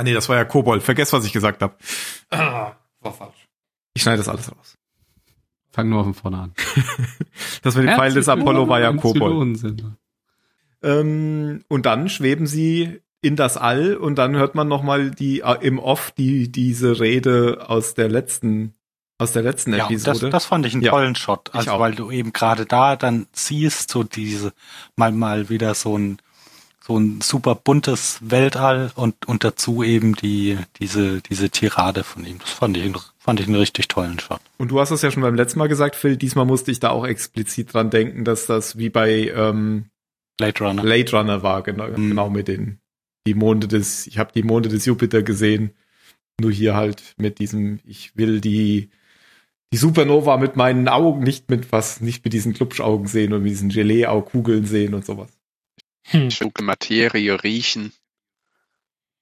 Ah 0.00 0.02
nee, 0.02 0.14
das 0.14 0.30
war 0.30 0.36
ja 0.36 0.46
Kobold. 0.46 0.82
Vergesst, 0.82 1.12
was 1.12 1.26
ich 1.26 1.32
gesagt 1.34 1.60
habe. 1.60 1.74
Ah, 2.30 2.72
war 3.00 3.12
falsch. 3.12 3.48
Ich 3.92 4.00
schneide 4.00 4.16
das 4.16 4.28
alles 4.30 4.50
raus. 4.50 4.78
Fang 5.70 5.90
nur 5.90 6.04
von 6.04 6.14
vorne 6.14 6.38
an. 6.38 6.54
Das 7.62 7.74
mit 7.74 7.86
dem 7.86 7.94
Pfeil 7.96 8.14
des 8.14 8.26
Apollo 8.30 8.66
war 8.68 8.80
ja 8.80 8.92
Kobold. 8.94 9.62
Ähm, 10.82 11.64
und 11.68 11.84
dann 11.84 12.08
schweben 12.08 12.46
sie 12.46 13.02
in 13.20 13.36
das 13.36 13.58
All 13.58 13.94
und 13.96 14.16
dann 14.16 14.36
hört 14.36 14.54
man 14.54 14.68
noch 14.68 14.82
mal 14.82 15.10
die 15.10 15.40
äh, 15.40 15.58
im 15.60 15.78
Off 15.78 16.12
die 16.12 16.50
diese 16.50 16.98
Rede 16.98 17.66
aus 17.68 17.92
der 17.92 18.08
letzten 18.08 18.72
aus 19.18 19.32
der 19.32 19.42
letzten 19.42 19.72
Ja, 19.74 19.80
das, 19.80 19.90
Episode. 19.90 20.30
das 20.30 20.46
fand 20.46 20.64
ich 20.64 20.72
einen 20.72 20.82
Ja, 20.82 20.92
tollen 20.92 21.14
Shot. 21.14 21.54
Also 21.54 21.78
weil 21.78 21.94
du 21.94 22.10
eben 22.10 22.32
gerade 22.32 22.64
da 22.64 22.96
dann 22.96 23.26
siehst, 23.32 23.90
so 23.90 24.02
diese, 24.02 24.54
mal 24.96 25.12
mal 25.12 25.50
wieder 25.50 25.74
so 25.74 25.98
ein 25.98 26.16
so 26.90 26.98
ein 26.98 27.20
super 27.20 27.54
buntes 27.54 28.18
Weltall 28.20 28.90
und, 28.96 29.28
und 29.28 29.44
dazu 29.44 29.84
eben 29.84 30.16
die, 30.16 30.58
diese, 30.80 31.20
diese 31.20 31.48
Tirade 31.48 32.02
von 32.02 32.26
ihm. 32.26 32.38
Das 32.40 32.50
fand 32.50 32.76
ich, 32.76 32.92
fand 33.16 33.38
ich 33.38 33.46
einen 33.46 33.54
richtig 33.54 33.86
tollen 33.86 34.18
Shot. 34.18 34.40
Und 34.58 34.72
du 34.72 34.80
hast 34.80 34.90
es 34.90 35.00
ja 35.02 35.12
schon 35.12 35.22
beim 35.22 35.36
letzten 35.36 35.60
Mal 35.60 35.68
gesagt, 35.68 35.94
Phil, 35.94 36.16
diesmal 36.16 36.46
musste 36.46 36.72
ich 36.72 36.80
da 36.80 36.90
auch 36.90 37.06
explizit 37.06 37.72
dran 37.72 37.90
denken, 37.90 38.24
dass 38.24 38.46
das 38.46 38.76
wie 38.76 38.90
bei 38.90 39.28
ähm, 39.28 39.84
Blade 40.36 40.58
Runner. 40.64 40.82
Blade 40.82 41.12
Runner 41.12 41.42
war, 41.44 41.62
genau, 41.62 41.86
Mhm. 41.86 42.08
genau 42.08 42.28
mit 42.28 42.48
den 42.48 42.80
die 43.24 43.34
Monde 43.34 43.68
des, 43.68 44.08
ich 44.08 44.18
habe 44.18 44.32
die 44.34 44.42
Monde 44.42 44.68
des 44.68 44.84
Jupiter 44.84 45.22
gesehen. 45.22 45.70
Nur 46.40 46.50
hier 46.50 46.74
halt 46.74 47.14
mit 47.18 47.38
diesem, 47.38 47.78
ich 47.84 48.16
will 48.16 48.40
die 48.40 48.90
die 49.72 49.76
Supernova 49.76 50.38
mit 50.38 50.56
meinen 50.56 50.88
Augen, 50.88 51.22
nicht 51.22 51.48
mit 51.50 51.70
was, 51.70 52.00
nicht 52.00 52.24
mit 52.24 52.32
diesen 52.32 52.52
Klubschaugen 52.54 53.06
sehen 53.06 53.32
und 53.32 53.42
mit 53.44 53.52
diesen 53.52 53.68
Gelee-Kugeln 53.68 54.64
sehen 54.64 54.94
und 54.94 55.04
sowas. 55.04 55.30
Hm. 56.04 56.30
dunkle 56.30 56.64
Materie 56.64 57.42
riechen. 57.42 57.92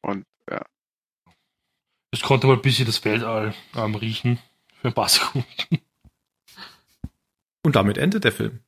Und 0.01 0.27
ja, 0.51 0.65
Ich 2.11 2.23
konnte 2.23 2.47
mal 2.47 2.55
ein 2.55 2.63
bisschen 2.63 2.87
das 2.87 3.05
Weltall 3.05 3.55
ähm, 3.75 3.95
riechen. 3.95 4.39
Für 4.81 4.89
ein 4.89 4.95
paar 4.95 5.09
Sekunden. 5.09 5.81
Und 7.65 7.77
damit 7.77 7.99
endet 7.99 8.25
der 8.25 8.33
Film. 8.33 8.61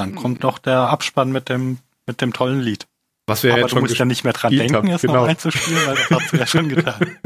Dann 0.00 0.14
kommt 0.14 0.42
noch 0.42 0.58
der 0.58 0.78
Abspann 0.88 1.30
mit 1.30 1.50
dem, 1.50 1.78
mit 2.06 2.22
dem 2.22 2.32
tollen 2.32 2.60
Lied. 2.60 2.86
Was 3.26 3.42
wir 3.42 3.52
Aber 3.52 3.60
jetzt 3.60 3.72
du 3.72 3.76
schon 3.76 3.82
musst 3.82 3.98
ja 3.98 4.06
nicht 4.06 4.24
mehr 4.24 4.32
dran 4.32 4.50
denken, 4.50 4.74
haben, 4.74 4.88
es 4.88 5.02
genau. 5.02 5.14
noch 5.14 5.28
einzuspielen, 5.28 5.86
weil 5.86 5.96
das 5.96 6.10
hast 6.10 6.32
du 6.32 6.36
ja 6.38 6.46
schon 6.46 6.68
getan. 6.74 7.18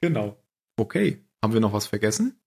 Genau. 0.00 0.36
Okay. 0.76 1.24
Haben 1.42 1.54
wir 1.54 1.60
noch 1.60 1.72
was 1.72 1.86
vergessen? 1.86 2.38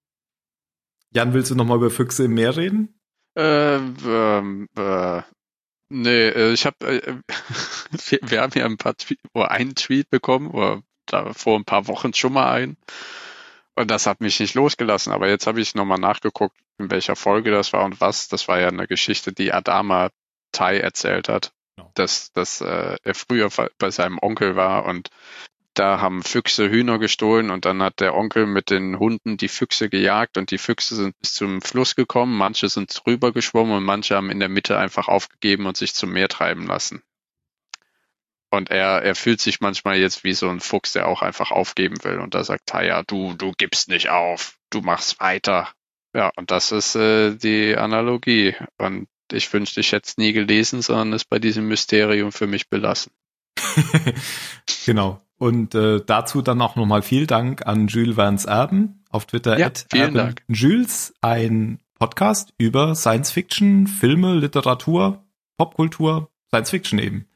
Jan, 1.13 1.33
willst 1.33 1.49
du 1.49 1.55
noch 1.55 1.65
mal 1.65 1.77
über 1.77 1.89
Füchse 1.89 2.25
im 2.25 2.35
Meer 2.35 2.55
reden? 2.55 2.93
Äh, 3.35 3.77
ähm, 3.77 4.67
äh, 4.77 5.21
nee, 5.91 6.29
äh, 6.29 6.53
ich 6.53 6.65
habe, 6.65 6.85
äh, 6.87 7.15
wir, 8.09 8.19
wir 8.21 8.41
haben 8.41 8.53
ja 8.55 8.65
ein 8.65 8.77
paar 8.77 8.95
Tweet, 8.95 9.19
oder 9.33 9.51
einen 9.51 9.75
Tweet 9.75 10.09
bekommen, 10.09 10.51
oder 10.51 10.81
da 11.05 11.33
vor 11.33 11.57
ein 11.57 11.65
paar 11.65 11.87
Wochen 11.87 12.13
schon 12.13 12.33
mal 12.33 12.51
einen. 12.51 12.77
Und 13.75 13.89
das 13.89 14.05
hat 14.05 14.21
mich 14.21 14.39
nicht 14.39 14.53
losgelassen. 14.53 15.13
Aber 15.13 15.29
jetzt 15.29 15.47
habe 15.47 15.61
ich 15.61 15.75
nochmal 15.75 15.99
nachgeguckt, 15.99 16.57
in 16.77 16.91
welcher 16.91 17.15
Folge 17.15 17.51
das 17.51 17.73
war 17.73 17.83
und 17.85 18.01
was. 18.01 18.27
Das 18.27 18.47
war 18.47 18.59
ja 18.59 18.67
eine 18.67 18.87
Geschichte, 18.87 19.33
die 19.33 19.53
Adama 19.53 20.09
Tai 20.51 20.77
erzählt 20.79 21.29
hat, 21.29 21.53
Genau. 21.77 21.91
dass, 21.95 22.31
dass 22.33 22.61
äh, 22.61 22.97
er 23.01 23.15
früher 23.15 23.49
bei 23.77 23.91
seinem 23.91 24.19
Onkel 24.21 24.55
war 24.55 24.85
und 24.85 25.09
da 25.73 26.01
haben 26.01 26.23
Füchse 26.23 26.69
Hühner 26.69 26.99
gestohlen 26.99 27.49
und 27.49 27.65
dann 27.65 27.81
hat 27.81 27.99
der 27.99 28.15
Onkel 28.15 28.45
mit 28.45 28.69
den 28.69 28.99
Hunden 28.99 29.37
die 29.37 29.47
Füchse 29.47 29.89
gejagt 29.89 30.37
und 30.37 30.51
die 30.51 30.57
Füchse 30.57 30.95
sind 30.95 31.17
bis 31.19 31.33
zum 31.33 31.61
Fluss 31.61 31.95
gekommen, 31.95 32.37
manche 32.37 32.67
sind 32.67 32.93
drüber 32.93 33.31
geschwommen 33.31 33.77
und 33.77 33.83
manche 33.83 34.15
haben 34.15 34.29
in 34.29 34.39
der 34.39 34.49
Mitte 34.49 34.77
einfach 34.77 35.07
aufgegeben 35.07 35.65
und 35.65 35.77
sich 35.77 35.93
zum 35.93 36.11
Meer 36.11 36.27
treiben 36.27 36.67
lassen. 36.67 37.03
Und 38.53 38.69
er, 38.69 39.01
er 39.01 39.15
fühlt 39.15 39.39
sich 39.39 39.61
manchmal 39.61 39.97
jetzt 39.97 40.25
wie 40.25 40.33
so 40.33 40.49
ein 40.49 40.59
Fuchs, 40.59 40.91
der 40.91 41.07
auch 41.07 41.21
einfach 41.21 41.51
aufgeben 41.51 42.03
will. 42.03 42.19
Und 42.19 42.35
da 42.35 42.43
sagt 42.43 42.65
Taya, 42.65 43.01
du, 43.03 43.33
du 43.33 43.53
gibst 43.57 43.87
nicht 43.87 44.09
auf, 44.09 44.57
du 44.69 44.81
machst 44.81 45.21
weiter. 45.21 45.69
Ja, 46.13 46.31
und 46.35 46.51
das 46.51 46.73
ist 46.73 46.95
äh, 46.95 47.33
die 47.33 47.77
Analogie. 47.77 48.53
Und 48.77 49.07
ich 49.31 49.51
wünschte, 49.53 49.79
ich 49.79 49.93
hätte 49.93 50.09
es 50.09 50.17
nie 50.17 50.33
gelesen, 50.33 50.81
sondern 50.81 51.13
es 51.13 51.23
bei 51.23 51.39
diesem 51.39 51.69
Mysterium 51.69 52.33
für 52.33 52.45
mich 52.45 52.69
belassen. 52.69 53.13
genau. 54.85 55.21
Und 55.41 55.73
äh, 55.73 55.99
dazu 56.05 56.43
dann 56.43 56.61
auch 56.61 56.75
nochmal 56.75 57.01
viel 57.01 57.25
Dank 57.25 57.65
an 57.65 57.87
Jules 57.87 58.15
Vance 58.15 58.47
Erben 58.47 59.03
auf 59.09 59.25
Twitter. 59.25 59.57
Ja, 59.57 59.71
vielen 59.89 60.13
Dank. 60.13 60.43
Jules, 60.47 61.15
ein 61.21 61.79
Podcast 61.97 62.53
über 62.59 62.93
Science 62.93 63.31
Fiction, 63.31 63.87
Filme, 63.87 64.35
Literatur, 64.35 65.25
Popkultur, 65.57 66.29
Science 66.49 66.69
Fiction 66.69 66.99
eben. 66.99 67.27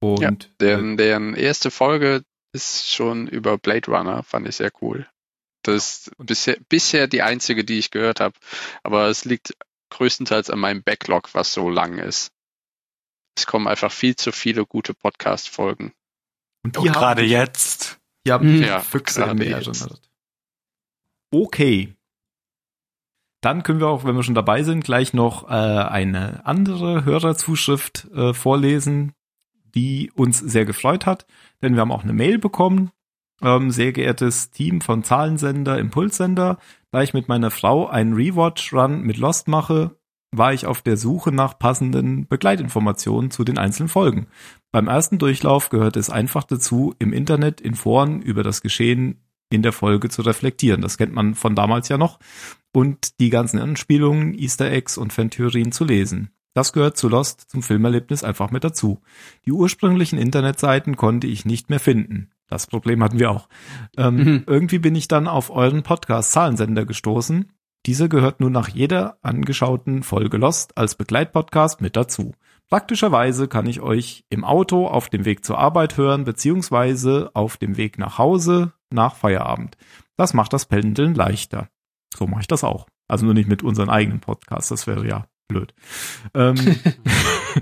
Und 0.00 0.20
Ja, 0.20 0.30
äh, 0.30 0.36
Deren, 0.58 0.96
deren 0.96 1.34
erste 1.36 1.70
Folge 1.70 2.24
ist 2.52 2.90
schon 2.90 3.28
über 3.28 3.56
Blade 3.56 3.88
Runner, 3.88 4.24
fand 4.24 4.48
ich 4.48 4.56
sehr 4.56 4.72
cool. 4.80 5.06
Das 5.62 5.76
ist 5.76 6.10
bisher, 6.18 6.56
bisher 6.68 7.06
die 7.06 7.22
einzige, 7.22 7.64
die 7.64 7.78
ich 7.78 7.92
gehört 7.92 8.18
habe. 8.18 8.34
Aber 8.82 9.06
es 9.06 9.24
liegt 9.24 9.56
größtenteils 9.90 10.50
an 10.50 10.58
meinem 10.58 10.82
Backlog, 10.82 11.32
was 11.34 11.52
so 11.52 11.70
lang 11.70 11.98
ist. 11.98 12.32
Es 13.38 13.46
kommen 13.46 13.68
einfach 13.68 13.92
viel 13.92 14.16
zu 14.16 14.32
viele 14.32 14.66
gute 14.66 14.92
Podcast-Folgen. 14.92 15.92
Und 16.64 16.76
Und 16.76 16.84
die 16.84 16.90
haben 16.90 16.98
gerade 16.98 17.22
jetzt. 17.22 18.00
Die 18.26 18.32
haben. 18.32 18.62
Ja, 18.62 18.80
Füchse 18.80 19.22
im 19.24 19.38
Meer. 19.38 19.62
Okay. 21.32 21.94
Dann 23.40 23.64
können 23.64 23.80
wir 23.80 23.88
auch, 23.88 24.04
wenn 24.04 24.14
wir 24.14 24.22
schon 24.22 24.36
dabei 24.36 24.62
sind, 24.62 24.84
gleich 24.84 25.14
noch 25.14 25.48
äh, 25.48 25.52
eine 25.52 26.46
andere 26.46 27.04
Hörerzuschrift 27.04 28.08
äh, 28.14 28.34
vorlesen, 28.34 29.14
die 29.74 30.12
uns 30.14 30.38
sehr 30.38 30.64
gefreut 30.64 31.06
hat, 31.06 31.26
denn 31.60 31.74
wir 31.74 31.80
haben 31.80 31.90
auch 31.90 32.04
eine 32.04 32.12
Mail 32.12 32.38
bekommen. 32.38 32.92
Ähm, 33.40 33.72
sehr 33.72 33.92
geehrtes 33.92 34.50
Team 34.50 34.80
von 34.80 35.02
Zahlensender, 35.02 35.76
Impulssender, 35.78 36.58
da 36.92 37.02
ich 37.02 37.14
mit 37.14 37.26
meiner 37.26 37.50
Frau 37.50 37.88
einen 37.88 38.14
Rewatch-Run 38.14 39.02
mit 39.02 39.16
Lost 39.16 39.48
mache, 39.48 39.96
war 40.32 40.52
ich 40.52 40.66
auf 40.66 40.82
der 40.82 40.96
Suche 40.96 41.30
nach 41.30 41.58
passenden 41.58 42.26
Begleitinformationen 42.26 43.30
zu 43.30 43.44
den 43.44 43.58
einzelnen 43.58 43.88
Folgen. 43.88 44.26
Beim 44.70 44.88
ersten 44.88 45.18
Durchlauf 45.18 45.68
gehört 45.68 45.96
es 45.96 46.10
einfach 46.10 46.44
dazu, 46.44 46.94
im 46.98 47.12
Internet 47.12 47.60
in 47.60 47.74
Foren 47.74 48.22
über 48.22 48.42
das 48.42 48.62
Geschehen 48.62 49.20
in 49.50 49.62
der 49.62 49.72
Folge 49.72 50.08
zu 50.08 50.22
reflektieren. 50.22 50.80
Das 50.80 50.96
kennt 50.96 51.12
man 51.12 51.34
von 51.34 51.54
damals 51.54 51.88
ja 51.90 51.98
noch. 51.98 52.18
Und 52.72 53.20
die 53.20 53.28
ganzen 53.28 53.58
Anspielungen, 53.58 54.32
Easter 54.32 54.70
Eggs 54.70 54.96
und 54.96 55.12
Fantheorien 55.12 55.72
zu 55.72 55.84
lesen. 55.84 56.30
Das 56.54 56.72
gehört 56.72 56.96
zu 56.96 57.08
Lost 57.08 57.50
zum 57.50 57.62
Filmerlebnis 57.62 58.24
einfach 58.24 58.50
mit 58.50 58.64
dazu. 58.64 59.00
Die 59.46 59.52
ursprünglichen 59.52 60.18
Internetseiten 60.18 60.96
konnte 60.96 61.26
ich 61.26 61.44
nicht 61.44 61.68
mehr 61.70 61.80
finden. 61.80 62.30
Das 62.48 62.66
Problem 62.66 63.02
hatten 63.02 63.18
wir 63.18 63.30
auch. 63.30 63.48
Ähm, 63.96 64.16
Mhm. 64.16 64.42
Irgendwie 64.46 64.78
bin 64.78 64.94
ich 64.94 65.08
dann 65.08 65.28
auf 65.28 65.50
euren 65.50 65.82
Podcast 65.82 66.32
Zahlensender 66.32 66.84
gestoßen. 66.84 67.50
Dieser 67.86 68.08
gehört 68.08 68.40
nun 68.40 68.52
nach 68.52 68.68
jeder 68.68 69.18
angeschauten 69.22 70.02
Folge 70.04 70.36
Lost 70.36 70.78
als 70.78 70.94
Begleitpodcast 70.94 71.80
mit 71.80 71.96
dazu. 71.96 72.32
Praktischerweise 72.68 73.48
kann 73.48 73.66
ich 73.66 73.80
euch 73.80 74.24
im 74.30 74.44
Auto 74.44 74.86
auf 74.86 75.08
dem 75.08 75.24
Weg 75.24 75.44
zur 75.44 75.58
Arbeit 75.58 75.96
hören, 75.96 76.24
beziehungsweise 76.24 77.30
auf 77.34 77.56
dem 77.56 77.76
Weg 77.76 77.98
nach 77.98 78.18
Hause 78.18 78.72
nach 78.90 79.16
Feierabend. 79.16 79.76
Das 80.16 80.32
macht 80.32 80.52
das 80.52 80.66
Pendeln 80.66 81.14
leichter. 81.14 81.68
So 82.14 82.26
mache 82.26 82.42
ich 82.42 82.46
das 82.46 82.62
auch. 82.62 82.86
Also 83.08 83.24
nur 83.24 83.34
nicht 83.34 83.48
mit 83.48 83.62
unseren 83.62 83.90
eigenen 83.90 84.20
Podcasts, 84.20 84.68
das 84.68 84.86
wäre 84.86 85.06
ja 85.06 85.26
blöd. 85.48 85.74
Ähm, 86.34 86.54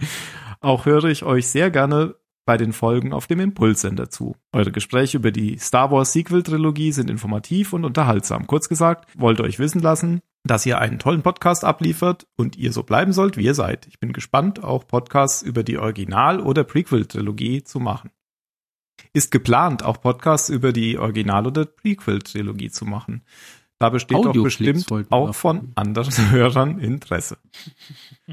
auch 0.60 0.84
höre 0.84 1.04
ich 1.04 1.24
euch 1.24 1.48
sehr 1.48 1.70
gerne 1.70 2.14
bei 2.50 2.56
den 2.56 2.72
Folgen 2.72 3.12
auf 3.12 3.28
dem 3.28 3.38
Impulssender 3.38 4.10
zu. 4.10 4.34
Eure 4.52 4.72
Gespräche 4.72 5.18
über 5.18 5.30
die 5.30 5.56
Star 5.58 5.92
Wars 5.92 6.12
Sequel 6.12 6.42
Trilogie 6.42 6.90
sind 6.90 7.08
informativ 7.08 7.72
und 7.72 7.84
unterhaltsam. 7.84 8.48
Kurz 8.48 8.68
gesagt, 8.68 9.08
wollte 9.16 9.44
euch 9.44 9.60
wissen 9.60 9.80
lassen, 9.80 10.18
dass 10.42 10.66
ihr 10.66 10.80
einen 10.80 10.98
tollen 10.98 11.22
Podcast 11.22 11.64
abliefert 11.64 12.26
und 12.36 12.56
ihr 12.56 12.72
so 12.72 12.82
bleiben 12.82 13.12
sollt, 13.12 13.36
wie 13.36 13.44
ihr 13.44 13.54
seid. 13.54 13.86
Ich 13.86 14.00
bin 14.00 14.12
gespannt, 14.12 14.64
auch 14.64 14.84
Podcasts 14.84 15.42
über 15.42 15.62
die 15.62 15.78
Original- 15.78 16.40
oder 16.40 16.64
Prequel-Trilogie 16.64 17.62
zu 17.62 17.78
machen. 17.78 18.10
Ist 19.12 19.30
geplant, 19.30 19.84
auch 19.84 20.00
Podcasts 20.00 20.48
über 20.48 20.72
die 20.72 20.98
Original- 20.98 21.46
oder 21.46 21.66
Prequel-Trilogie 21.66 22.70
zu 22.70 22.84
machen. 22.84 23.22
Da 23.80 23.88
besteht 23.88 24.18
doch 24.18 24.34
bestimmt 24.34 24.86
auch 25.08 25.34
von 25.34 25.72
anderen 25.74 26.12
Hörern 26.30 26.78
Interesse. 26.78 27.38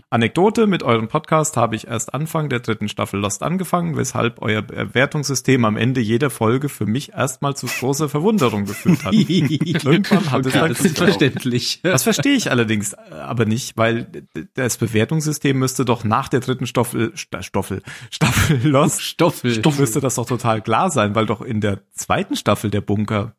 Anekdote, 0.09 0.67
mit 0.67 0.83
eurem 0.83 1.07
Podcast 1.07 1.55
habe 1.55 1.77
ich 1.77 1.87
erst 1.87 2.13
Anfang 2.13 2.49
der 2.49 2.59
dritten 2.59 2.89
Staffel 2.89 3.21
Lost 3.21 3.41
angefangen, 3.43 3.95
weshalb 3.95 4.41
euer 4.41 4.61
Bewertungssystem 4.61 5.63
am 5.63 5.77
Ende 5.77 6.01
jeder 6.01 6.29
Folge 6.29 6.67
für 6.67 6.85
mich 6.85 7.13
erstmal 7.13 7.55
zu 7.55 7.65
großer 7.67 8.09
Verwunderung 8.09 8.65
geführt 8.65 9.05
hat. 9.05 9.13
Irgendwann 9.13 10.31
hat 10.31 10.45
es 10.45 10.53
halt 10.53 10.71
das 10.71 10.81
ist 10.81 10.97
verständlich. 10.97 11.79
Das 11.81 12.03
verstehe 12.03 12.35
ich 12.35 12.51
allerdings 12.51 12.91
äh, 12.91 13.13
aber 13.13 13.45
nicht, 13.45 13.77
weil 13.77 14.25
das 14.55 14.75
Bewertungssystem 14.77 15.57
müsste 15.57 15.85
doch 15.85 16.03
nach 16.03 16.27
der 16.27 16.41
dritten 16.41 16.67
Staffel, 16.67 17.13
Sta- 17.15 17.41
Staffel, 17.41 17.81
Staffel 18.11 18.67
Lost, 18.67 19.01
Stoffel. 19.01 19.61
müsste 19.79 20.01
das 20.01 20.15
doch 20.15 20.25
total 20.25 20.61
klar 20.61 20.91
sein, 20.91 21.15
weil 21.15 21.25
doch 21.25 21.39
in 21.39 21.61
der 21.61 21.79
zweiten 21.93 22.35
Staffel 22.35 22.69
der 22.69 22.81
Bunker 22.81 23.33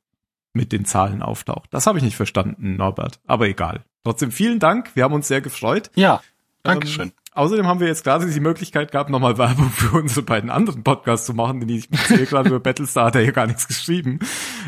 mit 0.53 0.73
den 0.73 0.85
Zahlen 0.85 1.23
auftaucht. 1.23 1.69
Das 1.73 1.87
habe 1.87 1.99
ich 1.99 2.05
nicht 2.05 2.17
verstanden, 2.17 2.77
Norbert. 2.77 3.21
Aber 3.27 3.47
egal. 3.47 3.85
Trotzdem 4.05 4.31
vielen 4.31 4.59
Dank. 4.59 4.95
Wir 4.95 5.05
haben 5.05 5.15
uns 5.15 5.29
sehr 5.29 5.41
gefreut. 5.41 5.91
Ja, 5.95 6.21
Dankeschön. 6.63 7.09
Ähm, 7.09 7.13
außerdem 7.33 7.67
haben 7.67 7.81
wir 7.81 7.87
jetzt 7.87 8.05
gerade 8.05 8.31
die 8.31 8.41
Möglichkeit 8.41 8.93
gehabt, 8.93 9.11
nochmal 9.11 9.39
Werbung 9.39 9.71
für 9.71 9.97
unsere 9.97 10.23
beiden 10.23 10.51
anderen 10.51 10.85
Podcasts 10.85 11.27
zu 11.27 11.35
machen, 11.35 11.61
denn 11.61 11.69
ich 11.69 11.89
sehe 12.07 12.27
gerade 12.27 12.49
über 12.49 12.61
Battlestar 12.61 13.07
hat 13.07 13.15
er 13.15 13.23
hier 13.23 13.33
gar 13.33 13.47
nichts 13.47 13.67
geschrieben. 13.67 14.19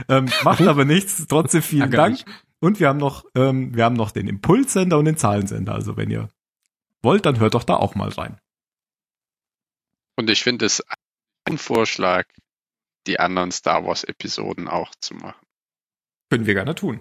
Ähm, 0.09 0.27
macht 0.43 0.63
aber 0.63 0.85
nichts. 0.85 1.27
Trotzdem 1.29 1.63
vielen. 1.63 1.91
Dank. 1.91 2.25
Und 2.61 2.79
wir 2.79 2.89
haben 2.89 2.99
noch, 2.99 3.25
ähm, 3.35 3.75
wir 3.75 3.85
haben 3.85 3.97
noch 3.97 4.11
den 4.11 4.29
Impulssender 4.29 4.99
und 4.99 5.07
den 5.07 5.17
Zahlensender. 5.17 5.75
Also 5.75 5.97
wenn 5.97 6.11
ihr 6.11 6.29
wollt, 7.03 7.27
dann 7.27 7.41
hört 7.41 7.55
doch 7.55 7.65
da 7.65 7.77
auch 7.77 7.95
mal 7.95 8.11
rein. 8.11 8.39
Und 10.17 10.29
ich 10.29 10.43
finde 10.43 10.67
es 10.67 10.85
ein 11.45 11.57
Vorschlag, 11.57 12.27
die 13.07 13.19
anderen 13.19 13.51
Star 13.51 13.87
Wars 13.87 14.05
Episoden 14.05 14.69
auch 14.69 14.91
zu 15.01 15.15
machen. 15.15 15.47
Können 16.31 16.47
wir 16.47 16.55
gerne 16.55 16.75
tun. 16.75 17.01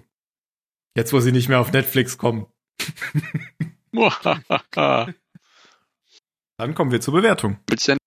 Jetzt, 0.96 1.12
wo 1.12 1.20
sie 1.20 1.32
nicht 1.32 1.48
mehr 1.48 1.60
auf 1.60 1.72
Netflix 1.72 2.18
kommen. 2.18 2.46
Dann 6.56 6.74
kommen 6.74 6.90
wir 6.90 7.00
zur 7.00 7.14
Bewertung. 7.14 7.58
Willst 7.68 7.88
du 7.88 7.92
denn 7.92 7.98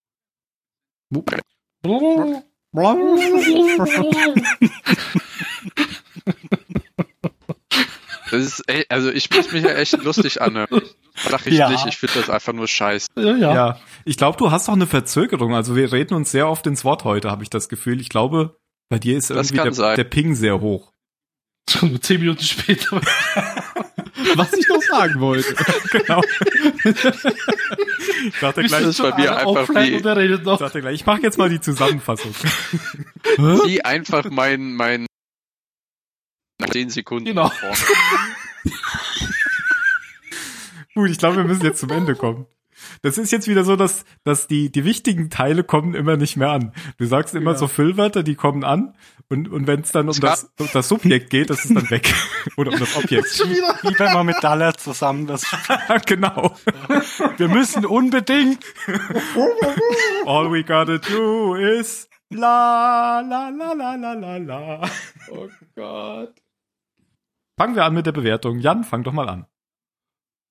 Das 8.32 8.42
ist, 8.42 8.64
ey, 8.68 8.86
also 8.90 9.12
ich 9.12 9.30
muss 9.30 9.52
mich 9.52 9.64
ja 9.64 9.74
echt 9.76 10.02
lustig 10.04 10.42
anhören. 10.42 10.82
Sag 11.16 11.46
ich 11.46 11.54
Ja. 11.54 11.70
nicht, 11.70 11.86
ich 11.86 11.98
finde 11.98 12.16
das 12.20 12.30
einfach 12.30 12.54
nur 12.54 12.68
scheiße. 12.68 13.08
Ja, 13.16 13.36
ja. 13.36 13.54
Ja. 13.56 13.80
Ich 14.06 14.18
glaube, 14.18 14.38
du 14.38 14.50
hast 14.50 14.70
auch 14.70 14.74
eine 14.74 14.88
Verzögerung. 14.88 15.54
Also 15.54 15.76
wir 15.76 15.92
reden 15.92 16.16
uns 16.16 16.32
sehr 16.32 16.50
oft 16.50 16.66
ins 16.66 16.84
Wort 16.84 17.04
heute, 17.04 17.30
habe 17.30 17.44
ich 17.44 17.50
das 17.50 17.70
Gefühl. 17.70 18.02
Ich 18.02 18.10
glaube, 18.10 18.58
bei 18.90 18.98
dir 18.98 19.18
ist 19.18 19.30
Das 19.30 19.52
irgendwie 19.52 19.76
der, 19.76 19.96
der 19.96 20.04
Ping 20.06 20.36
sehr 20.36 20.62
hoch. 20.62 20.93
Schon 21.70 22.02
zehn 22.02 22.20
Minuten 22.20 22.44
später. 22.44 23.02
Was 24.36 24.54
ich 24.54 24.68
noch 24.68 24.82
sagen 24.82 25.20
wollte. 25.20 25.56
genau. 25.92 26.22
ich 26.84 28.40
dachte 28.40 28.64
gleich, 28.64 28.86
ist 28.86 29.02
bei 29.02 29.16
mir 29.16 29.36
einfach 29.38 29.70
er 29.70 30.18
redet 30.18 30.40
ich 30.40 30.46
noch. 30.46 30.60
dachte 30.60 30.82
gleich, 30.82 30.96
ich 30.96 31.06
mache 31.06 31.22
jetzt 31.22 31.38
mal 31.38 31.50
die 31.50 31.62
Zusammenfassung. 31.62 32.34
Die 33.66 33.84
einfach 33.84 34.26
mein, 34.30 34.74
mein, 34.74 35.06
nach 36.60 36.70
10 36.70 36.90
Sekunden. 36.90 37.26
Genau. 37.26 37.52
Gut, 40.94 41.10
ich 41.10 41.18
glaube, 41.18 41.38
wir 41.38 41.44
müssen 41.44 41.64
jetzt 41.64 41.80
zum 41.80 41.90
Ende 41.90 42.16
kommen. 42.16 42.46
Das 43.02 43.18
ist 43.18 43.32
jetzt 43.32 43.48
wieder 43.48 43.64
so, 43.64 43.76
dass, 43.76 44.06
dass 44.24 44.48
die, 44.48 44.72
die 44.72 44.86
wichtigen 44.86 45.30
Teile 45.30 45.64
kommen 45.64 45.96
immer 45.96 46.18
nicht 46.18 46.38
mehr 46.38 46.50
an. 46.52 46.74
Du 46.98 47.06
sagst 47.06 47.34
immer 47.34 47.52
Ja. 47.52 47.58
so 47.58 47.68
Füllwörter, 47.68 48.24
die 48.24 48.36
kommen 48.36 48.64
an. 48.64 48.96
Und, 49.34 49.50
und 49.50 49.66
wenn 49.66 49.82
es 49.82 49.92
dann 49.92 50.06
um 50.06 50.12
Es 50.12 50.20
das, 50.20 50.52
um 50.60 50.70
das 50.72 50.88
Subjekt 50.88 51.32
geht, 51.32 51.50
das 51.50 51.66
ist 51.66 51.76
dann 51.76 51.90
weg. 51.90 52.14
Oder 52.56 52.72
um 52.72 52.80
das 52.80 52.96
Objekt. 52.96 53.30
Schon 53.30 53.50
wieder. 53.56 53.76
Wie 53.82 53.98
wenn 53.98 54.14
man 54.14 54.28
mit 54.28 54.44
Daller 54.44 54.76
zusammen 54.76 55.26
das. 55.26 55.44
genau. 56.06 56.56
Wir 57.38 57.48
müssen 57.48 57.84
unbedingt. 57.84 58.64
All 60.28 60.52
we 60.52 60.64
gotta 60.64 61.00
do 61.00 61.56
is 61.56 62.08
la, 62.30 63.22
la, 63.22 63.50
la, 63.50 63.74
la, 63.74 63.96
la, 63.96 64.14
la, 64.14 64.38
la. 64.38 64.90
Oh 65.32 65.50
Gott. 65.76 66.36
Fangen 67.58 67.76
wir 67.76 67.86
an 67.86 67.96
mit 67.96 68.06
der 68.06 68.12
Bewertung. 68.12 68.60
Jan, 68.60 68.84
fang 68.84 69.04
doch 69.04 69.14
mal 69.14 69.30
an. 69.30 69.48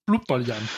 Blub 0.07 0.29
mal, 0.29 0.43
Jan. 0.43 0.69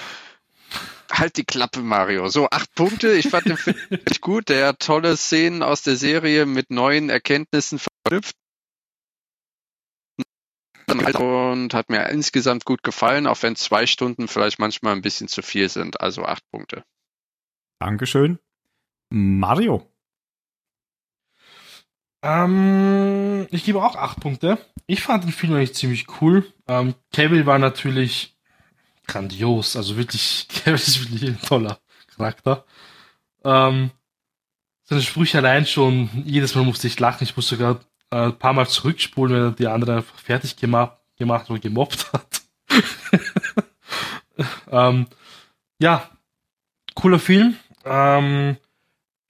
Halt 1.14 1.36
die 1.36 1.44
Klappe, 1.44 1.80
Mario. 1.80 2.28
So, 2.28 2.48
acht 2.50 2.74
Punkte. 2.74 3.12
Ich 3.12 3.28
fand 3.28 3.46
den 3.46 3.56
Film 3.56 3.76
richtig 3.90 4.20
gut. 4.20 4.48
Der 4.48 4.68
hat 4.68 4.80
tolle 4.80 5.16
Szenen 5.16 5.62
aus 5.62 5.82
der 5.82 5.94
Serie 5.94 6.44
mit 6.44 6.70
neuen 6.70 7.08
Erkenntnissen 7.08 7.78
verknüpft. 7.78 8.36
Und 10.86 11.72
hat 11.72 11.88
mir 11.88 12.08
insgesamt 12.10 12.64
gut 12.64 12.82
gefallen, 12.82 13.26
auch 13.26 13.42
wenn 13.42 13.56
zwei 13.56 13.86
Stunden 13.86 14.28
vielleicht 14.28 14.58
manchmal 14.58 14.94
ein 14.94 15.02
bisschen 15.02 15.28
zu 15.28 15.42
viel 15.42 15.68
sind. 15.68 16.00
Also 16.00 16.24
acht 16.24 16.42
Punkte. 16.50 16.84
Dankeschön. 17.78 18.38
Mario. 19.10 19.88
Ähm, 22.22 23.46
ich 23.50 23.64
gebe 23.64 23.82
auch 23.82 23.96
acht 23.96 24.20
Punkte. 24.20 24.58
Ich 24.86 25.02
fand 25.02 25.24
den 25.24 25.32
Film 25.32 25.54
eigentlich 25.54 25.74
ziemlich 25.74 26.06
cool. 26.20 26.44
Ähm, 26.66 26.94
Cavill 27.12 27.46
war 27.46 27.58
natürlich 27.58 28.33
grandios. 29.06 29.76
Also 29.76 29.96
wirklich, 29.96 30.46
wirklich 30.64 31.30
ein 31.30 31.40
toller 31.40 31.78
Charakter. 32.16 32.64
Ähm, 33.44 33.90
seine 34.84 35.02
Sprüche 35.02 35.38
allein 35.38 35.66
schon, 35.66 36.08
jedes 36.24 36.54
Mal 36.54 36.64
musste 36.64 36.86
ich 36.86 36.98
lachen. 37.00 37.24
Ich 37.24 37.36
musste 37.36 37.56
sogar 37.56 37.80
äh, 38.10 38.26
ein 38.26 38.38
paar 38.38 38.52
Mal 38.52 38.68
zurückspulen, 38.68 39.34
wenn 39.34 39.42
er 39.44 39.50
die 39.52 39.66
andere 39.66 39.96
einfach 39.96 40.18
fertig 40.18 40.56
gemacht, 40.56 40.98
gemacht 41.16 41.50
oder 41.50 41.60
gemobbt 41.60 42.12
hat. 42.12 42.42
ähm, 44.70 45.06
ja, 45.78 46.10
cooler 46.94 47.18
Film. 47.18 47.56
Ähm, 47.84 48.56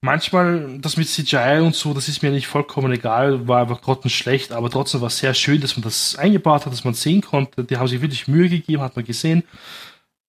manchmal 0.05 0.79
das 0.81 0.99
mit 0.99 1.09
CGI 1.09 1.61
und 1.63 1.75
so, 1.75 1.95
das 1.95 2.09
ist 2.09 2.23
mir 2.23 2.31
nicht 2.31 2.47
vollkommen 2.47 2.93
egal, 2.93 3.49
war 3.49 3.63
einfach 3.63 3.81
grottenschlecht, 3.81 4.53
aber 4.53 4.69
trotzdem 4.69 5.01
war 5.01 5.09
es 5.09 5.19
sehr 5.19 5.33
schön, 5.33 5.63
dass 5.63 5.77
man 5.77 5.83
das 5.83 6.15
eingebaut 6.17 6.67
hat, 6.67 6.73
dass 6.73 6.85
man 6.85 6.93
sehen 6.93 7.23
konnte. 7.23 7.65
Die 7.65 7.79
haben 7.79 7.89
sich 7.89 8.03
wirklich 8.03 8.29
Mühe 8.29 8.51
gegeben, 8.51 8.83
hat 8.83 8.97
man 8.97 9.05
gesehen. 9.07 9.45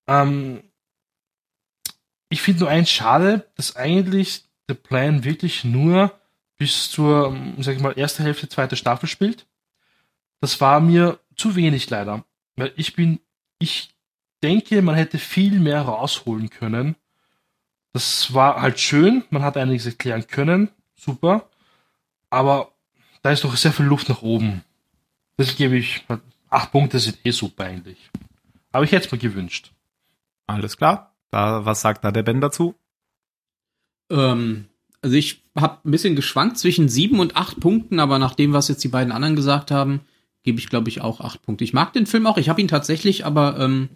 Ähm, 0.08 0.64
ich 2.30 2.42
finde 2.42 2.62
nur 2.62 2.70
eins 2.70 2.90
schade, 2.90 3.46
dass 3.56 3.76
eigentlich 3.76 4.46
der 4.70 4.76
Plan 4.76 5.26
wirklich 5.26 5.66
nur 5.66 6.18
bis 6.58 6.90
zur, 6.90 7.36
sag 7.60 7.76
ich 7.76 7.82
mal, 7.82 7.98
erste 7.98 8.24
Hälfte, 8.24 8.48
zweite 8.48 8.78
Staffel 8.78 9.10
spielt. 9.10 9.46
Das 10.40 10.62
war 10.62 10.80
mir 10.80 11.20
zu 11.36 11.58
wenig 11.58 11.90
leider. 11.90 12.24
Weil 12.56 12.72
ich 12.78 12.96
bin, 12.96 13.20
ich 13.60 13.94
denke, 14.42 14.82
man 14.82 14.96
hätte 14.96 15.18
viel 15.18 15.60
mehr 15.60 15.82
rausholen 15.82 16.50
können. 16.50 16.96
Das 17.96 18.34
war 18.34 18.62
halt 18.62 18.78
schön, 18.78 19.24
man 19.30 19.42
hat 19.42 19.56
einiges 19.56 19.86
erklären 19.86 20.28
können, 20.28 20.68
super, 20.98 21.48
aber 22.30 22.74
da 23.22 23.32
ist 23.32 23.46
noch 23.46 23.56
sehr 23.56 23.72
viel 23.72 23.86
Luft 23.86 24.10
nach 24.10 24.22
oben. 24.22 24.66
Das 25.38 25.56
gebe 25.56 25.78
ich, 25.78 26.06
acht 26.50 26.74
Punkte 26.74 27.00
sind 27.00 27.20
eh 27.24 27.32
super 27.32 27.64
eigentlich. 27.64 28.12
Aber 28.74 28.84
ich 28.84 28.92
hätte 28.92 29.06
es 29.06 29.12
mir 29.14 29.18
gewünscht. 29.18 29.72
Alles 30.46 30.76
klar. 30.76 31.16
Da, 31.32 31.64
was 31.64 31.80
sagt 31.80 32.04
da 32.04 32.12
der 32.12 32.24
Ben 32.24 32.42
dazu? 32.42 32.76
Ähm, 34.10 34.66
also 35.02 35.16
ich 35.16 35.46
habe 35.56 35.80
ein 35.86 35.92
bisschen 35.92 36.18
geschwankt 36.18 36.58
zwischen 36.58 36.90
sieben 36.90 37.22
und 37.22 37.38
acht 37.38 37.62
Punkten, 37.62 38.02
aber 38.02 38.20
nach 38.20 38.36
dem, 38.36 38.52
was 38.52 38.68
jetzt 38.68 38.84
die 38.84 38.90
beiden 38.90 39.14
anderen 39.14 39.38
gesagt 39.38 39.72
haben, 39.72 40.02
gebe 40.44 40.60
ich, 40.60 40.68
glaube 40.68 40.90
ich, 40.90 41.00
auch 41.00 41.22
acht 41.22 41.44
Punkte. 41.44 41.64
Ich 41.64 41.72
mag 41.72 41.94
den 41.94 42.08
Film 42.08 42.28
auch. 42.28 42.38
Ich 42.38 42.50
habe 42.50 42.60
ihn 42.60 42.68
tatsächlich 42.68 43.26
aber 43.26 43.58
ähm, 43.58 43.88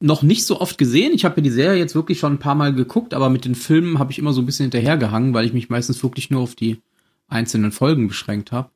noch 0.00 0.22
nicht 0.22 0.44
so 0.44 0.60
oft 0.60 0.78
gesehen. 0.78 1.12
Ich 1.14 1.24
habe 1.24 1.36
ja 1.36 1.42
die 1.42 1.50
Serie 1.50 1.78
jetzt 1.78 1.94
wirklich 1.94 2.18
schon 2.18 2.34
ein 2.34 2.38
paar 2.38 2.54
Mal 2.54 2.74
geguckt, 2.74 3.14
aber 3.14 3.30
mit 3.30 3.44
den 3.44 3.54
Filmen 3.54 3.98
habe 3.98 4.12
ich 4.12 4.18
immer 4.18 4.32
so 4.32 4.42
ein 4.42 4.46
bisschen 4.46 4.64
hinterhergehangen, 4.64 5.32
weil 5.32 5.46
ich 5.46 5.52
mich 5.52 5.68
meistens 5.68 6.02
wirklich 6.02 6.30
nur 6.30 6.40
auf 6.40 6.54
die 6.54 6.82
einzelnen 7.28 7.72
Folgen 7.72 8.08
beschränkt 8.08 8.52
habe. 8.52 8.70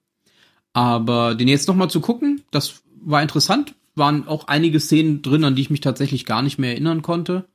Aber 0.72 1.34
den 1.34 1.48
jetzt 1.48 1.68
noch 1.68 1.74
mal 1.74 1.88
zu 1.88 2.00
gucken, 2.00 2.42
das 2.50 2.82
war 3.02 3.22
interessant. 3.22 3.74
Waren 3.96 4.28
auch 4.28 4.46
einige 4.46 4.78
Szenen 4.78 5.20
drin, 5.20 5.44
an 5.44 5.56
die 5.56 5.62
ich 5.62 5.70
mich 5.70 5.80
tatsächlich 5.80 6.26
gar 6.26 6.42
nicht 6.42 6.58
mehr 6.58 6.70
erinnern 6.70 7.02
konnte. 7.02 7.46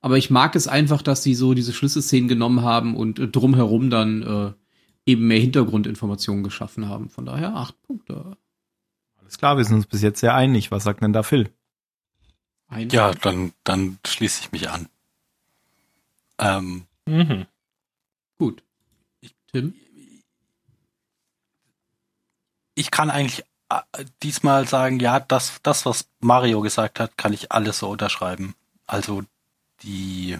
Aber 0.00 0.16
ich 0.16 0.30
mag 0.30 0.54
es 0.54 0.68
einfach, 0.68 1.02
dass 1.02 1.22
sie 1.22 1.34
so 1.34 1.52
diese 1.52 1.72
Schlüsselszenen 1.72 2.28
genommen 2.28 2.62
haben 2.62 2.96
und 2.96 3.18
äh, 3.18 3.28
drumherum 3.28 3.90
dann 3.90 4.22
äh, 4.22 4.52
eben 5.04 5.26
mehr 5.26 5.40
Hintergrundinformationen 5.40 6.44
geschaffen 6.44 6.88
haben. 6.88 7.10
Von 7.10 7.26
daher 7.26 7.54
acht 7.54 7.80
Punkte. 7.82 8.36
Alles 9.18 9.36
klar, 9.36 9.56
wir 9.56 9.64
sind 9.64 9.76
uns 9.76 9.86
bis 9.86 10.00
jetzt 10.00 10.20
sehr 10.20 10.34
einig. 10.34 10.70
Was 10.70 10.84
sagt 10.84 11.02
denn 11.02 11.12
da 11.12 11.22
Phil? 11.22 11.50
Ein 12.70 12.88
Ja, 12.90 13.12
dann, 13.12 13.52
dann 13.64 13.98
schließe 14.06 14.40
ich 14.42 14.52
mich 14.52 14.70
an. 14.70 14.88
Ähm, 16.38 16.86
Mhm. 17.06 17.46
Gut. 18.38 18.62
Tim? 19.52 19.74
ich 22.74 22.90
kann 22.90 23.10
eigentlich 23.10 23.44
äh, 23.68 24.04
diesmal 24.22 24.66
sagen, 24.66 25.00
ja, 25.00 25.20
das, 25.20 25.60
das, 25.62 25.84
was 25.86 26.06
Mario 26.20 26.60
gesagt 26.60 26.98
hat, 27.00 27.18
kann 27.18 27.32
ich 27.32 27.52
alles 27.52 27.78
so 27.78 27.90
unterschreiben. 27.90 28.54
Also 28.86 29.22
die 29.82 30.38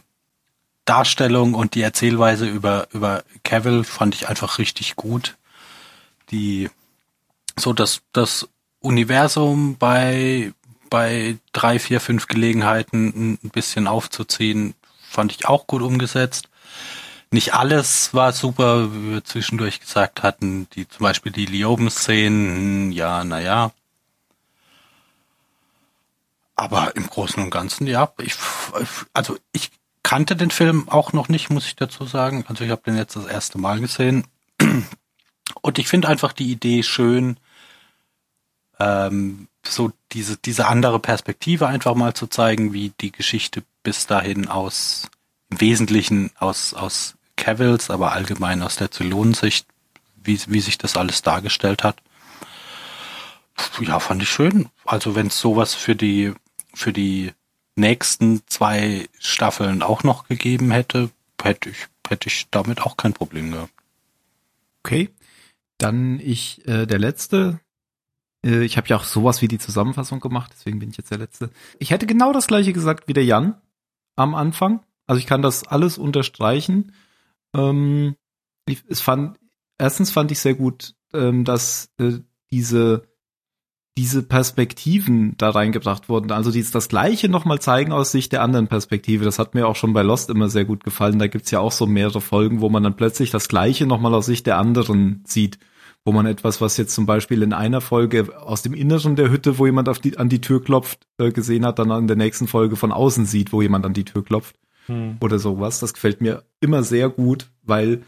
Darstellung 0.84 1.54
und 1.54 1.74
die 1.74 1.82
Erzählweise 1.82 2.46
über, 2.46 2.88
über 2.92 3.24
Cavill 3.44 3.84
fand 3.84 4.14
ich 4.14 4.28
einfach 4.28 4.58
richtig 4.58 4.96
gut. 4.96 5.36
Die, 6.30 6.70
so 7.58 7.72
das, 7.72 8.02
das 8.12 8.48
Universum 8.80 9.76
bei, 9.76 10.52
bei 10.90 11.38
drei, 11.52 11.78
vier, 11.78 12.00
fünf 12.00 12.26
Gelegenheiten 12.26 13.38
ein 13.42 13.50
bisschen 13.50 13.86
aufzuziehen, 13.86 14.74
fand 15.08 15.32
ich 15.32 15.46
auch 15.48 15.66
gut 15.66 15.82
umgesetzt. 15.82 16.48
Nicht 17.30 17.54
alles 17.54 18.12
war 18.12 18.32
super, 18.32 18.92
wie 18.92 19.12
wir 19.12 19.24
zwischendurch 19.24 19.80
gesagt 19.80 20.22
hatten, 20.24 20.68
die 20.70 20.88
zum 20.88 21.04
Beispiel 21.04 21.30
die 21.30 21.46
Lioben-Szenen, 21.46 22.56
hm, 22.56 22.92
ja, 22.92 23.22
naja. 23.24 23.70
Aber 26.56 26.94
im 26.96 27.06
Großen 27.06 27.42
und 27.42 27.50
Ganzen, 27.50 27.86
ja, 27.86 28.12
ich, 28.18 28.34
also 29.14 29.38
ich 29.52 29.70
kannte 30.02 30.34
den 30.34 30.50
Film 30.50 30.88
auch 30.88 31.12
noch 31.12 31.28
nicht, 31.28 31.50
muss 31.50 31.66
ich 31.66 31.76
dazu 31.76 32.04
sagen. 32.04 32.44
Also 32.48 32.64
ich 32.64 32.70
habe 32.70 32.82
den 32.82 32.96
jetzt 32.96 33.14
das 33.16 33.26
erste 33.26 33.58
Mal 33.58 33.80
gesehen. 33.80 34.26
Und 35.62 35.78
ich 35.78 35.88
finde 35.88 36.08
einfach 36.08 36.32
die 36.32 36.50
Idee 36.50 36.82
schön, 36.82 37.38
ähm, 38.78 39.48
so 39.64 39.92
diese, 40.12 40.36
diese 40.36 40.66
andere 40.66 40.98
Perspektive 40.98 41.66
einfach 41.66 41.94
mal 41.94 42.14
zu 42.14 42.26
zeigen, 42.26 42.72
wie 42.72 42.92
die 43.00 43.12
Geschichte 43.12 43.62
bis 43.82 44.06
dahin 44.06 44.48
aus, 44.48 45.08
im 45.50 45.60
Wesentlichen 45.60 46.30
aus, 46.38 46.74
aus 46.74 47.14
Cavills, 47.36 47.90
aber 47.90 48.12
allgemein 48.12 48.62
aus 48.62 48.76
der 48.76 48.90
Zylonensicht, 48.90 49.66
wie, 50.22 50.38
wie 50.46 50.60
sich 50.60 50.78
das 50.78 50.96
alles 50.96 51.22
dargestellt 51.22 51.84
hat. 51.84 51.96
Ja, 53.80 54.00
fand 54.00 54.22
ich 54.22 54.30
schön. 54.30 54.68
Also 54.84 55.14
wenn 55.14 55.28
es 55.28 55.38
sowas 55.38 55.74
für 55.74 55.94
die, 55.94 56.32
für 56.74 56.92
die 56.92 57.32
nächsten 57.76 58.42
zwei 58.46 59.08
Staffeln 59.18 59.82
auch 59.82 60.02
noch 60.02 60.28
gegeben 60.28 60.70
hätte, 60.70 61.10
hätte 61.42 61.70
ich, 61.70 61.86
hätte 62.08 62.28
ich 62.28 62.48
damit 62.50 62.82
auch 62.82 62.96
kein 62.96 63.12
Problem 63.12 63.52
gehabt. 63.52 63.72
Okay. 64.82 65.10
Dann 65.78 66.20
ich, 66.20 66.66
äh, 66.66 66.86
der 66.86 66.98
Letzte. 66.98 67.60
Äh, 68.44 68.64
ich 68.64 68.76
habe 68.76 68.88
ja 68.88 68.96
auch 68.96 69.04
sowas 69.04 69.42
wie 69.42 69.48
die 69.48 69.58
Zusammenfassung 69.58 70.20
gemacht, 70.20 70.52
deswegen 70.54 70.78
bin 70.78 70.90
ich 70.90 70.96
jetzt 70.96 71.10
der 71.10 71.18
Letzte. 71.18 71.50
Ich 71.78 71.90
hätte 71.90 72.06
genau 72.06 72.32
das 72.32 72.46
gleiche 72.46 72.72
gesagt 72.72 73.08
wie 73.08 73.12
der 73.12 73.24
Jan 73.24 73.60
am 74.16 74.34
Anfang. 74.34 74.80
Also 75.06 75.18
ich 75.18 75.26
kann 75.26 75.42
das 75.42 75.66
alles 75.66 75.98
unterstreichen. 75.98 76.92
Ähm, 77.54 78.16
ich, 78.66 78.82
es 78.88 79.00
fand, 79.00 79.38
erstens 79.78 80.10
fand 80.10 80.30
ich 80.30 80.38
sehr 80.38 80.54
gut, 80.54 80.94
ähm, 81.12 81.44
dass 81.44 81.90
äh, 81.98 82.20
diese 82.50 83.10
diese 84.00 84.22
Perspektiven 84.22 85.34
da 85.36 85.50
reingebracht 85.50 86.08
wurden. 86.08 86.30
Also 86.32 86.50
die 86.50 86.64
das 86.64 86.88
Gleiche 86.88 87.28
nochmal 87.28 87.60
zeigen 87.60 87.92
aus 87.92 88.12
Sicht 88.12 88.32
der 88.32 88.42
anderen 88.42 88.68
Perspektive. 88.68 89.24
Das 89.24 89.38
hat 89.38 89.54
mir 89.54 89.66
auch 89.66 89.76
schon 89.76 89.92
bei 89.92 90.02
Lost 90.02 90.30
immer 90.30 90.48
sehr 90.48 90.64
gut 90.64 90.84
gefallen. 90.84 91.18
Da 91.18 91.26
gibt's 91.26 91.50
ja 91.50 91.60
auch 91.60 91.72
so 91.72 91.86
mehrere 91.86 92.20
Folgen, 92.20 92.60
wo 92.60 92.70
man 92.70 92.82
dann 92.82 92.96
plötzlich 92.96 93.30
das 93.30 93.48
Gleiche 93.48 93.86
nochmal 93.86 94.14
aus 94.14 94.26
Sicht 94.26 94.46
der 94.46 94.58
anderen 94.58 95.22
sieht. 95.26 95.58
Wo 96.04 96.12
man 96.12 96.26
etwas, 96.26 96.60
was 96.60 96.76
jetzt 96.78 96.94
zum 96.94 97.04
Beispiel 97.04 97.42
in 97.42 97.52
einer 97.52 97.80
Folge 97.80 98.40
aus 98.40 98.62
dem 98.62 98.72
Inneren 98.72 99.16
der 99.16 99.30
Hütte, 99.30 99.58
wo 99.58 99.66
jemand 99.66 99.88
auf 99.88 99.98
die, 99.98 100.16
an 100.16 100.30
die 100.30 100.40
Tür 100.40 100.64
klopft, 100.64 101.06
äh, 101.18 101.30
gesehen 101.30 101.66
hat, 101.66 101.78
dann 101.78 101.90
in 101.90 102.06
der 102.06 102.16
nächsten 102.16 102.48
Folge 102.48 102.76
von 102.76 102.90
außen 102.90 103.26
sieht, 103.26 103.52
wo 103.52 103.60
jemand 103.60 103.84
an 103.84 103.92
die 103.92 104.04
Tür 104.04 104.24
klopft. 104.24 104.56
Hm. 104.86 105.18
Oder 105.20 105.38
sowas. 105.38 105.78
Das 105.80 105.92
gefällt 105.92 106.20
mir 106.20 106.44
immer 106.60 106.82
sehr 106.82 107.10
gut, 107.10 107.50
weil 107.62 108.02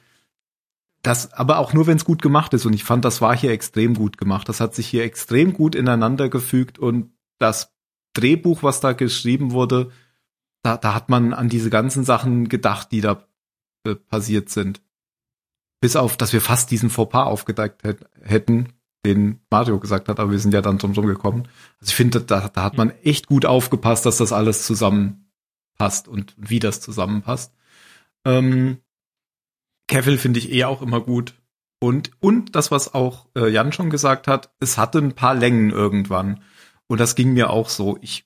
das, 1.03 1.33
aber 1.33 1.59
auch 1.59 1.73
nur, 1.75 1.87
wenn 1.87 1.97
es 1.97 2.05
gut 2.05 2.23
gemacht 2.23 2.55
ist. 2.55 2.65
Und 2.65 2.73
ich 2.73 2.85
fand, 2.85 3.05
das 3.05 3.21
war 3.21 3.37
hier 3.37 3.51
extrem 3.51 3.95
gut 3.95 4.17
gemacht. 4.17 4.49
Das 4.49 4.61
hat 4.61 4.75
sich 4.75 4.87
hier 4.87 5.05
extrem 5.05 5.53
gut 5.53 5.75
ineinander 5.75 6.29
gefügt 6.29 6.79
und 6.79 7.11
das 7.39 7.73
Drehbuch, 8.15 8.63
was 8.63 8.81
da 8.81 8.93
geschrieben 8.93 9.53
wurde, 9.53 9.91
da, 10.63 10.77
da 10.77 10.95
hat 10.95 11.09
man 11.09 11.33
an 11.33 11.49
diese 11.49 11.71
ganzen 11.71 12.05
Sachen 12.05 12.49
gedacht, 12.49 12.93
die 12.93 13.01
da 13.01 13.27
äh, 13.85 13.97
passiert 13.97 14.49
sind. 14.49 14.81
Bis 15.83 15.97
auf, 15.97 16.17
dass 16.17 16.33
wir 16.33 16.41
fast 16.41 16.71
diesen 16.71 16.91
Fauxpas 16.91 17.27
aufgedeckt 17.27 17.83
hätten, 18.23 18.69
den 19.05 19.41
Mario 19.51 19.81
gesagt 19.81 20.09
hat, 20.09 20.21
aber 20.21 20.31
wir 20.31 20.39
sind 20.39 20.55
ja 20.55 20.63
dann 20.63 20.79
drum 20.79 20.95
gekommen. 20.95 21.49
Also 21.81 21.91
ich 21.91 21.97
finde, 21.97 22.21
da, 22.21 22.49
da 22.49 22.63
hat 22.63 22.77
man 22.77 22.91
echt 23.03 23.27
gut 23.27 23.45
aufgepasst, 23.45 24.07
dass 24.07 24.19
das 24.19 24.33
alles 24.33 24.65
zusammenpasst 24.65 26.07
und 26.07 26.37
wie 26.37 26.61
das 26.61 26.81
zusammenpasst. 26.81 27.53
Ähm, 28.25 28.79
Cavill 29.89 30.19
finde 30.19 30.39
ich 30.39 30.53
eher 30.53 30.69
auch 30.69 30.83
immer 30.83 31.01
gut. 31.01 31.35
Und, 31.81 32.13
und 32.21 32.55
das, 32.55 32.71
was 32.71 32.95
auch 32.95 33.27
äh, 33.37 33.49
Jan 33.49 33.73
schon 33.73 33.91
gesagt 33.91 34.29
hat, 34.29 34.53
es 34.61 34.79
hatte 34.79 34.99
ein 34.99 35.17
paar 35.17 35.35
Längen 35.35 35.71
irgendwann. 35.71 36.45
Und 36.87 37.01
das 37.01 37.17
ging 37.17 37.33
mir 37.33 37.51
auch 37.51 37.69
so. 37.69 37.99
Ich 38.03 38.25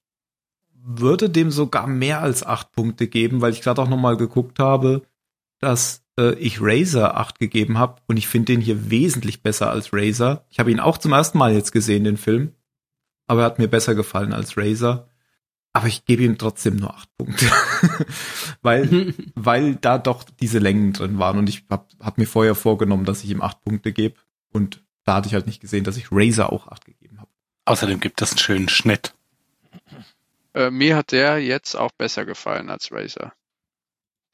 würde 0.74 1.30
dem 1.30 1.50
sogar 1.50 1.86
mehr 1.86 2.20
als 2.20 2.44
acht 2.44 2.72
Punkte 2.72 3.08
geben, 3.08 3.40
weil 3.40 3.54
ich 3.54 3.62
gerade 3.62 3.80
auch 3.80 3.88
nochmal 3.88 4.18
geguckt 4.18 4.58
habe, 4.58 5.06
dass 5.58 6.05
äh, 6.18 6.34
ich 6.34 6.60
Razer 6.60 7.16
acht 7.16 7.38
gegeben 7.38 7.78
habe 7.78 8.00
und 8.06 8.16
ich 8.16 8.28
finde 8.28 8.52
den 8.52 8.60
hier 8.60 8.90
wesentlich 8.90 9.42
besser 9.42 9.70
als 9.70 9.92
Razer. 9.92 10.44
Ich 10.50 10.58
habe 10.58 10.70
ihn 10.70 10.80
auch 10.80 10.98
zum 10.98 11.12
ersten 11.12 11.38
Mal 11.38 11.54
jetzt 11.54 11.72
gesehen, 11.72 12.04
den 12.04 12.16
Film. 12.16 12.52
Aber 13.26 13.42
er 13.42 13.46
hat 13.46 13.58
mir 13.58 13.68
besser 13.68 13.94
gefallen 13.94 14.32
als 14.32 14.56
Razer. 14.56 15.08
Aber 15.72 15.88
ich 15.88 16.06
gebe 16.06 16.22
ihm 16.22 16.38
trotzdem 16.38 16.76
nur 16.76 16.94
acht 16.94 17.14
Punkte. 17.18 17.46
weil, 18.62 19.14
weil 19.34 19.74
da 19.76 19.98
doch 19.98 20.24
diese 20.24 20.58
Längen 20.58 20.92
drin 20.92 21.18
waren. 21.18 21.38
Und 21.38 21.48
ich 21.48 21.64
habe 21.68 21.86
hab 22.00 22.18
mir 22.18 22.26
vorher 22.26 22.54
vorgenommen, 22.54 23.04
dass 23.04 23.24
ich 23.24 23.30
ihm 23.30 23.42
acht 23.42 23.62
Punkte 23.62 23.92
gebe. 23.92 24.16
Und 24.52 24.82
da 25.04 25.16
hatte 25.16 25.28
ich 25.28 25.34
halt 25.34 25.46
nicht 25.46 25.60
gesehen, 25.60 25.84
dass 25.84 25.98
ich 25.98 26.08
Razer 26.10 26.52
auch 26.52 26.68
acht 26.68 26.86
gegeben 26.86 27.20
habe. 27.20 27.30
Außerdem 27.66 28.00
gibt 28.00 28.22
es 28.22 28.30
einen 28.30 28.38
schönen 28.38 28.68
Schnitt. 28.68 29.12
Äh, 30.54 30.70
mir 30.70 30.96
hat 30.96 31.12
der 31.12 31.38
jetzt 31.38 31.74
auch 31.74 31.92
besser 31.92 32.24
gefallen 32.24 32.70
als 32.70 32.90
Razer. 32.90 33.34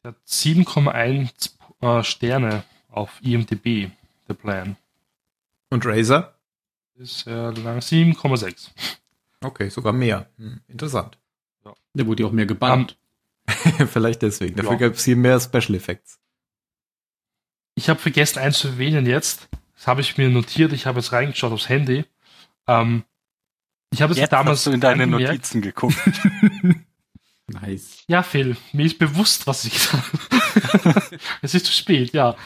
Der 0.05 0.13
hat 0.13 0.19
7,1 0.29 1.59
äh, 1.83 2.03
Sterne 2.03 2.65
auf 2.91 3.21
IMDb, 3.23 3.91
der 4.29 4.35
Plan. 4.35 4.77
Und 5.71 5.85
Razer? 5.87 6.35
Ist 6.97 7.27
äh, 7.27 7.31
7,6. 7.31 8.69
Okay, 9.43 9.69
sogar 9.69 9.93
mehr. 9.93 10.29
Hm, 10.39 10.61
interessant. 10.69 11.19
Ja. 11.65 11.75
Der 11.95 12.07
wurde 12.07 12.23
ja 12.23 12.29
auch 12.29 12.33
mehr 12.33 12.47
gebannt. 12.47 12.97
Vielleicht 13.93 14.23
deswegen. 14.23 14.57
Dafür 14.57 14.73
ja. 14.73 14.79
gab 14.79 14.95
es 14.95 15.05
hier 15.05 15.17
mehr 15.17 15.41
Special 15.41 15.75
Effects. 15.75 16.19
Ich 17.75 17.89
habe 17.89 17.99
vergessen, 17.99 18.39
eins 18.39 18.59
zu 18.59 18.69
erwähnen 18.69 19.07
jetzt. 19.07 19.49
Das 19.75 19.87
habe 19.87 20.01
ich 20.01 20.19
mir 20.19 20.29
notiert. 20.29 20.73
Ich 20.73 20.87
habe 20.87 21.01
jetzt 21.01 21.13
reingeschaut 21.13 21.53
aufs 21.53 21.69
Handy. 21.69 22.05
Ähm, 22.69 23.05
ich 23.91 24.03
habe 24.03 24.13
es 24.15 24.29
damals 24.29 24.59
hast 24.59 24.67
du 24.67 24.71
in 24.71 24.81
deine 24.81 25.05
angemerkt. 25.05 25.33
Notizen 25.33 25.63
geguckt. 25.63 25.97
nice. 27.47 28.05
Ja, 28.09 28.23
Phil, 28.23 28.57
mir 28.73 28.87
ist 28.87 28.99
bewusst, 28.99 29.47
was 29.47 29.65
ich 29.65 29.75
gesagt 29.75 30.05
habe. 30.33 31.19
es 31.43 31.55
ist 31.55 31.67
zu 31.67 31.73
spät, 31.73 32.13
ja. 32.13 32.37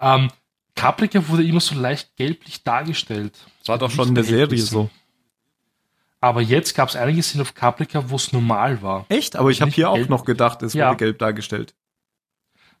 Ähm, 0.00 0.30
Caprica 0.74 1.28
wurde 1.28 1.44
immer 1.44 1.60
so 1.60 1.74
leicht 1.74 2.16
gelblich 2.16 2.62
dargestellt. 2.62 3.36
Das 3.60 3.68
war 3.68 3.78
doch 3.78 3.90
schon 3.90 4.08
in 4.08 4.14
der 4.14 4.24
Serie 4.24 4.58
so. 4.58 4.90
Aber 6.20 6.42
jetzt 6.42 6.74
gab 6.74 6.88
es 6.88 6.96
einige 6.96 7.22
Szenen 7.22 7.42
auf 7.42 7.54
Caprica, 7.54 8.10
wo 8.10 8.16
es 8.16 8.32
normal 8.32 8.82
war. 8.82 9.06
Echt? 9.08 9.36
Aber 9.36 9.50
ich 9.50 9.62
habe 9.62 9.70
hier 9.70 9.90
auch 9.90 10.08
noch 10.08 10.24
gedacht, 10.24 10.62
es 10.62 10.74
ja. 10.74 10.88
wurde 10.88 10.98
gelb 10.98 11.18
dargestellt. 11.18 11.74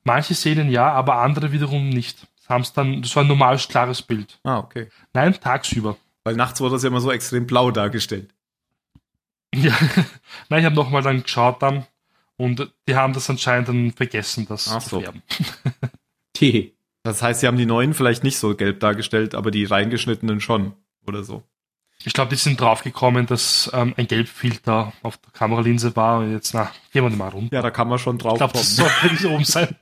Manche 0.04 0.34
Szenen 0.34 0.70
ja, 0.70 0.90
aber 0.92 1.16
andere 1.16 1.52
wiederum 1.52 1.88
nicht. 1.88 2.26
Das, 2.48 2.72
dann, 2.72 3.02
das 3.02 3.14
war 3.16 3.22
ein 3.24 3.28
normales, 3.28 3.68
klares 3.68 4.02
Bild. 4.02 4.38
Ah, 4.44 4.58
okay. 4.58 4.88
Nein, 5.12 5.38
tagsüber. 5.40 5.96
Weil 6.24 6.36
nachts 6.36 6.60
wurde 6.60 6.74
das 6.74 6.82
ja 6.82 6.88
immer 6.88 7.00
so 7.00 7.10
extrem 7.10 7.46
blau 7.46 7.70
dargestellt. 7.70 8.34
Ja, 9.54 9.76
nein, 10.48 10.60
ich 10.60 10.64
habe 10.64 10.74
nochmal 10.74 11.02
dann 11.02 11.22
geschaut 11.22 11.62
dann 11.62 11.86
und 12.36 12.72
die 12.88 12.94
haben 12.94 13.12
das 13.12 13.28
anscheinend 13.28 13.68
dann 13.68 13.92
vergessen, 13.92 14.46
das 14.48 14.68
Ach 14.68 14.80
so. 14.80 15.02
Tee. 16.32 16.74
Das 17.02 17.22
heißt, 17.22 17.40
sie 17.40 17.46
haben 17.46 17.56
die 17.56 17.66
neuen 17.66 17.94
vielleicht 17.94 18.24
nicht 18.24 18.38
so 18.38 18.54
gelb 18.54 18.80
dargestellt, 18.80 19.34
aber 19.34 19.50
die 19.50 19.64
reingeschnittenen 19.64 20.40
schon 20.40 20.74
oder 21.06 21.24
so. 21.24 21.42
Ich 22.04 22.14
glaube, 22.14 22.30
die 22.30 22.36
sind 22.36 22.60
draufgekommen, 22.60 23.26
dass 23.26 23.70
ähm, 23.74 23.94
ein 23.96 24.06
Gelbfilter 24.06 24.92
auf 25.02 25.18
der 25.18 25.32
Kameralinse 25.32 25.96
war. 25.96 26.24
Jetzt, 26.26 26.54
na, 26.54 26.70
gehen 26.92 27.04
wir 27.04 27.10
mal 27.10 27.28
runter. 27.28 27.56
Ja, 27.56 27.62
da 27.62 27.70
kann 27.70 27.88
man 27.88 27.98
schon 27.98 28.16
drauf 28.16 28.34
ich 28.34 28.38
glaub, 28.38 28.52
kommen. 28.52 28.64
Das 28.64 28.76
sollte 28.76 29.06
nicht 29.06 29.24
oben 29.24 29.44
sein. 29.44 29.76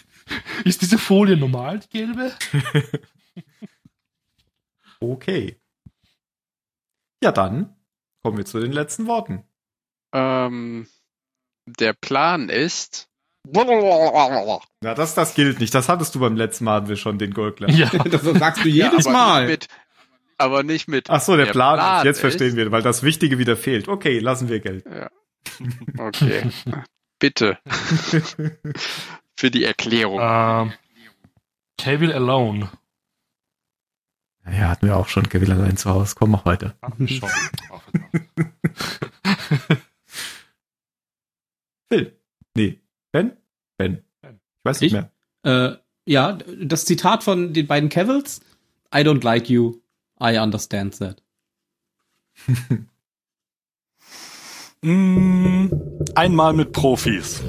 Ist 0.64 0.80
diese 0.80 0.96
Folie 0.96 1.36
normal, 1.36 1.80
die 1.80 1.98
gelbe? 1.98 2.32
okay. 5.00 5.56
Ja, 7.22 7.32
dann 7.32 7.74
kommen 8.22 8.38
wir 8.38 8.44
zu 8.44 8.60
den 8.60 8.72
letzten 8.72 9.06
Worten. 9.06 9.44
Ähm, 10.12 10.86
der 11.66 11.92
Plan 11.92 12.48
ist. 12.48 13.08
Na, 13.52 14.94
das, 14.94 15.14
das 15.14 15.34
gilt 15.34 15.60
nicht. 15.60 15.74
Das 15.74 15.88
hattest 15.88 16.14
du 16.14 16.20
beim 16.20 16.36
letzten 16.36 16.64
Mal, 16.64 16.76
hatten 16.76 16.88
wir 16.88 16.96
schon 16.96 17.18
den 17.18 17.32
Goldglas. 17.32 17.76
Ja, 17.76 17.88
das 18.04 18.22
sagst 18.22 18.64
du 18.64 18.68
jedes 18.68 19.06
ja, 19.06 19.12
Mal. 19.12 19.46
Mit, 19.46 19.68
aber 20.36 20.62
nicht 20.62 20.88
mit. 20.88 21.08
Ach 21.08 21.20
so, 21.20 21.36
der, 21.36 21.46
der 21.46 21.52
Plan, 21.52 21.78
Plan, 21.78 21.98
ist, 21.98 22.04
jetzt 22.04 22.20
verstehen 22.20 22.56
wir, 22.56 22.70
weil 22.70 22.82
das 22.82 23.02
Wichtige 23.02 23.38
wieder 23.38 23.56
fehlt. 23.56 23.88
Okay, 23.88 24.18
lassen 24.18 24.48
wir 24.48 24.60
Geld. 24.60 24.84
Ja. 24.86 25.10
Okay. 25.98 26.50
Bitte. 27.18 27.58
Für 29.36 29.50
die 29.50 29.64
Erklärung. 29.64 30.18
Uh, 30.18 30.70
Cable 31.78 32.14
Alone. 32.14 32.70
Ja, 34.52 34.68
hatten 34.68 34.86
wir 34.86 34.96
auch 34.96 35.08
schon 35.08 35.28
Alone 35.52 35.74
zu 35.76 35.88
Hause. 35.90 36.14
Komm, 36.18 36.32
mach 36.32 36.44
weiter. 36.44 36.74
Phil. 41.88 42.12
Nee. 42.54 42.80
Ben? 43.12 43.32
Ben. 43.76 44.02
Ich 44.22 44.28
weiß 44.64 44.80
nicht 44.80 44.94
ich? 44.94 45.00
mehr. 45.00 45.10
Äh, 45.42 45.76
ja, 46.06 46.38
das 46.62 46.84
Zitat 46.84 47.24
von 47.24 47.52
den 47.52 47.66
beiden 47.66 47.88
Cavills. 47.88 48.40
I 48.94 48.98
don't 48.98 49.24
like 49.24 49.48
you. 49.48 49.80
I 50.20 50.38
understand 50.38 50.96
that. 50.98 51.20
mm, 54.82 55.68
einmal 56.14 56.52
mit 56.52 56.70
Profis. 56.72 57.42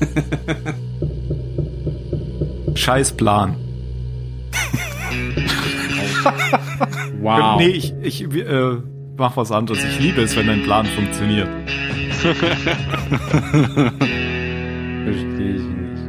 Scheiß 2.74 3.12
Plan. 3.12 3.56
wow. 7.20 7.58
Nee, 7.58 7.68
ich, 7.68 7.94
ich 8.02 8.22
äh, 8.22 8.76
mach 9.16 9.36
was 9.36 9.52
anderes. 9.52 9.82
Ich 9.84 10.00
liebe 10.00 10.22
es, 10.22 10.36
wenn 10.36 10.48
ein 10.48 10.62
Plan 10.62 10.86
funktioniert. 10.86 11.48
Verstehe 15.02 15.54
ich 15.56 15.62
nicht. 15.62 16.02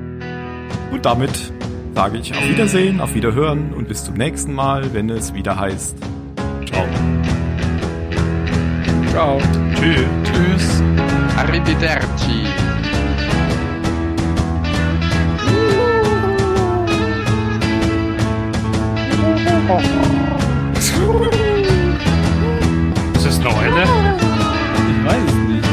Und 0.91 1.05
damit 1.05 1.53
sage 1.95 2.17
ich 2.17 2.33
auf 2.33 2.47
Wiedersehen, 2.49 2.99
auf 2.99 3.13
Wiederhören 3.15 3.73
und 3.73 3.87
bis 3.87 4.03
zum 4.03 4.15
nächsten 4.15 4.53
Mal, 4.53 4.93
wenn 4.93 5.09
es 5.09 5.33
wieder 5.33 5.59
heißt. 5.59 5.97
Ciao. 6.65 6.85
Ciao. 9.09 9.39
Tschüss. 9.75 10.05
Tschüss. 10.23 10.83
Arrivederci. 11.37 12.72
Ist 23.15 23.25
das 23.25 23.39
eine 23.39 23.49
Eule? 23.55 23.83
Ich 24.89 24.99
weiß 25.05 25.23
es 25.23 25.33
nicht. 25.47 25.67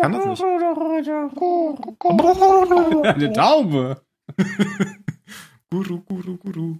Kann 0.00 0.12
das 0.12 0.24
nicht. 0.26 0.42
Eine 3.04 3.32
Taube. 3.32 4.00
Guru, 5.70 6.00
Guru, 6.02 6.36
Guru. 6.36 6.76